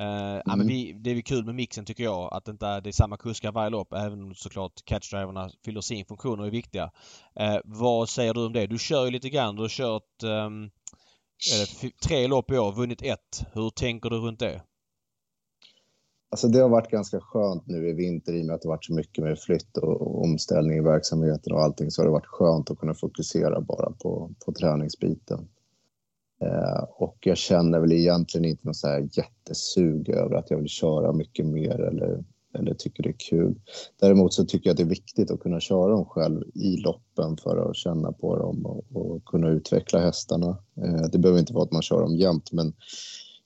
Uh, 0.01 0.07
mm. 0.07 0.43
ja, 0.47 0.57
men 0.57 0.67
vi, 0.67 0.93
det 0.93 1.11
är 1.11 1.21
kul 1.21 1.45
med 1.45 1.55
mixen 1.55 1.85
tycker 1.85 2.05
jag, 2.05 2.35
att 2.35 2.45
det 2.45 2.51
inte 2.51 2.67
är, 2.67 2.81
det 2.81 2.91
är 2.91 2.93
samma 2.93 3.17
kuskar 3.17 3.53
varje 3.53 3.71
lopp 3.71 3.93
även 3.93 4.23
om 4.23 4.35
såklart 4.35 4.85
catchdriverna 4.85 5.51
fyller 5.65 5.81
sin 5.81 6.05
funktion 6.05 6.41
och 6.41 6.47
är 6.47 6.51
viktiga. 6.51 6.85
Uh, 7.41 7.59
vad 7.65 8.09
säger 8.09 8.35
du 8.35 8.47
om 8.47 8.53
det? 8.53 8.67
Du 8.67 8.79
kör 8.79 9.05
ju 9.05 9.11
lite 9.11 9.29
grann. 9.29 9.57
Du 9.57 9.63
har 9.63 9.69
kört 9.69 10.23
um, 10.23 10.71
tre 12.03 12.27
lopp 12.27 12.51
i 12.51 12.59
år, 12.59 12.73
vunnit 12.73 13.03
ett. 13.03 13.47
Hur 13.53 13.71
tänker 13.71 14.11
du 14.11 14.17
runt 14.17 14.41
det? 14.41 14.63
Alltså 16.31 16.49
det 16.49 16.59
har 16.59 16.69
varit 16.69 16.91
ganska 16.91 17.21
skönt 17.21 17.67
nu 17.67 17.89
i 17.89 17.93
vinter 17.93 18.33
i 18.33 18.43
och 18.43 18.47
med 18.47 18.55
att 18.55 18.63
det 18.63 18.69
varit 18.69 18.85
så 18.85 18.95
mycket 18.95 19.25
med 19.25 19.39
flytt 19.39 19.77
och 19.77 20.25
omställning 20.25 20.79
i 20.79 20.81
verksamheten 20.81 21.53
och 21.53 21.63
allting 21.63 21.91
så 21.91 22.03
har 22.03 22.07
det 22.07 22.13
varit 22.13 22.27
skönt 22.27 22.71
att 22.71 22.79
kunna 22.79 22.95
fokusera 22.95 23.61
bara 23.61 23.91
på, 23.91 24.31
på 24.47 24.53
träningsbiten. 24.53 25.49
Eh, 26.43 26.85
och 26.97 27.17
jag 27.21 27.37
känner 27.37 27.81
väl 27.81 27.93
egentligen 27.93 28.45
inte 28.45 28.67
något 28.67 28.77
så 28.77 28.89
här 28.89 29.09
jättesug 29.13 30.09
över 30.09 30.37
att 30.37 30.51
jag 30.51 30.59
vill 30.59 30.69
köra 30.69 31.13
mycket 31.13 31.47
mer 31.47 31.81
eller, 31.81 32.25
eller 32.59 32.75
tycker 32.75 33.03
det 33.03 33.09
är 33.09 33.17
kul. 33.31 33.61
Däremot 34.01 34.35
så 34.35 34.45
tycker 34.45 34.69
jag 34.69 34.73
att 34.73 34.77
det 34.77 34.83
är 34.83 34.89
viktigt 34.89 35.31
att 35.31 35.41
kunna 35.41 35.61
köra 35.61 35.91
dem 35.91 36.05
själv 36.05 36.43
i 36.55 36.77
loppen 36.77 37.37
för 37.37 37.71
att 37.71 37.77
känna 37.77 38.13
på 38.13 38.37
dem 38.37 38.67
och, 38.67 38.85
och 38.93 39.25
kunna 39.25 39.49
utveckla 39.49 40.01
hästarna. 40.01 40.59
Eh, 40.83 41.03
det 41.13 41.19
behöver 41.19 41.41
inte 41.41 41.53
vara 41.53 41.65
att 41.65 41.73
man 41.73 41.83
kör 41.83 42.01
dem 42.01 42.17
jämt 42.17 42.53
men 42.53 42.75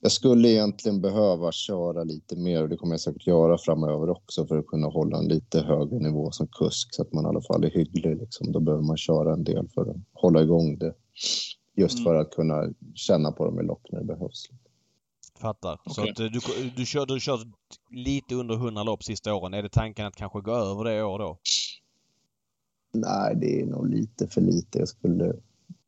jag 0.03 0.13
skulle 0.13 0.49
egentligen 0.49 1.01
behöva 1.01 1.53
köra 1.53 2.05
lite 2.05 2.37
mer 2.37 2.63
och 2.63 2.69
det 2.69 2.77
kommer 2.77 2.93
jag 2.93 3.01
säkert 3.01 3.27
göra 3.27 3.59
framöver 3.59 4.11
också 4.11 4.47
för 4.47 4.59
att 4.59 4.67
kunna 4.67 4.87
hålla 4.87 5.19
en 5.19 5.29
lite 5.29 5.61
högre 5.61 5.99
nivå 5.99 6.31
som 6.31 6.47
kusk 6.47 6.95
så 6.95 7.03
att 7.03 7.13
man 7.13 7.25
i 7.25 7.29
alla 7.29 7.43
fall 7.43 7.65
är 7.65 7.71
hygglig. 7.71 8.17
Liksom. 8.17 8.53
Då 8.53 8.61
behöver 8.61 8.85
man 8.85 8.97
köra 8.97 9.33
en 9.33 9.45
del 9.45 9.69
för 9.75 9.91
att 9.91 9.97
hålla 10.13 10.43
igång 10.43 10.79
det. 10.79 10.95
Just 11.81 11.99
Mm. 11.99 12.05
för 12.05 12.15
att 12.15 12.31
kunna 12.31 12.69
känna 12.95 13.33
på 13.33 13.45
dem 13.45 13.61
i 13.61 13.63
lopp 13.63 13.83
när 13.93 13.99
det 13.99 14.05
behövs. 14.05 14.51
Fattar. 15.41 15.81
Så 15.87 16.01
Okej. 16.01 16.11
att 16.11 16.17
du, 16.17 16.29
du, 16.77 16.87
kör, 16.87 17.07
du 17.07 17.21
kör 17.21 17.39
lite 17.91 18.35
under 18.35 18.55
100 18.55 18.83
lopp 18.83 19.05
sista 19.05 19.35
åren. 19.35 19.55
Är 19.55 19.63
det 19.63 19.69
tanken 19.69 20.07
att 20.07 20.17
kanske 20.17 20.41
gå 20.41 20.53
över 20.53 20.85
det 20.85 20.97
i 20.99 21.03
år 21.03 21.19
då? 21.19 21.39
Nej, 22.93 23.37
det 23.37 23.61
är 23.61 23.67
nog 23.67 23.89
lite 23.89 24.27
för 24.27 24.41
lite. 24.41 24.79
Jag 24.79 24.89
skulle 24.89 25.35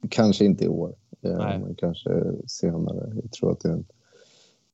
kanske 0.08 0.44
inte 0.44 0.64
i 0.64 0.68
år, 0.68 0.94
eh, 1.22 1.36
Nej. 1.36 1.58
men 1.58 1.74
kanske 1.74 2.10
senare. 2.46 3.12
Jag 3.22 3.32
tror 3.32 3.52
att 3.52 3.60
det 3.60 3.68
är 3.68 3.72
en 3.72 3.86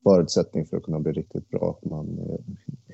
förutsättning 0.03 0.66
för 0.66 0.76
att 0.76 0.82
kunna 0.82 1.01
bli 1.01 1.12
riktigt 1.12 1.49
bra 1.49 1.78
att 1.78 1.90
man 1.90 2.18
är 2.18 2.38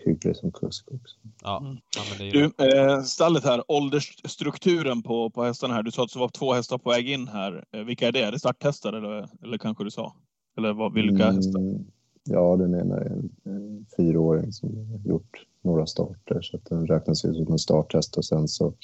hygglig 0.07 0.37
som 0.37 0.53
kusk 0.53 0.93
också. 0.93 1.17
Ja. 1.43 1.59
Mm. 1.59 1.77
ja 1.97 2.25
ju 2.25 2.31
Du, 2.31 2.65
eh, 2.65 3.03
stallet 3.03 3.45
här, 3.45 3.63
åldersstrukturen 3.69 5.03
på, 5.03 5.31
på 5.31 5.45
hästarna 5.45 5.75
här. 5.75 5.83
Du 5.83 5.91
sa 5.91 6.05
att 6.05 6.13
det 6.13 6.19
var 6.19 6.29
två 6.29 6.53
hästar 6.53 6.79
på 6.79 6.91
väg 6.91 7.11
in 7.11 7.29
här. 7.29 7.65
Eh, 7.73 7.81
vilka 7.81 8.09
är 8.09 8.13
det? 8.13 8.21
Är 8.21 8.33
det 8.33 8.39
starthästar 8.39 8.93
eller, 8.93 9.29
eller 9.43 9.59
kanske 9.59 9.85
du 9.85 9.91
sa? 9.91 10.15
Eller 10.57 10.73
vad, 10.73 10.95
vilka 10.95 11.31
hästar? 11.31 11.61
Mm, 11.61 11.85
Ja, 12.25 12.57
den 12.57 12.75
ena 12.75 12.97
är 12.97 13.07
en, 13.07 13.31
en 13.45 13.87
fyraåring 13.97 14.53
som 14.53 14.77
har 14.77 14.99
gjort 15.11 15.47
några 15.63 15.87
starter 15.87 16.43
så 16.43 16.57
att 16.57 16.65
den 16.65 16.87
räknas 16.87 17.25
ju 17.25 17.35
som 17.35 17.53
en 17.53 17.59
starthäst 17.59 18.17
och 18.17 18.25
sen 18.25 18.49
så 18.49 18.75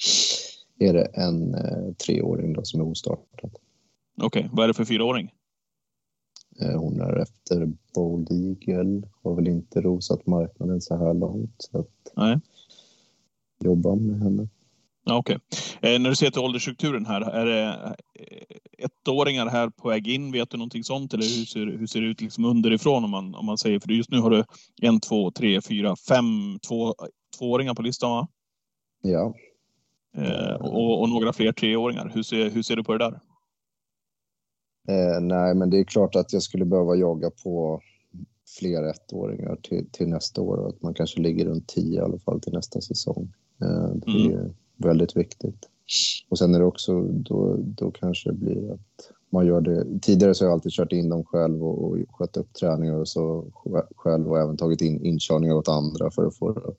är 0.79 0.93
det 0.93 1.05
en 1.05 1.55
eh, 1.55 1.93
treåring 2.05 2.53
då 2.53 2.63
som 2.63 2.81
är 2.81 2.85
ostartad. 2.85 3.51
Okej, 4.21 4.49
vad 4.51 4.63
är 4.63 4.67
det 4.67 4.73
för 4.73 4.85
fyraåring? 4.85 5.31
Eh, 6.61 6.79
hon 6.79 7.01
är 7.01 7.17
efter 7.17 7.69
Bold 7.95 8.31
Eagle, 8.31 9.07
har 9.23 9.35
väl 9.35 9.47
inte 9.47 9.81
rosat 9.81 10.27
marknaden 10.27 10.81
så 10.81 10.97
här 10.97 11.13
långt 11.13 11.55
så 11.57 11.79
att 11.79 12.13
Nej. 12.15 12.39
jobba 13.63 13.95
med 13.95 14.19
henne. 14.19 14.47
Ja, 15.05 15.17
Okej. 15.17 15.37
Eh, 15.81 15.99
när 15.99 16.09
du 16.09 16.15
ser 16.15 16.31
till 16.31 16.41
åldersstrukturen 16.41 17.05
här, 17.05 17.21
är 17.21 17.45
det 17.45 17.95
eh, 18.19 18.85
ettåringar 19.05 19.47
här 19.47 19.69
på 19.69 19.89
väg 19.89 20.07
in? 20.07 20.31
Vet 20.31 20.49
du 20.49 20.57
någonting 20.57 20.83
sånt? 20.83 21.13
Eller 21.13 21.23
hur 21.23 21.45
ser, 21.45 21.65
hur 21.65 21.87
ser 21.87 22.01
det 22.01 22.07
ut 22.07 22.21
liksom 22.21 22.45
underifrån 22.45 23.03
om 23.03 23.09
man, 23.09 23.35
om 23.35 23.45
man 23.45 23.57
säger? 23.57 23.79
För 23.79 23.91
just 23.91 24.11
nu 24.11 24.19
har 24.19 24.29
du 24.29 24.43
en, 24.81 24.99
två, 24.99 25.31
tre, 25.31 25.61
fyra, 25.61 25.95
fem 25.95 26.59
två, 26.67 26.95
tvååringar 27.37 27.73
på 27.73 27.81
listan 27.81 28.11
va? 28.11 28.27
Ja, 29.01 29.33
Eh, 30.17 30.53
och, 30.53 31.01
och 31.01 31.09
några 31.09 31.33
fler 31.33 31.51
treåringar. 31.51 32.11
Hur 32.13 32.23
ser, 32.23 32.49
hur 32.49 32.61
ser 32.63 32.75
du 32.75 32.83
på 32.83 32.91
det 32.91 32.97
där? 32.97 33.19
Eh, 34.87 35.21
nej 35.21 35.55
men 35.55 35.69
det 35.69 35.79
är 35.79 35.83
klart 35.83 36.15
att 36.15 36.33
jag 36.33 36.41
skulle 36.43 36.65
behöva 36.65 36.95
jaga 36.95 37.29
på 37.43 37.81
fler 38.59 38.83
ettåringar 38.83 39.55
till, 39.55 39.85
till 39.91 40.07
nästa 40.07 40.41
år 40.41 40.57
och 40.57 40.69
att 40.69 40.81
man 40.81 40.93
kanske 40.93 41.21
ligger 41.21 41.45
runt 41.45 41.67
10 41.67 41.95
i 41.99 42.03
alla 42.03 42.19
fall 42.19 42.41
till 42.41 42.53
nästa 42.53 42.81
säsong. 42.81 43.33
Eh, 43.61 43.95
det 43.95 44.11
Mm. 44.11 44.31
är 44.39 44.53
väldigt 44.77 45.15
viktigt. 45.17 45.67
Och 46.29 46.37
sen 46.37 46.55
är 46.55 46.59
det 46.59 46.65
också, 46.65 47.01
då, 47.01 47.55
då 47.59 47.91
kanske 47.91 48.29
det 48.29 48.35
blir 48.37 48.71
att 48.73 49.11
man 49.29 49.45
gör 49.47 49.61
det. 49.61 49.99
Tidigare 50.01 50.35
så 50.35 50.43
har 50.43 50.49
jag 50.49 50.53
alltid 50.53 50.71
kört 50.71 50.91
in 50.91 51.09
dem 51.09 51.25
själv 51.25 51.63
och, 51.63 51.83
och 51.83 51.97
skött 52.09 52.37
upp 52.37 52.53
träningar 52.53 52.93
och 52.93 53.07
så 53.07 53.45
sj- 53.53 53.87
själv 53.95 54.27
och 54.31 54.39
även 54.39 54.57
tagit 54.57 54.81
in 54.81 55.05
inkörningar 55.05 55.55
åt 55.55 55.67
andra 55.69 56.11
för 56.11 56.25
att 56.25 56.35
få 56.37 56.51
det 56.53 56.67
att 56.67 56.75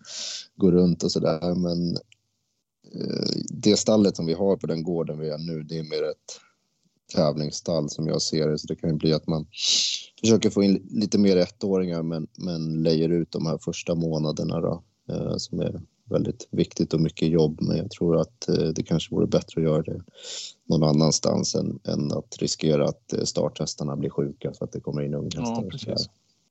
gå 0.57 0.71
runt 0.71 1.03
och 1.03 1.13
sådär. 1.13 1.55
Men 1.55 1.97
eh, 2.95 3.43
det 3.51 3.77
stallet 3.77 4.17
som 4.17 4.27
vi 4.27 4.33
har 4.35 4.57
på 4.57 4.67
den 4.67 4.83
gården 4.83 5.19
vi 5.19 5.29
är 5.29 5.39
nu, 5.39 5.63
det 5.63 5.79
är 5.79 5.83
mer 5.83 6.11
ett 6.11 6.39
tävlingsstall 7.15 7.91
som 7.91 8.07
jag 8.07 8.23
ser 8.23 8.49
det. 8.49 8.59
Så 8.59 8.67
det 8.67 8.77
kan 8.77 8.91
ju 8.91 8.97
bli 8.97 9.13
att 9.13 9.27
man 9.27 9.47
försöker 10.21 10.51
få 10.51 10.63
in 10.63 10.89
lite 10.91 11.19
mer 11.19 11.37
ettåringar 11.37 12.03
men, 12.03 12.27
men 12.39 12.83
lejer 12.83 13.09
ut 13.09 13.33
de 13.33 13.47
här 13.47 13.59
första 13.59 13.95
månaderna 13.95 14.61
då, 14.61 14.83
eh, 15.09 15.37
som 15.37 15.61
är 15.61 15.81
väldigt 16.05 16.49
viktigt 16.51 16.95
och 16.95 17.01
mycket 17.01 17.29
jobb. 17.29 17.59
Men 17.61 17.77
jag 17.77 17.91
tror 17.91 18.21
att 18.21 18.49
eh, 18.49 18.55
det 18.55 18.83
kanske 18.83 19.15
vore 19.15 19.27
bättre 19.27 19.61
att 19.61 19.65
göra 19.65 19.83
det 19.83 20.03
någon 20.69 20.83
annanstans 20.83 21.55
än, 21.55 21.81
än 21.85 22.13
att 22.13 22.37
riskera 22.39 22.89
att 22.89 23.13
eh, 23.13 23.25
starthästarna 23.25 23.97
blir 23.97 24.11
sjuka 24.11 24.53
för 24.53 24.65
att 24.65 24.73
det 24.73 24.81
kommer 24.81 25.03
in 25.03 25.15
unghästar. 25.15 25.63
Ja, 25.63 25.65
precis. 25.71 26.09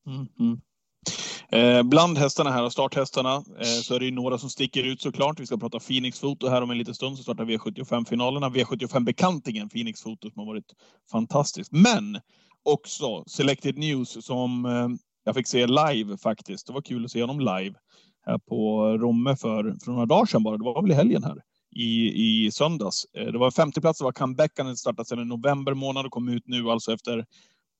Mm, 0.07 0.27
mm. 0.39 0.61
Eh, 1.51 1.83
bland 1.83 2.17
hästarna 2.17 2.51
här 2.51 2.63
och 2.63 2.71
starthästarna 2.71 3.35
eh, 3.35 3.81
så 3.83 3.95
är 3.95 3.99
det 3.99 4.05
ju 4.05 4.11
några 4.11 4.37
som 4.37 4.49
sticker 4.49 4.83
ut 4.83 5.01
såklart. 5.01 5.39
Vi 5.39 5.45
ska 5.45 5.57
prata 5.57 5.79
Phoenix 5.79 6.19
Foto 6.19 6.47
här 6.47 6.61
om 6.61 6.71
en 6.71 6.77
liten 6.77 6.95
stund 6.95 7.17
så 7.17 7.23
startar 7.23 7.45
V75-finalerna. 7.45 8.49
V75-bekantingen 8.49 9.69
Phoenix 9.69 10.01
Foto 10.01 10.29
som 10.29 10.39
har 10.39 10.45
varit 10.45 10.73
fantastiskt. 11.11 11.71
Men 11.71 12.19
också 12.63 13.23
Selected 13.27 13.77
News 13.77 14.25
som 14.25 14.65
eh, 14.65 14.87
jag 15.23 15.35
fick 15.35 15.47
se 15.47 15.67
live 15.67 16.17
faktiskt. 16.17 16.67
Det 16.67 16.73
var 16.73 16.81
kul 16.81 17.05
att 17.05 17.11
se 17.11 17.21
honom 17.21 17.39
live 17.39 17.75
här 18.25 18.37
på 18.37 18.87
Romme 18.97 19.35
för, 19.35 19.75
för 19.85 19.91
några 19.91 20.05
dagar 20.05 20.25
sedan 20.25 20.43
bara. 20.43 20.57
Det 20.57 20.63
var 20.63 20.81
väl 20.81 20.91
i 20.91 20.95
helgen 20.95 21.23
här 21.23 21.41
i, 21.75 22.11
i 22.45 22.51
söndags. 22.51 23.05
Eh, 23.17 23.25
det 23.25 23.37
var 23.37 23.45
en 23.45 23.51
femteplats, 23.51 23.99
det 23.99 24.05
var 24.05 24.11
comebacken, 24.11 24.65
den 24.65 24.77
startade 24.77 25.07
sedan 25.07 25.19
i 25.19 25.25
november 25.25 25.73
månad 25.73 26.05
och 26.05 26.11
kom 26.11 26.29
ut 26.29 26.47
nu 26.47 26.69
alltså 26.69 26.93
efter 26.93 27.25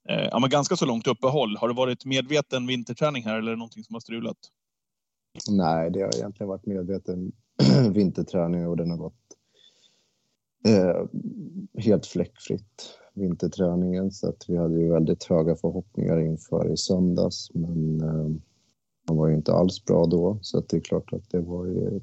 ja, 0.04 0.40
men 0.40 0.50
ganska 0.50 0.76
så 0.76 0.86
långt 0.86 1.08
uppehåll. 1.08 1.58
Har 1.58 1.68
det 1.68 1.74
varit 1.74 2.06
medveten 2.06 2.68
vinterträning 2.68 3.24
här 3.24 3.38
eller 3.38 3.56
någonting 3.56 3.84
som 3.84 3.96
har 3.96 4.00
strulat? 4.00 4.38
Nej, 5.50 5.92
det 5.92 6.02
har 6.02 6.16
egentligen 6.16 6.48
varit 6.48 6.66
medveten 6.66 7.32
vinterträning 7.94 8.68
och 8.68 8.78
den 8.78 8.90
har 8.90 8.98
gått 8.98 9.14
eh, 10.68 11.06
helt 11.84 12.06
fläckfritt 12.06 12.98
vinterträningen 13.14 14.12
så 14.12 14.30
att 14.30 14.46
vi 14.48 14.58
hade 14.58 14.80
ju 14.80 14.92
väldigt 14.92 15.24
höga 15.24 15.56
förhoppningar 15.56 16.20
inför 16.20 16.74
i 16.74 16.78
söndags 16.78 17.52
men 17.54 18.02
eh, 18.02 18.42
han 19.08 19.18
var 19.18 19.28
ju 19.28 19.36
inte 19.36 19.54
alls 19.54 19.86
bra 19.86 20.06
då 20.06 20.40
så 20.42 20.58
att 20.58 20.70
det 20.70 20.78
är 20.78 20.82
klart 20.82 21.14
att 21.14 21.30
det 21.30 21.42
var 21.42 21.66
ju 21.66 22.02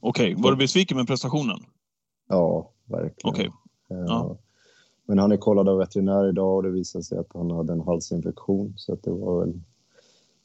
Okej, 0.00 0.34
var 0.38 0.50
du 0.50 0.56
besviken 0.56 0.96
med 0.96 1.06
prestationen? 1.06 1.58
ja, 2.28 2.72
verkligen. 2.84 3.34
Okej. 3.34 3.50
Eh, 3.90 4.04
Ja. 4.06 4.38
Men 5.06 5.18
han 5.18 5.32
är 5.32 5.36
kollad 5.36 5.68
av 5.68 5.78
veterinär 5.78 6.28
idag 6.28 6.56
och 6.56 6.62
det 6.62 6.70
visade 6.70 7.04
sig 7.04 7.18
att 7.18 7.32
han 7.34 7.50
hade 7.50 7.72
en 7.72 7.80
halsinfektion 7.80 8.72
så 8.76 8.92
att 8.92 9.02
det 9.02 9.10
var 9.10 9.40
väl 9.40 9.60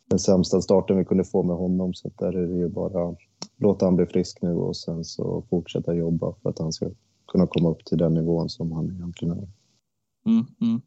den 0.05 0.19
sämsta 0.19 0.61
starten 0.61 0.97
vi 0.97 1.05
kunde 1.05 1.23
få 1.23 1.43
med 1.43 1.55
honom 1.55 1.93
så 1.93 2.07
att 2.07 2.17
där 2.17 2.33
är 2.33 2.47
det 2.47 2.57
ju 2.57 2.69
bara 2.69 3.15
låta 3.57 3.85
han 3.85 3.95
bli 3.95 4.05
frisk 4.05 4.41
nu 4.41 4.53
och 4.53 4.77
sen 4.77 5.03
så 5.03 5.43
fortsätta 5.49 5.93
jobba 5.93 6.33
för 6.41 6.49
att 6.49 6.59
han 6.59 6.73
ska 6.73 6.89
kunna 7.27 7.47
komma 7.47 7.69
upp 7.69 7.85
till 7.85 7.97
den 7.97 8.13
nivån 8.13 8.49
som 8.49 8.71
han 8.71 8.91
egentligen 8.91 9.37
är. 9.37 9.47
Mm, 10.25 10.45
mm. 10.61 10.81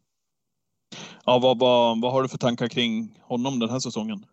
Ja, 1.25 1.39
vad, 1.41 1.59
vad, 1.59 2.01
vad 2.01 2.11
har 2.11 2.21
du 2.21 2.27
för 2.27 2.37
tankar 2.37 2.67
kring 2.67 3.19
honom 3.21 3.59
den 3.59 3.69
här 3.69 3.79
säsongen? 3.79 4.25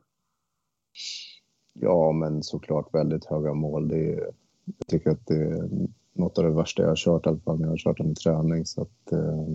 Ja, 1.72 2.12
men 2.12 2.43
såklart 2.43 2.95
väldigt 2.95 3.24
höga 3.24 3.55
mål. 3.55 3.88
Det 3.88 4.12
är, 4.12 4.30
jag 4.64 4.86
tycker 4.86 5.11
att 5.11 5.26
det 5.26 5.34
är 5.34 5.68
något 6.13 6.39
av 6.39 6.45
det 6.45 6.51
värsta 6.51 6.83
jag 6.83 6.89
har 6.89 6.97
kört, 6.97 7.27
i 7.27 7.29
alla 7.29 7.39
fall 7.39 7.59
när 7.59 7.65
jag 7.65 7.73
har 7.73 7.77
kört 7.77 7.99
honom 7.99 8.13
i 8.13 8.15
träning. 8.15 8.67
Så 8.67 8.83
att, 8.83 9.13
eh, 9.13 9.47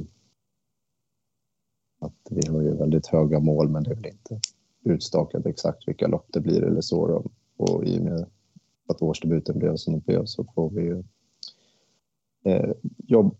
att 2.00 2.28
vi 2.30 2.48
har 2.48 2.62
ju 2.62 2.76
väldigt 2.78 3.08
höga 3.08 3.40
mål, 3.40 3.70
men 3.70 3.84
det 3.84 3.92
är 3.92 3.96
väl 3.96 4.06
inte 4.06 4.40
utstakat 4.84 5.46
exakt 5.46 5.88
vilka 5.88 6.08
lopp 6.08 6.26
det 6.34 6.40
blir 6.40 6.64
eller 6.64 6.82
så. 6.82 7.08
Då. 7.08 7.26
Och 7.58 7.86
i 7.86 8.00
och 8.00 8.04
med 8.04 8.26
att 8.88 9.02
årsdebuten 9.02 9.60
blev 9.60 9.76
som 9.76 9.94
den 9.94 10.02
blev 10.02 10.26
så 10.26 10.44
får 10.56 10.70
vi 10.70 10.82
ju 10.82 11.04
eh, 12.46 12.72
jobb. 13.08 13.38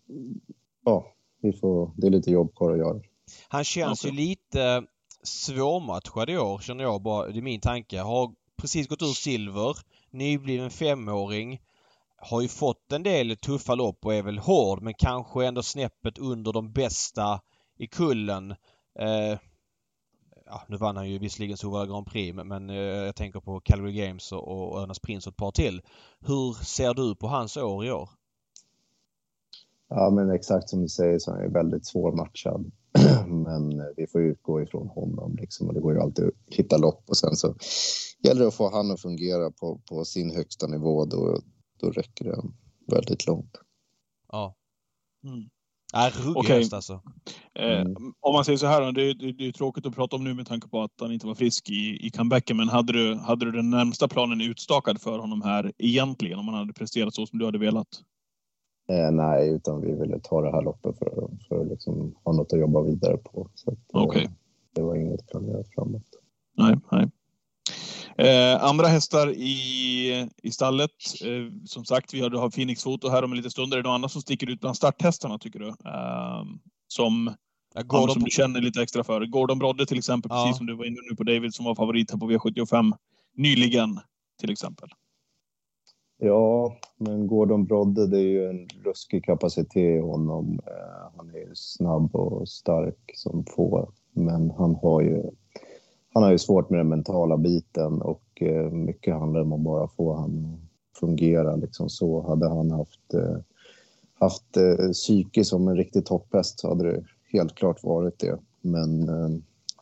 Ja, 0.86 1.14
vi 1.42 1.54
får, 1.54 1.92
det 1.96 2.08
är 2.08 2.12
lite 2.12 2.32
jobb 2.32 2.56
kvar 2.56 2.72
att 2.72 2.78
göra. 2.78 3.02
Han 3.48 3.64
känns 3.64 4.06
ju 4.06 4.12
lite 4.12 4.84
svårmatchad 5.24 6.30
i 6.30 6.38
år 6.38 6.60
känner 6.60 6.84
jag 6.84 7.02
bara. 7.02 7.28
Det 7.28 7.40
är 7.40 7.42
min 7.42 7.62
tanke. 7.62 8.00
Har 8.00 8.32
precis 8.58 8.88
gått 8.88 9.02
ur 9.02 9.14
silver. 9.14 9.78
Nybliven 10.10 10.70
femåring. 10.70 11.62
Har 12.18 12.42
ju 12.42 12.48
fått 12.48 12.92
en 12.92 13.04
del 13.04 13.38
tuffa 13.38 13.76
lopp 13.76 14.06
och 14.06 14.14
är 14.14 14.24
väl 14.24 14.38
hård 14.38 14.82
men 14.82 14.94
kanske 14.94 15.46
ändå 15.46 15.64
snäppet 15.64 16.18
under 16.18 16.54
de 16.54 16.72
bästa 16.72 17.42
i 17.78 17.88
kullen. 17.88 18.52
Eh, 19.00 19.40
ja, 20.46 20.62
nu 20.68 20.78
vann 20.78 20.98
han 20.98 21.10
ju 21.10 21.20
visserligen 21.20 21.58
Sovalla 21.58 21.86
Grand 21.86 22.08
Prix 22.08 22.36
men, 22.36 22.48
men 22.48 22.70
eh, 22.70 22.76
jag 22.76 23.16
tänker 23.16 23.40
på 23.40 23.60
Calgary 23.60 23.94
Games 23.94 24.32
och, 24.32 24.48
och 24.48 24.82
Önas 24.82 25.00
Prins 25.00 25.28
och 25.28 25.34
ett 25.34 25.38
par 25.38 25.52
till. 25.52 25.82
Hur 26.20 26.54
ser 26.66 26.94
du 26.94 27.16
på 27.16 27.28
hans 27.28 27.58
år 27.58 27.86
i 27.86 27.92
år? 27.92 28.10
Ja, 29.90 30.10
men 30.10 30.30
exakt 30.30 30.70
som 30.70 30.82
du 30.82 30.88
säger 30.88 31.20
så 31.20 31.32
är 31.32 31.36
han 31.36 31.44
ju 31.44 31.52
väldigt 31.52 31.86
svårmatchad. 31.86 32.72
men 33.28 33.80
eh, 33.80 33.86
vi 33.98 34.08
får 34.08 34.22
utgå 34.22 34.62
ifrån 34.62 34.88
honom 34.88 35.36
liksom 35.40 35.68
och 35.68 35.74
det 35.74 35.80
går 35.80 35.94
ju 35.94 36.00
alltid 36.00 36.26
att 36.26 36.56
hitta 36.56 36.78
lopp 36.78 37.04
och 37.08 37.18
sen 37.18 37.36
så 37.36 37.56
gäller 38.24 38.42
det 38.42 38.48
att 38.48 38.54
få 38.54 38.70
han 38.70 38.92
att 38.92 39.02
fungera 39.02 39.52
på, 39.52 39.82
på 39.90 40.06
sin 40.06 40.36
högsta 40.36 40.68
nivå. 40.68 41.06
Då, 41.06 41.42
då 41.80 41.90
räcker 41.92 42.26
det 42.26 42.42
väldigt 42.96 43.28
långt. 43.28 43.58
Ja. 44.32 44.56
Mm. 45.24 45.50
Ja, 45.94 46.12
ruggig 46.18 46.38
Okej. 46.38 46.58
häst 46.58 46.74
alltså. 46.74 47.02
Eh, 47.60 47.82
Mm. 47.82 48.14
Om 48.20 48.34
man 48.34 48.46
säger 48.46 48.58
så 48.58 48.66
här, 48.66 48.92
det, 48.92 49.14
det, 49.14 49.32
det 49.32 49.48
är 49.48 49.52
tråkigt 49.52 49.86
att 49.86 49.96
prata 49.96 50.16
om 50.16 50.24
nu 50.24 50.34
med 50.34 50.48
tanke 50.48 50.68
på 50.68 50.82
att 50.82 50.92
han 51.02 51.12
inte 51.12 51.28
var 51.28 51.36
frisk 51.36 51.70
i, 51.70 52.08
i 52.08 52.10
comebacken. 52.10 52.58
Men 52.58 52.70
hade 52.70 52.94
du, 52.94 53.16
hade 53.16 53.46
du 53.46 53.52
den 53.52 53.70
närmsta 53.70 54.08
planen 54.08 54.42
utstakad 54.42 55.02
för 55.02 55.20
honom 55.20 55.42
här 55.42 55.72
egentligen? 55.78 56.40
Om 56.40 56.48
han 56.48 56.58
hade 56.58 56.74
presterat 56.74 57.16
så 57.16 57.26
som 57.26 57.40
du 57.40 57.46
hade 57.46 57.58
velat? 57.58 57.88
Eh, 58.90 59.12
nej, 59.12 59.50
utan 59.50 59.82
vi 59.82 59.96
ville 59.96 60.20
ta 60.20 60.42
det 60.42 60.52
här 60.52 60.62
loppet 60.62 60.98
för, 60.98 61.30
för 61.48 61.62
att 61.62 61.68
liksom 61.68 62.16
ha 62.24 62.34
något 62.34 62.54
att 62.54 62.60
jobba 62.60 62.82
vidare 62.82 63.18
på. 63.18 63.50
Så 63.56 63.72
att, 63.72 63.94
eh, 63.94 64.02
Okej. 64.02 64.30
Det 64.74 64.82
var 64.82 64.96
inget 64.96 65.28
planerat 65.28 65.68
framåt. 65.76 66.04
Nej, 66.58 66.76
nej. 66.92 67.10
Eh, 68.18 68.64
andra 68.64 68.88
hästar 68.88 69.32
i, 69.32 70.30
i 70.44 70.52
stallet. 70.52 70.92
Eh, 71.26 71.66
som 71.66 71.86
sagt, 71.86 72.14
vi 72.14 72.22
har, 72.22 72.30
har 72.30 72.50
Phoenix 72.50 72.84
Foto 72.84 73.10
här 73.10 73.24
om 73.24 73.32
en 73.32 73.38
liten 73.38 73.52
stund. 73.52 73.74
Är 73.74 73.78
det 73.78 73.84
några 73.84 73.96
andra 73.96 74.10
som 74.10 74.22
sticker 74.22 74.50
ut 74.50 74.60
bland 74.62 74.76
starthästarna 74.78 75.38
tycker 75.40 75.60
du? 75.60 75.68
Eh, 75.68 76.44
som, 76.88 77.36
Ja, 77.76 77.82
Gordon, 77.82 78.00
Gordon, 78.02 78.14
som 78.14 78.24
du 78.24 78.32
känner 78.32 78.62
lite 78.62 78.82
extra 78.82 79.04
för. 79.04 79.26
Gordon 79.26 79.60
Brodde 79.60 79.86
till 79.86 79.98
exempel, 79.98 80.32
Ja. 80.34 80.44
precis 80.44 80.58
som 80.58 80.66
du 80.66 80.76
var 80.76 80.86
inne 80.86 80.98
nu 81.10 81.16
på 81.16 81.24
David, 81.24 81.54
som 81.54 81.66
var 81.66 81.76
favorit 81.76 82.12
här 82.12 82.18
på 82.18 82.32
V75 82.32 82.94
nyligen 83.36 84.00
till 84.40 84.52
exempel. 84.52 84.90
Ja, 86.20 86.78
men 87.00 87.28
Gordon 87.28 87.66
Brodde, 87.66 88.08
det 88.08 88.18
är 88.18 88.22
ju 88.30 88.50
en 88.50 88.68
ruskig 88.84 89.24
kapacitet 89.26 89.78
i 89.78 90.00
honom. 90.00 90.60
Eh, 90.68 91.18
han 91.18 91.30
är 91.30 91.40
ju 91.40 91.52
snabb 91.56 92.16
och 92.16 92.50
stark 92.50 93.12
som 93.16 93.46
få, 93.46 93.92
men 94.14 94.52
han 94.52 94.76
har 94.76 95.02
ju, 95.02 95.24
han 96.18 96.24
har 96.24 96.32
ju 96.32 96.38
svårt 96.38 96.70
med 96.70 96.80
den 96.80 96.90
mentala 96.90 97.38
biten 97.38 98.02
och 98.02 98.24
eh, 98.42 98.72
mycket 98.72 99.14
handlar 99.14 99.42
om 99.42 99.54
att 99.54 99.60
bara 99.60 99.88
få 99.88 100.14
han 100.14 100.60
att 100.94 101.00
fungera 101.00 101.56
liksom 101.56 101.90
så. 101.90 102.28
Hade 102.28 102.50
han 102.50 102.72
haft, 102.72 103.14
eh, 103.14 103.38
haft 104.20 104.58
eh, 104.58 104.92
psyke 104.92 105.46
som 105.46 105.68
en 105.68 105.78
riktig 105.78 106.06
topphäst 106.06 106.60
så 106.60 106.70
hade 106.70 106.92
det 106.92 107.04
helt 107.32 107.56
klart 107.56 107.84
varit 107.84 108.20
det. 108.20 108.38
Men 108.62 109.06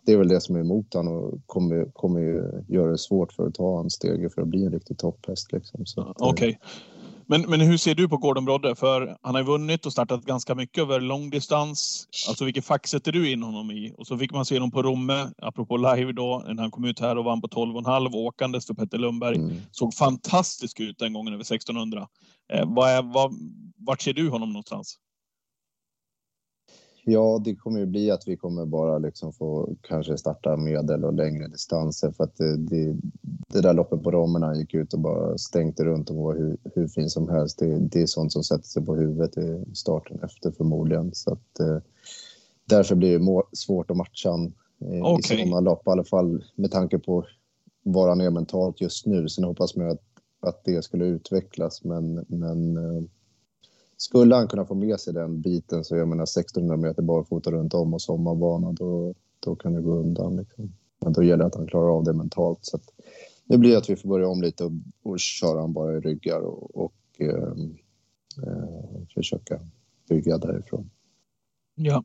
det 0.05 0.13
är 0.13 0.17
väl 0.17 0.27
det 0.27 0.41
som 0.41 0.55
är 0.55 0.59
emot 0.59 0.93
han 0.93 1.07
och 1.07 1.33
kommer, 1.45 1.85
kommer 1.85 2.19
ju 2.19 2.63
göra 2.67 2.91
det 2.91 2.97
svårt 2.97 3.33
för 3.33 3.47
att 3.47 3.53
ta 3.53 3.79
en 3.79 3.89
steg 3.89 4.33
för 4.33 4.41
att 4.41 4.47
bli 4.47 4.65
en 4.65 4.71
riktig 4.71 4.97
topphäst. 4.97 5.51
Liksom. 5.51 5.85
Okej. 6.17 6.59
Men, 7.27 7.41
men 7.41 7.61
hur 7.61 7.77
ser 7.77 7.95
du 7.95 8.09
på 8.09 8.17
Gordon 8.17 8.45
Brodde? 8.45 8.75
För 8.75 9.17
han 9.21 9.35
har 9.35 9.41
ju 9.41 9.47
vunnit 9.47 9.85
och 9.85 9.91
startat 9.91 10.25
ganska 10.25 10.55
mycket 10.55 10.81
över 10.81 10.99
långdistans. 10.99 12.07
Alltså 12.27 12.45
vilket 12.45 12.65
fack 12.65 12.87
sätter 12.87 13.11
du 13.11 13.31
in 13.31 13.43
honom 13.43 13.71
i? 13.71 13.93
Och 13.97 14.07
så 14.07 14.17
fick 14.17 14.31
man 14.31 14.45
se 14.45 14.55
honom 14.55 14.71
på 14.71 14.83
Romme, 14.83 15.29
apropå 15.37 15.77
live 15.77 16.11
då, 16.11 16.43
när 16.47 16.61
han 16.61 16.71
kom 16.71 16.85
ut 16.85 16.99
här 16.99 17.17
och 17.17 17.25
vann 17.25 17.41
på 17.41 17.47
12,5 17.47 18.15
åkandes 18.15 18.67
för 18.67 18.73
Petter 18.73 18.97
Lundberg. 18.97 19.35
Mm. 19.35 19.55
Såg 19.71 19.93
fantastisk 19.93 20.79
ut 20.79 20.99
den 20.99 21.13
gången 21.13 21.33
över 21.33 21.43
1600. 21.43 22.07
Eh, 22.53 22.63
vad 22.65 22.89
är, 22.89 23.01
vad, 23.01 23.33
vart 23.77 24.01
ser 24.01 24.13
du 24.13 24.29
honom 24.29 24.49
någonstans? 24.49 24.97
Ja, 27.07 27.41
det 27.43 27.55
kommer 27.55 27.79
ju 27.79 27.85
bli 27.85 28.11
att 28.11 28.27
vi 28.27 28.37
kommer 28.37 28.65
bara 28.65 28.97
liksom 28.97 29.33
få 29.33 29.69
kanske 29.81 30.17
starta 30.17 30.57
medel 30.57 31.05
och 31.05 31.13
längre 31.13 31.47
distanser 31.47 32.11
för 32.11 32.23
att 32.23 32.37
det, 32.37 32.57
det, 32.57 32.95
det 33.47 33.61
där 33.61 33.73
loppet 33.73 34.03
på 34.03 34.37
han 34.41 34.59
gick 34.59 34.73
ut 34.73 34.93
och 34.93 34.99
bara 34.99 35.37
stänkte 35.37 35.83
runt 35.83 36.09
och 36.09 36.15
var 36.15 36.35
hur, 36.35 36.57
hur 36.75 36.87
fin 36.87 37.09
som 37.09 37.29
helst. 37.29 37.59
Det, 37.59 37.79
det 37.79 38.01
är 38.01 38.05
sånt 38.05 38.33
som 38.33 38.43
sätter 38.43 38.67
sig 38.67 38.85
på 38.85 38.95
huvudet 38.95 39.37
i 39.37 39.65
starten 39.73 40.19
efter 40.23 40.51
förmodligen. 40.51 41.13
Så 41.13 41.33
att, 41.33 41.59
eh, 41.59 41.77
därför 42.65 42.95
blir 42.95 43.19
det 43.19 43.43
svårt 43.51 43.91
att 43.91 43.97
matcha 43.97 44.29
eh, 44.29 45.03
Okej. 45.03 45.37
i 45.37 45.39
sådana 45.39 45.59
lopp, 45.59 45.87
i 45.87 45.89
alla 45.89 46.03
fall 46.03 46.43
med 46.55 46.71
tanke 46.71 46.99
på 46.99 47.25
var 47.83 48.09
han 48.09 48.21
är 48.21 48.29
mentalt 48.29 48.81
just 48.81 49.05
nu. 49.05 49.29
Sen 49.29 49.43
hoppas 49.43 49.75
man 49.75 49.89
att, 49.89 50.03
att 50.39 50.63
det 50.63 50.83
skulle 50.83 51.05
utvecklas, 51.05 51.83
men, 51.83 52.25
men 52.27 52.77
eh, 52.77 53.03
skulle 53.97 54.35
han 54.35 54.47
kunna 54.47 54.65
få 54.65 54.75
med 54.75 54.99
sig 54.99 55.13
den 55.13 55.41
biten 55.41 55.83
så 55.83 55.95
jag 55.95 56.07
menar 56.07 56.23
1600 56.23 56.77
meter 56.77 57.01
barfota 57.01 57.51
runt 57.51 57.73
om 57.73 57.93
och 57.93 58.01
sommarbana 58.01 58.71
då, 58.71 59.13
då 59.39 59.55
kan 59.55 59.73
det 59.73 59.81
gå 59.81 59.93
undan. 59.95 60.35
Liksom. 60.35 60.73
Men 61.01 61.13
då 61.13 61.23
gäller 61.23 61.43
det 61.43 61.45
att 61.45 61.55
han 61.55 61.67
klarar 61.67 61.97
av 61.97 62.03
det 62.03 62.13
mentalt. 62.13 62.59
Så 62.61 62.77
att, 62.77 62.83
det 63.45 63.57
blir 63.57 63.77
att 63.77 63.89
vi 63.89 63.95
får 63.95 64.09
börja 64.09 64.27
om 64.27 64.41
lite 64.41 64.63
och, 64.65 64.71
och 65.03 65.19
köra 65.19 65.61
han 65.61 65.73
bara 65.73 65.97
i 65.97 65.99
ryggar 65.99 66.39
och, 66.39 66.85
och 66.85 66.95
eh, 67.19 67.53
eh, 68.47 69.07
försöka 69.13 69.59
bygga 70.09 70.37
därifrån. 70.37 70.89
Ja. 71.75 72.03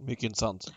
mycket 0.00 0.24
intressant. 0.24 0.72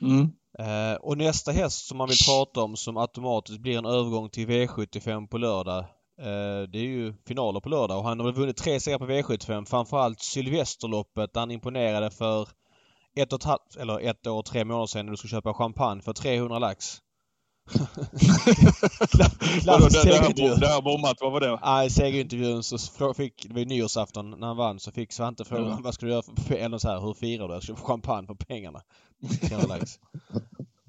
Mm. 0.00 0.28
Eh, 0.58 0.96
och 0.96 1.18
nästa 1.18 1.52
häst 1.52 1.86
som 1.86 1.98
man 1.98 2.08
vill 2.08 2.16
prata 2.26 2.60
om 2.62 2.76
som 2.76 2.96
automatiskt 2.96 3.60
blir 3.60 3.78
en 3.78 3.86
övergång 3.86 4.28
till 4.28 4.48
V75 4.48 5.28
på 5.28 5.38
lördag. 5.38 5.84
Eh, 6.22 6.62
det 6.68 6.78
är 6.78 6.82
ju 6.82 7.14
finaler 7.26 7.60
på 7.60 7.68
lördag 7.68 7.98
och 7.98 8.04
han 8.04 8.20
har 8.20 8.32
vunnit 8.32 8.56
tre 8.56 8.80
segrar 8.80 8.98
på 8.98 9.06
V75. 9.06 9.64
Framförallt 9.64 10.20
Sylvesterloppet 10.20 11.32
där 11.32 11.40
han 11.40 11.50
imponerade 11.50 12.10
för 12.10 12.48
ett 13.16 13.32
och 13.32 13.38
ett 13.40 13.44
halvt, 13.44 13.76
eller 13.76 14.00
ett 14.00 14.26
år 14.26 14.38
och 14.38 14.44
tre 14.44 14.64
månader 14.64 14.86
sedan 14.86 15.06
när 15.06 15.10
du 15.10 15.16
skulle 15.16 15.30
köpa 15.30 15.54
champagne 15.54 16.02
för 16.02 16.12
300 16.12 16.58
lax. 16.58 16.98
Klassisk 19.62 20.00
segerintervju. 20.02 20.54
det 20.54 20.68
har 20.68 20.82
bommat. 20.82 21.16
Vad 21.20 21.32
var 21.32 21.40
det? 21.40 21.58
Nej, 21.64 21.90
segerintervjun 21.90 22.62
så 22.62 23.14
fick, 23.14 23.46
det 23.48 23.52
var 23.52 23.60
ju 23.60 23.66
nyårsafton 23.66 24.30
när 24.30 24.46
han 24.46 24.56
vann, 24.56 24.80
så 24.80 24.92
fick 24.92 25.12
Svante 25.12 25.44
frågan 25.44 25.68
Ja. 25.68 25.78
vad 25.82 25.94
ska 25.94 26.06
du 26.06 26.12
göra 26.12 26.22
för, 26.22 26.54
eller 26.54 26.78
så 26.78 26.88
här, 26.88 27.00
hur 27.00 27.14
firar 27.14 27.48
du? 27.48 27.54
Jag 27.54 27.62
ska 27.62 27.76
få 27.76 27.86
champagne 27.86 28.26
för 28.26 28.34
pengarna. 28.34 28.82
300 29.48 29.66
lax. 29.76 29.98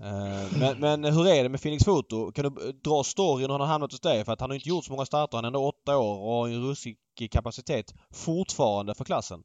Eh, 0.03 0.59
men, 0.59 0.79
men 0.79 1.13
hur 1.13 1.27
är 1.27 1.43
det 1.43 1.49
med 1.49 1.61
Phoenix 1.61 1.85
Foto? 1.85 2.31
Kan 2.31 2.53
du 2.53 2.71
dra 2.71 3.03
storyn 3.03 3.41
hur 3.41 3.51
han 3.51 3.61
har 3.61 3.67
hamnat 3.67 3.91
hos 3.91 4.01
dig? 4.01 4.25
För 4.25 4.31
att 4.31 4.41
han 4.41 4.49
har 4.49 4.55
inte 4.55 4.69
gjort 4.69 4.85
så 4.85 4.91
många 4.91 5.05
starter. 5.05 5.37
Han 5.37 5.45
är 5.45 5.47
ändå 5.47 5.67
åtta 5.67 5.97
år 5.97 6.19
och 6.19 6.33
har 6.33 6.47
en 6.47 6.67
ruskig 6.67 6.97
kapacitet 7.31 7.93
fortfarande 8.11 8.95
för 8.95 9.03
klassen. 9.03 9.43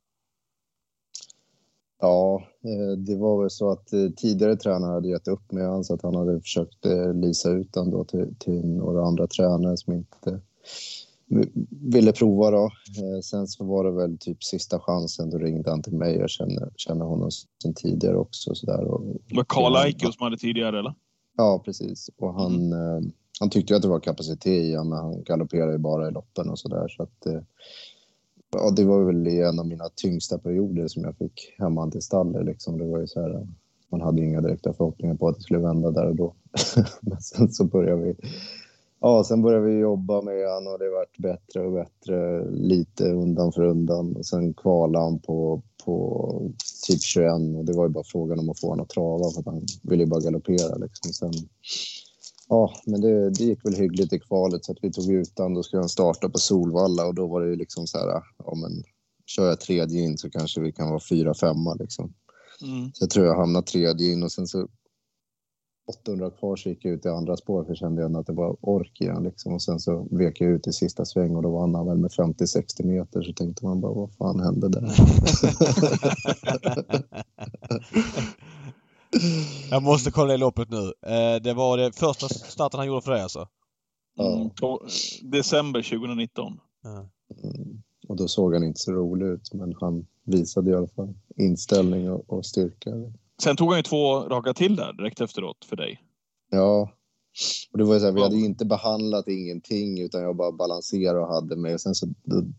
Ja, 2.00 2.42
eh, 2.64 2.98
det 2.98 3.16
var 3.16 3.40
väl 3.40 3.50
så 3.50 3.70
att 3.70 3.92
eh, 3.92 4.08
tidigare 4.16 4.56
tränare 4.56 4.92
hade 4.92 5.08
gett 5.08 5.28
upp 5.28 5.52
med 5.52 5.66
honom 5.66 5.84
så 5.84 5.94
att 5.94 6.02
han 6.02 6.14
hade 6.14 6.40
försökt 6.40 6.86
lisa 7.14 7.50
ut 7.50 7.74
honom 7.74 7.90
då 7.90 8.04
till, 8.04 8.34
till 8.38 8.66
några 8.66 9.06
andra 9.06 9.26
tränare 9.26 9.76
som 9.76 9.92
inte 9.92 10.40
ville 11.70 12.12
prova 12.12 12.50
då. 12.50 12.64
Eh, 12.64 13.20
Sen 13.22 13.46
så 13.46 13.64
var 13.64 13.84
det 13.84 13.90
väl 13.90 14.18
typ 14.18 14.44
sista 14.44 14.80
chansen, 14.80 15.30
då 15.30 15.38
ringde 15.38 15.70
han 15.70 15.82
till 15.82 15.96
mig. 15.96 16.16
Jag 16.16 16.30
känner, 16.30 16.70
känner 16.76 17.04
honom 17.04 17.30
sedan 17.62 17.74
tidigare 17.74 18.16
också. 18.16 18.54
Så 18.54 18.66
där. 18.66 18.84
Och, 18.84 19.02
Det 19.28 19.36
var 19.36 19.44
Karl 19.48 19.76
Aikios 19.76 20.16
som 20.16 20.24
hade 20.24 20.36
tidigare, 20.36 20.78
eller? 20.78 20.94
Ja, 21.36 21.62
precis. 21.64 22.10
Och 22.18 22.34
han, 22.34 22.72
eh, 22.72 23.00
han 23.40 23.50
tyckte 23.50 23.76
att 23.76 23.82
det 23.82 23.88
var 23.88 24.00
kapacitet 24.00 24.46
i 24.46 24.74
honom, 24.74 24.88
men 24.88 24.98
han 24.98 25.22
galopperade 25.22 25.72
ju 25.72 25.78
bara 25.78 26.08
i 26.08 26.12
loppen 26.12 26.50
och 26.50 26.58
sådär. 26.58 26.88
Så 26.88 27.02
att, 27.02 27.26
eh, 27.26 27.42
ja, 28.52 28.70
det 28.70 28.84
var 28.84 29.04
väl 29.04 29.26
en 29.26 29.58
av 29.58 29.66
mina 29.66 29.88
tyngsta 29.96 30.38
perioder 30.38 30.88
som 30.88 31.02
jag 31.02 31.16
fick 31.16 31.54
hemma 31.58 31.90
till 31.90 32.02
stallet. 32.02 32.46
Liksom. 32.46 32.78
Det 32.78 32.84
var 32.84 32.98
ju 32.98 33.06
så 33.06 33.20
här, 33.20 33.46
man 33.90 34.00
hade 34.00 34.24
inga 34.24 34.40
direkta 34.40 34.72
förhoppningar 34.72 35.14
på 35.14 35.28
att 35.28 35.36
det 35.36 35.42
skulle 35.42 35.58
vända 35.58 35.90
där 35.90 36.06
och 36.06 36.16
då. 36.16 36.34
men 37.00 37.20
sen 37.20 37.52
så 37.52 37.64
började 37.64 38.02
vi 38.02 38.14
Ja, 39.00 39.24
sen 39.24 39.42
började 39.42 39.66
vi 39.66 39.78
jobba 39.78 40.22
med 40.22 40.48
han 40.48 40.66
och 40.66 40.78
det 40.78 40.90
vart 40.90 41.18
bättre 41.18 41.66
och 41.66 41.72
bättre 41.72 42.50
lite 42.50 43.04
undan 43.04 43.52
för 43.52 43.62
undan. 43.62 44.16
Och 44.16 44.26
sen 44.26 44.54
kvalade 44.54 45.04
han 45.04 45.18
på, 45.18 45.62
på 45.84 46.52
typ 46.86 47.02
21 47.02 47.32
och 47.56 47.64
det 47.64 47.72
var 47.72 47.84
ju 47.84 47.92
bara 47.92 48.04
frågan 48.04 48.38
om 48.38 48.50
att 48.50 48.60
få 48.60 48.68
honom 48.68 48.82
att 48.82 48.88
trava 48.88 49.30
för 49.30 49.40
att 49.40 49.46
han 49.46 49.66
ville 49.82 50.02
ju 50.02 50.08
bara 50.08 50.20
galoppera 50.20 50.76
liksom. 50.76 51.12
Sen, 51.12 51.32
ja, 52.48 52.72
men 52.86 53.00
det, 53.00 53.30
det 53.30 53.44
gick 53.44 53.64
väl 53.64 53.74
hyggligt 53.74 54.12
i 54.12 54.18
kvalet 54.18 54.64
så 54.64 54.72
att 54.72 54.78
vi 54.82 54.92
tog 54.92 55.12
ut 55.12 55.38
honom. 55.38 55.54
Då 55.54 55.62
skulle 55.62 55.82
han 55.82 55.88
starta 55.88 56.28
på 56.28 56.38
Solvalla 56.38 57.06
och 57.06 57.14
då 57.14 57.26
var 57.26 57.40
det 57.40 57.48
ju 57.48 57.56
liksom 57.56 57.86
så 57.86 57.98
här, 57.98 58.22
ja 58.38 58.54
men 58.54 58.82
kör 59.26 59.46
jag 59.46 59.60
tredje 59.60 60.00
in 60.00 60.18
så 60.18 60.30
kanske 60.30 60.60
vi 60.60 60.72
kan 60.72 60.88
vara 60.88 61.00
fyra, 61.08 61.34
femma 61.34 61.74
liksom. 61.74 62.14
Mm. 62.62 62.90
Så 62.94 63.02
jag 63.02 63.10
tror 63.10 63.26
jag 63.26 63.36
hamnade 63.36 63.66
tredje 63.66 64.12
in 64.12 64.22
och 64.22 64.32
sen 64.32 64.46
så 64.46 64.68
800 65.88 66.30
kvar 66.30 66.56
så 66.56 66.68
gick 66.68 66.84
jag 66.84 66.94
ut 66.94 67.06
i 67.06 67.08
andra 67.08 67.36
spår 67.36 67.64
för 67.64 67.74
kände 67.74 68.02
jag 68.02 68.16
att 68.16 68.26
det 68.26 68.32
var 68.32 68.56
ork 68.60 69.00
igen 69.00 69.22
liksom. 69.22 69.52
Och 69.52 69.62
sen 69.62 69.80
så 69.80 70.08
vek 70.10 70.40
jag 70.40 70.50
ut 70.50 70.66
i 70.66 70.72
sista 70.72 71.04
sväng 71.04 71.36
och 71.36 71.42
då 71.42 71.50
vann 71.50 71.74
han 71.74 71.86
väl 71.86 71.98
med 71.98 72.10
50-60 72.10 72.84
meter 72.84 73.22
så 73.22 73.32
tänkte 73.32 73.64
man 73.64 73.80
bara 73.80 73.92
vad 73.92 74.14
fan 74.14 74.40
hände 74.40 74.68
där? 74.68 74.90
Jag 79.70 79.82
måste 79.82 80.10
kolla 80.10 80.32
det 80.32 80.36
loppet 80.36 80.70
nu. 80.70 80.92
Eh, 81.06 81.42
det 81.42 81.54
var 81.54 81.76
det 81.76 81.96
första 81.96 82.28
starten 82.28 82.78
han 82.78 82.86
gjorde 82.86 83.02
för 83.02 83.10
dig 83.10 83.22
alltså? 83.22 83.48
Ja. 84.16 84.36
Mm. 84.36 84.50
December 85.22 85.82
2019. 85.82 86.60
Ja. 86.82 87.08
Mm. 87.44 87.82
Och 88.08 88.16
då 88.16 88.28
såg 88.28 88.54
han 88.54 88.64
inte 88.64 88.80
så 88.80 88.92
rolig 88.92 89.26
ut 89.26 89.54
men 89.54 89.74
han 89.80 90.06
visade 90.24 90.70
i 90.70 90.74
alla 90.74 90.88
fall 90.88 91.14
inställning 91.36 92.10
och, 92.10 92.32
och 92.32 92.46
styrka. 92.46 92.90
Sen 93.42 93.56
tog 93.56 93.68
han 93.68 93.76
ju 93.78 93.82
två 93.82 94.20
raka 94.20 94.54
till 94.54 94.76
där 94.76 94.92
direkt 94.92 95.20
efteråt 95.20 95.64
för 95.64 95.76
dig. 95.76 96.00
Ja, 96.50 96.90
Och 97.72 97.78
det 97.78 97.84
var 97.84 97.94
ju 97.94 98.00
så 98.00 98.06
här, 98.06 98.12
vi 98.12 98.20
Ja. 98.20 98.24
hade 98.26 98.36
inte 98.36 98.64
behandlat 98.66 99.28
ingenting 99.28 100.00
utan 100.00 100.22
jag 100.22 100.36
bara 100.36 100.52
balanserade 100.52 101.20
och 101.20 101.28
hade 101.34 101.56
mig. 101.56 101.74
Och 101.74 101.80
sen 101.80 101.94
så 101.94 102.06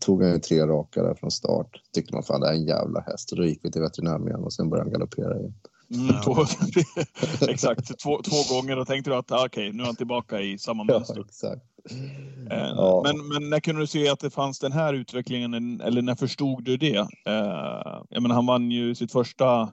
tog 0.00 0.22
han 0.22 0.32
ju 0.32 0.38
tre 0.38 0.66
raka 0.66 1.02
där 1.02 1.14
från 1.14 1.30
start. 1.30 1.70
Tyckte 1.94 2.14
man 2.14 2.22
fan 2.22 2.40
det 2.40 2.48
är 2.48 2.52
en 2.52 2.66
jävla 2.66 3.00
häst. 3.00 3.32
Och 3.32 3.38
då 3.38 3.44
gick 3.44 3.60
vi 3.62 3.70
till 3.72 3.80
veterinären 3.82 4.28
igen 4.28 4.40
och 4.44 4.52
sen 4.52 4.70
började 4.70 4.90
han 4.90 4.92
galoppera 4.92 5.38
igen. 5.38 5.54
Mm, 5.94 6.14
två, 6.24 6.36
exakt, 7.48 7.98
två, 7.98 8.22
två 8.22 8.54
gånger. 8.56 8.76
Då 8.76 8.84
tänkte 8.84 9.10
du 9.10 9.16
att 9.16 9.32
ah, 9.32 9.46
okej, 9.46 9.72
nu 9.72 9.82
är 9.82 9.86
han 9.86 9.96
tillbaka 9.96 10.40
i 10.40 10.58
samma 10.58 10.84
Ja, 10.88 10.94
mönster. 10.94 11.20
exakt. 11.20 11.62
Eh, 12.50 12.58
Ja. 12.76 13.02
Men, 13.06 13.28
men 13.28 13.50
när 13.50 13.60
kunde 13.60 13.80
du 13.82 13.86
se 13.86 14.08
att 14.08 14.20
det 14.20 14.30
fanns 14.30 14.58
den 14.58 14.72
här 14.72 14.94
utvecklingen, 14.94 15.80
eller 15.80 16.02
när 16.02 16.14
förstod 16.14 16.64
du 16.64 16.76
det? 16.76 16.96
Eh, 17.26 18.02
jag 18.10 18.22
menar, 18.22 18.34
han 18.34 18.46
vann 18.46 18.70
ju 18.70 18.94
sitt 18.94 19.12
första 19.12 19.72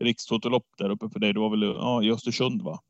rikstotolopp 0.00 0.66
där 0.78 0.90
uppe 0.90 1.08
för 1.08 1.20
dig. 1.20 1.32
Det 1.32 1.40
var 1.40 1.50
väl 1.50 1.62
ja, 1.62 2.02
i 2.02 2.12
Östersund 2.12 2.62
va? 2.62 2.80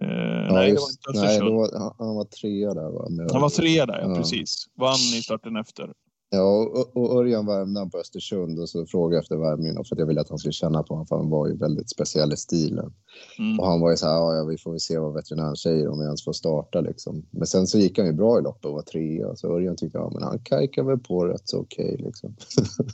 Eh, 0.00 0.08
Ja, 0.48 0.54
nej, 0.54 0.70
just, 0.70 1.02
det 1.02 1.12
var 1.12 1.14
inte 1.14 1.26
nej, 1.26 1.28
Östersund. 1.28 1.50
då 1.50 1.56
var, 1.58 1.78
han, 1.78 1.94
han 1.98 2.16
var 2.16 2.24
trea 2.24 2.74
där 2.74 2.90
va? 2.90 3.08
Med 3.10 3.30
Han 3.32 3.42
var 3.42 3.48
trea 3.50 3.86
där, 3.86 4.00
ja, 4.00 4.08
Ja. 4.08 4.16
precis. 4.16 4.66
Vann 4.74 4.94
i 5.18 5.22
starten 5.22 5.56
efter. 5.56 5.92
Ja, 6.30 6.42
och, 6.42 6.96
och 6.96 7.16
Örjan 7.20 7.46
värmde 7.46 7.80
han 7.80 7.90
på 7.90 7.98
Östersund 7.98 8.58
och 8.58 8.68
så 8.68 8.86
frågade 8.86 9.14
jag 9.16 9.22
efter 9.22 9.36
värmningen 9.36 9.84
för 9.84 9.94
att 9.94 9.98
jag 9.98 10.06
ville 10.06 10.20
att 10.20 10.28
han 10.28 10.38
skulle 10.38 10.52
känna 10.52 10.82
på 10.82 10.94
honom 10.94 11.06
för 11.06 11.16
han 11.16 11.30
var 11.30 11.48
ju 11.48 11.56
väldigt 11.56 11.90
speciell 11.90 12.32
i 12.32 12.36
stilen. 12.36 12.92
Mm. 13.38 13.60
Och 13.60 13.66
han 13.66 13.80
var 13.80 13.90
ju 13.90 13.96
så 13.96 14.06
här, 14.06 14.36
ja, 14.36 14.44
vi 14.44 14.58
får 14.58 14.70
väl 14.70 14.80
se 14.80 14.98
vad 14.98 15.14
veterinären 15.14 15.56
säger 15.56 15.88
om 15.88 15.98
vi 15.98 16.04
ens 16.04 16.24
får 16.24 16.32
starta 16.32 16.80
liksom. 16.80 17.26
Men 17.30 17.46
sen 17.46 17.66
så 17.66 17.78
gick 17.78 17.98
han 17.98 18.06
ju 18.06 18.12
bra 18.12 18.38
i 18.38 18.42
loppet 18.42 18.64
och 18.64 18.72
var 18.72 18.82
trea. 18.82 19.36
Så 19.36 19.54
Örjan 19.56 19.76
tyckte, 19.76 19.98
ja 19.98 20.10
men 20.14 20.22
han 20.22 20.38
kajkar 20.38 20.82
väl 20.82 20.98
på 20.98 21.24
rätt 21.26 21.48
så 21.48 21.60
okej 21.60 21.96
liksom. 21.98 22.36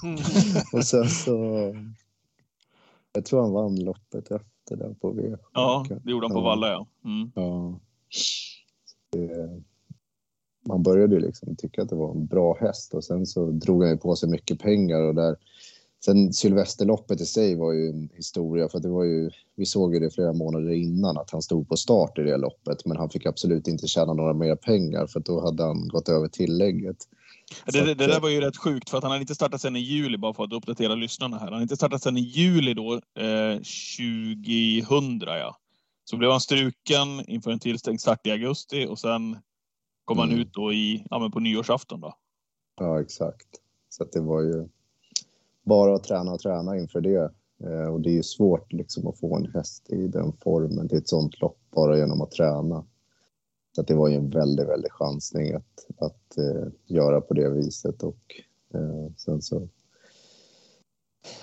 Mm. 0.02 0.18
och 0.72 0.84
sen 0.84 1.08
så... 1.08 1.36
Jag 3.14 3.24
tror 3.24 3.40
han 3.40 3.52
vann 3.52 3.76
loppet 3.76 4.30
efter 4.30 4.76
där 4.76 4.94
på 5.00 5.10
V. 5.10 5.36
Ja, 5.52 5.86
det 6.04 6.10
gjorde 6.10 6.26
han 6.26 6.34
på. 6.34 6.40
Valla 6.40 6.68
ja. 6.68 6.86
Mm. 7.04 7.32
Ja. 7.34 7.80
Det, 9.10 9.62
man 10.68 10.82
började 10.82 11.14
ju 11.14 11.20
liksom 11.20 11.56
tycka 11.56 11.82
att 11.82 11.88
det 11.88 11.96
var 11.96 12.10
en 12.10 12.26
bra 12.26 12.56
häst 12.60 12.94
och 12.94 13.04
sen 13.04 13.26
så 13.26 13.50
drog 13.50 13.82
han 13.82 13.92
ju 13.92 13.98
på 13.98 14.16
sig 14.16 14.28
mycket 14.28 14.58
pengar 14.58 15.00
och 15.00 15.14
där 15.14 15.36
Sen 16.04 16.32
Sylvesterloppet 16.32 17.20
i 17.20 17.26
sig 17.26 17.54
var 17.54 17.72
ju 17.72 17.88
en 17.88 18.08
historia 18.14 18.68
för 18.68 18.80
det 18.80 18.88
var 18.88 19.04
ju, 19.04 19.30
vi 19.56 19.66
såg 19.66 19.94
ju 19.94 20.00
det 20.00 20.10
flera 20.10 20.32
månader 20.32 20.72
innan 20.72 21.18
att 21.18 21.30
han 21.30 21.42
stod 21.42 21.68
på 21.68 21.76
start 21.76 22.18
i 22.18 22.22
det 22.22 22.36
loppet 22.36 22.86
men 22.86 22.96
han 22.96 23.10
fick 23.10 23.26
absolut 23.26 23.68
inte 23.68 23.86
tjäna 23.86 24.12
några 24.12 24.34
mer 24.34 24.56
pengar 24.56 25.06
för 25.06 25.20
då 25.20 25.40
hade 25.40 25.62
han 25.62 25.88
gått 25.88 26.08
över 26.08 26.28
tillägget. 26.28 26.96
Det, 27.66 27.80
det, 27.80 27.94
det 27.94 28.06
där 28.06 28.16
eh, 28.16 28.20
var 28.20 28.28
ju 28.28 28.40
rätt 28.40 28.56
sjukt 28.56 28.90
för 28.90 28.98
att 28.98 29.04
han 29.04 29.10
hade 29.12 29.20
inte 29.20 29.34
startat 29.34 29.60
sen 29.60 29.76
i 29.76 29.80
juli, 29.80 30.18
bara 30.18 30.34
för 30.34 30.44
att 30.44 30.52
uppdatera 30.52 30.94
lyssnarna 30.94 31.36
här. 31.36 31.44
Han 31.44 31.52
hade 31.52 31.62
inte 31.62 31.76
startat 31.76 32.02
sen 32.02 32.16
i 32.16 32.20
juli 32.20 32.74
då, 32.74 32.94
eh, 32.94 33.56
2000 33.56 35.20
ja. 35.26 35.56
Så 36.04 36.16
blev 36.16 36.30
han 36.30 36.40
struken 36.40 37.28
inför 37.28 37.50
en 37.50 37.58
tillstängt 37.58 38.00
start 38.00 38.26
i 38.26 38.30
augusti 38.30 38.86
och 38.86 38.98
sen 38.98 39.38
kom 40.04 40.18
han 40.18 40.28
Mm. 40.28 40.40
ut 40.40 40.52
då 40.52 40.72
i, 40.72 41.06
ja, 41.10 41.18
men 41.18 41.30
på 41.30 41.40
nyårsafton 41.40 42.00
då. 42.00 42.14
Ja, 42.80 43.00
exakt. 43.00 43.46
Så 43.88 44.02
att 44.02 44.12
det 44.12 44.20
var 44.20 44.40
ju 44.42 44.68
bara 45.64 45.94
att 45.94 46.04
träna 46.04 46.32
och 46.32 46.40
träna 46.40 46.76
inför 46.78 47.00
det. 47.00 47.32
Eh, 47.64 47.92
och 47.92 48.00
det 48.00 48.10
är 48.10 48.14
ju 48.14 48.22
svårt 48.22 48.72
liksom 48.72 49.06
att 49.06 49.18
få 49.18 49.36
en 49.36 49.52
häst 49.54 49.90
i 49.90 50.06
den 50.06 50.32
formen 50.42 50.88
till 50.88 50.98
ett 50.98 51.08
sånt 51.08 51.40
lopp 51.40 51.58
bara 51.74 51.98
genom 51.98 52.20
att 52.20 52.30
träna. 52.30 52.84
Så 53.74 53.80
att 53.80 53.86
det 53.86 53.94
var 53.94 54.08
ju 54.08 54.14
en 54.14 54.30
väldigt, 54.30 54.68
väldigt 54.68 54.92
chansning 54.92 55.52
att, 55.54 55.86
att 55.98 56.38
eh, 56.38 56.68
göra 56.86 57.20
på 57.20 57.34
det 57.34 57.50
viset 57.50 58.02
och 58.02 58.42
eh, 58.74 59.12
sen 59.16 59.42
så 59.42 59.68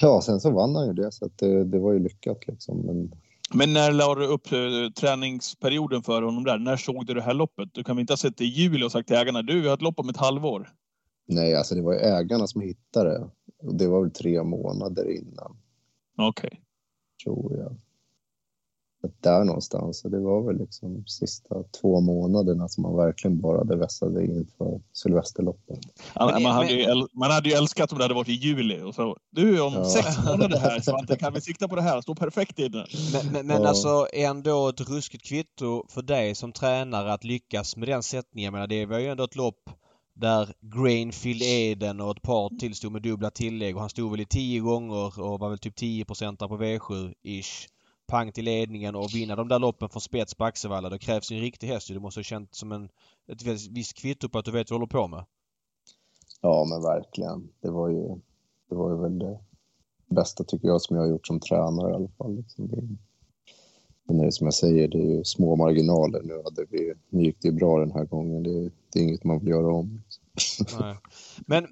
Ja, 0.01 0.21
sen 0.21 0.39
så 0.39 0.51
vann 0.51 0.75
han 0.75 0.87
ju 0.87 0.93
det 0.93 1.11
så 1.11 1.25
att 1.25 1.37
det, 1.37 1.63
det 1.63 1.79
var 1.79 1.93
ju 1.93 1.99
lyckat 1.99 2.47
liksom. 2.47 2.79
Men 2.79 3.11
Men 3.53 3.73
när 3.73 3.91
la 3.91 4.15
du 4.15 4.25
upp 4.27 4.51
eh, 4.51 4.91
träningsperioden 4.95 6.03
för 6.03 6.21
honom 6.21 6.43
där? 6.43 6.57
När 6.57 6.77
såg 6.77 7.05
du 7.05 7.13
det 7.13 7.21
här 7.21 7.33
loppet? 7.33 7.69
Du 7.73 7.83
kan 7.83 7.95
väl 7.95 8.01
inte 8.01 8.13
ha 8.13 8.17
sett 8.17 8.37
det 8.37 8.43
i 8.43 8.47
juli 8.47 8.85
och 8.85 8.91
sagt 8.91 9.07
till 9.07 9.17
ägarna, 9.17 9.41
du 9.41 9.61
vi 9.61 9.67
har 9.67 9.73
ett 9.73 9.81
lopp 9.81 9.99
om 9.99 10.09
ett 10.09 10.17
halvår. 10.17 10.69
nej, 11.27 11.55
alltså 11.55 11.75
det 11.75 11.81
var 11.81 11.93
ju 11.93 11.99
ägarna 11.99 12.47
som 12.47 12.61
hittade 12.61 13.09
det. 13.09 13.29
Och 13.67 13.75
det 13.75 13.87
var 13.87 14.01
väl 14.01 14.11
tre 14.11 14.43
månader 14.43 15.09
innan. 15.11 15.57
Okej. 16.17 16.61
tror 17.23 17.57
jag. 17.57 17.75
Där 19.21 19.43
någonstans. 19.43 19.99
Så 19.99 20.09
det 20.09 20.19
var 20.19 20.41
väl 20.47 20.57
liksom 20.57 21.03
sista 21.07 21.63
två 21.81 22.01
månaderna 22.01 22.67
som 22.67 22.81
man 22.81 22.95
verkligen 22.95 23.41
bara 23.41 23.57
hade 23.57 23.75
vässade 23.75 24.25
inför 24.25 24.81
Sylvesterloppet. 24.93 25.79
Man, 26.15 26.45
hade 26.45 26.71
ju, 26.71 27.07
man 27.13 27.31
hade 27.31 27.49
ju 27.49 27.55
älskat 27.55 27.91
om 27.91 27.97
det 27.97 28.03
hade 28.03 28.13
varit 28.13 28.29
i 28.29 28.33
juli. 28.33 28.81
Och 28.81 28.95
så, 28.95 29.17
du, 29.31 29.61
om 29.61 29.73
Ja. 29.73 29.85
sex 29.85 30.07
månader 30.25 30.59
här 30.59 30.79
Svante, 30.79 31.17
kan 31.17 31.33
vi 31.33 31.41
sikta 31.51 31.67
på 31.67 31.75
det 31.75 31.81
här? 31.81 32.01
Stå 32.01 32.15
perfekt 32.15 32.59
inne. 32.59 32.85
Men, 33.13 33.33
men, 33.33 33.47
men 33.47 33.61
Ja. 33.61 33.67
alltså 33.69 34.07
ändå 34.13 34.69
ett 34.69 34.89
ruskigt 34.89 35.25
kvitto 35.25 35.85
för 35.89 36.01
dig 36.01 36.35
som 36.35 36.51
tränare 36.51 37.13
att 37.13 37.23
lyckas 37.23 37.77
med 37.77 37.87
den 37.87 38.03
sättningen. 38.03 38.45
Jag 38.45 38.51
menar, 38.53 38.67
det 38.67 38.85
var 38.85 38.99
ju 38.99 39.07
ändå 39.07 39.23
ett 39.23 39.35
lopp 39.35 39.69
där 40.15 40.53
Grainfield 40.61 41.41
Eden 41.43 42.01
och 42.01 42.11
ett 42.17 42.21
par 42.21 42.59
till 42.59 42.75
stod 42.75 42.91
med 42.91 43.01
dubbla 43.01 43.29
tillägg 43.29 43.75
och 43.75 43.81
han 43.81 43.89
stod 43.89 44.11
väl 44.11 44.21
i 44.21 44.25
tio 44.25 44.59
gånger 44.59 45.19
och 45.21 45.39
var 45.39 45.49
väl 45.49 45.59
typ 45.59 45.77
10% 45.79 46.47
på 46.47 46.57
V7-ish. 46.57 47.67
Pang 48.11 48.31
till 48.31 48.45
ledningen 48.45 48.95
och 48.95 49.15
vinna 49.15 49.35
de 49.35 49.47
där 49.47 49.59
loppen 49.59 49.89
från 49.89 50.01
spets 50.01 50.35
på 50.35 50.43
Axevalla. 50.43 50.89
Det 50.89 50.99
krävs 50.99 51.31
en 51.31 51.39
riktig 51.39 51.67
häst 51.67 51.89
ju. 51.89 51.93
Det 51.93 51.99
måste 51.99 52.19
ha 52.19 52.23
känts 52.23 52.59
som 52.59 52.71
en, 52.71 52.89
ett 53.27 53.43
visst 53.69 53.93
kvitto 53.93 54.29
på 54.29 54.39
att 54.39 54.45
du 54.45 54.51
vet 54.51 54.71
vad 54.71 54.79
du 54.79 54.81
håller 54.81 54.87
på 54.87 55.07
med. 55.07 55.25
Ja, 56.41 56.65
men 56.69 56.81
verkligen. 56.81 57.49
Det 57.61 57.69
var 57.69 57.89
ju, 57.89 58.07
det 58.69 58.75
var 58.75 58.91
ju 58.91 59.01
väl 59.01 59.19
det 59.19 59.39
bästa 60.07 60.43
tycker 60.43 60.67
jag 60.67 60.81
som 60.81 60.95
jag 60.95 61.03
har 61.03 61.09
gjort 61.09 61.27
som 61.27 61.39
tränare 61.39 61.91
i 61.91 61.93
alla 61.93 62.07
fall. 62.17 62.35
Liksom 62.35 62.67
det, 62.67 62.81
men 64.03 64.17
det 64.17 64.25
är 64.25 64.31
som 64.31 64.47
jag 64.47 64.53
säger, 64.53 64.87
det 64.87 64.97
är 64.97 65.17
ju 65.17 65.23
små 65.23 65.55
marginaler. 65.55 66.21
Nu, 66.23 66.41
hade 66.43 66.65
vi, 66.69 66.93
nu 67.09 67.23
gick 67.23 67.41
det 67.41 67.47
ju 67.47 67.53
bra 67.53 67.79
den 67.79 67.91
här 67.91 68.05
gången. 68.05 68.43
Det, 68.43 68.71
det 68.93 68.99
är 68.99 69.03
inget 69.03 69.23
man 69.23 69.39
vill 69.39 69.47
göra 69.47 69.73
om. 69.73 70.01
Liksom. 70.03 70.20
Nej. 70.79 70.97
Men 71.47 71.67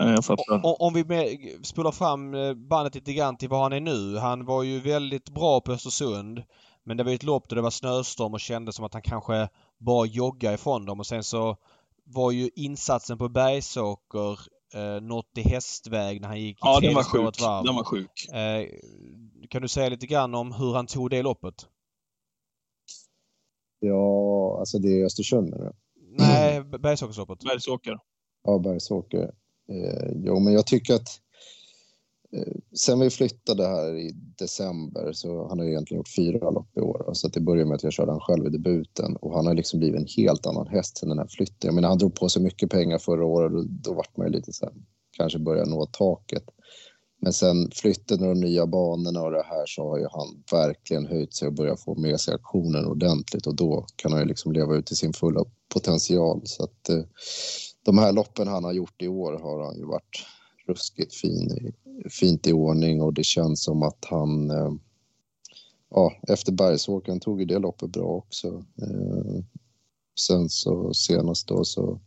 Om 0.64 0.93
vi 0.93 1.60
spolar 1.64 1.91
fram 1.91 2.34
eh, 2.34 2.53
bandet 2.53 2.95
lite 2.95 3.14
grann 3.14 3.38
till 3.38 3.49
var 3.49 3.64
han 3.64 3.74
är 3.74 3.80
nu. 3.80 4.18
Han 4.18 4.45
var 4.45 4.64
ju 4.64 4.80
väldigt 4.80 5.30
bra 5.30 5.62
på 5.62 5.72
Östersund. 5.72 6.43
Men 6.84 6.97
det 6.97 7.03
var 7.03 7.12
ju 7.12 7.16
ett 7.16 7.24
lopp 7.24 7.49
där 7.49 7.55
det 7.55 7.62
var 7.62 7.70
snöstorm 7.70 8.34
och 8.34 8.39
kändes 8.39 8.76
som 8.76 8.86
att 8.86 8.93
han 8.93 9.01
kanske 9.01 9.49
bara 9.78 10.05
joggade 10.05 10.55
ifrån 10.55 10.86
dem 10.86 10.99
och 10.99 11.07
sen 11.07 11.24
så 11.24 11.57
var 12.03 12.32
ju 12.32 12.49
insatsen 12.55 13.18
på 13.18 13.30
Bergsåker 13.30 14.39
eh, 14.74 15.01
något 15.01 15.38
i 15.38 15.41
hästväg 15.41 16.22
när 16.22 16.28
han 16.28 16.41
gick 16.41 16.57
i 16.57 16.60
Ja, 16.62 16.72
den 16.74 16.80
tredje 16.82 16.95
var 16.95 17.03
sjuk. 17.03 17.41
varv. 17.41 17.66
Den 17.66 17.76
var 17.76 17.84
sjuk. 17.84 18.28
Eh, 18.34 18.68
kan 19.49 19.62
du 19.62 19.68
säga 19.68 19.89
lite 19.89 20.07
grann 20.07 20.36
om 20.36 20.51
hur 20.51 20.74
han 20.74 20.88
tog 20.88 21.10
det 21.10 21.22
loppet? 21.22 21.68
Ja, 23.80 24.57
alltså 24.60 24.80
det 24.80 25.01
är 25.01 25.05
Östersund 25.05 25.49
nu. 25.49 25.72
Nej, 26.18 26.64
Bergsåkersloppet. 26.64 27.39
Bergsåker. 27.39 27.97
Ja, 28.50 28.60
Bergsåker. 28.60 29.32
Eh, 29.70 30.12
jo, 30.16 30.39
men 30.39 30.54
jag 30.54 30.68
tycker 30.68 30.93
att 30.93 31.10
eh, 32.32 32.54
sen 32.76 33.00
vi 33.00 33.10
flyttade 33.10 33.68
här 33.68 33.95
i 33.95 34.12
december 34.39 35.12
så 35.14 35.47
han 35.47 35.60
har 35.60 35.66
ju 35.66 35.72
egentligen 35.72 36.00
gjort 36.00 36.16
fyra 36.16 36.50
lopp 36.50 36.78
i 36.78 36.80
år. 36.80 37.10
Så 37.14 37.28
det 37.28 37.39
började 37.39 37.70
med 37.70 37.76
att 37.76 37.84
jag 37.84 37.93
körde 37.93 38.12
han 38.12 38.20
själv 38.20 38.45
i 38.45 38.50
debuten 38.50 39.16
och 39.16 39.34
han 39.34 39.47
har 39.47 39.54
liksom 39.54 39.80
blivit 39.80 40.00
en 40.00 40.08
helt 40.18 40.45
annan 40.45 40.68
häst 40.68 40.97
sen 40.97 41.10
den 41.10 41.20
här 41.20 41.28
flytten. 41.28 41.68
Jag 41.68 41.74
menar, 41.74 41.89
han 41.89 41.97
drog 41.97 42.16
på 42.16 42.30
sig 42.30 42.41
mycket 42.41 42.70
pengar 42.70 42.97
förra 42.97 43.26
året 43.26 43.54
och 43.54 43.66
då 43.70 43.93
vart 43.93 44.18
man 44.18 44.28
ju 44.28 44.34
lite 44.34 44.54
så 44.54 44.66
här, 44.66 44.74
kanske 45.18 45.39
börja 45.39 45.66
nå 45.66 45.86
taket. 45.86 46.43
Men 47.22 47.34
sen 47.34 47.72
flytten 47.72 48.22
och 48.22 48.36
de 48.36 48.39
nya 48.39 48.68
banorna 48.68 49.22
och 49.22 49.32
det 49.32 49.43
här 49.43 49.64
så 49.66 49.89
har 49.89 49.97
ju 49.97 50.08
han 50.12 50.43
verkligen 50.52 51.06
höjt 51.06 51.34
sig 51.34 51.47
och 51.47 51.54
börjat 51.54 51.82
få 51.82 51.95
med 51.95 52.20
sig 52.20 52.34
aktionen 52.34 52.86
ordentligt 52.86 53.47
och 53.47 53.56
då 53.56 53.86
kan 53.95 54.12
han 54.12 54.22
ju 54.22 54.28
liksom 54.28 54.52
leva 54.52 54.76
ut 54.76 54.91
i 54.91 54.95
sin 54.95 55.14
fulla 55.14 55.45
potential. 55.74 56.41
Så 56.43 56.64
att 56.64 56.89
eh, 56.89 57.04
de 57.84 57.98
här 57.98 58.14
loppen 58.14 58.48
han 58.48 58.64
har 58.64 58.74
gjort 58.74 59.02
i 59.02 59.08
år 59.08 59.40
har 59.40 59.66
han 59.66 59.78
ju 59.78 59.86
varit 59.86 60.26
ruskigt 60.68 61.14
fin, 61.14 61.74
fint 62.10 62.48
i 62.48 62.54
ordning 62.54 63.02
och 63.02 63.14
det 63.14 63.24
känns 63.24 63.64
som 63.64 63.84
att 63.84 64.06
han 64.06 64.52
eh, 64.52 64.72
ja, 65.90 66.14
efter 66.28 66.52
Bergsåkern 66.52 67.20
tog 67.20 67.40
ju 67.40 67.46
det 67.46 67.60
loppet 67.60 67.90
bra 67.90 68.06
också. 68.06 68.48
Eh, 68.82 69.44
sen 70.20 70.50
så 70.50 70.94
senast 70.94 71.48
då 71.48 71.66
så 71.66 72.00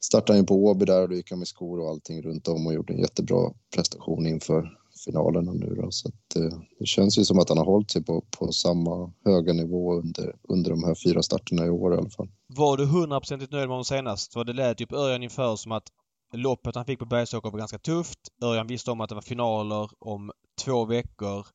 startade 0.00 0.32
han 0.32 0.40
ju 0.42 0.46
på 0.46 0.64
Åby 0.64 0.84
där 0.84 1.02
och 1.02 1.08
då 1.08 1.14
gick 1.14 1.30
han 1.30 1.38
med 1.38 1.48
skor 1.48 1.80
och 1.80 1.88
allting 1.88 2.22
runt 2.22 2.48
om 2.48 2.66
och 2.66 2.74
gjorde 2.74 2.92
en 2.92 3.00
jättebra 3.00 3.52
prestation 3.74 4.26
inför 4.26 4.78
finalerna 5.04 5.52
nu 5.52 5.74
då. 5.74 5.90
Så 5.90 6.08
att, 6.08 6.36
eh, 6.36 6.58
det 6.78 6.86
känns 6.86 7.18
ju 7.18 7.24
som 7.24 7.38
att 7.38 7.48
han 7.48 7.58
har 7.58 7.64
hållit 7.64 7.90
sig 7.90 8.04
på, 8.04 8.24
på 8.38 8.52
samma 8.52 9.12
höga 9.24 9.52
nivå 9.52 9.94
under, 9.94 10.34
under 10.48 10.70
de 10.70 10.84
här 10.84 10.94
fyra 11.04 11.22
starterna 11.22 11.66
i 11.66 11.70
år 11.70 11.94
i 11.94 11.96
alla 11.96 12.10
fall. 12.10 12.28
Var 12.46 12.76
du 12.76 12.86
hundraprocentigt 12.86 13.52
nöjd 13.52 13.68
med 13.68 13.72
honom 13.72 13.84
senast? 13.84 14.32
För 14.32 14.44
det 14.44 14.52
lät 14.52 14.80
ju 14.80 14.86
på 14.86 14.96
Örjan 14.96 15.22
inför 15.22 15.56
som 15.56 15.72
att 15.72 15.88
loppet 16.32 16.74
han 16.74 16.84
fick 16.84 16.98
på 16.98 17.04
Bergsåker 17.04 17.50
var 17.50 17.58
ganska 17.58 17.78
tufft. 17.78 18.18
Örjan 18.42 18.66
visste 18.66 18.90
om 18.90 19.00
att 19.00 19.08
det 19.08 19.14
var 19.14 19.22
finaler 19.22 19.90
om 19.98 20.30
två 20.64 20.84
veckor 20.84 21.46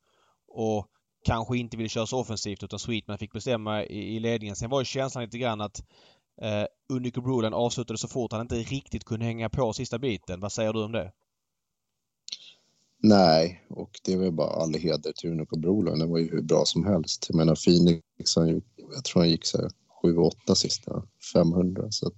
och 0.47 0.87
kanske 1.25 1.57
inte 1.57 1.77
ville 1.77 1.89
köra 1.89 2.05
så 2.05 2.19
offensivt 2.19 2.63
utan 2.63 2.79
Sweetman 2.79 3.17
fick 3.17 3.33
bestämma 3.33 3.83
i, 3.83 4.15
i 4.15 4.19
ledningen. 4.19 4.55
Sen 4.55 4.69
var 4.69 4.81
ju 4.81 4.85
känslan 4.85 5.23
lite 5.23 5.37
grann 5.37 5.61
att 5.61 5.83
eh, 6.41 6.65
Unico 6.93 7.21
Broline 7.21 7.53
avslutade 7.53 7.97
så 7.97 8.07
fort 8.07 8.31
han 8.31 8.41
inte 8.41 8.55
riktigt 8.55 9.05
kunde 9.05 9.25
hänga 9.25 9.49
på 9.49 9.73
sista 9.73 9.99
biten. 9.99 10.39
Vad 10.39 10.51
säger 10.51 10.73
du 10.73 10.83
om 10.83 10.91
det? 10.91 11.11
Nej, 12.99 13.63
och 13.69 13.99
det 14.03 14.13
är 14.13 14.17
väl 14.17 14.31
bara 14.31 14.49
all 14.49 14.73
heder 14.73 15.11
till 15.11 15.29
Unico 15.29 15.57
Broline. 15.57 15.99
Det 15.99 16.05
var 16.05 16.17
ju 16.17 16.31
hur 16.31 16.41
bra 16.41 16.65
som 16.65 16.85
helst. 16.85 17.25
Jag 17.29 17.35
menar 17.35 17.55
Phoenix, 17.55 18.35
han, 18.35 18.61
jag 18.95 19.03
tror 19.03 19.21
han 19.21 19.29
gick 19.29 19.45
så 19.45 19.57
här 19.57 19.69
7-8 20.03 20.55
sista 20.55 21.03
500. 21.33 21.87
Så 21.91 22.07
att, 22.07 22.13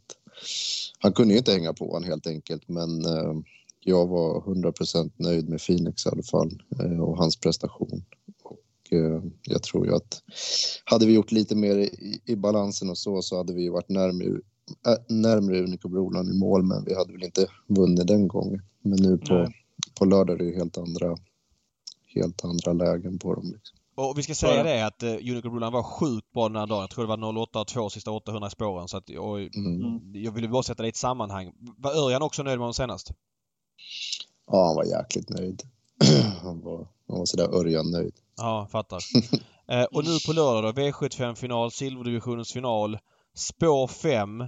han 1.00 1.14
kunde 1.14 1.34
ju 1.34 1.38
inte 1.38 1.52
hänga 1.52 1.74
på 1.74 1.92
honom 1.92 2.10
helt 2.10 2.28
enkelt, 2.28 2.70
men 2.70 3.06
eh, 3.06 3.34
jag 3.80 4.08
var 4.08 4.42
100% 4.42 5.12
nöjd 5.16 5.50
med 5.50 5.60
Phoenix 5.62 6.06
i 6.06 6.10
alla 6.10 6.24
fall 6.24 6.64
eh, 6.80 7.00
och 7.00 7.18
hans 7.18 7.40
prestation. 7.40 8.04
Och 8.44 8.94
eh, 8.94 9.24
jag 9.44 9.64
tror 9.64 9.86
ju 9.86 9.96
att 9.96 10.22
hade 10.84 11.06
vi 11.06 11.14
gjort 11.14 11.32
lite 11.32 11.56
mer 11.56 11.78
i, 11.78 12.22
i 12.26 12.36
balansen 12.36 12.90
och 12.90 12.98
så, 12.98 13.22
så 13.22 13.38
hade 13.38 13.54
vi 13.54 13.62
ju 13.62 13.70
varit 13.70 13.90
närmare, 13.90 14.28
eh, 14.88 15.16
närmare 15.16 15.64
Unico 15.64 15.90
Broland 15.90 16.30
i 16.30 16.34
mål, 16.34 16.64
men 16.64 16.86
vi 16.86 16.96
hade 16.96 17.14
väl 17.14 17.24
inte 17.24 17.48
vunnit 17.68 18.08
den 18.08 18.28
gången. 18.28 18.62
Men 18.82 19.00
nu 19.02 19.18
på, 19.18 19.34
Nej 19.34 19.54
på 20.00 20.06
lördag 20.06 20.34
är 20.34 20.38
det 20.38 20.46
ju 20.46 20.56
helt 20.56 20.78
andra, 20.78 21.18
helt 22.16 22.46
andra 22.46 22.74
lägen 22.74 23.20
på 23.20 23.36
dem. 23.36 23.52
Liksom. 23.54 23.78
Och 23.96 24.18
vi 24.18 24.24
ska 24.24 24.36
säga 24.36 24.64
det. 24.64 24.86
att 24.86 25.04
uh, 25.04 25.10
Unico 25.10 25.50
Broland 25.50 25.74
var 25.74 25.84
sjukt 25.84 26.32
bra 26.32 26.50
den 26.50 26.56
här 26.56 26.68
dagen. 26.68 26.82
Jag 26.82 26.90
tror 26.90 27.08
det 27.08 27.16
var 27.16 27.38
08 27.38 27.60
och 27.60 27.68
2 27.68 27.90
sista 27.90 28.12
800 28.12 28.48
i 28.48 28.52
spåren. 28.52 28.88
Så 28.88 28.98
att, 28.98 29.10
och, 29.10 29.40
Mm. 29.40 29.82
Mm. 29.82 30.00
Jag 30.14 30.32
ville 30.32 30.48
bara 30.48 30.64
sätta 30.64 30.84
det 30.84 30.88
i 30.88 30.90
ett 30.90 30.96
sammanhang. 30.96 31.52
Var 31.78 32.06
Örjan 32.06 32.22
också 32.22 32.44
nöjd 32.44 32.58
med 32.58 32.64
honom 32.64 32.74
senast? 32.74 33.12
Ja, 34.52 34.66
han 34.66 34.76
var 34.76 34.84
jäkligt 34.84 35.30
nöjd. 35.30 35.64
han 36.42 36.62
var, 36.62 36.88
han 37.08 37.18
var 37.18 37.26
sådär 37.26 37.48
Örjan-nöjd. 37.60 38.14
Ja, 38.38 38.68
fattar. 38.72 39.04
eh, 39.68 39.84
och 39.84 40.04
nu 40.04 40.18
på 40.26 40.34
lördag 40.34 40.76
då, 40.76 40.82
V75-final, 40.82 41.72
silverdivisionens 41.72 42.54
final. 42.54 42.98
Spår 43.36 43.88
5. 43.88 44.44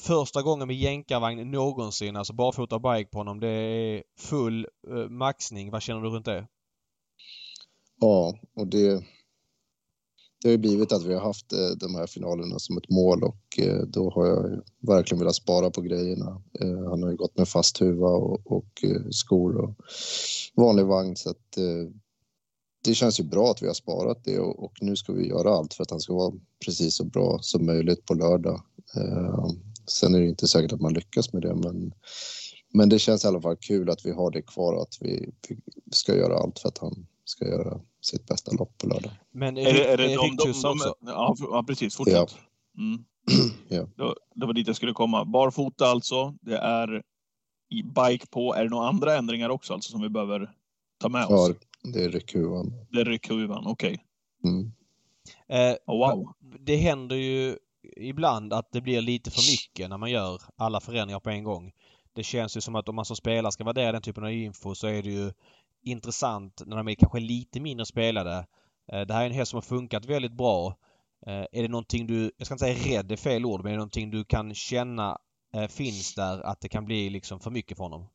Första 0.00 0.42
gången 0.42 0.66
med 0.66 0.76
jänkarvagn 0.76 1.50
någonsin, 1.50 2.16
alltså 2.16 2.32
barfota 2.32 2.78
bike 2.78 3.10
på 3.10 3.18
honom. 3.18 3.40
Det 3.40 3.48
är 3.48 4.02
full 4.18 4.66
eh, 4.88 5.08
maxning. 5.08 5.70
Vad 5.70 5.82
känner 5.82 6.00
du 6.00 6.08
runt 6.08 6.24
det? 6.24 6.46
Ja, 8.00 8.38
och 8.56 8.66
det, 8.66 9.04
det 10.42 10.48
har 10.48 10.52
ju 10.52 10.58
blivit 10.58 10.92
att 10.92 11.04
vi 11.04 11.14
har 11.14 11.20
haft 11.20 11.52
eh, 11.52 11.68
de 11.80 11.94
här 11.94 12.06
finalerna 12.06 12.58
som 12.58 12.78
ett 12.78 12.90
mål 12.90 13.22
och 13.22 13.58
eh, 13.58 13.82
då 13.82 14.10
har 14.10 14.26
jag 14.26 14.50
ju 14.50 14.60
verkligen 14.80 15.18
velat 15.18 15.34
spara 15.34 15.70
på 15.70 15.80
grejerna. 15.80 16.42
Eh, 16.60 16.90
han 16.90 17.02
har 17.02 17.10
ju 17.10 17.16
gått 17.16 17.38
med 17.38 17.48
fast 17.48 17.80
huva 17.80 18.08
och, 18.08 18.52
och 18.52 18.84
skor 19.10 19.56
och 19.56 19.74
vanlig 20.54 20.86
vagn 20.86 21.16
så 21.16 21.30
att 21.30 21.58
det 22.84 22.94
känns 22.94 23.20
ju 23.20 23.24
bra 23.24 23.50
att 23.50 23.62
vi 23.62 23.66
har 23.66 23.74
sparat 23.74 24.24
det 24.24 24.38
och, 24.38 24.64
och 24.64 24.72
nu 24.80 24.96
ska 24.96 25.12
vi 25.12 25.28
göra 25.28 25.50
allt 25.50 25.74
för 25.74 25.82
att 25.82 25.90
han 25.90 26.00
ska 26.00 26.14
vara 26.14 26.34
precis 26.64 26.96
så 26.96 27.04
bra 27.04 27.38
som 27.42 27.66
möjligt 27.66 28.06
på 28.06 28.14
lördag. 28.14 28.62
Sen 29.86 30.14
är 30.14 30.20
det 30.20 30.28
inte 30.28 30.48
säkert 30.48 30.72
att 30.72 30.80
man 30.80 30.92
lyckas 30.94 31.32
med 31.32 31.42
det 31.42 31.54
men, 31.54 31.92
men 32.72 32.88
det 32.88 32.98
känns 32.98 33.24
i 33.24 33.28
alla 33.28 33.40
fall 33.40 33.56
kul 33.56 33.90
att 33.90 34.06
vi 34.06 34.12
har 34.12 34.30
det 34.30 34.42
kvar 34.42 34.72
och 34.72 34.82
att 34.82 34.98
vi, 35.00 35.30
vi 35.84 35.92
ska 35.92 36.16
göra 36.16 36.38
allt 36.38 36.58
för 36.58 36.68
att 36.68 36.78
han 36.78 37.06
ska 37.24 37.48
göra 37.48 37.80
sitt 38.00 38.26
bästa 38.26 38.52
lopp 38.52 38.78
på 38.78 38.86
lördag. 38.86 39.12
Men 39.32 39.58
Är 39.58 39.72
det, 39.72 39.84
är 39.84 39.96
det 39.96 40.06
de, 40.06 40.16
de, 40.16 40.36
de, 40.36 40.50
också? 40.50 40.94
ja, 41.00 41.36
ja, 41.38 41.64
precis. 41.68 41.96
Fortsätt. 41.96 42.34
Mm. 42.78 43.04
Ja. 43.68 43.88
Det, 43.96 44.14
det 44.34 44.46
var 44.46 44.52
dit 44.52 44.66
jag 44.66 44.76
skulle 44.76 44.92
komma. 44.92 45.24
Barfota 45.24 45.86
alltså. 45.86 46.34
Det 46.40 46.56
är 46.56 47.02
i 47.70 47.82
bike 47.82 48.26
på. 48.26 48.54
Är 48.54 48.64
det 48.64 48.70
några 48.70 48.88
andra 48.88 49.16
ändringar 49.16 49.48
också 49.48 49.74
alltså, 49.74 49.90
som 49.90 50.02
vi 50.02 50.08
behöver 50.08 50.50
ta 51.00 51.08
med 51.08 51.26
Ja, 51.28 51.50
oss? 51.50 51.56
det 51.94 52.04
är 52.04 52.08
ryckhuvan. 52.08 52.72
Det 52.92 53.00
är 53.00 53.04
ryckhuvan, 53.04 53.66
okej. 53.66 54.04
Mm. 54.44 54.72
Eh, 55.48 55.76
Oh, 55.86 55.98
wow. 55.98 56.32
Det 56.60 56.76
händer 56.76 57.16
ju 57.16 57.56
ibland 57.96 58.52
att 58.52 58.72
det 58.72 58.80
blir 58.80 59.00
lite 59.00 59.30
för 59.30 59.52
mycket 59.52 59.90
när 59.90 59.98
man 59.98 60.10
gör 60.10 60.42
alla 60.56 60.80
förändringar 60.80 61.20
på 61.20 61.30
en 61.30 61.44
gång. 61.44 61.72
Det 62.12 62.22
känns 62.22 62.56
ju 62.56 62.60
som 62.60 62.74
att 62.74 62.88
om 62.88 62.94
man 62.94 63.04
som 63.04 63.16
spelare 63.16 63.52
ska 63.52 63.64
värdera 63.64 63.92
den 63.92 64.02
typen 64.02 64.24
av 64.24 64.32
info 64.32 64.74
så 64.74 64.86
är 64.86 65.02
det 65.02 65.10
ju 65.10 65.32
intressant 65.82 66.62
när 66.66 66.76
de 66.76 66.88
är 66.88 66.94
kanske 66.94 67.20
lite 67.20 67.60
mindre 67.60 67.86
spelade. 67.86 68.46
Eh, 68.92 69.00
Det 69.00 69.14
här 69.14 69.22
är 69.22 69.26
en 69.26 69.32
häst 69.32 69.50
som 69.50 69.56
har 69.56 69.62
funkat 69.62 70.04
väldigt 70.04 70.32
bra. 70.32 70.78
Eh, 71.26 71.32
Är 71.52 71.62
det 71.62 71.68
någonting 71.68 72.06
du, 72.06 72.32
jag 72.36 72.46
ska 72.46 72.54
inte 72.54 72.64
säga 72.64 72.98
rädd 72.98 73.12
är 73.12 73.16
fel 73.16 73.44
ord, 73.44 73.60
men 73.60 73.66
är 73.66 73.72
det 73.72 73.78
någonting 73.78 74.10
du 74.10 74.24
kan 74.24 74.54
känna 74.54 75.18
eh, 75.54 75.68
finns 75.68 76.14
där 76.14 76.40
att 76.40 76.60
det 76.60 76.68
kan 76.68 76.84
bli 76.84 77.10
liksom 77.10 77.40
för 77.40 77.50
mycket 77.50 77.76
för 77.76 77.84
honom? 77.84 78.08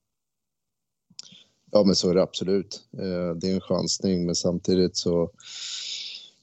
Ja, 1.71 1.83
men 1.83 1.95
så 1.95 2.09
är 2.09 2.15
det 2.15 2.23
absolut. 2.23 2.87
Det 3.41 3.49
är 3.49 3.53
en 3.53 3.61
chansning, 3.61 4.25
men 4.25 4.35
samtidigt 4.35 4.97
så 4.97 5.31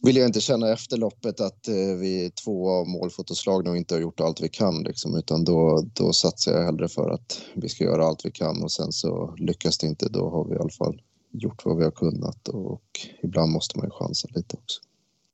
vill 0.02 0.16
jag 0.16 0.26
inte 0.26 0.40
känna 0.40 0.72
efter 0.72 0.96
loppet 0.96 1.40
att 1.40 1.68
eh, 1.68 1.74
vi 1.74 2.30
två 2.44 2.70
av 2.70 2.88
målfotoslagna 2.88 3.70
och 3.70 3.76
inte 3.76 3.94
har 3.94 4.00
gjort 4.00 4.20
allt 4.20 4.40
vi 4.40 4.48
kan. 4.48 4.82
Liksom, 4.82 5.16
utan 5.16 5.44
då, 5.44 5.84
då 5.92 6.12
satsar 6.12 6.52
jag 6.52 6.64
hellre 6.64 6.88
för 6.88 7.10
att 7.10 7.40
vi 7.54 7.68
ska 7.68 7.84
göra 7.84 8.06
allt 8.06 8.24
vi 8.24 8.30
kan 8.30 8.62
och 8.62 8.72
sen 8.72 8.92
så 8.92 9.34
lyckas 9.38 9.78
det 9.78 9.86
inte. 9.86 10.08
Då 10.08 10.30
har 10.30 10.44
vi 10.44 10.54
i 10.54 10.58
alla 10.58 10.70
fall 10.70 11.02
gjort 11.30 11.64
vad 11.64 11.76
vi 11.76 11.84
har 11.84 11.90
kunnat 11.90 12.48
och 12.48 12.82
ibland 13.22 13.52
måste 13.52 13.78
man 13.78 13.86
ju 13.86 13.90
chansa 13.90 14.28
lite 14.34 14.56
också. 14.56 14.80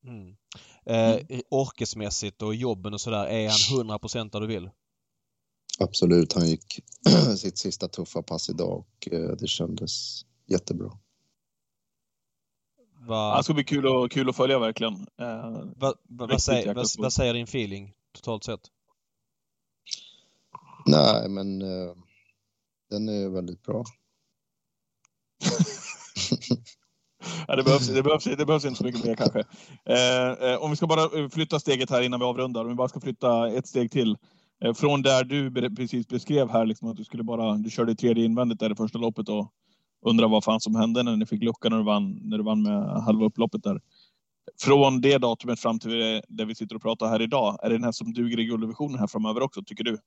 Mm. 0.07 0.35
Eh, 0.85 1.41
orkesmässigt 1.49 2.43
och 2.43 2.55
jobben 2.55 2.95
och 2.95 3.01
sådär, 3.01 3.27
är 3.27 3.49
han 3.49 3.99
100% 3.99 4.31
där 4.31 4.41
du 4.41 4.47
vill? 4.47 4.71
Absolut, 5.79 6.33
han 6.33 6.49
gick 6.49 6.81
sitt 7.39 7.59
sista 7.59 7.89
tuffa 7.89 8.23
pass 8.23 8.51
idag 8.51 8.79
och 8.79 9.13
eh, 9.13 9.37
det 9.39 9.47
kändes 9.47 10.23
jättebra. 10.47 10.99
Vad, 13.07 13.39
Det 13.39 13.45
ska 13.45 13.55
bli 13.55 13.65
kul, 13.65 13.87
och, 13.87 14.11
kul 14.11 14.29
att 14.29 14.37
följa 14.37 14.59
verkligen. 14.59 14.93
Eh, 14.95 15.51
vad, 15.51 15.75
vad, 15.77 15.97
vad, 16.09 16.31
riktigt 16.31 16.45
säger, 16.45 16.67
jäkla 16.67 16.85
vad, 16.99 17.13
säger 17.13 17.35
din 17.35 17.45
feeling 17.45 17.93
totalt 18.15 18.45
sett? 18.45 18.61
Nej, 20.87 21.29
men 21.29 21.63
eh, 21.63 21.95
den 22.91 23.09
är 23.09 23.29
väldigt 23.29 23.63
bra. 23.63 23.85
Ja, 27.49 27.57
det, 27.57 27.63
behövs, 27.63 27.89
det, 27.89 28.03
behövs, 28.03 28.25
det 28.25 28.47
behövs 28.47 28.65
inte 28.65 28.79
så 28.79 28.85
mycket 28.85 29.05
mer 29.05 29.15
kanske. 29.15 29.45
Eh, 29.85 30.51
eh, 30.51 30.63
om 30.63 30.71
vi 30.71 30.77
ska 30.77 30.87
bara 30.87 31.21
eh, 31.21 31.29
flytta 31.29 31.61
steget 31.61 31.91
här 31.91 32.03
innan 32.03 32.21
vi 32.21 32.27
avrundar. 32.27 32.61
Om 32.61 32.69
vi 32.69 32.75
bara 32.75 32.89
ska 32.89 33.01
flytta 33.01 33.49
ett 33.49 33.67
steg 33.67 33.91
till. 33.91 34.17
Från 34.75 35.03
där 35.03 35.25
du 35.25 35.71
precis 35.77 36.09
beskrev 36.09 36.51
här, 36.51 36.67
liksom 36.67 36.89
att 36.89 36.97
du 36.97 37.05
skulle 37.05 37.23
bara, 37.23 37.55
du 37.55 37.71
körde 37.71 37.95
tredje 37.95 38.25
invändigt 38.25 38.61
där 38.61 38.73
i 38.73 38.75
första 38.75 38.99
loppet 38.99 39.29
och 39.29 39.53
undrar 40.03 40.29
vad 40.29 40.45
fan 40.45 40.61
som 40.61 40.75
hände 40.75 41.03
när 41.03 41.17
ni 41.17 41.27
fick 41.27 41.43
lucka 41.43 41.69
när 41.69 41.77
du 41.77 41.85
vann, 41.85 42.21
när 42.23 42.39
du 42.39 42.45
vann 42.45 42.63
med 42.63 43.03
halva 43.03 43.25
upploppet 43.25 43.63
där. 43.63 43.81
Från 44.61 45.01
det 45.01 45.19
datumet 45.19 45.61
fram 45.61 45.79
till 45.79 45.91
det, 45.91 46.23
där 46.29 46.45
vi 46.45 46.55
sitter 46.55 46.77
och 46.77 46.83
pratar 46.83 47.09
här 47.09 47.23
idag, 47.23 47.59
är 47.63 47.69
det 47.69 47.75
den 47.75 47.85
här 47.85 47.93
som 47.93 48.13
duger 48.13 48.41
i 48.41 48.45
gulddivisionen 48.45 48.99
här 48.99 49.07
framöver 49.07 49.43
också, 49.43 49.63
tycker 49.63 49.85
du? 49.85 49.99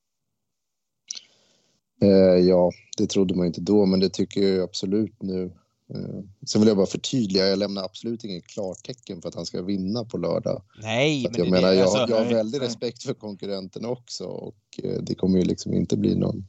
Eh, 2.02 2.46
ja, 2.48 2.72
det 2.98 3.08
trodde 3.08 3.36
man 3.36 3.46
inte 3.46 3.62
då, 3.62 3.86
men 3.86 4.00
det 4.00 4.10
tycker 4.10 4.42
jag 4.42 4.50
ju 4.50 4.64
absolut 4.64 5.22
nu. 5.22 5.52
Eh, 5.94 6.24
sen 6.48 6.62
vill 6.62 6.68
jag 6.68 6.78
bara 6.78 6.86
förtydliga, 6.86 7.48
jag 7.48 7.60
lämnar 7.60 7.84
absolut 7.84 8.24
ingen 8.24 8.42
klartecken 8.42 9.22
för 9.22 9.30
att 9.30 9.36
han 9.36 9.46
ska 9.46 9.62
vinna 9.62 10.06
på 10.06 10.18
lördag. 10.18 10.62
Nej, 10.82 11.24
men 11.24 11.38
jag 11.38 11.48
det, 11.48 11.52
menar, 11.52 11.74
jag, 11.74 11.82
alltså, 11.82 12.06
jag 12.10 12.18
har 12.18 12.26
nej, 12.26 12.34
väldigt 12.34 12.62
nej. 12.62 12.70
respekt 12.70 13.04
för 13.04 13.14
konkurrenterna 13.14 13.90
också 13.90 14.26
och 14.26 14.58
eh, 14.84 15.02
det 15.02 15.16
kommer 15.16 15.38
ju 15.38 15.46
liksom 15.46 15.74
inte 15.74 15.98
bli 15.98 16.16
någon 16.16 16.48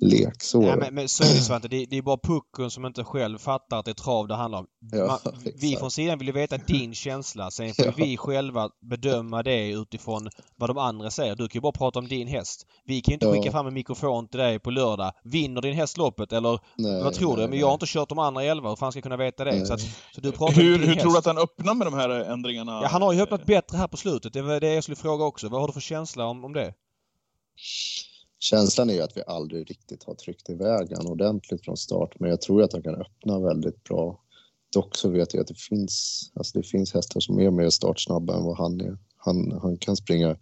lek 0.00 0.42
så. 0.42 0.60
Nej, 0.60 0.76
men, 0.76 0.94
men 0.94 1.08
så 1.08 1.24
är 1.24 1.28
det 1.28 1.34
Svante. 1.34 1.68
Det, 1.68 1.86
det 1.86 1.98
är 1.98 2.02
bara 2.02 2.16
pucken 2.22 2.70
som 2.70 2.86
inte 2.86 3.04
själv 3.04 3.38
fattar 3.38 3.78
att 3.78 3.84
det 3.84 3.90
är 3.90 3.94
trav 3.94 4.28
det 4.28 4.34
handlar 4.34 4.58
om. 4.58 4.66
Ja, 4.92 5.20
Man, 5.24 5.34
vi 5.60 5.76
från 5.76 5.90
sidan 5.90 6.18
vill 6.18 6.28
ju 6.28 6.32
veta 6.34 6.56
din 6.56 6.94
känsla. 6.94 7.50
Sen 7.50 7.74
får 7.74 7.84
Ja. 7.86 7.92
vi 7.96 8.16
själva 8.16 8.70
bedöma 8.90 9.42
det 9.42 9.68
utifrån 9.70 10.28
vad 10.56 10.70
de 10.70 10.78
andra 10.78 11.10
säger. 11.10 11.36
Du 11.36 11.48
kan 11.48 11.58
ju 11.58 11.60
bara 11.60 11.72
prata 11.72 11.98
om 11.98 12.08
din 12.08 12.28
häst. 12.28 12.66
Vi 12.84 13.00
kan 13.00 13.12
ju 13.12 13.14
inte 13.14 13.26
Ja. 13.26 13.32
skicka 13.32 13.50
fram 13.52 13.66
en 13.66 13.74
mikrofon 13.74 14.28
till 14.28 14.40
dig 14.40 14.58
på 14.58 14.70
lördag. 14.70 15.12
Vinner 15.24 15.60
din 15.62 15.74
häst 15.74 15.96
loppet 15.96 16.32
eller 16.32 16.58
Nej, 16.76 17.02
vad 17.02 17.14
tror 17.14 17.36
du? 17.36 17.40
nej, 17.42 17.50
Men 17.50 17.58
jag 17.58 17.66
har 17.66 17.74
inte 17.74 17.86
kört 17.88 18.08
de 18.08 18.18
andra 18.18 18.42
elva. 18.44 18.68
Hur 18.68 18.76
fan 18.76 18.92
ska 18.92 18.98
jag 18.98 19.02
kunna 19.04 19.16
veta 19.16 19.44
det? 19.44 19.66
Så, 19.66 19.74
att, 19.74 19.80
så 20.14 20.20
du 20.20 20.32
pratar 20.32 20.46
om 20.46 20.64
Hur, 20.64 20.78
hur 20.78 20.86
häst. 20.86 21.00
tror 21.00 21.12
du 21.12 21.18
att 21.18 21.26
han 21.26 21.38
öppnar 21.38 21.74
med 21.74 21.86
de 21.86 21.94
här 21.94 22.08
ändringarna? 22.10 22.80
Ja, 22.82 22.88
han 22.88 23.02
har 23.02 23.12
ju 23.12 23.20
öppnat 23.22 23.46
bättre 23.46 23.76
här 23.78 23.88
på 23.88 23.96
slutet. 23.96 24.32
Det 24.32 24.42
var 24.42 24.60
det 24.60 24.74
jag 24.74 24.82
skulle 24.84 24.96
fråga 24.96 25.24
också. 25.24 25.48
Vad 25.48 25.60
har 25.60 25.66
du 25.66 25.72
för 25.72 25.80
känsla 25.80 26.24
om, 26.24 26.44
om 26.44 26.52
det? 26.52 26.74
Känslan 28.40 28.90
är 28.90 28.94
ju 28.94 29.00
att 29.00 29.16
vi 29.16 29.22
aldrig 29.26 29.70
riktigt 29.70 30.04
har 30.04 30.14
tryckt 30.14 30.50
iväg 30.50 30.92
han 30.96 31.06
ordentligt 31.06 31.64
från 31.64 31.76
start, 31.76 32.20
men 32.20 32.30
jag 32.30 32.40
tror 32.40 32.62
att 32.62 32.72
han 32.72 32.82
kan 32.82 32.94
öppna 32.94 33.40
väldigt 33.40 33.84
bra. 33.84 34.20
Dock 34.72 34.96
så 34.96 35.08
vet 35.08 35.34
jag 35.34 35.40
att 35.40 35.48
det 35.48 35.58
finns, 35.58 36.22
alltså 36.34 36.58
det 36.58 36.66
finns 36.66 36.94
hästar 36.94 37.20
som 37.20 37.38
är 37.38 37.50
mer 37.50 37.70
startsnabba 37.70 38.36
än 38.36 38.44
vad 38.44 38.58
han 38.58 38.80
är. 38.80 38.98
Han, 39.16 39.58
han 39.62 39.78
kan 39.78 39.96
springa 39.96 40.36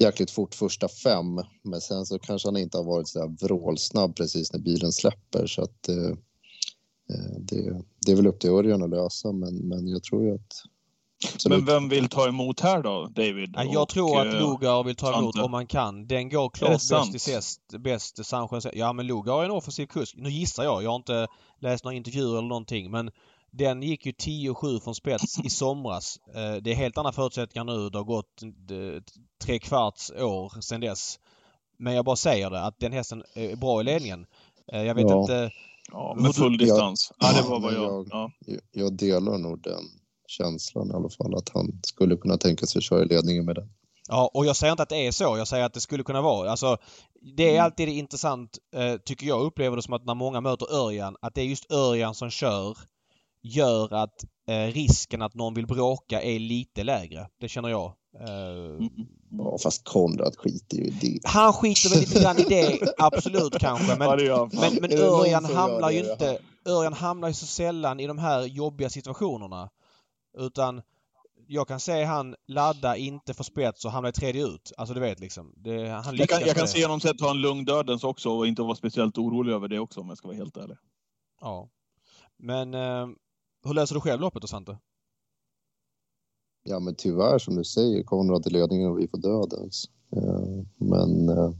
jäkligt 0.00 0.30
fort 0.30 0.54
första 0.54 0.88
fem, 0.88 1.26
men 1.62 1.80
sen 1.80 2.06
så 2.06 2.18
kanske 2.18 2.48
han 2.48 2.56
inte 2.56 2.78
har 2.78 2.84
varit 2.84 3.08
så 3.08 3.18
där 3.18 3.46
vrålsnabb 3.46 4.16
precis 4.16 4.52
när 4.52 4.60
bilen 4.60 4.92
släpper 4.92 5.46
så 5.46 5.62
att 5.62 5.88
eh, 5.88 6.10
eh, 7.10 7.38
det, 7.38 7.82
det 8.06 8.12
är 8.12 8.16
väl 8.16 8.26
upp 8.26 8.40
till 8.40 8.50
Örjan 8.50 8.82
att 8.82 8.90
lösa, 8.90 9.32
men, 9.32 9.56
men 9.56 9.88
jag 9.88 10.02
tror 10.02 10.24
ju 10.24 10.34
att. 10.34 10.62
Men 11.48 11.64
vem 11.64 11.88
vill 11.88 12.08
ta 12.08 12.28
emot 12.28 12.60
här 12.60 12.82
då, 12.82 13.06
David? 13.06 13.54
Ja, 13.56 13.64
jag 13.64 13.82
Och, 13.82 13.88
tror 13.88 14.20
att 14.20 14.26
eh, 14.34 14.40
Lugar 14.40 14.82
vill 14.84 14.96
ta 14.96 15.18
emot 15.18 15.34
Svante. 15.34 15.44
om 15.44 15.50
man 15.50 15.66
kan. 15.66 16.06
Den 16.06 16.28
går 16.28 16.50
klart 16.50 16.70
det 16.70 16.94
bäst 16.96 17.14
i 17.14 17.18
sest, 17.18 17.60
bäst 17.78 18.26
San 18.26 18.48
Jose. 18.52 18.70
Ja 18.74 18.92
men 18.92 19.06
Lugar 19.06 19.40
är 19.40 19.44
en 19.44 19.50
offensiv 19.50 19.86
kusk. 19.86 20.14
Nu 20.16 20.30
gissar 20.30 20.64
jag. 20.64 20.82
Jag 20.82 20.90
har 20.90 20.96
inte 20.96 21.26
läst 21.60 21.84
några 21.84 21.96
intervjuer 21.96 22.38
eller 22.38 22.48
någonting 22.48 22.90
men 22.90 23.10
den 23.50 23.82
gick 23.82 24.06
ju 24.06 24.12
10-7 24.12 24.80
från 24.80 24.94
spets 24.94 25.38
i 25.44 25.50
somras. 25.50 26.18
Eh, 26.34 26.62
Det 26.62 26.70
är 26.70 26.74
helt 26.74 26.98
andra 26.98 27.12
förutsättningar 27.12 27.64
nu. 27.64 27.90
Det 27.90 27.98
har 27.98 28.04
gått 28.04 28.42
eh, 28.42 29.02
tre 29.44 29.58
kvarts 29.58 30.10
år 30.10 30.60
sedan 30.60 30.80
dess. 30.80 31.18
Men 31.78 31.94
jag 31.94 32.04
bara 32.04 32.16
säger 32.16 32.50
det 32.50 32.60
att 32.60 32.78
den 32.80 32.92
hästen 32.92 33.22
är 33.34 33.56
bra 33.56 33.80
i 33.80 33.84
ledningen. 33.84 34.26
Jag 34.66 34.94
vet 34.94 35.10
Ja. 35.10 35.20
inte. 35.20 35.50
Ja, 35.92 36.16
med 36.18 36.34
full 36.34 36.58
distans. 36.58 37.12
Ja, 37.18 37.32
det 37.42 37.48
var 37.48 37.60
vad 37.60 37.72
jag... 37.74 37.82
jag- 37.82 38.08
Ja. 38.10 38.30
Jag- 38.46 38.60
Jag 38.72 38.92
delar 38.96 39.38
nog 39.38 39.62
den 39.62 39.82
känslan 40.26 40.90
i 40.90 40.94
alla 40.94 41.08
fall 41.08 41.34
att 41.34 41.48
han 41.54 41.80
skulle 41.86 42.16
kunna 42.16 42.36
tänka 42.36 42.66
sig 42.66 42.78
att 42.78 42.84
köra 42.84 43.02
i 43.02 43.06
ledningen 43.08 43.44
med 43.44 43.54
den. 43.54 43.68
Ja, 44.08 44.30
och 44.34 44.46
jag 44.46 44.56
säger 44.56 44.70
inte 44.72 44.82
att 44.82 44.88
det 44.88 45.06
är 45.06 45.12
så. 45.12 45.24
Jag 45.38 45.48
säger 45.48 45.64
att 45.64 45.74
det 45.74 45.80
skulle 45.80 46.02
kunna 46.02 46.22
vara. 46.22 46.50
Alltså, 46.50 46.76
det 47.36 47.44
är 47.48 47.50
Mm. 47.52 47.64
alltid 47.64 47.88
intressant, 47.88 48.58
eh, 48.76 48.94
tycker 49.04 49.26
jag, 49.26 49.40
upplever 49.42 49.76
det 49.76 49.82
som 49.82 49.94
att 49.94 50.04
när 50.04 50.14
många 50.14 50.40
möter 50.40 50.74
Örjan, 50.74 51.16
att 51.22 51.34
det 51.34 51.40
är 51.40 51.44
just 51.44 51.72
Örjan 51.72 52.14
som 52.14 52.30
kör 52.30 52.76
gör 53.42 53.92
att 53.94 54.24
eh, 54.48 54.72
risken 54.72 55.22
att 55.22 55.34
någon 55.34 55.54
vill 55.54 55.66
bråka 55.66 56.22
är 56.22 56.38
lite 56.38 56.84
lägre. 56.84 57.26
Det 57.40 57.48
känner 57.48 57.68
jag. 57.68 57.92
Mm. 58.28 58.90
Ja, 59.30 59.58
fast 59.62 59.84
Konrad 59.84 60.36
skiter 60.36 60.76
ju 60.76 60.84
i 60.84 60.90
det. 60.90 61.20
han 61.24 61.52
skiter 61.52 61.90
väl 61.90 62.00
lite 62.00 62.20
grann 62.22 62.38
i 62.38 62.42
det, 62.42 62.94
absolut 62.98 63.58
kanske. 63.58 63.86
Ja, 64.00 64.16
Men, 64.16 64.28
fan. 64.28 64.50
men, 64.52 64.78
men 64.90 64.98
Örjan 64.98 65.44
hamnar 65.44 65.90
ju 65.90 65.98
inte... 66.10 66.38
Örjan 66.68 66.92
hamnar 66.92 67.28
ju 67.28 67.34
så 67.34 67.46
sällan 67.46 68.00
i 68.00 68.06
de 68.06 68.18
här 68.18 68.42
jobbiga 68.42 68.90
situationerna. 68.90 69.68
Utan 70.34 70.82
jag 71.46 71.68
kan 71.68 71.80
se 71.80 72.04
han 72.04 72.34
ladda, 72.46 72.96
inte 72.96 73.34
få 73.34 73.44
spets 73.44 73.84
och 73.84 73.90
hamna 73.90 74.08
i 74.08 74.12
tredje 74.12 74.46
ut. 74.46 74.72
Alltså 74.76 74.94
du 74.94 75.00
vet 75.00 75.20
liksom. 75.20 75.52
Det, 75.56 75.88
han 75.88 76.16
Jag 76.16 76.28
kan, 76.28 76.40
jag 76.40 76.56
kan 76.56 76.68
se 76.68 76.84
honom 76.84 77.00
sätt 77.00 77.20
ha 77.20 77.30
en 77.30 77.40
lugn 77.40 77.64
dödens 77.64 78.04
också 78.04 78.30
och 78.30 78.46
inte 78.46 78.62
vara 78.62 78.74
speciellt 78.74 79.18
orolig 79.18 79.52
över 79.52 79.68
det 79.68 79.78
också 79.78 80.00
om 80.00 80.08
jag 80.08 80.18
ska 80.18 80.28
vara 80.28 80.36
helt 80.36 80.56
ärlig. 80.56 80.76
Ja. 81.40 81.68
Men 82.36 82.74
eh, 82.74 83.08
hur 83.64 83.74
läser 83.74 83.94
du 83.94 84.00
själv 84.00 84.20
loppet 84.20 84.42
då 84.42 84.48
Svante? 84.48 84.78
Ja, 86.62 86.80
men 86.80 86.94
tyvärr 86.94 87.38
som 87.38 87.56
du 87.56 87.64
säger, 87.64 88.02
Konrad 88.02 88.46
i 88.46 88.50
ledningen 88.50 88.90
och 88.90 88.98
vi 88.98 89.08
får 89.08 89.18
dödens. 89.18 89.90
Eh, 90.16 90.64
Men 90.76 91.28
eh, 91.28 91.50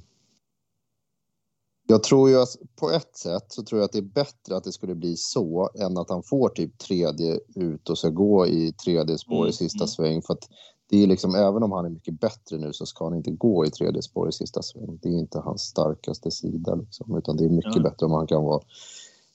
jag 1.86 2.02
tror 2.02 2.30
ju 2.30 2.40
att 2.40 2.56
på 2.76 2.90
ett 2.90 3.16
sätt 3.16 3.44
så 3.48 3.62
tror 3.62 3.80
jag 3.80 3.84
att 3.84 3.92
det 3.92 3.98
är 3.98 4.02
bättre 4.02 4.56
att 4.56 4.64
det 4.64 4.72
skulle 4.72 4.94
bli 4.94 5.16
så 5.16 5.70
än 5.74 5.98
att 5.98 6.10
han 6.10 6.22
får 6.22 6.48
typ 6.48 6.78
tredje 6.78 7.40
ut 7.54 7.90
och 7.90 7.98
ska 7.98 8.08
gå 8.08 8.46
i 8.46 8.72
tredje 8.72 9.18
spår 9.18 9.36
Mm, 9.36 9.48
i 9.48 9.52
sista 9.52 9.84
mm. 9.84 9.88
sväng. 9.88 10.22
För 10.22 10.34
att 10.34 10.48
det 10.90 11.02
är 11.02 11.06
liksom, 11.06 11.34
även 11.34 11.62
om 11.62 11.72
han 11.72 11.84
är 11.84 11.90
mycket 11.90 12.20
bättre 12.20 12.58
nu 12.58 12.72
så 12.72 12.86
ska 12.86 13.04
han 13.04 13.14
inte 13.14 13.30
gå 13.30 13.66
i 13.66 13.70
tredje 13.70 14.02
spår 14.02 14.28
i 14.28 14.32
sista 14.32 14.62
sväng. 14.62 14.98
Det 15.02 15.08
är 15.08 15.18
inte 15.18 15.38
hans 15.38 15.62
starkaste 15.62 16.30
sida 16.30 16.74
liksom, 16.74 17.16
utan 17.18 17.36
det 17.36 17.44
är 17.44 17.48
mycket 17.48 17.76
Ja. 17.76 17.82
bättre 17.82 18.06
om 18.06 18.12
han 18.12 18.26
kan 18.26 18.42
vara 18.44 18.60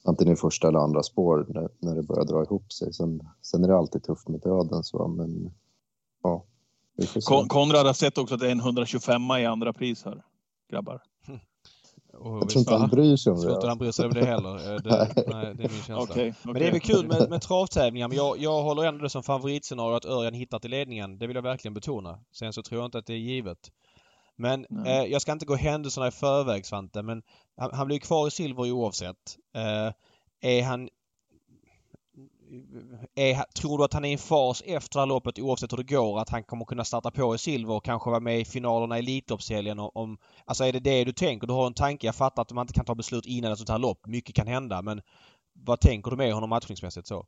antingen 0.04 0.34
i 0.34 0.38
första 0.38 0.68
eller 0.68 0.80
andra 0.80 1.04
spår 1.04 1.45
när, 1.50 1.70
när 1.80 1.95
det 1.95 2.04
börjar 2.04 2.26
dra 2.26 2.43
ihop 2.43 2.74
sig. 2.74 2.93
Sen, 2.93 3.22
sen 3.41 3.64
är 3.64 3.68
det 3.68 3.78
alltid 3.78 4.04
tufft 4.04 4.28
med 4.28 4.39
döden 4.41 4.84
så, 4.84 5.08
men 5.08 5.52
ja. 6.24 6.43
Kon- 7.26 7.47
Konrad 7.47 7.86
har 7.86 7.93
sett 7.93 8.18
också 8.18 8.34
att 8.36 8.41
det 8.41 8.47
är 8.47 8.52
en 8.52 8.60
125 8.60 9.22
i 9.41 9.45
andra 9.45 9.74
pris 9.74 10.04
här. 10.06 10.24
Grabbar. 10.72 11.02
Och 12.14 12.38
Jag 12.38 12.49
tror 12.49 12.60
inte 12.60 12.76
han 12.76 12.89
bryr 12.89 13.16
sig 13.16 13.32
om 13.32 13.38
Jag 13.38 13.43
tror 13.43 13.53
inte 13.53 13.66
det. 13.66 13.70
han 13.70 13.78
bryr 13.78 13.91
sig 13.91 14.05
om 14.05 14.14
det 14.14 14.26
heller. 14.26 14.74
Eh, 14.74 14.82
Det, 14.82 15.14
nej, 15.28 15.55
det 15.55 15.64
är 15.64 15.70
min 15.70 15.70
känsla. 15.70 15.97
Okej. 15.97 16.34
Men 16.43 16.53
det 16.53 16.68
är 16.68 16.72
väl 16.72 16.80
kul 16.82 17.07
med, 17.07 17.30
med 17.30 17.41
travtävlingar. 17.41 18.07
Men 18.07 18.18
jag, 18.18 18.38
jag 18.39 18.64
håller 18.64 18.84
ändå 18.84 19.03
det 19.03 19.10
som 19.10 19.24
favoritscenario 19.24 19.95
att 19.95 20.05
Örjan 20.05 20.34
hittar 20.34 20.60
till 20.60 20.72
ledningen. 20.72 21.18
Det 21.20 21.28
vill 21.28 21.36
jag 21.36 21.43
verkligen 21.43 21.74
betona. 21.74 22.20
Sen 22.36 22.53
så 22.53 22.62
tror 22.64 22.82
jag 22.82 22.88
inte 22.88 22.97
att 22.97 23.05
det 23.05 23.14
är 23.14 23.18
givet. 23.18 23.57
Men 24.38 24.66
eh, 24.86 25.03
jag 25.03 25.22
ska 25.22 25.32
inte 25.32 25.45
gå 25.45 25.55
händelserna 25.55 26.07
i 26.07 26.12
förväg 26.12 26.66
Svante, 26.66 27.01
men 27.03 27.22
han, 27.57 27.70
han 27.74 27.88
blir 27.88 27.99
kvar 27.99 28.28
i 28.28 28.32
silver 28.32 28.72
oavsett. 28.72 29.36
Eh, 29.55 29.93
är 30.51 30.64
han... 30.64 30.89
Är, 33.16 33.43
tror 33.62 33.78
du 33.78 33.84
att 33.84 33.93
han 33.93 34.06
är 34.06 34.10
i 34.10 34.12
en 34.12 34.18
fas 34.18 34.64
efter 34.66 35.00
det 35.00 35.02
här 35.02 35.08
loppet 35.08 35.39
oavsett 35.39 35.72
hur 35.72 35.78
det 35.78 35.95
går 35.95 36.20
att 36.20 36.30
han 36.30 36.43
kommer 36.43 36.66
kunna 36.66 36.84
starta 36.84 37.12
på 37.12 37.36
i 37.36 37.38
silver 37.38 37.74
och 37.74 37.86
kanske 37.86 38.10
vara 38.10 38.20
med 38.20 38.39
i 38.39 38.45
finalerna 38.45 38.97
i 38.97 39.00
Elitloppshelgen? 39.00 39.80
Om, 39.80 40.18
alltså 40.45 40.64
är 40.64 40.74
det 40.74 40.80
det 40.80 41.04
du 41.04 41.14
tänker? 41.14 41.47
Du 41.47 41.54
har 41.54 41.68
en 41.68 41.74
tanke. 41.74 42.08
Jag 42.08 42.16
fattar 42.16 42.41
att 42.41 42.52
man 42.52 42.64
inte 42.64 42.74
kan 42.74 42.86
ta 42.86 42.95
beslut 42.95 43.26
innan 43.26 43.52
ett 43.52 43.58
sånt 43.58 43.70
här 43.70 43.80
lopp. 43.80 44.08
Mycket 44.08 44.36
kan 44.36 44.47
hända 44.47 44.82
men 44.82 45.02
vad 45.54 45.80
tänker 45.80 46.12
du 46.12 46.18
med 46.18 46.34
honom 46.34 46.50
matchningsmässigt 46.50 47.08
så? 47.08 47.26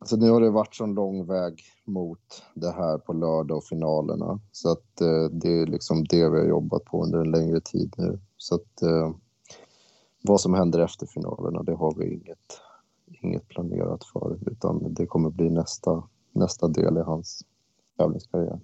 Alltså 0.00 0.16
nu 0.16 0.30
har 0.30 0.40
det 0.40 0.50
varit 0.50 0.74
så 0.74 0.86
lång 0.86 1.26
väg 1.26 1.62
mot 1.84 2.42
det 2.54 2.72
här 2.72 2.98
på 2.98 3.12
lördag 3.12 3.56
och 3.56 3.64
finalerna. 3.64 4.40
Så 4.52 4.72
att 4.72 5.00
eh, 5.00 5.24
det 5.24 5.48
är 5.48 5.66
liksom 5.66 6.04
det 6.04 6.30
vi 6.30 6.38
har 6.38 6.46
jobbat 6.46 6.84
på 6.84 7.04
under 7.04 7.18
en 7.18 7.30
längre 7.30 7.60
tid 7.60 7.94
nu. 7.98 8.20
Så 8.36 8.54
att 8.54 8.82
eh, 8.82 9.10
vad 10.22 10.40
som 10.40 10.54
händer 10.54 10.78
efter 10.78 11.06
finalerna, 11.06 11.62
det 11.62 11.74
har 11.74 11.94
vi 11.98 12.14
inget, 12.14 12.60
inget 13.24 13.48
planerat 13.48 14.04
för. 14.04 14.38
Utan 14.50 14.94
det 14.94 15.06
kommer 15.06 15.30
bli 15.30 15.50
nästa, 15.50 16.08
nästa 16.32 16.68
del 16.68 16.96
i 16.96 17.00
hans 17.00 17.42
tävlingskarriär. 17.98 18.60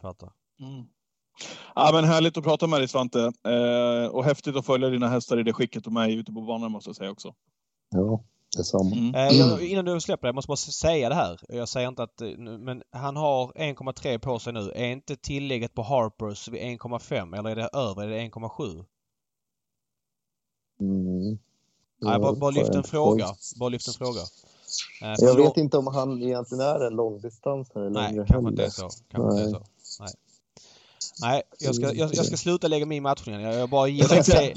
Fattar. 0.00 0.32
Mm. 0.60 0.84
Ja, 1.74 1.90
men 1.92 2.04
härligt 2.04 2.36
att 2.36 2.44
prata 2.44 2.66
med 2.66 2.80
dig 2.80 2.88
Svante. 2.88 3.32
Eh, 3.48 4.06
och 4.14 4.24
häftigt 4.24 4.56
att 4.56 4.66
följa 4.66 4.88
dina 4.88 5.08
hästar 5.08 5.40
i 5.40 5.42
det 5.42 5.52
skicket 5.52 5.84
de 5.84 5.96
är 5.96 6.08
ute 6.08 6.32
på 6.32 6.40
banan 6.40 6.72
måste 6.72 6.88
jag 6.88 6.96
säga 6.96 7.10
också. 7.10 7.34
Ja, 7.90 8.24
detsamma. 8.56 8.96
Mm. 8.96 9.14
Eh, 9.14 9.38
jag, 9.38 9.62
innan 9.62 9.84
du 9.84 10.00
släpper 10.00 10.22
det, 10.22 10.28
jag 10.28 10.34
måste 10.34 10.48
bara 10.48 10.56
säga 10.56 11.08
det 11.08 11.14
här. 11.14 11.40
Jag 11.48 11.68
säger 11.68 11.88
inte 11.88 12.02
att... 12.02 12.20
eh, 12.20 12.38
Men 12.38 12.82
han 12.90 13.16
har 13.16 13.52
1,3 13.52 14.18
på 14.18 14.38
sig 14.38 14.52
nu. 14.52 14.72
Är 14.74 14.92
inte 14.92 15.16
tillägget 15.16 15.74
på 15.74 15.82
Harpers 15.82 16.48
vid 16.48 16.62
1,5 16.62 17.38
eller 17.38 17.50
är 17.50 17.56
det 17.56 17.68
över? 17.72 18.02
Är 18.02 18.08
det 18.08 18.28
1,7? 18.28 18.84
Mm. 20.80 21.38
Nej, 22.02 22.18
bara, 22.18 22.32
bara 22.32 22.50
lyft 22.50 22.74
en 22.74 22.84
fråga. 22.84 23.26
Bara 23.56 23.68
lyft 23.68 23.88
en 23.88 23.94
fråga. 23.94 24.20
Eh, 25.02 25.14
Jag 25.18 25.36
då- 25.36 25.42
vet 25.42 25.56
inte 25.56 25.78
om 25.78 25.86
han 25.86 26.22
egentligen 26.22 26.64
är 26.64 26.86
en 26.86 26.92
långdistansare 26.96 27.90
Nej, 27.90 28.14
kanske 28.28 28.50
inte 28.50 28.64
är 28.64 28.70
så. 28.70 28.88
Kanske 29.10 29.30
inte 29.42 29.42
är 29.42 29.60
Nej. 29.60 29.60
så. 29.82 30.02
Nej. 30.02 30.12
Nej, 31.20 31.42
jag 31.58 31.74
ska, 31.74 31.92
jag, 31.94 32.14
jag 32.14 32.26
ska 32.26 32.36
sluta 32.36 32.68
lägga 32.68 32.86
mig 32.86 32.96
i 32.96 33.00
matchningen. 33.00 33.40
Jag, 33.40 33.54
jag 33.54 33.70
bara 33.70 33.88
gillar 33.88 34.18
att 34.18 34.26
se... 34.26 34.52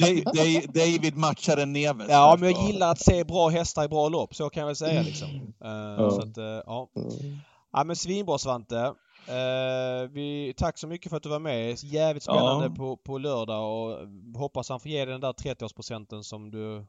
David 0.73 1.17
matchar 1.17 1.57
en 1.57 1.73
Neves. 1.73 2.07
Ja, 2.09 2.37
men 2.39 2.51
jag 2.51 2.67
gillar 2.67 2.91
att 2.91 3.01
se 3.01 3.23
bra 3.23 3.49
hästar 3.49 3.83
i 3.85 3.87
bra 3.87 4.09
lopp. 4.09 4.35
Så 4.35 4.49
kan 4.49 4.61
jag 4.61 4.67
väl 4.67 4.75
säga 4.75 5.01
liksom. 5.01 5.27
Eh, 5.63 6.09
Så 6.09 6.21
att, 6.21 6.37
eh, 6.37 6.43
ja. 6.65 6.89
Mm. 6.95 7.37
Ja 7.73 7.83
men 7.83 7.95
svinbra 7.95 8.37
Svante. 8.37 8.93
Eh, 9.27 10.09
vi, 10.11 10.53
tack 10.57 10.77
så 10.77 10.87
mycket 10.87 11.09
för 11.09 11.17
att 11.17 11.23
du 11.23 11.29
var 11.29 11.39
med. 11.39 11.83
Jävligt 11.83 12.23
spännande 12.23 12.65
Ja. 12.65 12.75
på, 12.75 12.97
på 12.97 13.17
lördag 13.17 13.63
och 13.91 14.07
hoppas 14.39 14.69
han 14.69 14.79
får 14.79 14.91
ge 14.91 15.05
dig 15.05 15.11
den 15.11 15.21
där 15.21 15.33
30-årsprocenten 15.33 16.21
som 16.23 16.51
du 16.51 16.85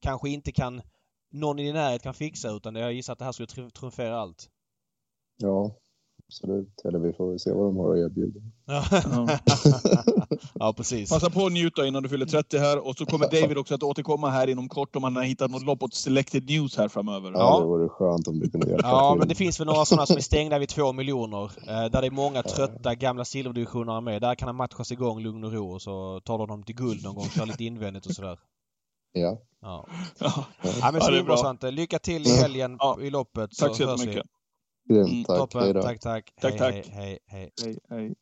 kanske 0.00 0.28
inte 0.30 0.52
kan 0.52 0.82
någon 1.32 1.58
i 1.58 1.64
din 1.64 1.74
närhet 1.74 2.02
kan 2.02 2.14
fixa 2.14 2.50
utan 2.50 2.74
jag 2.74 2.92
gissar 2.92 3.12
att 3.12 3.18
det 3.18 3.24
här 3.24 3.32
skulle 3.32 3.46
tr- 3.46 3.70
trumfera 3.70 4.20
allt. 4.20 4.48
Ja, 5.36 5.70
absolut. 6.28 6.80
Eller 6.84 6.98
vi 6.98 7.12
får 7.12 7.28
väl 7.30 7.38
se 7.38 7.52
vad 7.52 7.66
de 7.66 7.76
har 7.76 7.92
att 7.92 7.98
erbjuda. 7.98 8.40
Ja, 8.66 8.84
ja 10.54 10.72
precis. 10.76 11.10
Passa 11.10 11.30
på 11.30 11.46
att 11.46 11.52
njuta 11.52 11.86
innan 11.86 12.02
du 12.02 12.08
fyller 12.08 12.26
30 12.26 12.58
här 12.58 12.86
och 12.88 12.96
så 12.96 13.06
kommer 13.06 13.40
David 13.40 13.58
också 13.58 13.74
att 13.74 13.82
återkomma 13.82 14.30
här 14.30 14.48
inom 14.48 14.68
kort 14.68 14.96
om 14.96 15.04
han 15.04 15.16
har 15.16 15.22
hittat 15.22 15.50
något 15.50 15.62
lopp 15.64 15.82
åt 15.82 15.94
Selected 15.94 16.46
News 16.50 16.76
här 16.76 16.88
framöver. 16.88 17.30
Ja, 17.32 17.38
Ja. 17.38 17.60
det 17.60 17.66
vore 17.66 17.88
skönt 17.88 18.28
om 18.28 18.38
du 18.40 18.50
kunde 18.50 18.70
hjälpa 18.70 18.88
Ja, 18.88 19.12
till. 19.12 19.18
men 19.18 19.28
det 19.28 19.34
finns 19.34 19.60
väl 19.60 19.66
några 19.66 19.84
sådana 19.84 20.06
som 20.06 20.16
är 20.16 20.20
stängda 20.20 20.58
vid 20.58 20.68
två 20.68 20.92
miljoner. 20.92 21.44
Eh, 21.44 21.90
där 21.90 22.00
det 22.00 22.06
är 22.06 22.10
många 22.10 22.42
trötta 22.42 22.94
gamla 22.94 23.24
silverdivisioner 23.24 24.00
med. 24.00 24.22
Där 24.22 24.34
kan 24.34 24.48
han 24.48 24.56
matchas 24.56 24.92
igång 24.92 25.20
lugn 25.20 25.44
och 25.44 25.52
ro 25.52 25.72
och 25.72 25.82
så 25.82 26.20
tar 26.20 26.38
de 26.38 26.48
dem 26.48 26.62
till 26.62 26.74
guld 26.74 27.02
någon 27.04 27.14
gång. 27.14 27.24
Kör 27.28 27.46
lite 27.46 27.64
invändigt 27.64 28.06
och 28.06 28.12
sådär. 28.14 28.38
Ja. 29.20 29.42
Ja. 29.60 29.86
Ja. 30.18 30.32
Ja 30.62 30.70
men 30.72 30.72
Ja, 30.80 30.90
det 30.92 30.96
är 30.98 31.00
svinbra 31.00 31.22
bra. 31.24 31.36
Svante. 31.36 31.70
Lycka 31.70 31.98
till 31.98 32.26
i 32.26 32.30
helgen 32.36 32.76
Ja. 32.80 32.98
i 33.00 33.10
loppet. 33.10 33.50
Tack 33.58 33.76
så 33.76 33.82
jättemycket. 33.82 34.26
Grymt, 34.90 35.08
Mm, 35.10 35.24
tack. 35.24 35.36
Hej 35.38 35.38
Toppen. 35.38 35.74
då. 35.74 35.82
Tack, 35.82 36.00
tack. 36.00 36.30
Tack, 36.40 36.50
hej, 36.52 36.58
tack. 36.58 36.74
Hej, 36.74 36.84
hej, 36.94 37.18
hej. 37.26 37.50
Hej, 37.64 37.78
hej. 37.90 38.14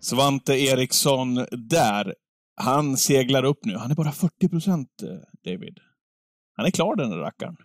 Svante 0.00 0.52
Eriksson 0.54 1.34
där. 1.70 2.14
Han 2.56 2.96
seglar 2.96 3.44
upp 3.44 3.64
nu. 3.64 3.76
Han 3.76 3.90
är 3.90 3.94
bara 3.94 4.12
40 4.12 4.48
procent, 4.48 4.88
David. 5.44 5.78
Han 6.56 6.66
är 6.66 6.70
klar 6.70 6.96
den 6.96 7.10
där 7.10 7.16
rackaren. 7.18 7.56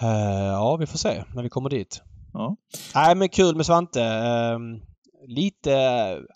Eh, 0.00 0.08
ja, 0.46 0.76
vi 0.76 0.86
får 0.86 0.98
se 0.98 1.24
när 1.34 1.42
vi 1.42 1.48
kommer 1.48 1.70
dit. 1.70 2.02
Ja. 2.32 2.56
Nej, 2.94 3.14
men 3.14 3.28
kul 3.28 3.56
med 3.56 3.66
Svante. 3.66 4.02
Ehm, 4.04 4.80
lite 5.26 5.74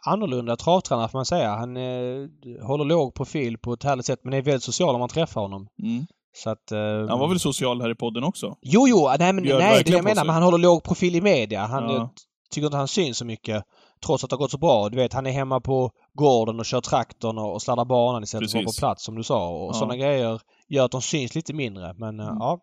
annorlunda 0.07 0.57
travtränare 0.57 1.09
får 1.09 1.18
man 1.18 1.26
säga. 1.26 1.51
Han 1.51 1.76
eh, 1.76 2.26
håller 2.66 2.84
låg 2.84 3.14
profil 3.14 3.59
på 3.59 3.72
ett 3.72 3.84
härligt 3.84 4.07
sätt 4.07 4.20
men 4.24 4.32
är 4.34 4.43
väldigt 4.43 4.62
social 4.62 4.95
om 4.95 4.99
man 5.01 5.09
träffar 5.09 5.41
honom. 5.41 5.68
Mm. 5.82 6.07
Så 6.37 6.51
att, 6.51 6.72
eh, 6.72 6.78
Han 7.09 7.18
var 7.18 7.28
väl 7.28 7.41
social 7.41 7.80
här 7.82 7.91
i 7.91 7.95
podden 7.95 8.24
också? 8.24 8.57
Jo, 8.62 8.89
jo, 8.89 9.09
nej, 9.18 9.32
men, 9.32 9.45
nej 9.45 9.82
det 9.84 9.91
jag 9.93 10.05
menar. 10.05 10.24
Men 10.24 10.34
han 10.34 10.43
håller 10.43 10.59
låg 10.59 10.84
profil 10.84 11.14
i 11.16 11.20
media. 11.20 11.66
Han 11.66 11.84
Ja. 11.84 11.93
jag 11.95 12.09
tycker 12.51 12.66
inte 12.66 12.76
han 12.76 12.89
syns 12.89 13.18
så 13.18 13.24
mycket. 13.24 13.64
Trots 14.07 14.24
att 14.24 14.30
det 14.30 14.37
har 14.37 14.39
gått 14.39 14.51
så 14.51 14.59
bra. 14.59 14.89
Du 14.89 14.97
vet, 14.97 15.12
han 15.12 15.26
är 15.26 15.30
hemma 15.30 15.61
på 15.61 15.91
gården 16.14 16.59
och 16.61 16.66
kör 16.66 16.80
traktorn 16.80 17.39
och, 17.39 17.53
och 17.55 17.62
sladdar 17.62 17.84
banan 17.84 18.22
istället 18.22 18.51
för 18.53 18.59
att 18.59 18.64
vara 18.64 18.72
på 18.72 18.78
plats 18.78 19.05
som 19.05 19.14
du 19.14 19.22
sa. 19.22 19.49
Och 19.49 19.68
Ja. 19.68 19.72
sådana 19.72 19.97
grejer 19.97 20.41
gör 20.68 20.84
att 20.84 20.91
de 20.91 21.03
syns 21.03 21.34
lite 21.34 21.55
mindre. 21.55 21.95
Men 21.99 22.20
eh, 22.20 22.26
Mm. 22.26 22.39
ja. 22.41 22.61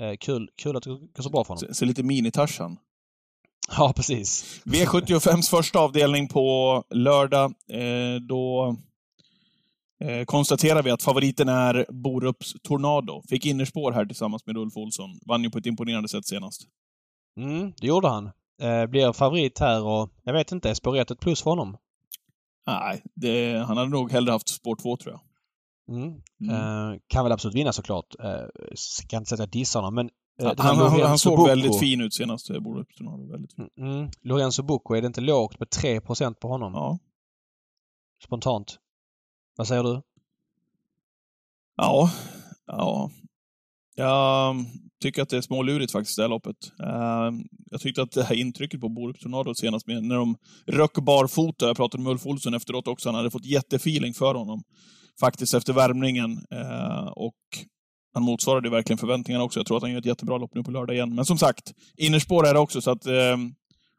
Eh, 0.00 0.16
kul, 0.20 0.48
kul 0.62 0.76
att 0.76 0.82
det 0.82 0.90
går 0.90 1.22
så 1.22 1.30
bra 1.30 1.44
för 1.44 1.48
honom. 1.54 1.68
Så, 1.68 1.74
så 1.74 1.84
lite 1.84 2.02
mini-Tarzan. 2.02 2.76
Ja, 3.76 3.92
precis. 3.96 4.60
V75s 4.64 5.50
första 5.50 5.78
avdelning 5.78 6.28
på 6.28 6.84
lördag. 6.90 7.54
Eh, 7.70 8.20
då 8.28 8.76
eh, 10.04 10.24
konstaterar 10.24 10.82
vi 10.82 10.90
att 10.90 11.02
favoriten 11.02 11.48
är 11.48 11.86
Borups 11.88 12.54
Tornado. 12.62 13.22
Fick 13.28 13.46
innerspår 13.46 13.92
här 13.92 14.06
tillsammans 14.06 14.46
med 14.46 14.56
Ulf 14.56 14.76
Olsson. 14.76 15.18
Vann 15.26 15.44
ju 15.44 15.50
på 15.50 15.58
ett 15.58 15.66
imponerande 15.66 16.08
sätt 16.08 16.26
senast. 16.26 16.62
Mm, 17.40 17.72
det 17.80 17.86
gjorde 17.86 18.08
han. 18.08 18.30
Eh, 18.62 18.86
blir 18.86 19.12
favorit 19.12 19.58
här 19.58 19.84
och 19.84 20.10
jag 20.22 20.32
vet 20.32 20.52
inte, 20.52 20.70
är 20.70 20.74
spår 20.74 20.96
1 20.96 21.10
ett 21.10 21.20
plus 21.20 21.42
för 21.42 21.50
honom? 21.50 21.76
Nej, 22.66 23.02
det, 23.14 23.64
han 23.66 23.76
hade 23.76 23.90
nog 23.90 24.12
hellre 24.12 24.32
haft 24.32 24.48
spår 24.48 24.76
2 24.76 24.96
tror 24.96 25.12
jag. 25.14 25.20
Mm. 25.96 26.22
Mm. 26.40 26.54
Eh, 26.54 26.98
kan 27.06 27.24
väl 27.24 27.32
absolut 27.32 27.54
vinna 27.54 27.72
såklart. 27.72 28.14
Eh, 28.20 28.44
ska 28.74 29.16
inte 29.16 29.28
säga 29.28 29.34
att 29.34 29.40
jag 29.40 29.60
dissar 29.60 29.80
honom 29.80 29.94
men 29.94 30.10
Han, 30.42 30.54
han, 30.58 30.76
han 30.76 30.98
Lorenzo 30.98 31.18
såg 31.18 31.36
Bucco. 31.38 31.48
väldigt 31.48 31.78
fin 31.80 32.00
ut 32.00 32.14
senast. 32.14 32.50
eh. 32.50 32.56
Väldigt 33.30 33.52
fin. 33.54 33.68
Mm. 33.78 34.10
Lorenzo 34.22 34.62
Bucco, 34.62 34.94
är 34.94 35.00
det 35.00 35.06
inte 35.06 35.20
lågt 35.20 35.58
med 35.60 35.68
3% 35.68 36.34
på 36.34 36.48
honom? 36.48 36.72
Ja. 36.74 36.98
Spontant. 38.24 38.78
Vad 39.56 39.68
säger 39.68 39.82
du? 39.82 40.02
Ja. 41.76 42.10
ja. 42.66 43.10
Jag 43.94 44.56
tycker 45.02 45.22
att 45.22 45.28
det 45.28 45.36
är 45.36 45.40
smålurigt 45.40 45.92
faktiskt, 45.92 46.16
det 46.16 46.22
här 46.22 46.28
loppet. 46.28 46.56
Eh, 46.82 47.30
Jag 47.70 47.80
tyckte 47.80 48.02
att 48.02 48.12
det 48.12 48.22
här 48.24 48.34
intrycket 48.36 48.80
på 48.80 48.88
Borup 48.88 49.20
Tornado 49.20 49.54
senast, 49.54 49.86
med, 49.86 50.02
när 50.04 50.16
de 50.16 50.36
röck 50.66 50.94
barfota, 50.98 51.66
jag 51.66 51.76
pratade 51.76 52.02
med 52.02 52.10
Ulf 52.10 52.26
Olsson 52.26 52.54
efteråt 52.54 52.88
också, 52.88 53.08
han 53.08 53.14
hade 53.16 53.30
fått 53.30 53.44
jättefeeling 53.46 54.14
för 54.14 54.34
honom. 54.34 54.62
Faktiskt 55.20 55.54
efter 55.54 55.72
värmningen. 55.72 56.30
Eh, 56.50 57.06
Och 57.06 57.34
han 58.14 58.22
motsvarade 58.22 58.70
verkligen 58.70 58.98
förväntningarna 58.98 59.44
också. 59.44 59.60
Jag 59.60 59.66
tror 59.66 59.76
att 59.76 59.82
han 59.82 59.92
gör 59.92 59.98
ett 59.98 60.06
jättebra 60.06 60.38
lopp 60.38 60.54
nu 60.54 60.62
på 60.62 60.70
lördag 60.70 60.96
igen. 60.96 61.14
Men 61.14 61.24
som 61.24 61.38
sagt, 61.38 61.72
innerspår 61.96 62.46
är 62.46 62.54
det 62.54 62.60
också, 62.60 62.80
så 62.80 62.90
att 62.90 63.06
eh, 63.06 63.36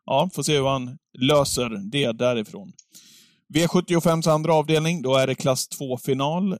ja, 0.05 0.29
får 0.33 0.43
se 0.43 0.57
hur 0.57 0.67
han 0.67 0.97
löser 1.19 1.91
det 1.91 2.11
därifrån. 2.11 2.71
V75s 3.53 4.29
andra 4.29 4.53
avdelning, 4.53 5.01
då 5.01 5.15
är 5.15 5.27
det 5.27 5.35
klass 5.35 5.67
2-final. 5.79 6.51
Eh, 6.51 6.57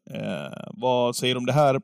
vad 0.73 1.15
säger 1.15 1.33
du 1.33 1.37
om 1.37 1.45
det 1.45 1.53
här 1.53 1.81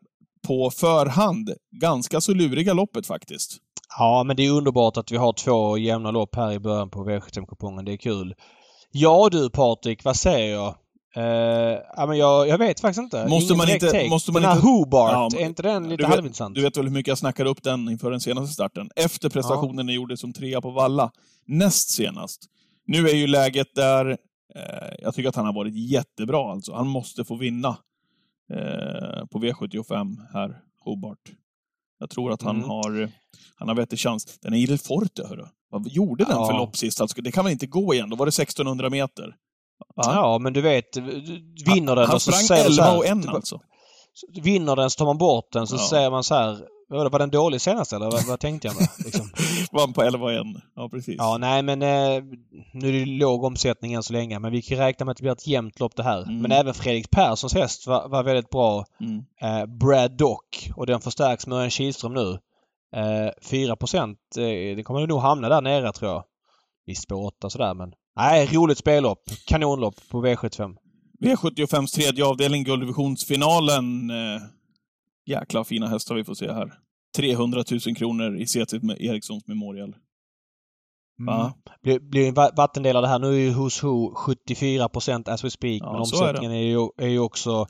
på 0.47 0.72
förhand? 0.72 1.53
Ganska 1.82 2.22
så 2.22 2.34
luriga 2.34 2.74
loppet 2.74 3.07
faktiskt. 3.07 3.57
Ja, 3.97 4.24
men 4.24 4.36
det 4.36 4.45
är 4.45 4.51
underbart 4.51 4.97
att 4.97 5.11
vi 5.11 5.18
har 5.18 5.34
två 5.34 5.78
jämna 5.78 6.11
lopp 6.11 6.36
här 6.36 6.51
i 6.51 6.59
början 6.59 6.89
på 6.89 7.09
V75-kupongen. 7.09 7.86
Det 7.86 7.93
är 7.93 7.97
kul. 7.97 8.36
Ja 8.91 9.30
du 9.32 9.49
Patrik, 9.49 10.03
vad 10.03 10.16
säger 10.16 10.53
jag? 10.53 10.76
Eh, 11.16 11.24
ja, 11.97 12.05
men 12.07 12.18
jag, 12.18 12.47
jag 12.47 12.57
vet 12.57 12.80
faktiskt 12.80 12.99
inte. 13.03 13.28
Måste 13.28 13.45
Ingen 13.53 13.57
man 13.57 13.70
inte- 13.70 13.86
take. 13.91 14.09
måste 14.09 14.32
man 14.32 14.41
den 14.41 14.51
här 14.51 14.57
inte- 14.57 14.68
Hobart, 14.68 15.11
Ja, 15.11 15.30
men- 15.32 15.41
är 15.41 15.45
inte 15.45 15.61
den 15.63 15.84
lite 15.84 15.95
du 15.95 16.03
vet- 16.03 16.16
halvintressant? 16.16 16.55
Du 16.55 16.61
vet 16.61 16.78
väl 16.78 16.86
hur 16.86 16.91
mycket 16.91 17.07
jag 17.07 17.18
snackade 17.18 17.49
upp 17.49 17.63
den 17.63 17.89
inför 17.89 18.11
den 18.11 18.20
senaste 18.22 18.53
starten? 18.53 18.89
Efter 18.95 19.30
prestationen 19.30 19.86
ni 19.86 19.93
gjorde 19.93 20.18
som 20.18 20.34
trea 20.34 20.61
på 20.61 20.72
Valla, 20.72 21.11
näst 21.45 21.89
senast. 21.89 22.45
Nu 22.88 23.07
är 23.09 23.16
ju 23.16 23.28
läget 23.28 23.76
där, 23.76 24.09
eh, 24.55 24.95
jag 24.99 25.16
tycker 25.16 25.30
att 25.30 25.36
han 25.36 25.45
har 25.45 25.53
varit 25.53 25.74
jättebra 25.76 26.51
alltså. 26.51 26.74
Han 26.74 26.88
måste 26.88 27.24
få 27.26 27.36
vinna 27.36 27.78
eh, 28.51 29.26
på 29.26 29.39
V75 29.39 30.18
här, 30.34 30.57
Hobart. 30.80 31.32
Jag 31.99 32.09
tror 32.09 32.32
att 32.32 32.41
han 32.41 32.55
Mm. 32.55 32.70
har 32.70 33.09
han 33.55 33.68
har 33.68 33.76
vettig 33.76 33.99
chans. 33.99 34.39
Den 34.41 34.53
är 34.53 34.57
Il 34.57 34.78
Forte, 34.80 35.28
hörru. 35.30 35.45
Vad 35.70 35.88
gjorde 35.88 36.24
den 36.24 36.34
Ja. 36.38 36.47
för 36.47 36.53
lopp 36.57 36.78
sist? 36.78 37.01
Alltså, 37.01 37.22
det 37.22 37.32
kan 37.32 37.43
väl 37.45 37.51
inte 37.53 37.68
gå 37.68 37.93
igen? 37.93 38.09
Då 38.09 38.16
var 38.16 38.26
det 38.26 38.32
1600 38.32 38.89
meter. 38.89 39.36
Ja, 39.95 40.38
men 40.41 40.53
du 40.53 40.61
vet, 40.61 40.97
vinner 41.65 41.95
den 41.95 42.05
han 42.05 42.15
och 42.15 42.21
så 42.21 42.32
säger 42.32 42.67
du 42.67 42.73
så 42.73 42.82
11 42.82 42.91
här, 42.91 42.97
och 42.97 43.05
1 43.05 43.21
du- 43.21 43.30
alltså. 43.30 43.59
Vinner 44.43 44.76
den 44.76 44.89
så 44.89 44.97
tar 44.97 45.05
man 45.05 45.17
bort 45.17 45.51
den 45.51 45.67
så 45.67 45.76
Ja. 45.76 45.88
säger 45.89 46.11
man 46.11 46.23
så 46.23 46.36
här. 46.36 46.59
Var 46.89 47.09
var 47.09 47.19
den 47.19 47.30
dålig 47.30 47.61
senast 47.61 47.93
eller 47.93 48.11
vad, 48.11 48.28
vad 48.28 48.39
tänkte 48.39 48.67
jag 48.67 48.76
med? 48.76 48.88
Liksom. 49.05 49.30
Vann 49.71 49.93
på 49.93 50.01
11 50.03 50.26
och 50.26 50.34
1. 50.34 50.41
Ja, 50.76 50.89
precis. 50.89 51.15
Ja, 51.17 51.38
nej 51.38 51.63
men 51.63 51.82
eh, 51.82 52.23
nu 52.73 52.89
är 52.89 52.93
det 52.93 53.05
låg 53.05 53.43
omsättning 53.43 53.93
än 53.93 54.03
så 54.03 54.13
länge 54.13 54.39
men 54.39 54.51
vi 54.51 54.61
kan 54.61 54.78
räkna 54.78 55.05
med 55.05 55.11
att 55.11 55.17
det 55.17 55.21
blir 55.23 55.32
ett 55.32 55.47
jämnt 55.47 55.80
lopp 55.80 55.95
det 55.95 56.03
här. 56.03 56.21
Mm. 56.23 56.41
Men 56.41 56.51
även 56.51 56.73
Fredrik 56.73 57.11
Perssons 57.11 57.53
häst 57.53 57.88
var, 57.88 58.07
var 58.09 58.23
väldigt 58.23 58.49
bra. 58.49 58.86
Mm. 58.99 59.23
Eh, 59.41 59.65
Brad 59.65 60.17
Dock 60.17 60.69
och 60.76 60.86
den 60.88 61.01
förstärks 61.01 61.47
med 61.47 61.55
Örjan 61.57 61.69
Kihlström 61.69 62.13
nu. 62.13 62.32
Eh, 62.95 63.32
4 63.41 63.71
eh, 63.71 64.76
det 64.76 64.84
kommer 64.84 65.07
nog 65.07 65.19
hamna 65.21 65.49
där 65.49 65.61
nere 65.61 65.91
tror 65.91 66.11
jag. 66.11 66.23
Visst 66.86 67.03
spår 67.03 67.26
8 67.26 67.49
sådär 67.49 67.73
men... 67.73 67.93
Nej, 68.16 68.49
roligt 68.53 68.78
spellopp. 68.78 69.24
Kanonlopp 69.45 69.95
på 70.09 70.26
V75. 70.26 70.76
V75s 71.22 71.95
tredje 71.95 72.26
avdelning, 72.26 72.63
gulddivisionsfinalen. 72.63 74.09
Eh, 74.09 74.41
jäkla 75.26 75.63
fina 75.63 75.88
hästar 75.88 76.16
vi 76.16 76.24
får 76.24 76.34
se 76.34 76.51
här. 76.53 76.74
300 77.18 77.63
000 77.86 77.95
kronor 77.95 78.38
i 78.38 78.45
CT 78.45 78.74
med 78.82 79.01
Erikssons 79.01 79.47
Memorial. 79.47 79.95
Va? 81.18 81.53
Blir, 81.84 81.99
blir 81.99 82.28
en 82.28 82.34
va- 82.34 82.51
vattendelare 82.57 83.05
här. 83.07 83.20
Nu 83.20 83.28
är 83.28 83.39
ju 83.39 83.51
Who's 83.51 83.84
Who 83.86 84.16
74 84.16 84.89
as 85.26 85.43
we 85.43 85.49
speak. 85.49 85.82
Ja, 85.82 85.93
men 85.93 86.05
så 86.05 86.16
är 86.16 86.22
omsättningen 86.22 86.51
är, 86.51 86.61
ju, 86.63 86.89
är 86.97 87.07
ju 87.07 87.20
också 87.20 87.68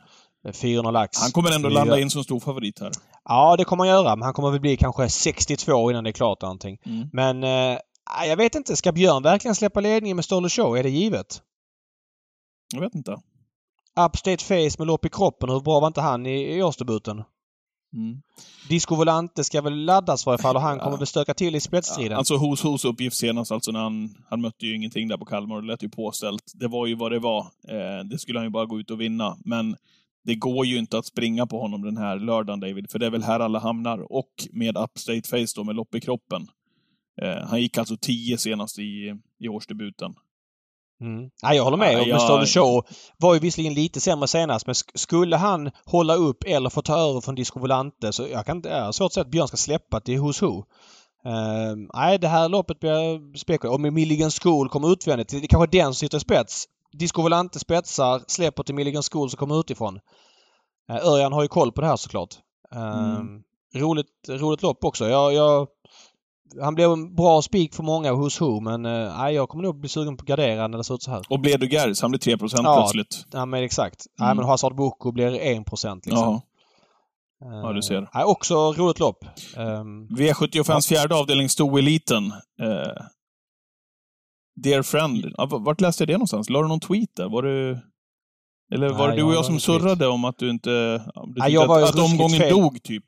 eh, 0.48 0.54
400 0.54 0.91
lax. 0.91 1.22
Han 1.22 1.32
kommer 1.32 1.56
ändå 1.56 1.70
landa 1.70 2.00
in 2.00 2.10
som 2.10 2.24
stor 2.24 2.39
favorit 2.39 2.80
här. 2.80 2.91
Ja, 3.26 3.56
det 3.58 3.64
kommer 3.64 3.84
han 3.84 3.93
göra. 3.93 4.16
Men 4.16 4.24
han 4.24 4.34
kommer 4.34 4.52
väl 4.52 4.60
bli 4.62 4.78
kanske 4.78 5.10
62 5.10 5.91
innan 5.91 6.04
det 6.04 6.10
är 6.10 6.12
klart 6.12 6.41
någonting. 6.41 6.78
Mm. 6.86 7.10
Men 7.14 7.43
eh, 7.43 7.80
jag 8.26 8.38
vet 8.38 8.56
inte. 8.56 8.76
Ska 8.76 8.91
Björn 8.91 9.24
verkligen 9.24 9.56
släppa 9.56 9.80
ledningen 9.80 10.16
med 10.16 10.26
Stolle 10.26 10.49
Show? 10.49 10.78
Är 10.78 10.84
det 10.84 10.89
givet? 10.89 11.41
Jag 12.74 12.82
vet 12.82 12.95
inte. 12.95 13.18
Upstate 14.06 14.43
Face 14.43 14.76
med 14.78 14.88
lopp 14.88 15.06
i 15.06 15.10
kroppen. 15.10 15.49
Hur 15.49 15.60
bra 15.60 15.80
var 15.80 15.88
inte 15.88 16.01
han 16.01 16.26
i, 16.26 16.56
i 16.58 16.64
årsdebuten? 16.64 17.24
Mm. 17.93 18.22
Disco 18.70 18.95
Volante 18.95 19.43
ska 19.43 19.62
väl 19.62 19.86
laddas 19.86 20.24
i 20.24 20.26
varje 20.26 20.38
fall 20.41 20.56
och 20.56 20.62
han 20.62 20.78
Ja. 20.78 20.84
kommer 20.84 20.97
väl 20.97 21.08
stöka 21.08 21.34
till 21.34 21.56
i 21.56 21.60
spetsstriden. 21.60 22.18
Alltså 22.18 22.36
hos 22.38 22.62
hos 22.64 22.86
uppgift 22.86 23.18
senast, 23.18 23.51
alltså 23.51 23.72
när 23.72 23.80
han, 23.80 24.16
han 24.30 24.41
mötte 24.41 24.66
ju 24.66 24.76
ingenting 24.76 25.08
där 25.08 25.18
på 25.18 25.26
Kalmar 25.26 25.56
och 25.56 25.62
det 25.62 25.68
lät 25.68 25.84
ju 25.84 25.89
påställt. 25.89 26.51
Det 26.53 26.68
var 26.68 26.86
ju 26.88 26.95
vad 26.95 27.12
det 27.12 27.20
var. 27.20 27.39
Eh, 27.41 28.06
det 28.10 28.20
skulle 28.20 28.39
han 28.39 28.45
ju 28.45 28.49
bara 28.49 28.66
gå 28.66 28.80
ut 28.80 28.91
och 28.91 29.01
vinna. 29.01 29.38
Men 29.45 29.76
det 30.24 30.36
går 30.36 30.66
ju 30.66 30.78
inte 30.78 30.97
att 30.97 31.06
springa 31.06 31.47
på 31.47 31.60
honom 31.62 31.82
den 31.82 31.97
här 31.97 32.20
lördagen, 32.20 32.60
David, 32.60 32.91
för 32.91 32.99
det 32.99 33.06
är 33.06 33.10
väl 33.10 33.24
här 33.24 33.39
alla 33.39 33.60
hamnar. 33.60 34.12
Och 34.12 34.32
med 34.51 34.78
Upstate 34.78 35.30
Face 35.30 35.53
då, 35.56 35.64
med 35.64 35.76
lopp 35.76 35.95
i 35.95 36.01
kroppen. 36.01 36.47
Eh, 37.22 37.47
han 37.47 37.61
gick 37.61 37.78
alltså 37.78 37.97
10 38.01 38.38
senast 38.38 38.80
i, 38.80 39.13
i 39.39 39.47
årsdebuten. 39.47 40.13
Mm. 41.01 41.30
Ja, 41.41 41.53
jag 41.53 41.63
håller 41.63 41.78
med. 41.78 41.93
Ja, 41.93 41.97
jag- 42.07 42.47
Show 42.49 42.86
var 43.18 43.34
ju 43.34 43.39
visserligen 43.39 43.74
lite 43.74 44.01
sämre 44.01 44.28
senast 44.28 44.66
men 44.68 44.74
sk- 44.74 44.91
skulle 44.97 45.36
han 45.38 45.72
hålla 45.86 46.16
upp 46.16 46.43
eller 46.43 46.70
få 46.70 46.82
ta 46.82 46.97
över 47.09 47.22
från 47.22 47.36
Disco 47.36 47.59
Volante 47.59 48.11
så 48.13 48.28
jag 48.32 48.45
kan 48.45 48.57
inte... 48.57 48.70
Jag 48.70 48.86
har 48.86 48.91
svårt 48.91 49.05
att 49.05 49.13
säga 49.13 49.22
att 49.22 49.32
Björn 49.32 49.47
ska 49.47 49.57
släppa 49.57 49.99
till 49.99 50.20
Who's 50.20 50.41
Who. 50.45 50.63
Ehm, 51.30 51.89
nej, 51.93 52.18
det 52.20 52.28
här 52.28 52.49
loppet 52.49 52.80
blir 52.80 53.38
spekulativt. 53.38 53.76
Om 53.88 53.93
Milligan 53.93 54.32
School 54.32 54.70
kommer 54.70 54.91
utvändigt, 54.91 55.30
det 55.30 55.38
är 55.38 55.47
kanske 55.47 55.78
den 55.78 55.86
som 55.86 55.93
sitter 55.93 56.18
i 56.18 56.22
spets. 56.22 56.66
Disco 56.91 57.22
Volante 57.22 57.59
spetsar, 57.59 58.22
släpper 58.28 58.63
till 58.63 58.76
Milligan 58.76 59.03
School 59.11 59.30
som 59.30 59.38
kommer 59.38 59.59
utifrån. 59.59 59.99
Uh, 60.91 61.07
Örjan 61.07 61.34
har 61.34 61.41
ju 61.41 61.47
koll 61.47 61.72
på 61.72 61.82
det 61.82 61.88
här 61.88 61.95
såklart. 61.95 62.36
Ehm, 62.76 63.16
Mm. 63.16 63.43
roligt, 63.76 64.07
roligt 64.30 64.61
lopp 64.61 64.84
också. 64.86 65.07
Jag, 65.09 65.34
jag, 65.34 65.68
han 66.62 66.76
blev 66.76 66.91
en 66.91 67.16
bra 67.16 67.41
spik 67.41 67.74
för 67.74 67.84
många 67.84 68.12
Who's 68.14 68.39
Who 68.41 68.60
men 68.60 68.86
eh, 68.86 69.30
jag 69.30 69.49
kommer 69.49 69.64
nog 69.64 69.80
bli 69.80 69.89
sugen 69.89 70.18
på 70.18 70.26
gardera 70.26 70.68
när 70.68 70.78
det 70.78 70.84
ser 70.84 70.93
ut 70.95 71.03
så 71.03 71.12
här. 71.12 71.22
Och 71.30 71.39
Bledu 71.39 71.68
Gers, 71.68 72.01
han 72.01 72.12
blir 72.12 72.20
3 72.20 72.38
procent 72.38 72.62
Ja. 72.64 72.76
plötsligt. 72.82 73.26
Ja 73.34 73.45
men 73.45 73.64
exakt. 73.64 74.06
Mm. 74.20 74.28
Nej 74.28 74.36
men 74.36 74.45
Hazard 74.45 74.76
Boko 74.76 75.12
blir 75.12 75.34
1 75.41 75.66
procent 75.66 76.06
liksom. 76.06 76.41
Ja. 77.39 77.62
ja, 77.64 77.74
du 77.74 77.82
ser. 77.82 78.10
Eh, 78.16 78.24
också 78.26 78.56
roligt 78.74 78.99
lopp. 78.99 79.26
Um, 79.58 80.08
V75s 80.08 80.88
fjärde 80.89 81.16
avdelning, 81.16 81.49
Stoeliten. 81.49 82.26
Eh, 82.62 83.03
Dear 84.64 84.82
Friend. 84.82 85.26
Vart 85.49 85.82
läste 85.82 86.03
jag 86.03 86.08
det 86.08 86.14
någonstans? 86.14 86.49
La 86.49 86.62
du 86.62 86.68
någon 86.68 86.80
tweet 86.80 87.10
där? 87.16 87.30
Var 87.30 87.43
det... 87.43 87.82
Eller 88.74 88.89
var 88.89 89.08
Nej, 89.08 89.08
det 89.08 89.14
du 89.16 89.20
jag 89.22 89.28
och 89.28 89.34
la 89.34 89.36
jag 89.36 89.45
som 89.45 89.51
ingen 89.53 89.62
tweet. 89.62 89.82
surrade 89.82 90.08
om 90.08 90.26
att 90.26 90.38
du 90.38 90.49
inte... 90.49 90.70
Du 91.26 91.34
Nej, 91.39 91.53
jag 91.53 91.68
var 91.68 91.82
att, 91.82 91.89
att 91.89 92.12
omgången 92.12 92.39
fel. 92.39 92.49
dog, 92.49 92.84
typ? 92.84 93.03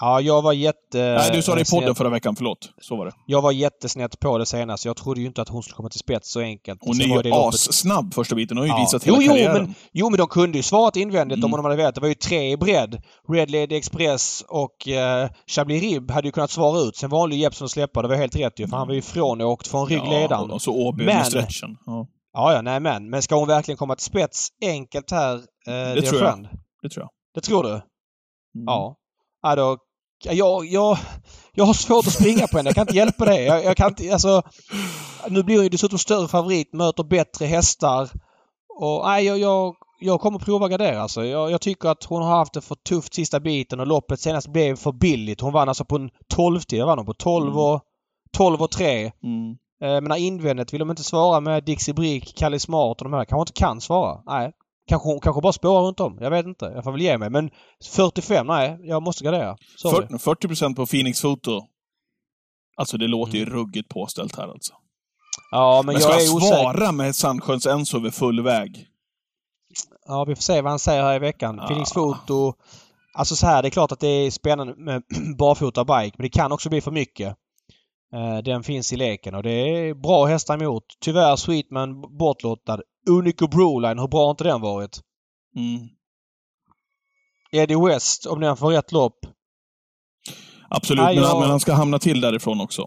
Ja, 0.00 0.20
jag 0.20 0.42
var 0.42 0.52
jätte... 0.52 0.98
Nej, 1.18 1.30
du 1.32 1.42
sa 1.42 1.54
det 1.54 1.60
i 1.60 1.64
podden 1.64 1.94
förra 1.94 2.08
veckan. 2.08 2.36
Förlåt. 2.36 2.70
Så 2.80 2.96
var 2.96 3.06
det. 3.06 3.12
Jag 3.26 3.42
var 3.42 3.52
jättesnett 3.52 4.20
på 4.20 4.38
det 4.38 4.46
senast. 4.46 4.84
Jag 4.84 4.96
trodde 4.96 5.20
ju 5.20 5.26
inte 5.26 5.42
att 5.42 5.48
hon 5.48 5.62
skulle 5.62 5.76
komma 5.76 5.88
till 5.88 5.98
spets 6.00 6.30
så 6.32 6.40
enkelt. 6.40 6.80
Hon 6.82 7.00
är 7.00 7.04
ju 7.04 7.22
det 7.22 7.32
assnabb 7.34 8.14
första 8.14 8.34
biten. 8.34 8.56
Hon 8.56 8.68
har 8.70 8.76
ju 8.76 8.80
Ja. 8.82 8.84
visat 8.86 9.04
hela 9.04 9.16
jo, 9.16 9.22
jo, 9.22 9.28
karriären. 9.30 9.62
men, 9.64 9.74
jo, 9.92 10.10
men 10.10 10.18
de 10.18 10.26
kunde 10.26 10.58
ju 10.58 10.62
svarat 10.62 10.96
invändigt 10.96 11.44
om 11.44 11.50
Mm. 11.50 11.56
de 11.56 11.64
hade 11.64 11.76
vetat. 11.76 11.94
Det 11.94 12.00
var 12.00 12.08
ju 12.08 12.14
tre 12.14 12.50
i 12.50 12.56
bredd. 12.56 13.02
Red 13.28 13.50
Lady 13.50 13.74
Express 13.76 14.44
och 14.48 14.88
eh, 14.88 15.30
Chablis 15.46 15.82
Rib 15.82 16.10
hade 16.10 16.28
ju 16.28 16.32
kunnat 16.32 16.50
svara 16.50 16.80
ut. 16.80 16.96
Sen 16.96 17.10
valde 17.10 17.36
ju 17.36 17.42
Jeppsson 17.42 17.64
att 17.64 17.70
släppa. 17.70 18.02
Det 18.02 18.08
var 18.08 18.16
helt 18.16 18.36
rätt 18.36 18.58
ju. 18.60 18.68
För 18.68 18.76
han 18.76 18.86
var 18.86 18.94
ju 18.94 19.02
frånåkt 19.02 19.66
från 19.68 19.86
ryggledaren. 19.86 20.46
Ja, 20.48 20.54
och 20.54 20.62
så 20.62 20.72
Åby 20.86 21.04
med 21.04 21.26
stretchen. 21.26 21.76
Ja, 21.86 22.06
Ja, 22.32 22.52
ja, 22.54 22.62
nej 22.62 22.80
men. 22.80 23.10
Men 23.10 23.22
ska 23.22 23.34
hon 23.34 23.48
verkligen 23.48 23.78
komma 23.78 23.94
till 23.96 24.04
spets 24.04 24.48
enkelt 24.62 25.10
här, 25.10 25.34
eh, 25.34 25.40
Dear 25.66 25.94
tror 25.94 26.04
jag. 26.04 26.18
Friend? 26.32 26.48
det 26.82 26.88
tror 26.88 27.02
jag. 27.02 27.10
Det 27.34 27.40
tror 27.40 27.62
du? 27.62 27.68
Mm. 27.70 27.82
Ja. 28.66 28.96
ja 29.42 29.56
då, 29.56 29.76
jag, 30.24 30.66
jag, 30.66 30.98
jag 31.54 31.64
har 31.64 31.74
svårt 31.74 32.06
att 32.06 32.12
springa 32.12 32.46
på 32.46 32.56
henne. 32.56 32.68
Jag 32.68 32.74
kan 32.74 32.82
inte 32.82 32.96
hjälpa 32.96 33.24
det. 33.24 33.42
Jag, 33.42 33.64
jag 33.64 33.76
kan 33.76 33.88
inte, 33.88 34.12
alltså, 34.12 34.42
nu 35.28 35.42
blir 35.42 35.56
hon 35.56 35.64
ju 35.64 35.68
dessutom 35.68 35.98
större 35.98 36.28
favorit, 36.28 36.72
möter 36.72 37.04
bättre 37.04 37.46
hästar. 37.46 38.10
Och 38.80 39.02
nej, 39.06 39.24
jag, 39.24 39.38
jag, 39.38 39.74
jag 40.00 40.20
kommer 40.20 40.38
prova 40.38 40.68
gardera 40.68 41.02
alltså. 41.02 41.24
Jag, 41.24 41.50
jag 41.50 41.60
tycker 41.60 41.88
att 41.88 42.04
hon 42.04 42.22
har 42.22 42.36
haft 42.36 42.54
det 42.54 42.60
för 42.60 42.74
tufft 42.74 43.14
sista 43.14 43.40
biten 43.40 43.80
och 43.80 43.86
loppet 43.86 44.20
senast 44.20 44.48
blev 44.48 44.76
för 44.76 44.92
billigt. 44.92 45.40
Hon 45.40 45.52
vann 45.52 45.68
alltså 45.68 45.84
på 45.84 45.96
en 45.96 46.10
12 46.34 46.60
Jag 46.68 46.86
vann 46.86 46.98
hon 46.98 47.06
på 47.06 47.14
12 47.14 47.46
Mm. 47.46 47.58
och 47.58 47.80
12 48.36 48.62
och 48.62 48.70
3. 48.70 49.12
Mm. 49.22 49.56
Eh, 49.82 50.00
Men 50.00 50.16
invändigt 50.18 50.72
vill 50.72 50.78
de 50.80 50.90
inte 50.90 51.04
svara 51.04 51.40
med 51.40 51.64
Dixie 51.64 51.94
Brick, 51.94 52.36
Kalle 52.36 52.58
Smart 52.58 53.00
och 53.00 53.10
de 53.10 53.12
här. 53.12 53.24
Kanske 53.24 53.42
inte 53.42 53.60
kan 53.60 53.80
svara. 53.80 54.18
Nej. 54.26 54.52
Kanske, 54.88 55.18
kanske 55.22 55.42
bara 55.42 55.52
spårar 55.52 55.82
runt 55.82 56.00
om. 56.00 56.18
Jag 56.20 56.30
vet 56.30 56.46
inte. 56.46 56.64
Jag 56.74 56.84
får 56.84 56.92
väl 56.92 57.00
ge 57.00 57.18
mig. 57.18 57.30
Men 57.30 57.50
45, 57.84 58.46
nej. 58.46 58.78
Jag 58.82 59.02
måste 59.02 59.24
gardera. 59.24 59.56
Sorry. 59.76 60.06
40 60.06 60.18
40 60.18 60.48
procent 60.48 60.76
på 60.76 60.86
Phoenix 60.86 61.20
Foto. 61.20 61.60
Alltså 62.76 62.98
det 62.98 63.06
låter 63.06 63.32
ju 63.34 63.42
Mm. 63.42 63.54
ruggigt 63.54 63.88
påställt 63.88 64.36
här 64.36 64.48
alltså. 64.48 64.72
Ja, 65.50 65.82
men, 65.84 65.86
Men, 65.86 65.94
jag 65.94 66.02
ska 66.02 66.20
är 66.22 66.26
jag 66.26 66.34
osäker. 66.34 66.56
svara 66.62 66.92
med 66.92 67.16
Sandsjöns 67.16 67.66
Enzo 67.66 67.98
vid 67.98 68.14
full 68.14 68.42
väg? 68.42 68.86
Ja, 70.06 70.24
vi 70.24 70.34
får 70.34 70.42
se 70.42 70.60
vad 70.60 70.72
han 70.72 70.78
säger 70.78 71.02
här 71.02 71.14
i 71.16 71.18
veckan. 71.18 71.58
Ja. 71.60 71.66
Phoenix 71.68 71.92
Foto 71.92 72.54
Alltså 73.14 73.36
så 73.36 73.46
här, 73.46 73.62
det 73.62 73.68
är 73.68 73.70
klart 73.70 73.92
att 73.92 74.00
det 74.00 74.08
är 74.08 74.30
spännande 74.30 74.74
med 74.76 75.02
barfota 75.38 75.84
bike 75.84 76.14
men 76.18 76.24
det 76.24 76.28
kan 76.28 76.52
också 76.52 76.68
bli 76.68 76.80
för 76.80 76.90
mycket. 76.90 77.36
Eh, 78.14 78.38
den 78.44 78.62
finns 78.62 78.92
i 78.92 78.96
leken 78.96 79.34
och 79.34 79.42
det 79.42 79.50
är 79.50 79.94
bra 79.94 80.24
hästar 80.24 80.54
emot. 80.62 80.84
Tyvärr 81.00 81.36
Sweetman 81.36 82.00
bortlottad. 82.18 82.80
Unico 83.08 83.46
Broline, 83.48 83.98
hur 83.98 84.08
bra 84.08 84.24
har 84.24 84.30
inte 84.30 84.44
den 84.44 84.60
varit? 84.60 85.00
Mm. 85.56 85.88
Eddie 87.52 87.86
West, 87.86 88.26
om 88.26 88.40
den 88.40 88.56
får 88.56 88.70
rätt 88.70 88.92
lopp. 88.92 89.18
Absolut, 90.70 91.04
Nej, 91.04 91.14
men, 91.14 91.24
jag- 91.24 91.40
men 91.40 91.50
han 91.50 91.60
ska 91.60 91.72
hamna 91.72 91.98
till 91.98 92.20
därifrån 92.20 92.60
också. 92.60 92.86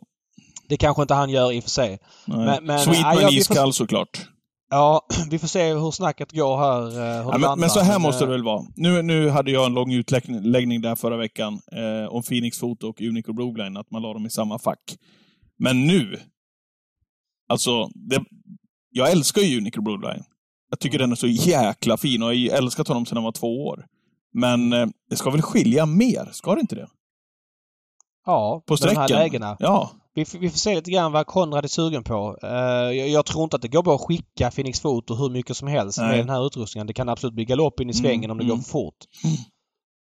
Det 0.70 0.78
kanske 0.78 1.02
inte 1.02 1.14
han 1.14 1.30
gör 1.30 1.52
i 1.52 1.60
och 1.60 1.64
för 1.64 1.70
sig. 1.70 2.00
Men- 2.26 2.66
men- 2.66 2.80
Sweetman 2.80 3.12
jag- 3.14 3.18
vi 3.18 3.24
får- 3.24 3.34
iskall 3.34 3.74
såklart. 3.74 4.28
Ja, 4.70 5.08
vi 5.30 5.40
får 5.40 5.48
se 5.48 5.74
hur 5.74 5.92
snacket 5.92 6.32
går 6.32 6.58
här. 6.58 7.00
eh, 7.00 7.28
Ja, 7.32 7.38
men, 7.38 7.60
men 7.60 7.70
så 7.70 7.80
här 7.80 8.00
måste 8.00 8.24
eh, 8.24 8.28
det 8.28 8.32
väl 8.36 8.44
vara. 8.44 8.64
Nu, 8.76 9.02
nu 9.02 9.30
hade 9.30 9.52
jag 9.52 9.66
en 9.66 9.74
lång 9.74 9.94
utläggning 9.94 10.82
där 10.82 10.96
förra 10.96 11.18
veckan 11.18 11.54
eh, 11.72 12.14
om 12.14 12.24
Phoenix 12.24 12.60
Photo 12.60 12.88
och 12.88 13.02
Unico 13.02 13.34
Broline, 13.34 13.78
att 13.78 13.92
man 13.92 14.02
la 14.02 14.14
dem 14.14 14.26
i 14.26 14.30
samma 14.30 14.60
fack. 14.60 14.96
Men 15.58 15.88
nu, 15.88 16.20
alltså, 17.50 17.88
det, 18.10 18.24
jag 18.92 19.12
älskar 19.12 19.42
ju 19.42 19.58
Unico 19.58 19.82
Broline. 19.82 20.24
Jag 20.70 20.80
tycker 20.80 21.00
den 21.00 21.12
är 21.12 21.16
så 21.16 21.28
jäkla 21.28 21.98
fin 21.98 22.24
och 22.24 22.36
jag 22.36 22.52
har 22.52 22.58
älskat 22.58 22.88
honom 22.88 23.06
sedan 23.06 23.18
han 23.18 23.24
var 23.24 23.32
två 23.32 23.66
år. 23.68 23.86
Men 24.34 24.74
eh, 24.74 24.88
det 25.10 25.16
ska 25.16 25.30
väl 25.30 25.42
skilja 25.42 25.86
mer, 25.86 26.30
ska 26.32 26.56
det 26.56 26.62
inte 26.62 26.76
det? 26.76 26.88
Ja, 28.26 28.64
På 28.68 28.76
de 28.76 28.96
här 28.96 29.10
lägena. 29.10 29.58
Ja, 29.60 29.92
Vi, 30.16 30.26
får- 30.26 30.40
vi 30.40 30.50
får 30.50 30.58
se 30.58 30.76
lite 30.76 30.92
grann 30.92 31.12
vad 31.12 31.26
Konrad 31.28 31.64
är 31.66 31.70
sugen 31.70 32.04
på. 32.04 32.38
Eh, 32.44 32.50
jag, 32.52 33.10
jag 33.10 33.26
tror 33.26 33.44
inte 33.44 33.56
att 33.56 33.62
det 33.62 33.68
går 33.68 33.84
bra 33.84 33.96
att 33.96 34.02
skicka 34.02 34.52
Phoenix 34.52 34.80
Photo 34.82 35.16
hur 35.16 35.30
mycket 35.30 35.58
som 35.58 35.68
helst 35.68 35.98
Nej. 35.98 36.08
med 36.10 36.20
den 36.20 36.30
här 36.30 36.46
utrustningen. 36.46 36.88
Det 36.88 36.94
kan 36.94 37.10
absolut 37.10 37.34
bli 37.34 37.46
galopp 37.46 37.80
in 37.80 37.90
i 37.90 37.94
svängen 37.94 38.24
Mm, 38.24 38.32
om 38.32 38.38
det 38.38 38.44
mm. 38.44 38.56
går 38.56 38.64
för 38.64 38.72
fort. 38.72 38.96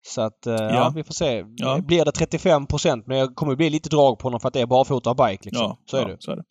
Så 0.07 0.21
att, 0.21 0.47
eh, 0.47 0.53
ja. 0.53 0.73
Ja. 0.73 0.91
vi 0.95 1.03
får 1.03 1.13
se. 1.13 1.45
Ja. 1.55 1.81
Blir 1.81 2.05
det 2.05 2.11
35 2.11 2.67
procent 2.67 3.07
men 3.07 3.17
jag 3.17 3.35
kommer 3.35 3.55
bli 3.55 3.69
lite 3.69 3.89
drag 3.89 4.19
på 4.19 4.23
honom 4.27 4.39
för 4.39 4.47
att 4.47 4.53
det 4.53 4.61
är 4.61 4.65
barfota 4.65 5.09
och 5.09 5.15
bike 5.15 5.45
liksom. 5.45 5.63
ja, 5.63 5.77
så 5.85 5.97
är 5.97 6.05
det. 6.07 6.15
Så 6.19 6.31
är 6.31 6.35
det. 6.35 6.43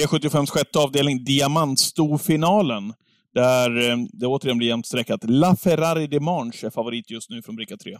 V75 0.00 0.46
sjätte 0.46 0.78
avdelning, 0.78 1.24
Diamantstorfinalen. 1.24 2.94
Där 3.34 3.90
eh, 3.90 3.96
det 4.12 4.26
återigen 4.26 4.58
blir 4.58 4.68
jämnt 4.68 4.86
streckat. 4.86 5.20
La 5.24 5.56
Ferrari 5.56 6.06
de 6.06 6.20
Manche 6.20 6.66
är 6.66 6.70
favorit 6.70 7.10
just 7.10 7.30
nu 7.30 7.42
från 7.42 7.56
bricka 7.56 7.76
3. 7.76 7.96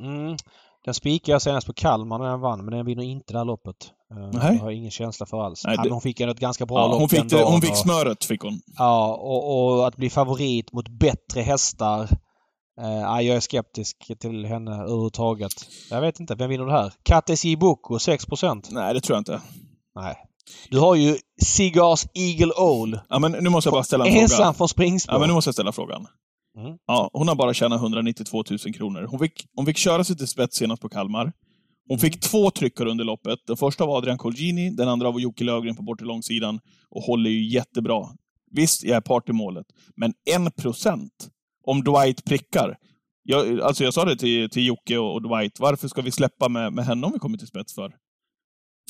Mm. 0.00 0.36
Den 0.84 0.94
spikade 0.94 1.32
jag 1.32 1.42
senast 1.42 1.66
på 1.66 1.72
Kalmar 1.72 2.18
när 2.18 2.30
den 2.30 2.40
vann 2.40 2.64
men 2.64 2.74
den 2.74 2.86
vinner 2.86 3.02
inte 3.02 3.32
det 3.32 3.38
här 3.38 3.44
loppet. 3.44 3.76
Uh, 4.14 4.18
Nej. 4.18 4.32
det 4.32 4.58
har 4.58 4.70
jag 4.70 4.74
ingen 4.74 4.90
känsla 4.90 5.26
för 5.26 5.40
alls. 5.44 5.64
Nej, 5.66 5.76
det- 5.82 5.90
hon 5.90 6.00
fick 6.00 6.20
ändå 6.20 6.32
ett 6.32 6.40
ganska 6.40 6.66
bra 6.66 6.78
Ja, 6.78 6.86
lopp 6.86 7.00
hon, 7.00 7.08
fick 7.08 7.30
det, 7.30 7.44
hon 7.44 7.60
fick 7.62 7.76
smöret, 7.76 8.24
fick 8.24 8.40
hon. 8.42 8.60
Ja, 8.78 9.14
och, 9.14 9.74
och 9.78 9.86
att 9.88 9.96
bli 9.96 10.10
favorit 10.10 10.72
mot 10.72 10.88
bättre 10.88 11.40
hästar. 11.40 12.08
Ja, 12.80 13.22
jag 13.22 13.36
är 13.36 13.40
skeptisk 13.40 13.96
till 14.18 14.44
henne 14.46 14.74
överhuvudtaget. 14.74 15.52
Jag 15.90 16.00
vet 16.00 16.20
inte, 16.20 16.34
vem 16.34 16.50
vinner 16.50 16.64
det 16.64 16.72
här? 16.72 16.92
Kattes 17.02 17.44
Iboko, 17.44 17.98
6% 17.98 18.68
Nej, 18.70 18.94
det 18.94 19.00
tror 19.00 19.14
jag 19.16 19.20
inte. 19.20 19.40
Nej. 19.94 20.16
Du 20.70 20.78
har 20.78 20.94
ju 20.94 21.16
Cigars 21.42 22.06
Eagle 22.14 22.52
Owl. 22.52 23.00
Ja, 23.08 23.18
men 23.18 23.32
nu 23.32 23.48
måste 23.48 23.68
jag 23.68 23.72
bara 23.72 23.82
ställa 23.82 24.06
en 24.06 24.12
fråga. 24.12 24.22
Ensam 24.22 24.54
från 24.54 24.68
springspår. 24.68 25.14
Ja, 25.14 25.18
men 25.18 25.28
nu 25.28 25.34
måste 25.34 25.48
jag 25.48 25.54
ställa 25.54 25.72
frågan. 25.72 26.06
Mm. 26.58 26.78
Ja, 26.86 27.10
hon 27.12 27.28
har 27.28 27.34
bara 27.34 27.54
tjänat 27.54 27.80
192 27.80 28.44
000 28.50 28.58
kronor. 28.74 29.06
Hon 29.10 29.18
fick, 29.18 29.46
hon 29.54 29.66
fick 29.66 29.76
köra 29.76 30.04
sig 30.04 30.16
till 30.16 30.26
spets 30.26 30.56
senast 30.56 30.82
på 30.82 30.88
Kalmar. 30.88 31.32
Hon 31.88 31.98
fick 31.98 32.20
två 32.20 32.50
tryckare 32.50 32.90
under 32.90 33.04
loppet. 33.04 33.38
Den 33.46 33.56
första 33.56 33.86
var 33.86 33.98
Adrian 33.98 34.18
Colgjini, 34.18 34.70
den 34.70 34.88
andra 34.88 35.10
var 35.10 35.20
Jocke 35.20 35.44
Löfgren 35.44 35.76
på 35.76 35.82
bortre 35.82 36.06
långsidan 36.06 36.60
och 36.90 37.02
håller 37.02 37.30
ju 37.30 37.48
jättebra. 37.48 38.06
Visst, 38.50 38.84
jag 38.84 38.96
är 38.96 39.00
part 39.00 39.28
i 39.28 39.32
målet, 39.32 39.66
men 39.96 40.12
en 40.34 40.50
procent 40.50 41.28
om 41.70 41.84
Dwight 41.84 42.24
prickar. 42.24 42.76
Jag, 43.22 43.60
alltså 43.60 43.84
jag 43.84 43.94
sa 43.94 44.04
det 44.04 44.16
till, 44.16 44.50
till 44.50 44.66
Jocke 44.66 44.98
och, 44.98 45.14
och 45.14 45.22
Dwight, 45.22 45.60
varför 45.60 45.88
ska 45.88 46.02
vi 46.02 46.10
släppa 46.10 46.48
med, 46.48 46.72
med 46.72 46.84
henne 46.84 47.06
om 47.06 47.12
vi 47.12 47.18
kommer 47.18 47.38
till 47.38 47.46
spets 47.46 47.74
för? 47.74 47.92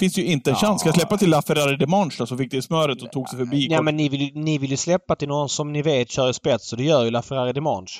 Finns 0.00 0.18
ju 0.18 0.24
inte 0.24 0.50
en 0.50 0.56
Ja. 0.60 0.66
chans. 0.66 0.80
Ska 0.80 0.88
jag 0.88 0.96
släppa 0.96 1.16
till 1.16 1.30
La 1.30 1.42
Ferrari 1.42 1.76
de 1.76 1.86
Manche 1.86 2.26
som 2.26 2.38
fick 2.38 2.50
det 2.50 2.56
i 2.56 2.62
smöret 2.62 3.02
och 3.02 3.12
tog 3.12 3.28
sig 3.28 3.38
förbi? 3.38 3.66
Ja, 3.70 3.82
men 3.82 3.96
ni 3.96 4.08
vill, 4.08 4.30
ni 4.34 4.58
vill 4.58 4.70
ju 4.70 4.76
släppa 4.76 5.16
till 5.16 5.28
någon 5.28 5.48
som 5.48 5.72
ni 5.72 5.82
vet 5.82 6.10
kör 6.10 6.30
i 6.30 6.34
spets 6.34 6.72
och 6.72 6.78
det 6.78 6.84
gör 6.84 7.04
ju 7.04 7.10
LaFerrari 7.10 7.52
Demange. 7.52 7.90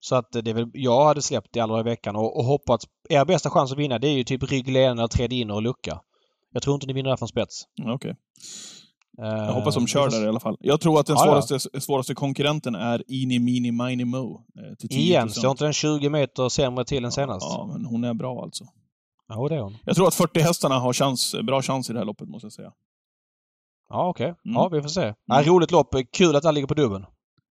Så 0.00 0.16
att 0.16 0.32
det 0.32 0.50
är 0.50 0.54
väl, 0.54 0.70
jag 0.72 1.04
hade 1.04 1.22
släppt 1.22 1.56
i 1.56 1.60
alla 1.60 1.80
i 1.80 1.82
veckan 1.82 2.16
och, 2.16 2.36
och 2.38 2.44
hoppats. 2.44 2.86
Er 3.08 3.24
bästa 3.24 3.50
chans 3.50 3.72
att 3.72 3.78
vinna 3.78 3.98
det 3.98 4.08
är 4.08 4.12
ju 4.12 4.24
typ 4.24 4.42
ryggledaren 4.52 4.98
eller 4.98 5.08
tredje 5.08 5.38
in 5.38 5.50
och 5.50 5.62
lucka. 5.62 6.00
Jag 6.52 6.62
tror 6.62 6.74
inte 6.74 6.86
ni 6.86 6.92
vinner 6.92 7.10
där 7.10 7.16
från 7.16 7.28
spets. 7.28 7.62
Okej. 7.86 8.10
Eh, 8.10 8.16
Jag 9.16 9.52
hoppas 9.52 9.74
de 9.74 9.86
kör 9.86 10.10
där 10.10 10.24
i 10.24 10.28
alla 10.28 10.40
fall. 10.40 10.56
Jag 10.60 10.80
tror 10.80 11.00
att 11.00 11.06
den 11.06 11.16
svåraste, 11.16 11.80
svåraste 11.80 12.14
konkurrenten 12.14 12.74
är 12.74 13.04
Eenie 13.08 13.40
Meenie 13.40 13.72
Miny 13.72 14.04
Mo. 14.04 14.44
eh, 14.58 14.74
Till 14.74 14.88
10%. 14.88 14.92
Igen, 14.98 15.30
står 15.30 15.50
inte 15.50 15.64
den 15.64 15.72
20 15.72 16.08
meter 16.08 16.48
sämre 16.48 16.84
till 16.84 17.04
än 17.04 17.12
senast? 17.12 17.46
Ja, 17.50 17.70
men 17.72 17.84
hon 17.84 18.04
är 18.04 18.14
bra 18.14 18.42
alltså. 18.42 18.64
Ja, 19.28 19.48
det 19.48 19.54
är 19.54 19.60
hon. 19.60 19.76
Jag 19.84 19.96
tror 19.96 20.08
att 20.08 20.14
40 20.14 20.40
hästarna 20.40 20.78
har 20.78 20.92
chans, 20.92 21.34
bra 21.42 21.62
chans 21.62 21.90
i 21.90 21.92
det 21.92 21.98
här 21.98 22.06
loppet, 22.06 22.28
måste 22.28 22.44
jag 22.46 22.52
säga. 22.52 22.72
Ja, 23.88 24.08
okej. 24.08 24.26
Mm. 24.26 24.36
Ja, 24.54 24.68
vi 24.68 24.82
får 24.82 24.88
se. 24.88 25.14
Ja, 25.26 25.42
roligt 25.46 25.70
lopp. 25.70 25.94
Kul 26.12 26.36
att 26.36 26.44
han 26.44 26.54
ligger 26.54 26.68
på 26.68 26.74
dubben. 26.74 27.06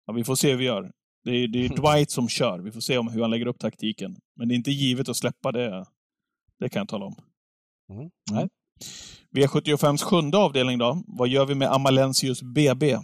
Ja, 0.05 0.13
vi 0.13 0.23
får 0.23 0.35
se 0.35 0.51
hur 0.51 0.57
vi 0.57 0.65
gör. 0.65 0.91
Det 1.23 1.31
är, 1.31 1.47
det 1.47 1.65
är 1.65 1.69
Dwight 1.93 2.11
som 2.11 2.29
kör. 2.29 2.59
Vi 2.59 2.71
får 2.71 2.81
se 2.81 2.97
om 2.97 3.07
hur 3.07 3.21
han 3.21 3.31
lägger 3.31 3.45
upp 3.47 3.59
taktiken. 3.59 4.15
Men 4.35 4.47
det 4.47 4.53
är 4.53 4.55
inte 4.55 4.71
givet 4.71 5.09
att 5.09 5.17
släppa 5.17 5.51
det. 5.51 5.85
Det 6.59 6.69
kan 6.69 6.79
jag 6.79 6.87
tala 6.89 7.05
om. 7.05 7.15
Mm. 7.89 8.09
Nej. 8.31 8.47
V75s 9.35 10.03
sjunde 10.03 10.37
avdelning 10.37 10.77
då. 10.77 11.03
Vad 11.07 11.27
gör 11.27 11.45
vi 11.45 11.55
med 11.55 11.71
Amalensius 11.73 12.41
BB? 12.41 12.97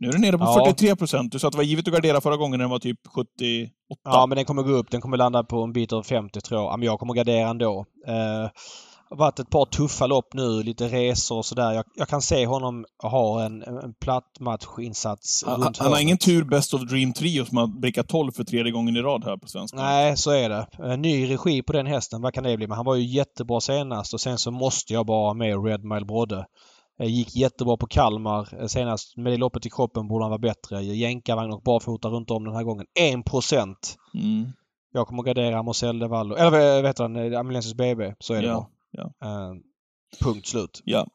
Nu 0.00 0.08
är 0.08 0.12
den 0.12 0.20
nere 0.20 0.38
på 0.38 0.44
Ja. 0.44 0.64
43 0.64 0.96
procent. 0.96 1.32
Du 1.32 1.38
sa 1.38 1.46
att 1.48 1.52
det 1.52 1.56
var 1.56 1.64
givet 1.64 1.88
att 1.88 1.94
gardera 1.94 2.20
förra 2.20 2.36
gången 2.36 2.58
när 2.58 2.64
den 2.64 2.70
var 2.70 2.78
typ 2.78 2.98
78. 3.06 3.70
Ja, 4.04 4.26
men 4.26 4.36
den 4.36 4.44
kommer 4.44 4.62
gå 4.62 4.70
upp. 4.70 4.90
Den 4.90 5.00
kommer 5.00 5.16
landa 5.16 5.44
på 5.44 5.62
en 5.62 5.72
bit 5.72 5.92
över 5.92 6.02
50 6.02 6.40
tror 6.40 6.60
jag. 6.60 6.72
Ja, 6.72 6.76
men 6.76 6.86
jag 6.86 6.98
kommer 6.98 7.14
gardera 7.14 7.48
ändå. 7.48 7.86
Eh, 8.06 8.50
har 9.10 9.16
varit 9.16 9.38
ett 9.38 9.50
par 9.50 9.64
tuffa 9.64 10.06
lopp 10.06 10.34
nu, 10.34 10.62
lite 10.62 10.88
resor 10.88 11.36
och 11.36 11.44
sådär. 11.44 11.72
Jag, 11.72 11.84
jag 11.94 12.08
kan 12.08 12.22
se 12.22 12.46
honom 12.46 12.84
ha 13.02 13.42
en, 13.44 13.62
en 13.62 13.94
plattmatchinsats 14.00 15.44
Han, 15.46 15.62
runt 15.62 15.78
han 15.78 15.92
har 15.92 16.00
ingen 16.00 16.18
tur 16.18 16.44
Best 16.44 16.74
of 16.74 16.82
Dream 16.82 17.12
Trio 17.12 17.44
som 17.44 17.56
har 17.56 17.66
brickat 17.66 18.08
12 18.08 18.32
för 18.32 18.44
tredje 18.44 18.72
gången 18.72 18.96
i 18.96 19.00
rad 19.00 19.24
här 19.24 19.36
på 19.36 19.48
svenska. 19.48 19.76
Nej, 19.76 20.16
så 20.16 20.30
är 20.30 20.48
det. 20.48 20.66
En 20.78 21.02
ny 21.02 21.30
regi 21.30 21.62
på 21.62 21.72
den 21.72 21.86
hästen. 21.86 22.22
Vad 22.22 22.34
kan 22.34 22.44
det 22.44 22.56
bli? 22.56 22.66
Men 22.66 22.76
han 22.76 22.86
var 22.86 22.94
ju 22.94 23.04
jättebra 23.04 23.60
senast 23.60 24.14
och 24.14 24.20
sen 24.20 24.38
så 24.38 24.50
måste 24.50 24.92
jag 24.92 25.06
bara 25.06 25.26
ha 25.26 25.34
med 25.34 25.64
Red 25.64 25.84
Mile 25.84 26.04
Brodde. 26.04 26.46
Eh, 27.00 27.06
Gick 27.06 27.36
jättebra 27.36 27.76
på 27.76 27.86
Kalmar 27.86 28.60
eh, 28.60 28.66
senast. 28.66 29.16
Med 29.16 29.32
det 29.32 29.36
loppet 29.36 29.66
i 29.66 29.70
kroppen 29.70 30.08
borde 30.08 30.24
han 30.24 30.30
vara 30.30 30.38
bättre. 30.38 30.82
Jänkarvagn 30.82 31.52
och 31.52 31.62
barfota 31.62 32.08
runt 32.08 32.30
om 32.30 32.44
den 32.44 32.54
här 32.54 32.62
gången. 32.62 32.86
1 33.00 33.24
procent. 33.24 33.96
Mm. 34.14 34.52
Jag 34.92 35.06
kommer 35.06 35.22
gardera 35.22 35.62
Marcel 35.62 35.98
de 35.98 36.10
Vallo. 36.10 36.34
Eller 36.34 36.50
vad 36.50 36.86
heter 36.86 37.02
han? 37.04 37.32
Eh, 37.32 37.40
Amalensis 37.40 37.74
BB. 37.74 38.14
Så 38.18 38.34
är 38.34 38.42
det 38.42 38.48
Ja, 38.48 38.70
bara. 38.92 39.12
Eh, 39.24 39.54
punkt 40.20 40.46
slut. 40.46 40.82
Ja. 40.84 41.06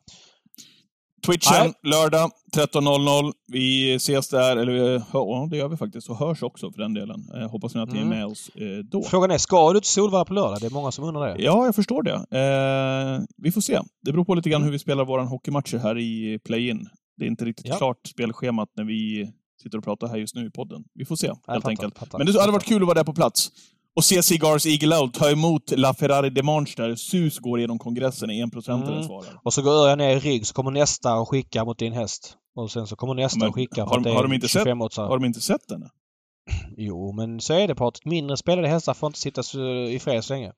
Twitchen, 1.25 1.53
Nej. 1.59 1.73
lördag 1.83 2.31
13.00. 2.55 3.33
Vi 3.47 3.93
ses 3.93 4.29
där, 4.29 4.57
eller 4.57 4.71
vi- 4.71 5.03
ja, 5.13 5.47
det 5.51 5.57
gör 5.57 5.67
vi 5.67 5.77
faktiskt. 5.77 6.09
Och 6.09 6.17
hörs 6.17 6.43
också 6.43 6.71
för 6.71 6.79
den 6.81 6.93
delen. 6.93 7.23
Eh, 7.35 7.49
hoppas 7.49 7.75
ni 7.75 7.81
att 7.81 7.91
ni 7.91 7.97
är 7.99 8.03
Mm. 8.03 8.17
med 8.17 8.25
oss 8.25 8.49
eh, 8.55 8.77
då. 8.91 9.01
Frågan 9.03 9.31
är, 9.31 9.37
ska 9.37 9.73
du 9.73 9.79
till 9.79 9.89
Solvalla 9.89 10.25
på 10.25 10.33
lördag? 10.33 10.57
Det 10.61 10.65
är 10.65 10.71
många 10.71 10.91
som 10.91 11.03
undrar 11.03 11.27
det. 11.37 11.43
Ja, 11.43 11.65
jag 11.65 11.75
förstår 11.75 12.03
det. 12.03 12.13
Eh, 12.13 13.25
vi 13.37 13.51
får 13.51 13.61
se. 13.61 13.79
Det 14.01 14.11
beror 14.11 14.25
på 14.25 14.35
lite 14.35 14.49
grann 14.49 14.63
hur 14.63 14.71
vi 14.71 14.79
spelar 14.79 15.05
våran 15.05 15.27
hockeymatcher 15.27 15.77
här 15.77 15.97
i 15.97 16.39
play-in. 16.45 16.89
Det 17.17 17.25
är 17.25 17.27
inte 17.27 17.45
riktigt 17.45 17.67
Ja. 17.67 17.75
klart 17.77 18.07
spelschemat 18.07 18.69
när 18.75 18.83
vi 18.83 19.31
sitter 19.63 19.77
och 19.77 19.83
pratar 19.83 20.07
här 20.07 20.17
just 20.17 20.35
nu 20.35 20.45
i 20.45 20.49
podden. 20.51 20.83
Vi 20.93 21.05
får 21.05 21.15
se, 21.15 21.27
helt 21.27 21.39
fattar, 21.45 21.69
enkelt. 21.69 21.97
fattar, 21.99 22.17
Men 22.17 22.27
det 22.27 22.39
hade 22.39 22.51
varit 22.51 22.65
kul 22.65 22.81
att 22.81 22.87
vara 22.87 22.93
där 22.95 23.03
på 23.03 23.13
plats. 23.13 23.51
Och 23.95 24.03
se 24.05 24.23
Cigars 24.23 24.65
Eagle 24.65 24.97
Out 24.99 25.13
ta 25.13 25.31
emot 25.31 25.71
La 25.77 25.93
Ferrari 25.93 26.29
de 26.29 26.41
där. 26.77 26.95
Sus 26.95 27.39
går 27.39 27.59
genom 27.59 27.79
kongressen 27.79 28.29
i 28.29 28.39
1% 28.41 28.87
Mm. 28.87 29.03
svarar. 29.03 29.39
Och 29.43 29.53
så 29.53 29.61
går 29.61 29.71
Örjan 29.71 29.97
ner 29.97 30.15
i 30.15 30.19
rygg 30.19 30.47
så 30.47 30.53
kommer 30.53 30.71
nästa 30.71 31.15
och 31.19 31.29
skickar 31.29 31.65
mot 31.65 31.79
din 31.79 31.93
häst. 31.93 32.37
Och 32.55 32.71
sen 32.71 32.87
så 32.87 32.95
kommer 32.95 33.13
nästa 33.13 33.39
Men 33.39 33.47
och 33.49 33.55
skickar 33.55 33.85
har 33.85 33.99
de- 33.99 34.15
har 34.15 34.23
de 34.23 34.33
inte 34.33 34.47
sett- 34.49 34.61
25 34.61 34.79
Har 34.79 35.17
de 35.19 35.25
inte 35.25 35.41
sett 35.41 35.67
den? 35.67 35.89
Jo, 36.77 37.11
men 37.11 37.39
så 37.41 37.53
är 37.53 37.67
det 37.67 37.75
Patrik. 37.75 38.05
Mindre 38.05 38.37
spelade 38.37 38.67
hästar 38.67 38.93
får 38.93 39.07
inte 39.07 39.19
sitta 39.19 39.41
i 39.89 39.99
fred 39.99 40.23
så 40.23 40.33
länge. 40.33 40.51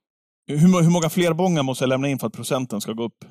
Hur, 0.48 0.58
hur 0.82 0.90
många 0.92 1.10
fler 1.10 1.34
bångar 1.34 1.64
måste 1.64 1.84
jag 1.84 1.90
lämna 1.90 2.08
in 2.10 2.20
för 2.20 2.28
att 2.28 2.34
procenten 2.34 2.82
ska 2.82 2.94
gå 2.94 3.04
upp? 3.04 3.26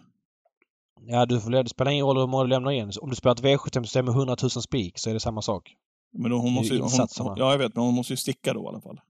Ja, 1.06 1.26
du 1.26 1.40
får, 1.40 1.51
det 1.51 1.68
spelar 1.68 1.90
ingen 1.93 2.06
roll 2.06 2.18
hur 2.18 2.26
många 2.26 2.43
du 2.44 2.51
lämnar 2.51 2.70
in. 2.70 2.93
Om 3.01 3.10
du 3.10 3.16
spelar 3.16 3.35
ett 3.35 3.43
V75-system 3.43 4.05
med 4.05 4.14
100 4.14 4.36
000 4.43 4.51
spik 4.51 4.98
så 4.98 5.10
är 5.10 5.14
det 5.14 5.20
samma 5.20 5.43
sak. 5.43 5.72
Men 6.18 6.31
då, 6.31 6.36
hon 6.39 6.52
måste, 6.52 6.74
ju- 6.74 6.81
hon, 6.81 6.90
ja, 7.36 7.51
jag 7.51 7.59
vet, 7.59 7.74
men 7.74 7.85
hon 7.85 7.94
måste 7.94 8.12
ju 8.12 8.16
sticka 8.16 8.52
då 8.52 8.64
i 8.64 8.66
alla 8.68 8.81
fall. 8.81 9.01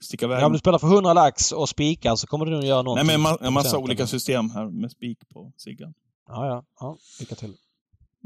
Sticka 0.00 0.26
iväg. 0.26 0.42
Ja, 0.42 0.46
om 0.46 0.52
du 0.52 0.58
spelar 0.58 0.78
för 0.78 0.86
100 0.86 1.12
lax 1.12 1.52
och 1.52 1.68
spikar 1.68 2.16
så 2.16 2.26
kommer 2.26 2.46
du 2.46 2.52
nog 2.52 2.64
göra 2.64 2.76
Nej, 2.76 2.84
någonting. 2.84 3.06
men 3.06 3.14
en, 3.14 3.38
ma- 3.38 3.46
en 3.46 3.52
massa 3.52 3.78
olika 3.78 4.06
system 4.06 4.50
här 4.50 4.64
med 4.66 4.90
spik 4.90 5.18
på 5.32 5.52
Siggan. 5.56 5.94
Ja, 6.28 6.46
ja. 6.46 6.64
ja. 6.80 6.96
Lycka 7.20 7.34
till. 7.34 7.54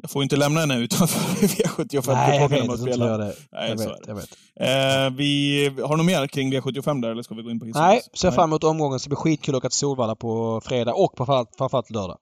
Jag 0.02 0.10
får 0.10 0.22
inte 0.22 0.36
lämna 0.36 0.60
henne 0.60 0.78
utanför 0.78 1.46
V75 1.46 2.14
Nej, 2.14 2.40
jag 2.40 2.48
vet 2.48 2.70
att 2.70 2.84
du 2.84 2.92
inte 2.92 3.16
det. 3.16 3.34
Nej, 3.52 3.70
jag 3.70 3.80
så 3.80 3.88
vet, 3.88 3.98
jag 4.06 4.14
vet. 4.14 4.36
Eh, 4.60 5.16
vi 5.16 5.64
har 5.84 5.96
något 5.96 6.06
mer 6.06 6.26
kring 6.26 6.52
V75 6.52 7.02
där, 7.02 7.10
eller 7.10 7.22
ska 7.22 7.34
vi 7.34 7.42
gå 7.42 7.50
in 7.50 7.60
på 7.60 7.66
Hisings? 7.66 7.80
Nej, 7.82 8.00
ser 8.14 8.30
fram 8.30 8.50
emot 8.50 8.64
omgången. 8.64 8.92
Det 8.92 8.98
ska 8.98 9.08
bli 9.08 9.16
skitkul 9.16 9.54
att 9.54 9.58
åka 9.58 9.68
till 9.68 9.78
Solvalla 9.78 10.14
på 10.14 10.60
fredag 10.64 10.94
och 10.94 11.16
på 11.16 11.26
framförallt 11.26 11.90
lördag. 11.90 12.18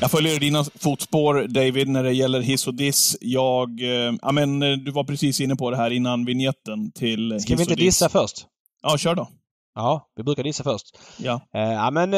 Jag 0.00 0.10
följer 0.10 0.40
dina 0.40 0.64
fotspår, 0.64 1.46
David, 1.48 1.88
när 1.88 2.02
det 2.02 2.12
gäller 2.12 2.40
hiss 2.40 2.66
och 2.66 2.74
diss. 2.74 3.16
Jag... 3.20 3.80
Eh, 3.80 4.14
ja, 4.22 4.32
men, 4.32 4.62
eh, 4.62 4.72
du 4.72 4.90
var 4.90 5.04
precis 5.04 5.40
inne 5.40 5.56
på 5.56 5.70
det 5.70 5.76
här 5.76 5.90
innan 5.90 6.24
vignetten 6.24 6.92
till 6.92 7.40
Ska 7.40 7.56
vi 7.56 7.62
inte 7.62 7.74
dissa 7.74 8.08
först? 8.08 8.46
Ja, 8.82 8.98
kör 8.98 9.14
då. 9.14 9.28
Ja, 9.74 10.10
vi 10.16 10.22
brukar 10.22 10.42
dissa 10.42 10.64
först. 10.64 10.98
Ja. 11.18 11.40
Eh, 11.54 11.60
ja, 11.60 11.90
men 11.90 12.14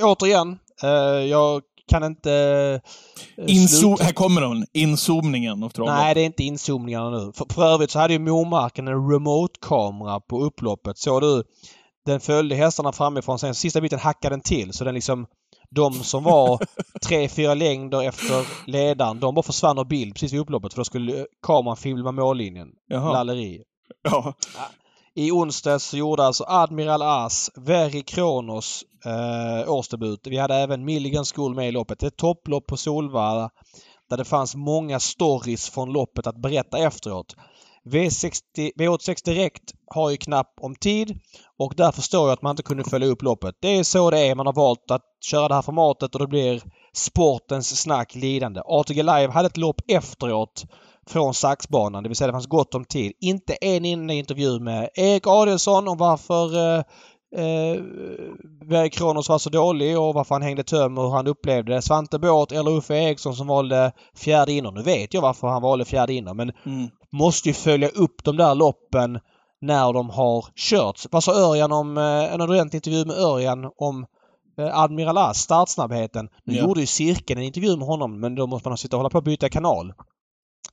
återigen. 0.00 0.58
Jag 1.28 1.62
kan 1.90 2.04
inte... 2.04 2.80
Inzo 3.46 3.96
här 4.00 4.12
kommer 4.12 4.42
hon. 4.42 4.64
Inzoomningen 4.72 5.62
av 5.62 5.68
travloppet. 5.68 6.00
Nej, 6.02 6.14
det 6.14 6.20
är 6.20 6.26
inte 6.26 6.44
inzoomningarna 6.44 7.10
nu. 7.10 7.32
För, 7.34 7.54
för 7.54 7.62
övrigt 7.62 7.90
så 7.90 7.98
hade 7.98 8.12
ju 8.12 8.18
Momarken 8.18 8.88
en 8.88 9.10
remote-kamera 9.10 10.20
på 10.20 10.44
upploppet. 10.44 10.98
Såg 10.98 11.22
du? 11.22 11.42
Den 12.06 12.20
följde 12.20 12.54
hästarna 12.54 12.92
framifrån. 12.92 13.38
Sen 13.38 13.54
sista 13.54 13.80
biten 13.80 13.98
hackade 13.98 14.32
den 14.32 14.40
till. 14.40 14.72
Så 14.72 14.84
den 14.84 14.94
liksom... 14.94 15.26
De 15.70 15.92
som 15.92 16.24
var 16.24 16.58
tre, 17.02 17.28
fyra 17.28 17.54
längder 17.54 18.02
efter 18.02 18.46
ledaren, 18.70 19.20
de 19.20 19.34
bara 19.34 19.42
försvann 19.42 19.78
ur 19.78 19.84
bild 19.84 20.14
precis 20.14 20.32
vid 20.32 20.40
upploppet 20.40 20.72
för 20.72 20.80
då 20.80 20.84
skulle 20.84 21.26
kameran 21.42 21.76
filma 21.76 22.12
mållinjen. 22.12 22.68
Jaha. 22.88 23.12
Lalleri. 23.12 23.62
Ja. 24.02 24.34
I 25.14 25.30
onsdags 25.30 25.84
så 25.84 25.96
gjorde 25.96 26.24
alltså 26.24 26.44
Admiral 26.48 27.02
As, 27.02 27.50
Very 27.54 28.02
Kronos 28.02 28.84
eh, 29.04 29.70
årsdebut. 29.72 30.26
Vi 30.26 30.36
hade 30.36 30.54
även 30.54 30.84
Milligan 30.84 31.24
School 31.24 31.54
med 31.54 31.68
i 31.68 31.72
loppet. 31.72 32.02
Ett 32.02 32.16
topplopp 32.16 32.66
på 32.66 32.76
Solvalla 32.76 33.50
där 34.10 34.16
det 34.16 34.24
fanns 34.24 34.54
många 34.54 35.00
stories 35.00 35.70
från 35.70 35.92
loppet 35.92 36.26
att 36.26 36.42
berätta 36.42 36.78
efteråt. 36.78 37.36
V60, 37.86 38.70
V86 38.78 39.24
Direkt 39.24 39.72
har 39.94 40.10
ju 40.10 40.16
knapp 40.16 40.54
om 40.60 40.74
tid 40.74 41.18
och 41.58 41.74
där 41.76 41.92
förstår 41.92 42.28
jag 42.28 42.32
att 42.32 42.42
man 42.42 42.50
inte 42.50 42.62
kunde 42.62 42.84
följa 42.84 43.08
upp 43.08 43.22
loppet. 43.22 43.54
Det 43.60 43.68
är 43.68 43.82
så 43.82 44.10
det 44.10 44.18
är. 44.18 44.34
Man 44.34 44.46
har 44.46 44.52
valt 44.52 44.90
att 44.90 45.02
köra 45.24 45.48
det 45.48 45.54
här 45.54 45.62
formatet 45.62 46.14
och 46.14 46.20
det 46.20 46.26
blir 46.26 46.62
sportens 46.94 47.80
snack 47.80 48.14
lidande. 48.14 48.60
ATG 48.64 49.02
Live 49.02 49.28
hade 49.28 49.46
ett 49.46 49.56
lopp 49.56 49.80
efteråt 49.88 50.64
från 51.08 51.34
Saxbanan, 51.34 52.02
det 52.02 52.08
vill 52.08 52.16
säga 52.16 52.26
det 52.26 52.32
fanns 52.32 52.46
gott 52.46 52.74
om 52.74 52.84
tid. 52.84 53.12
Inte 53.20 53.54
en 53.54 53.84
enda 53.84 54.14
intervju 54.14 54.60
med 54.60 54.88
Erik 54.94 55.26
Adelsson 55.26 55.88
om 55.88 55.98
varför 55.98 56.56
eh, 56.56 56.82
eh, 57.36 58.88
Kronos 58.88 59.28
var 59.28 59.38
så 59.38 59.50
dålig 59.50 59.98
och 59.98 60.14
varför 60.14 60.34
han 60.34 60.42
hängde 60.42 60.64
töm 60.64 60.98
och 60.98 61.04
hur 61.04 61.10
han 61.10 61.26
upplevde 61.26 61.74
det. 61.74 61.82
Svante 61.82 62.18
Båth 62.18 62.56
eller 62.56 62.70
Uffe 62.70 62.94
Eriksson 62.94 63.34
som 63.34 63.46
valde 63.46 63.92
fjärde 64.16 64.52
inner. 64.52 64.70
Nu 64.70 64.82
vet 64.82 65.14
jag 65.14 65.22
varför 65.22 65.48
han 65.48 65.62
valde 65.62 65.84
fjärde 65.84 66.12
inner 66.12 66.34
men 66.34 66.52
mm 66.66 66.88
måste 67.16 67.48
ju 67.48 67.54
följa 67.54 67.88
upp 67.88 68.24
de 68.24 68.36
där 68.36 68.54
loppen 68.54 69.18
när 69.60 69.92
de 69.92 70.10
har 70.10 70.44
körts. 70.54 71.06
Vad 71.10 71.24
sa 71.24 71.32
Örjan 71.32 71.72
om, 71.72 71.98
eh, 71.98 72.34
en 72.34 72.40
ordentlig 72.40 72.78
intervju 72.78 73.04
med 73.04 73.16
Örjan 73.16 73.70
om 73.76 74.06
eh, 74.58 74.78
Admiral 74.78 75.18
As, 75.18 75.38
startsnabbheten. 75.38 76.28
Nu 76.44 76.54
ja. 76.54 76.62
gjorde 76.62 76.80
ju 76.80 76.86
Cirkeln 76.86 77.40
en 77.40 77.46
intervju 77.46 77.76
med 77.76 77.86
honom 77.86 78.20
men 78.20 78.34
då 78.34 78.46
måste 78.46 78.68
man 78.68 78.78
sitta 78.78 78.96
och 78.96 78.98
hålla 78.98 79.10
på 79.10 79.18
att 79.18 79.24
byta 79.24 79.48
kanal. 79.48 79.92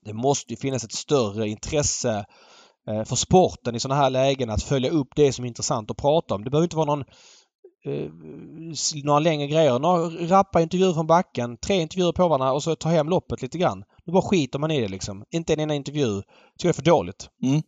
Det 0.05 0.13
måste 0.13 0.53
ju 0.53 0.57
finnas 0.57 0.83
ett 0.83 0.91
större 0.91 1.49
intresse 1.49 2.25
eh, 2.89 3.03
för 3.03 3.15
sporten 3.15 3.75
i 3.75 3.79
sådana 3.79 4.01
här 4.01 4.09
lägen 4.09 4.49
att 4.49 4.63
följa 4.63 4.91
upp 4.91 5.09
det 5.15 5.33
som 5.33 5.45
är 5.45 5.47
intressant 5.47 5.91
att 5.91 5.97
prata 5.97 6.35
om. 6.35 6.43
Det 6.43 6.49
behöver 6.49 6.65
inte 6.65 6.75
vara 6.75 6.95
någon 6.95 7.03
eh, 7.85 8.09
några 9.03 9.19
längre 9.19 9.47
grejer. 9.47 9.79
Några 9.79 10.09
rappa 10.37 10.61
intervjuer 10.61 10.93
från 10.93 11.07
backen, 11.07 11.57
tre 11.57 11.81
intervjuer 11.81 12.11
på 12.11 12.27
varandra 12.27 12.53
och 12.53 12.63
så 12.63 12.75
ta 12.75 12.89
hem 12.89 13.09
loppet 13.09 13.41
lite 13.41 13.57
grann. 13.57 13.83
Nu 14.05 14.13
bara 14.13 14.21
skiter 14.21 14.59
man 14.59 14.71
i 14.71 14.81
det 14.81 14.87
liksom. 14.87 15.23
Inte 15.31 15.53
en 15.53 15.59
enda 15.59 15.75
intervju. 15.75 16.15
Det 16.15 16.21
tycker 16.57 16.67
det 16.67 16.69
är 16.69 16.73
för 16.73 16.81
dåligt. 16.81 17.29
Mm. 17.43 17.61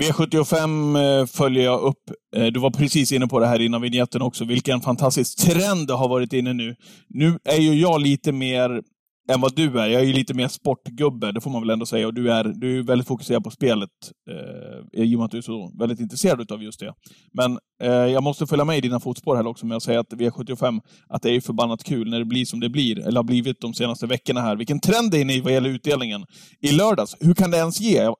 V75 0.00 1.20
eh, 1.20 1.26
följer 1.26 1.64
jag 1.64 1.80
upp. 1.80 2.10
Eh, 2.36 2.46
du 2.46 2.60
var 2.60 2.70
precis 2.70 3.12
inne 3.12 3.26
på 3.26 3.40
det 3.40 3.46
här 3.46 3.60
innan 3.60 3.82
vignetten 3.82 4.22
också. 4.22 4.44
Vilken 4.44 4.80
fantastisk 4.80 5.38
trend 5.38 5.86
det 5.86 5.94
har 5.94 6.08
varit 6.08 6.32
inne 6.32 6.52
nu. 6.52 6.76
Nu 7.08 7.38
är 7.44 7.60
ju 7.60 7.74
jag 7.74 8.00
lite 8.00 8.32
mer 8.32 8.82
än 9.28 9.40
vad 9.40 9.56
du 9.56 9.80
är. 9.80 9.86
Jag 9.88 10.02
är 10.02 10.06
ju 10.06 10.12
lite 10.12 10.34
mer 10.34 10.48
sportgubbe, 10.48 11.32
det 11.32 11.40
får 11.40 11.50
man 11.50 11.62
väl 11.62 11.70
ändå 11.70 11.86
säga. 11.86 12.06
Och 12.06 12.14
du 12.14 12.32
är, 12.32 12.44
du 12.44 12.78
är 12.78 12.82
väldigt 12.82 13.08
fokuserad 13.08 13.44
på 13.44 13.50
spelet, 13.50 13.90
eh, 14.30 15.02
i 15.04 15.14
och 15.14 15.18
med 15.18 15.24
att 15.24 15.30
du 15.30 15.38
är 15.38 15.42
så 15.42 15.72
väldigt 15.78 16.00
intresserad 16.00 16.52
av 16.52 16.62
just 16.62 16.80
det. 16.80 16.94
Men 17.32 17.58
eh, 17.82 17.90
jag 17.90 18.22
måste 18.22 18.46
följa 18.46 18.64
med 18.64 18.78
i 18.78 18.80
dina 18.80 19.00
fotspår 19.00 19.36
här 19.36 19.46
också 19.46 19.66
med 19.66 19.76
att 19.76 19.82
säga 19.82 20.00
att 20.00 20.12
V75, 20.12 20.80
att 21.08 21.22
det 21.22 21.30
är 21.30 21.40
förbannat 21.40 21.84
kul 21.84 22.10
när 22.10 22.18
det 22.18 22.24
blir 22.24 22.44
som 22.44 22.60
det 22.60 22.68
blir, 22.68 22.98
eller 22.98 23.16
har 23.16 23.24
blivit 23.24 23.60
de 23.60 23.74
senaste 23.74 24.06
veckorna 24.06 24.40
här. 24.40 24.56
Vilken 24.56 24.80
trend 24.80 25.10
det 25.10 25.18
är 25.18 25.20
inne 25.20 25.34
i 25.34 25.40
vad 25.40 25.52
gäller 25.52 25.70
utdelningen. 25.70 26.24
I 26.60 26.72
lördags, 26.72 27.16
hur 27.20 27.34
kan 27.34 27.50
det 27.50 27.56
ens 27.56 27.80
ge 27.80 28.10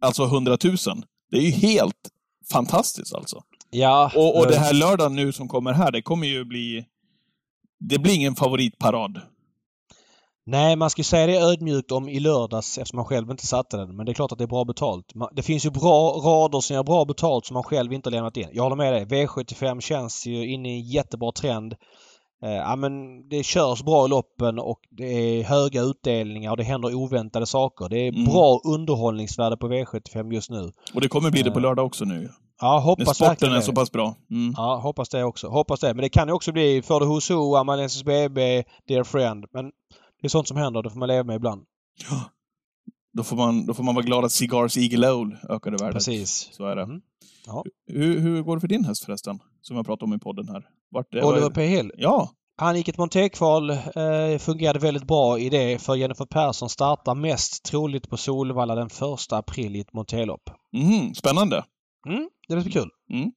alltså 0.00 0.24
100 0.24 0.58
000? 0.64 0.76
Det 1.30 1.36
är 1.36 1.42
ju 1.42 1.50
helt 1.50 2.10
fantastiskt 2.52 3.14
alltså. 3.14 3.42
Ja. 3.70 4.12
Och, 4.16 4.38
och 4.38 4.46
det 4.46 4.56
här 4.56 4.72
lördagen 4.72 5.16
nu 5.16 5.32
som 5.32 5.48
kommer 5.48 5.72
här, 5.72 5.92
det 5.92 6.02
kommer 6.02 6.26
ju 6.26 6.44
bli... 6.44 6.84
Det 7.80 7.98
blir 7.98 8.14
ingen 8.14 8.34
favoritparad. 8.34 9.20
Nej, 10.46 10.76
man 10.76 10.90
ska 10.90 11.04
säga 11.04 11.26
det 11.26 11.38
ödmjukt 11.38 11.92
om 11.92 12.08
i 12.08 12.20
lördags 12.20 12.78
eftersom 12.78 12.96
man 12.96 13.04
själv 13.04 13.30
inte 13.30 13.46
satte 13.46 13.76
den. 13.76 13.96
Men 13.96 14.06
det 14.06 14.12
är 14.12 14.14
klart 14.14 14.32
att 14.32 14.38
det 14.38 14.44
är 14.44 14.48
bra 14.48 14.64
betalt. 14.64 15.12
Det 15.32 15.42
finns 15.42 15.66
ju 15.66 15.70
bra 15.70 16.10
rader 16.10 16.60
som 16.60 16.74
gör 16.74 16.82
bra 16.82 17.04
betalt 17.04 17.46
som 17.46 17.54
man 17.54 17.62
själv 17.62 17.92
inte 17.92 18.08
har 18.08 18.12
lämnat 18.12 18.36
in. 18.36 18.48
Jag 18.52 18.62
håller 18.62 18.76
med 18.76 18.92
dig. 18.92 19.04
V75 19.04 19.80
känns 19.80 20.26
ju 20.26 20.52
inne 20.52 20.68
i 20.68 20.80
en 20.80 20.88
jättebra 20.88 21.32
trend. 21.32 21.74
Eh, 22.44 22.50
ja, 22.50 22.76
men 22.76 22.92
det 23.28 23.42
körs 23.42 23.82
bra 23.82 24.04
i 24.04 24.08
loppen 24.08 24.58
och 24.58 24.80
det 24.90 25.04
är 25.04 25.44
höga 25.44 25.82
utdelningar 25.82 26.50
och 26.50 26.56
det 26.56 26.64
händer 26.64 26.94
oväntade 26.94 27.46
saker. 27.46 27.88
Det 27.88 27.98
är 27.98 28.08
mm. 28.08 28.24
bra 28.24 28.60
underhållningsvärde 28.64 29.56
på 29.56 29.68
V75 29.68 30.32
just 30.32 30.50
nu. 30.50 30.72
Och 30.94 31.00
det 31.00 31.08
kommer 31.08 31.30
bli 31.30 31.42
det 31.42 31.50
på 31.50 31.58
eh, 31.58 31.62
lördag 31.62 31.86
också 31.86 32.04
nu. 32.04 32.28
Ja, 32.60 32.78
hoppas 32.78 33.06
När 33.06 33.26
sporten 33.26 33.52
är 33.52 33.60
så 33.60 33.72
pass 33.72 33.92
bra. 33.92 34.14
Mm. 34.30 34.54
Ja, 34.56 34.80
hoppas 34.82 35.08
det 35.08 35.24
också. 35.24 35.48
Hoppas 35.48 35.80
det. 35.80 35.94
Men 35.94 36.02
det 36.02 36.08
kan 36.08 36.28
ju 36.28 36.34
också 36.34 36.52
bli 36.52 36.82
För 36.82 37.00
det 37.00 37.06
Husu, 37.06 37.56
Amalensis 37.56 38.04
BB, 38.04 38.64
Dear 38.88 39.04
Friend. 39.04 39.44
Men 39.52 39.70
det 40.22 40.26
är 40.26 40.28
sånt 40.28 40.48
som 40.48 40.56
händer. 40.56 40.82
Det 40.82 40.90
får 40.90 40.98
man 40.98 41.08
leva 41.08 41.24
med 41.24 41.36
ibland. 41.36 41.64
Ja. 42.10 42.30
Då 43.12 43.22
får 43.22 43.36
man, 43.36 43.66
då 43.66 43.74
får 43.74 43.82
man 43.82 43.94
vara 43.94 44.04
glad 44.04 44.24
att 44.24 44.32
Cigars 44.32 44.76
Eagle 44.76 45.10
Owl 45.10 45.36
ökade 45.48 45.76
värdet. 45.76 45.94
Precis. 45.94 46.48
Så 46.52 46.66
är 46.66 46.76
det. 46.76 46.82
Mm. 46.82 47.00
Ja. 47.46 47.64
Hur, 47.86 48.20
hur 48.20 48.42
går 48.42 48.56
det 48.56 48.60
för 48.60 48.68
din 48.68 48.84
häst 48.84 49.04
förresten? 49.04 49.38
Som 49.60 49.76
jag 49.76 49.86
pratade 49.86 50.04
om 50.04 50.14
i 50.14 50.18
podden 50.18 50.48
här. 50.48 50.64
Vart, 50.90 51.14
Oliver 51.14 51.50
P. 51.50 51.66
Hill? 51.66 51.92
Ja. 51.96 52.30
Han 52.56 52.76
gick 52.76 52.88
ett 52.88 52.98
montekval, 52.98 53.70
eh, 53.70 54.38
fungerade 54.38 54.78
väldigt 54.78 55.06
bra 55.06 55.38
i 55.38 55.48
det 55.48 55.82
för 55.82 55.94
Jennifer 55.94 56.24
Persson 56.24 56.68
startar 56.68 57.14
mest 57.14 57.64
troligt 57.64 58.10
på 58.10 58.16
Solvalla 58.16 58.74
den 58.74 58.86
1 58.86 59.32
april 59.32 59.76
i 59.76 59.80
ett 59.80 59.92
montelopp. 59.92 60.50
Mm, 60.76 61.14
spännande. 61.14 61.64
Mm, 62.06 62.28
det 62.48 62.56
blir 62.56 62.72
kul. 62.72 62.88
Mm. 63.12 63.30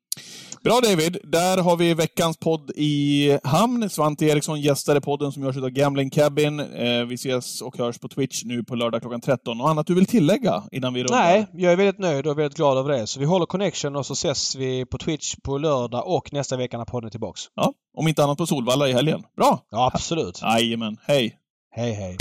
Bra 0.64 0.80
David! 0.84 1.18
Där 1.24 1.58
har 1.58 1.78
vi 1.78 1.94
veckans 1.94 2.38
podd 2.38 2.72
i 2.76 3.40
hamn. 3.44 3.90
Svante 3.90 4.26
Eriksson 4.26 4.62
gästade 4.62 5.02
podden 5.02 5.32
som 5.32 5.44
görs 5.44 5.58
av 5.58 5.70
Gambling 5.70 6.10
Cabin. 6.10 6.60
Eh, 6.60 7.06
vi 7.06 7.16
ses 7.16 7.62
och 7.62 7.78
hörs 7.78 7.98
på 7.98 8.08
Twitch 8.08 8.44
nu 8.46 8.64
på 8.64 8.76
lördag 8.76 9.02
klockan 9.02 9.22
13. 9.22 9.62
Och 9.62 9.70
annat 9.70 9.88
du 9.88 9.96
vill 9.96 10.06
tillägga 10.06 10.64
innan 10.72 10.94
vi 10.94 11.04
rundar? 11.04 11.24
Nej, 11.24 11.48
jag 11.54 11.72
är 11.72 11.76
väldigt 11.76 12.00
nöjd 12.00 12.28
och 12.28 12.40
väldigt 12.40 12.58
glad 12.58 12.78
över 12.78 12.90
det. 12.92 13.08
Så 13.08 13.20
vi 13.20 13.26
håller 13.26 13.46
connection 13.46 13.96
och 13.96 14.06
så 14.06 14.14
ses 14.14 14.56
vi 14.56 14.86
på 14.86 14.98
Twitch 14.98 15.36
på 15.44 15.58
lördag 15.58 16.08
och 16.08 16.34
nästa 16.34 16.58
vecka 16.58 16.78
när 16.78 16.86
podden 16.86 17.08
är 17.08 17.12
tillbaks. 17.12 17.42
Ja, 17.56 17.74
om 17.98 18.08
inte 18.08 18.24
annat 18.24 18.38
på 18.38 18.48
Solvalla 18.48 18.90
i 18.90 18.94
helgen. 18.94 19.24
Bra! 19.38 19.60
Ja, 19.72 19.92
absolut. 19.94 20.42
Jajamän. 20.42 20.98
Hej! 21.08 21.36
Hej, 21.76 21.94
hej. 21.94 22.18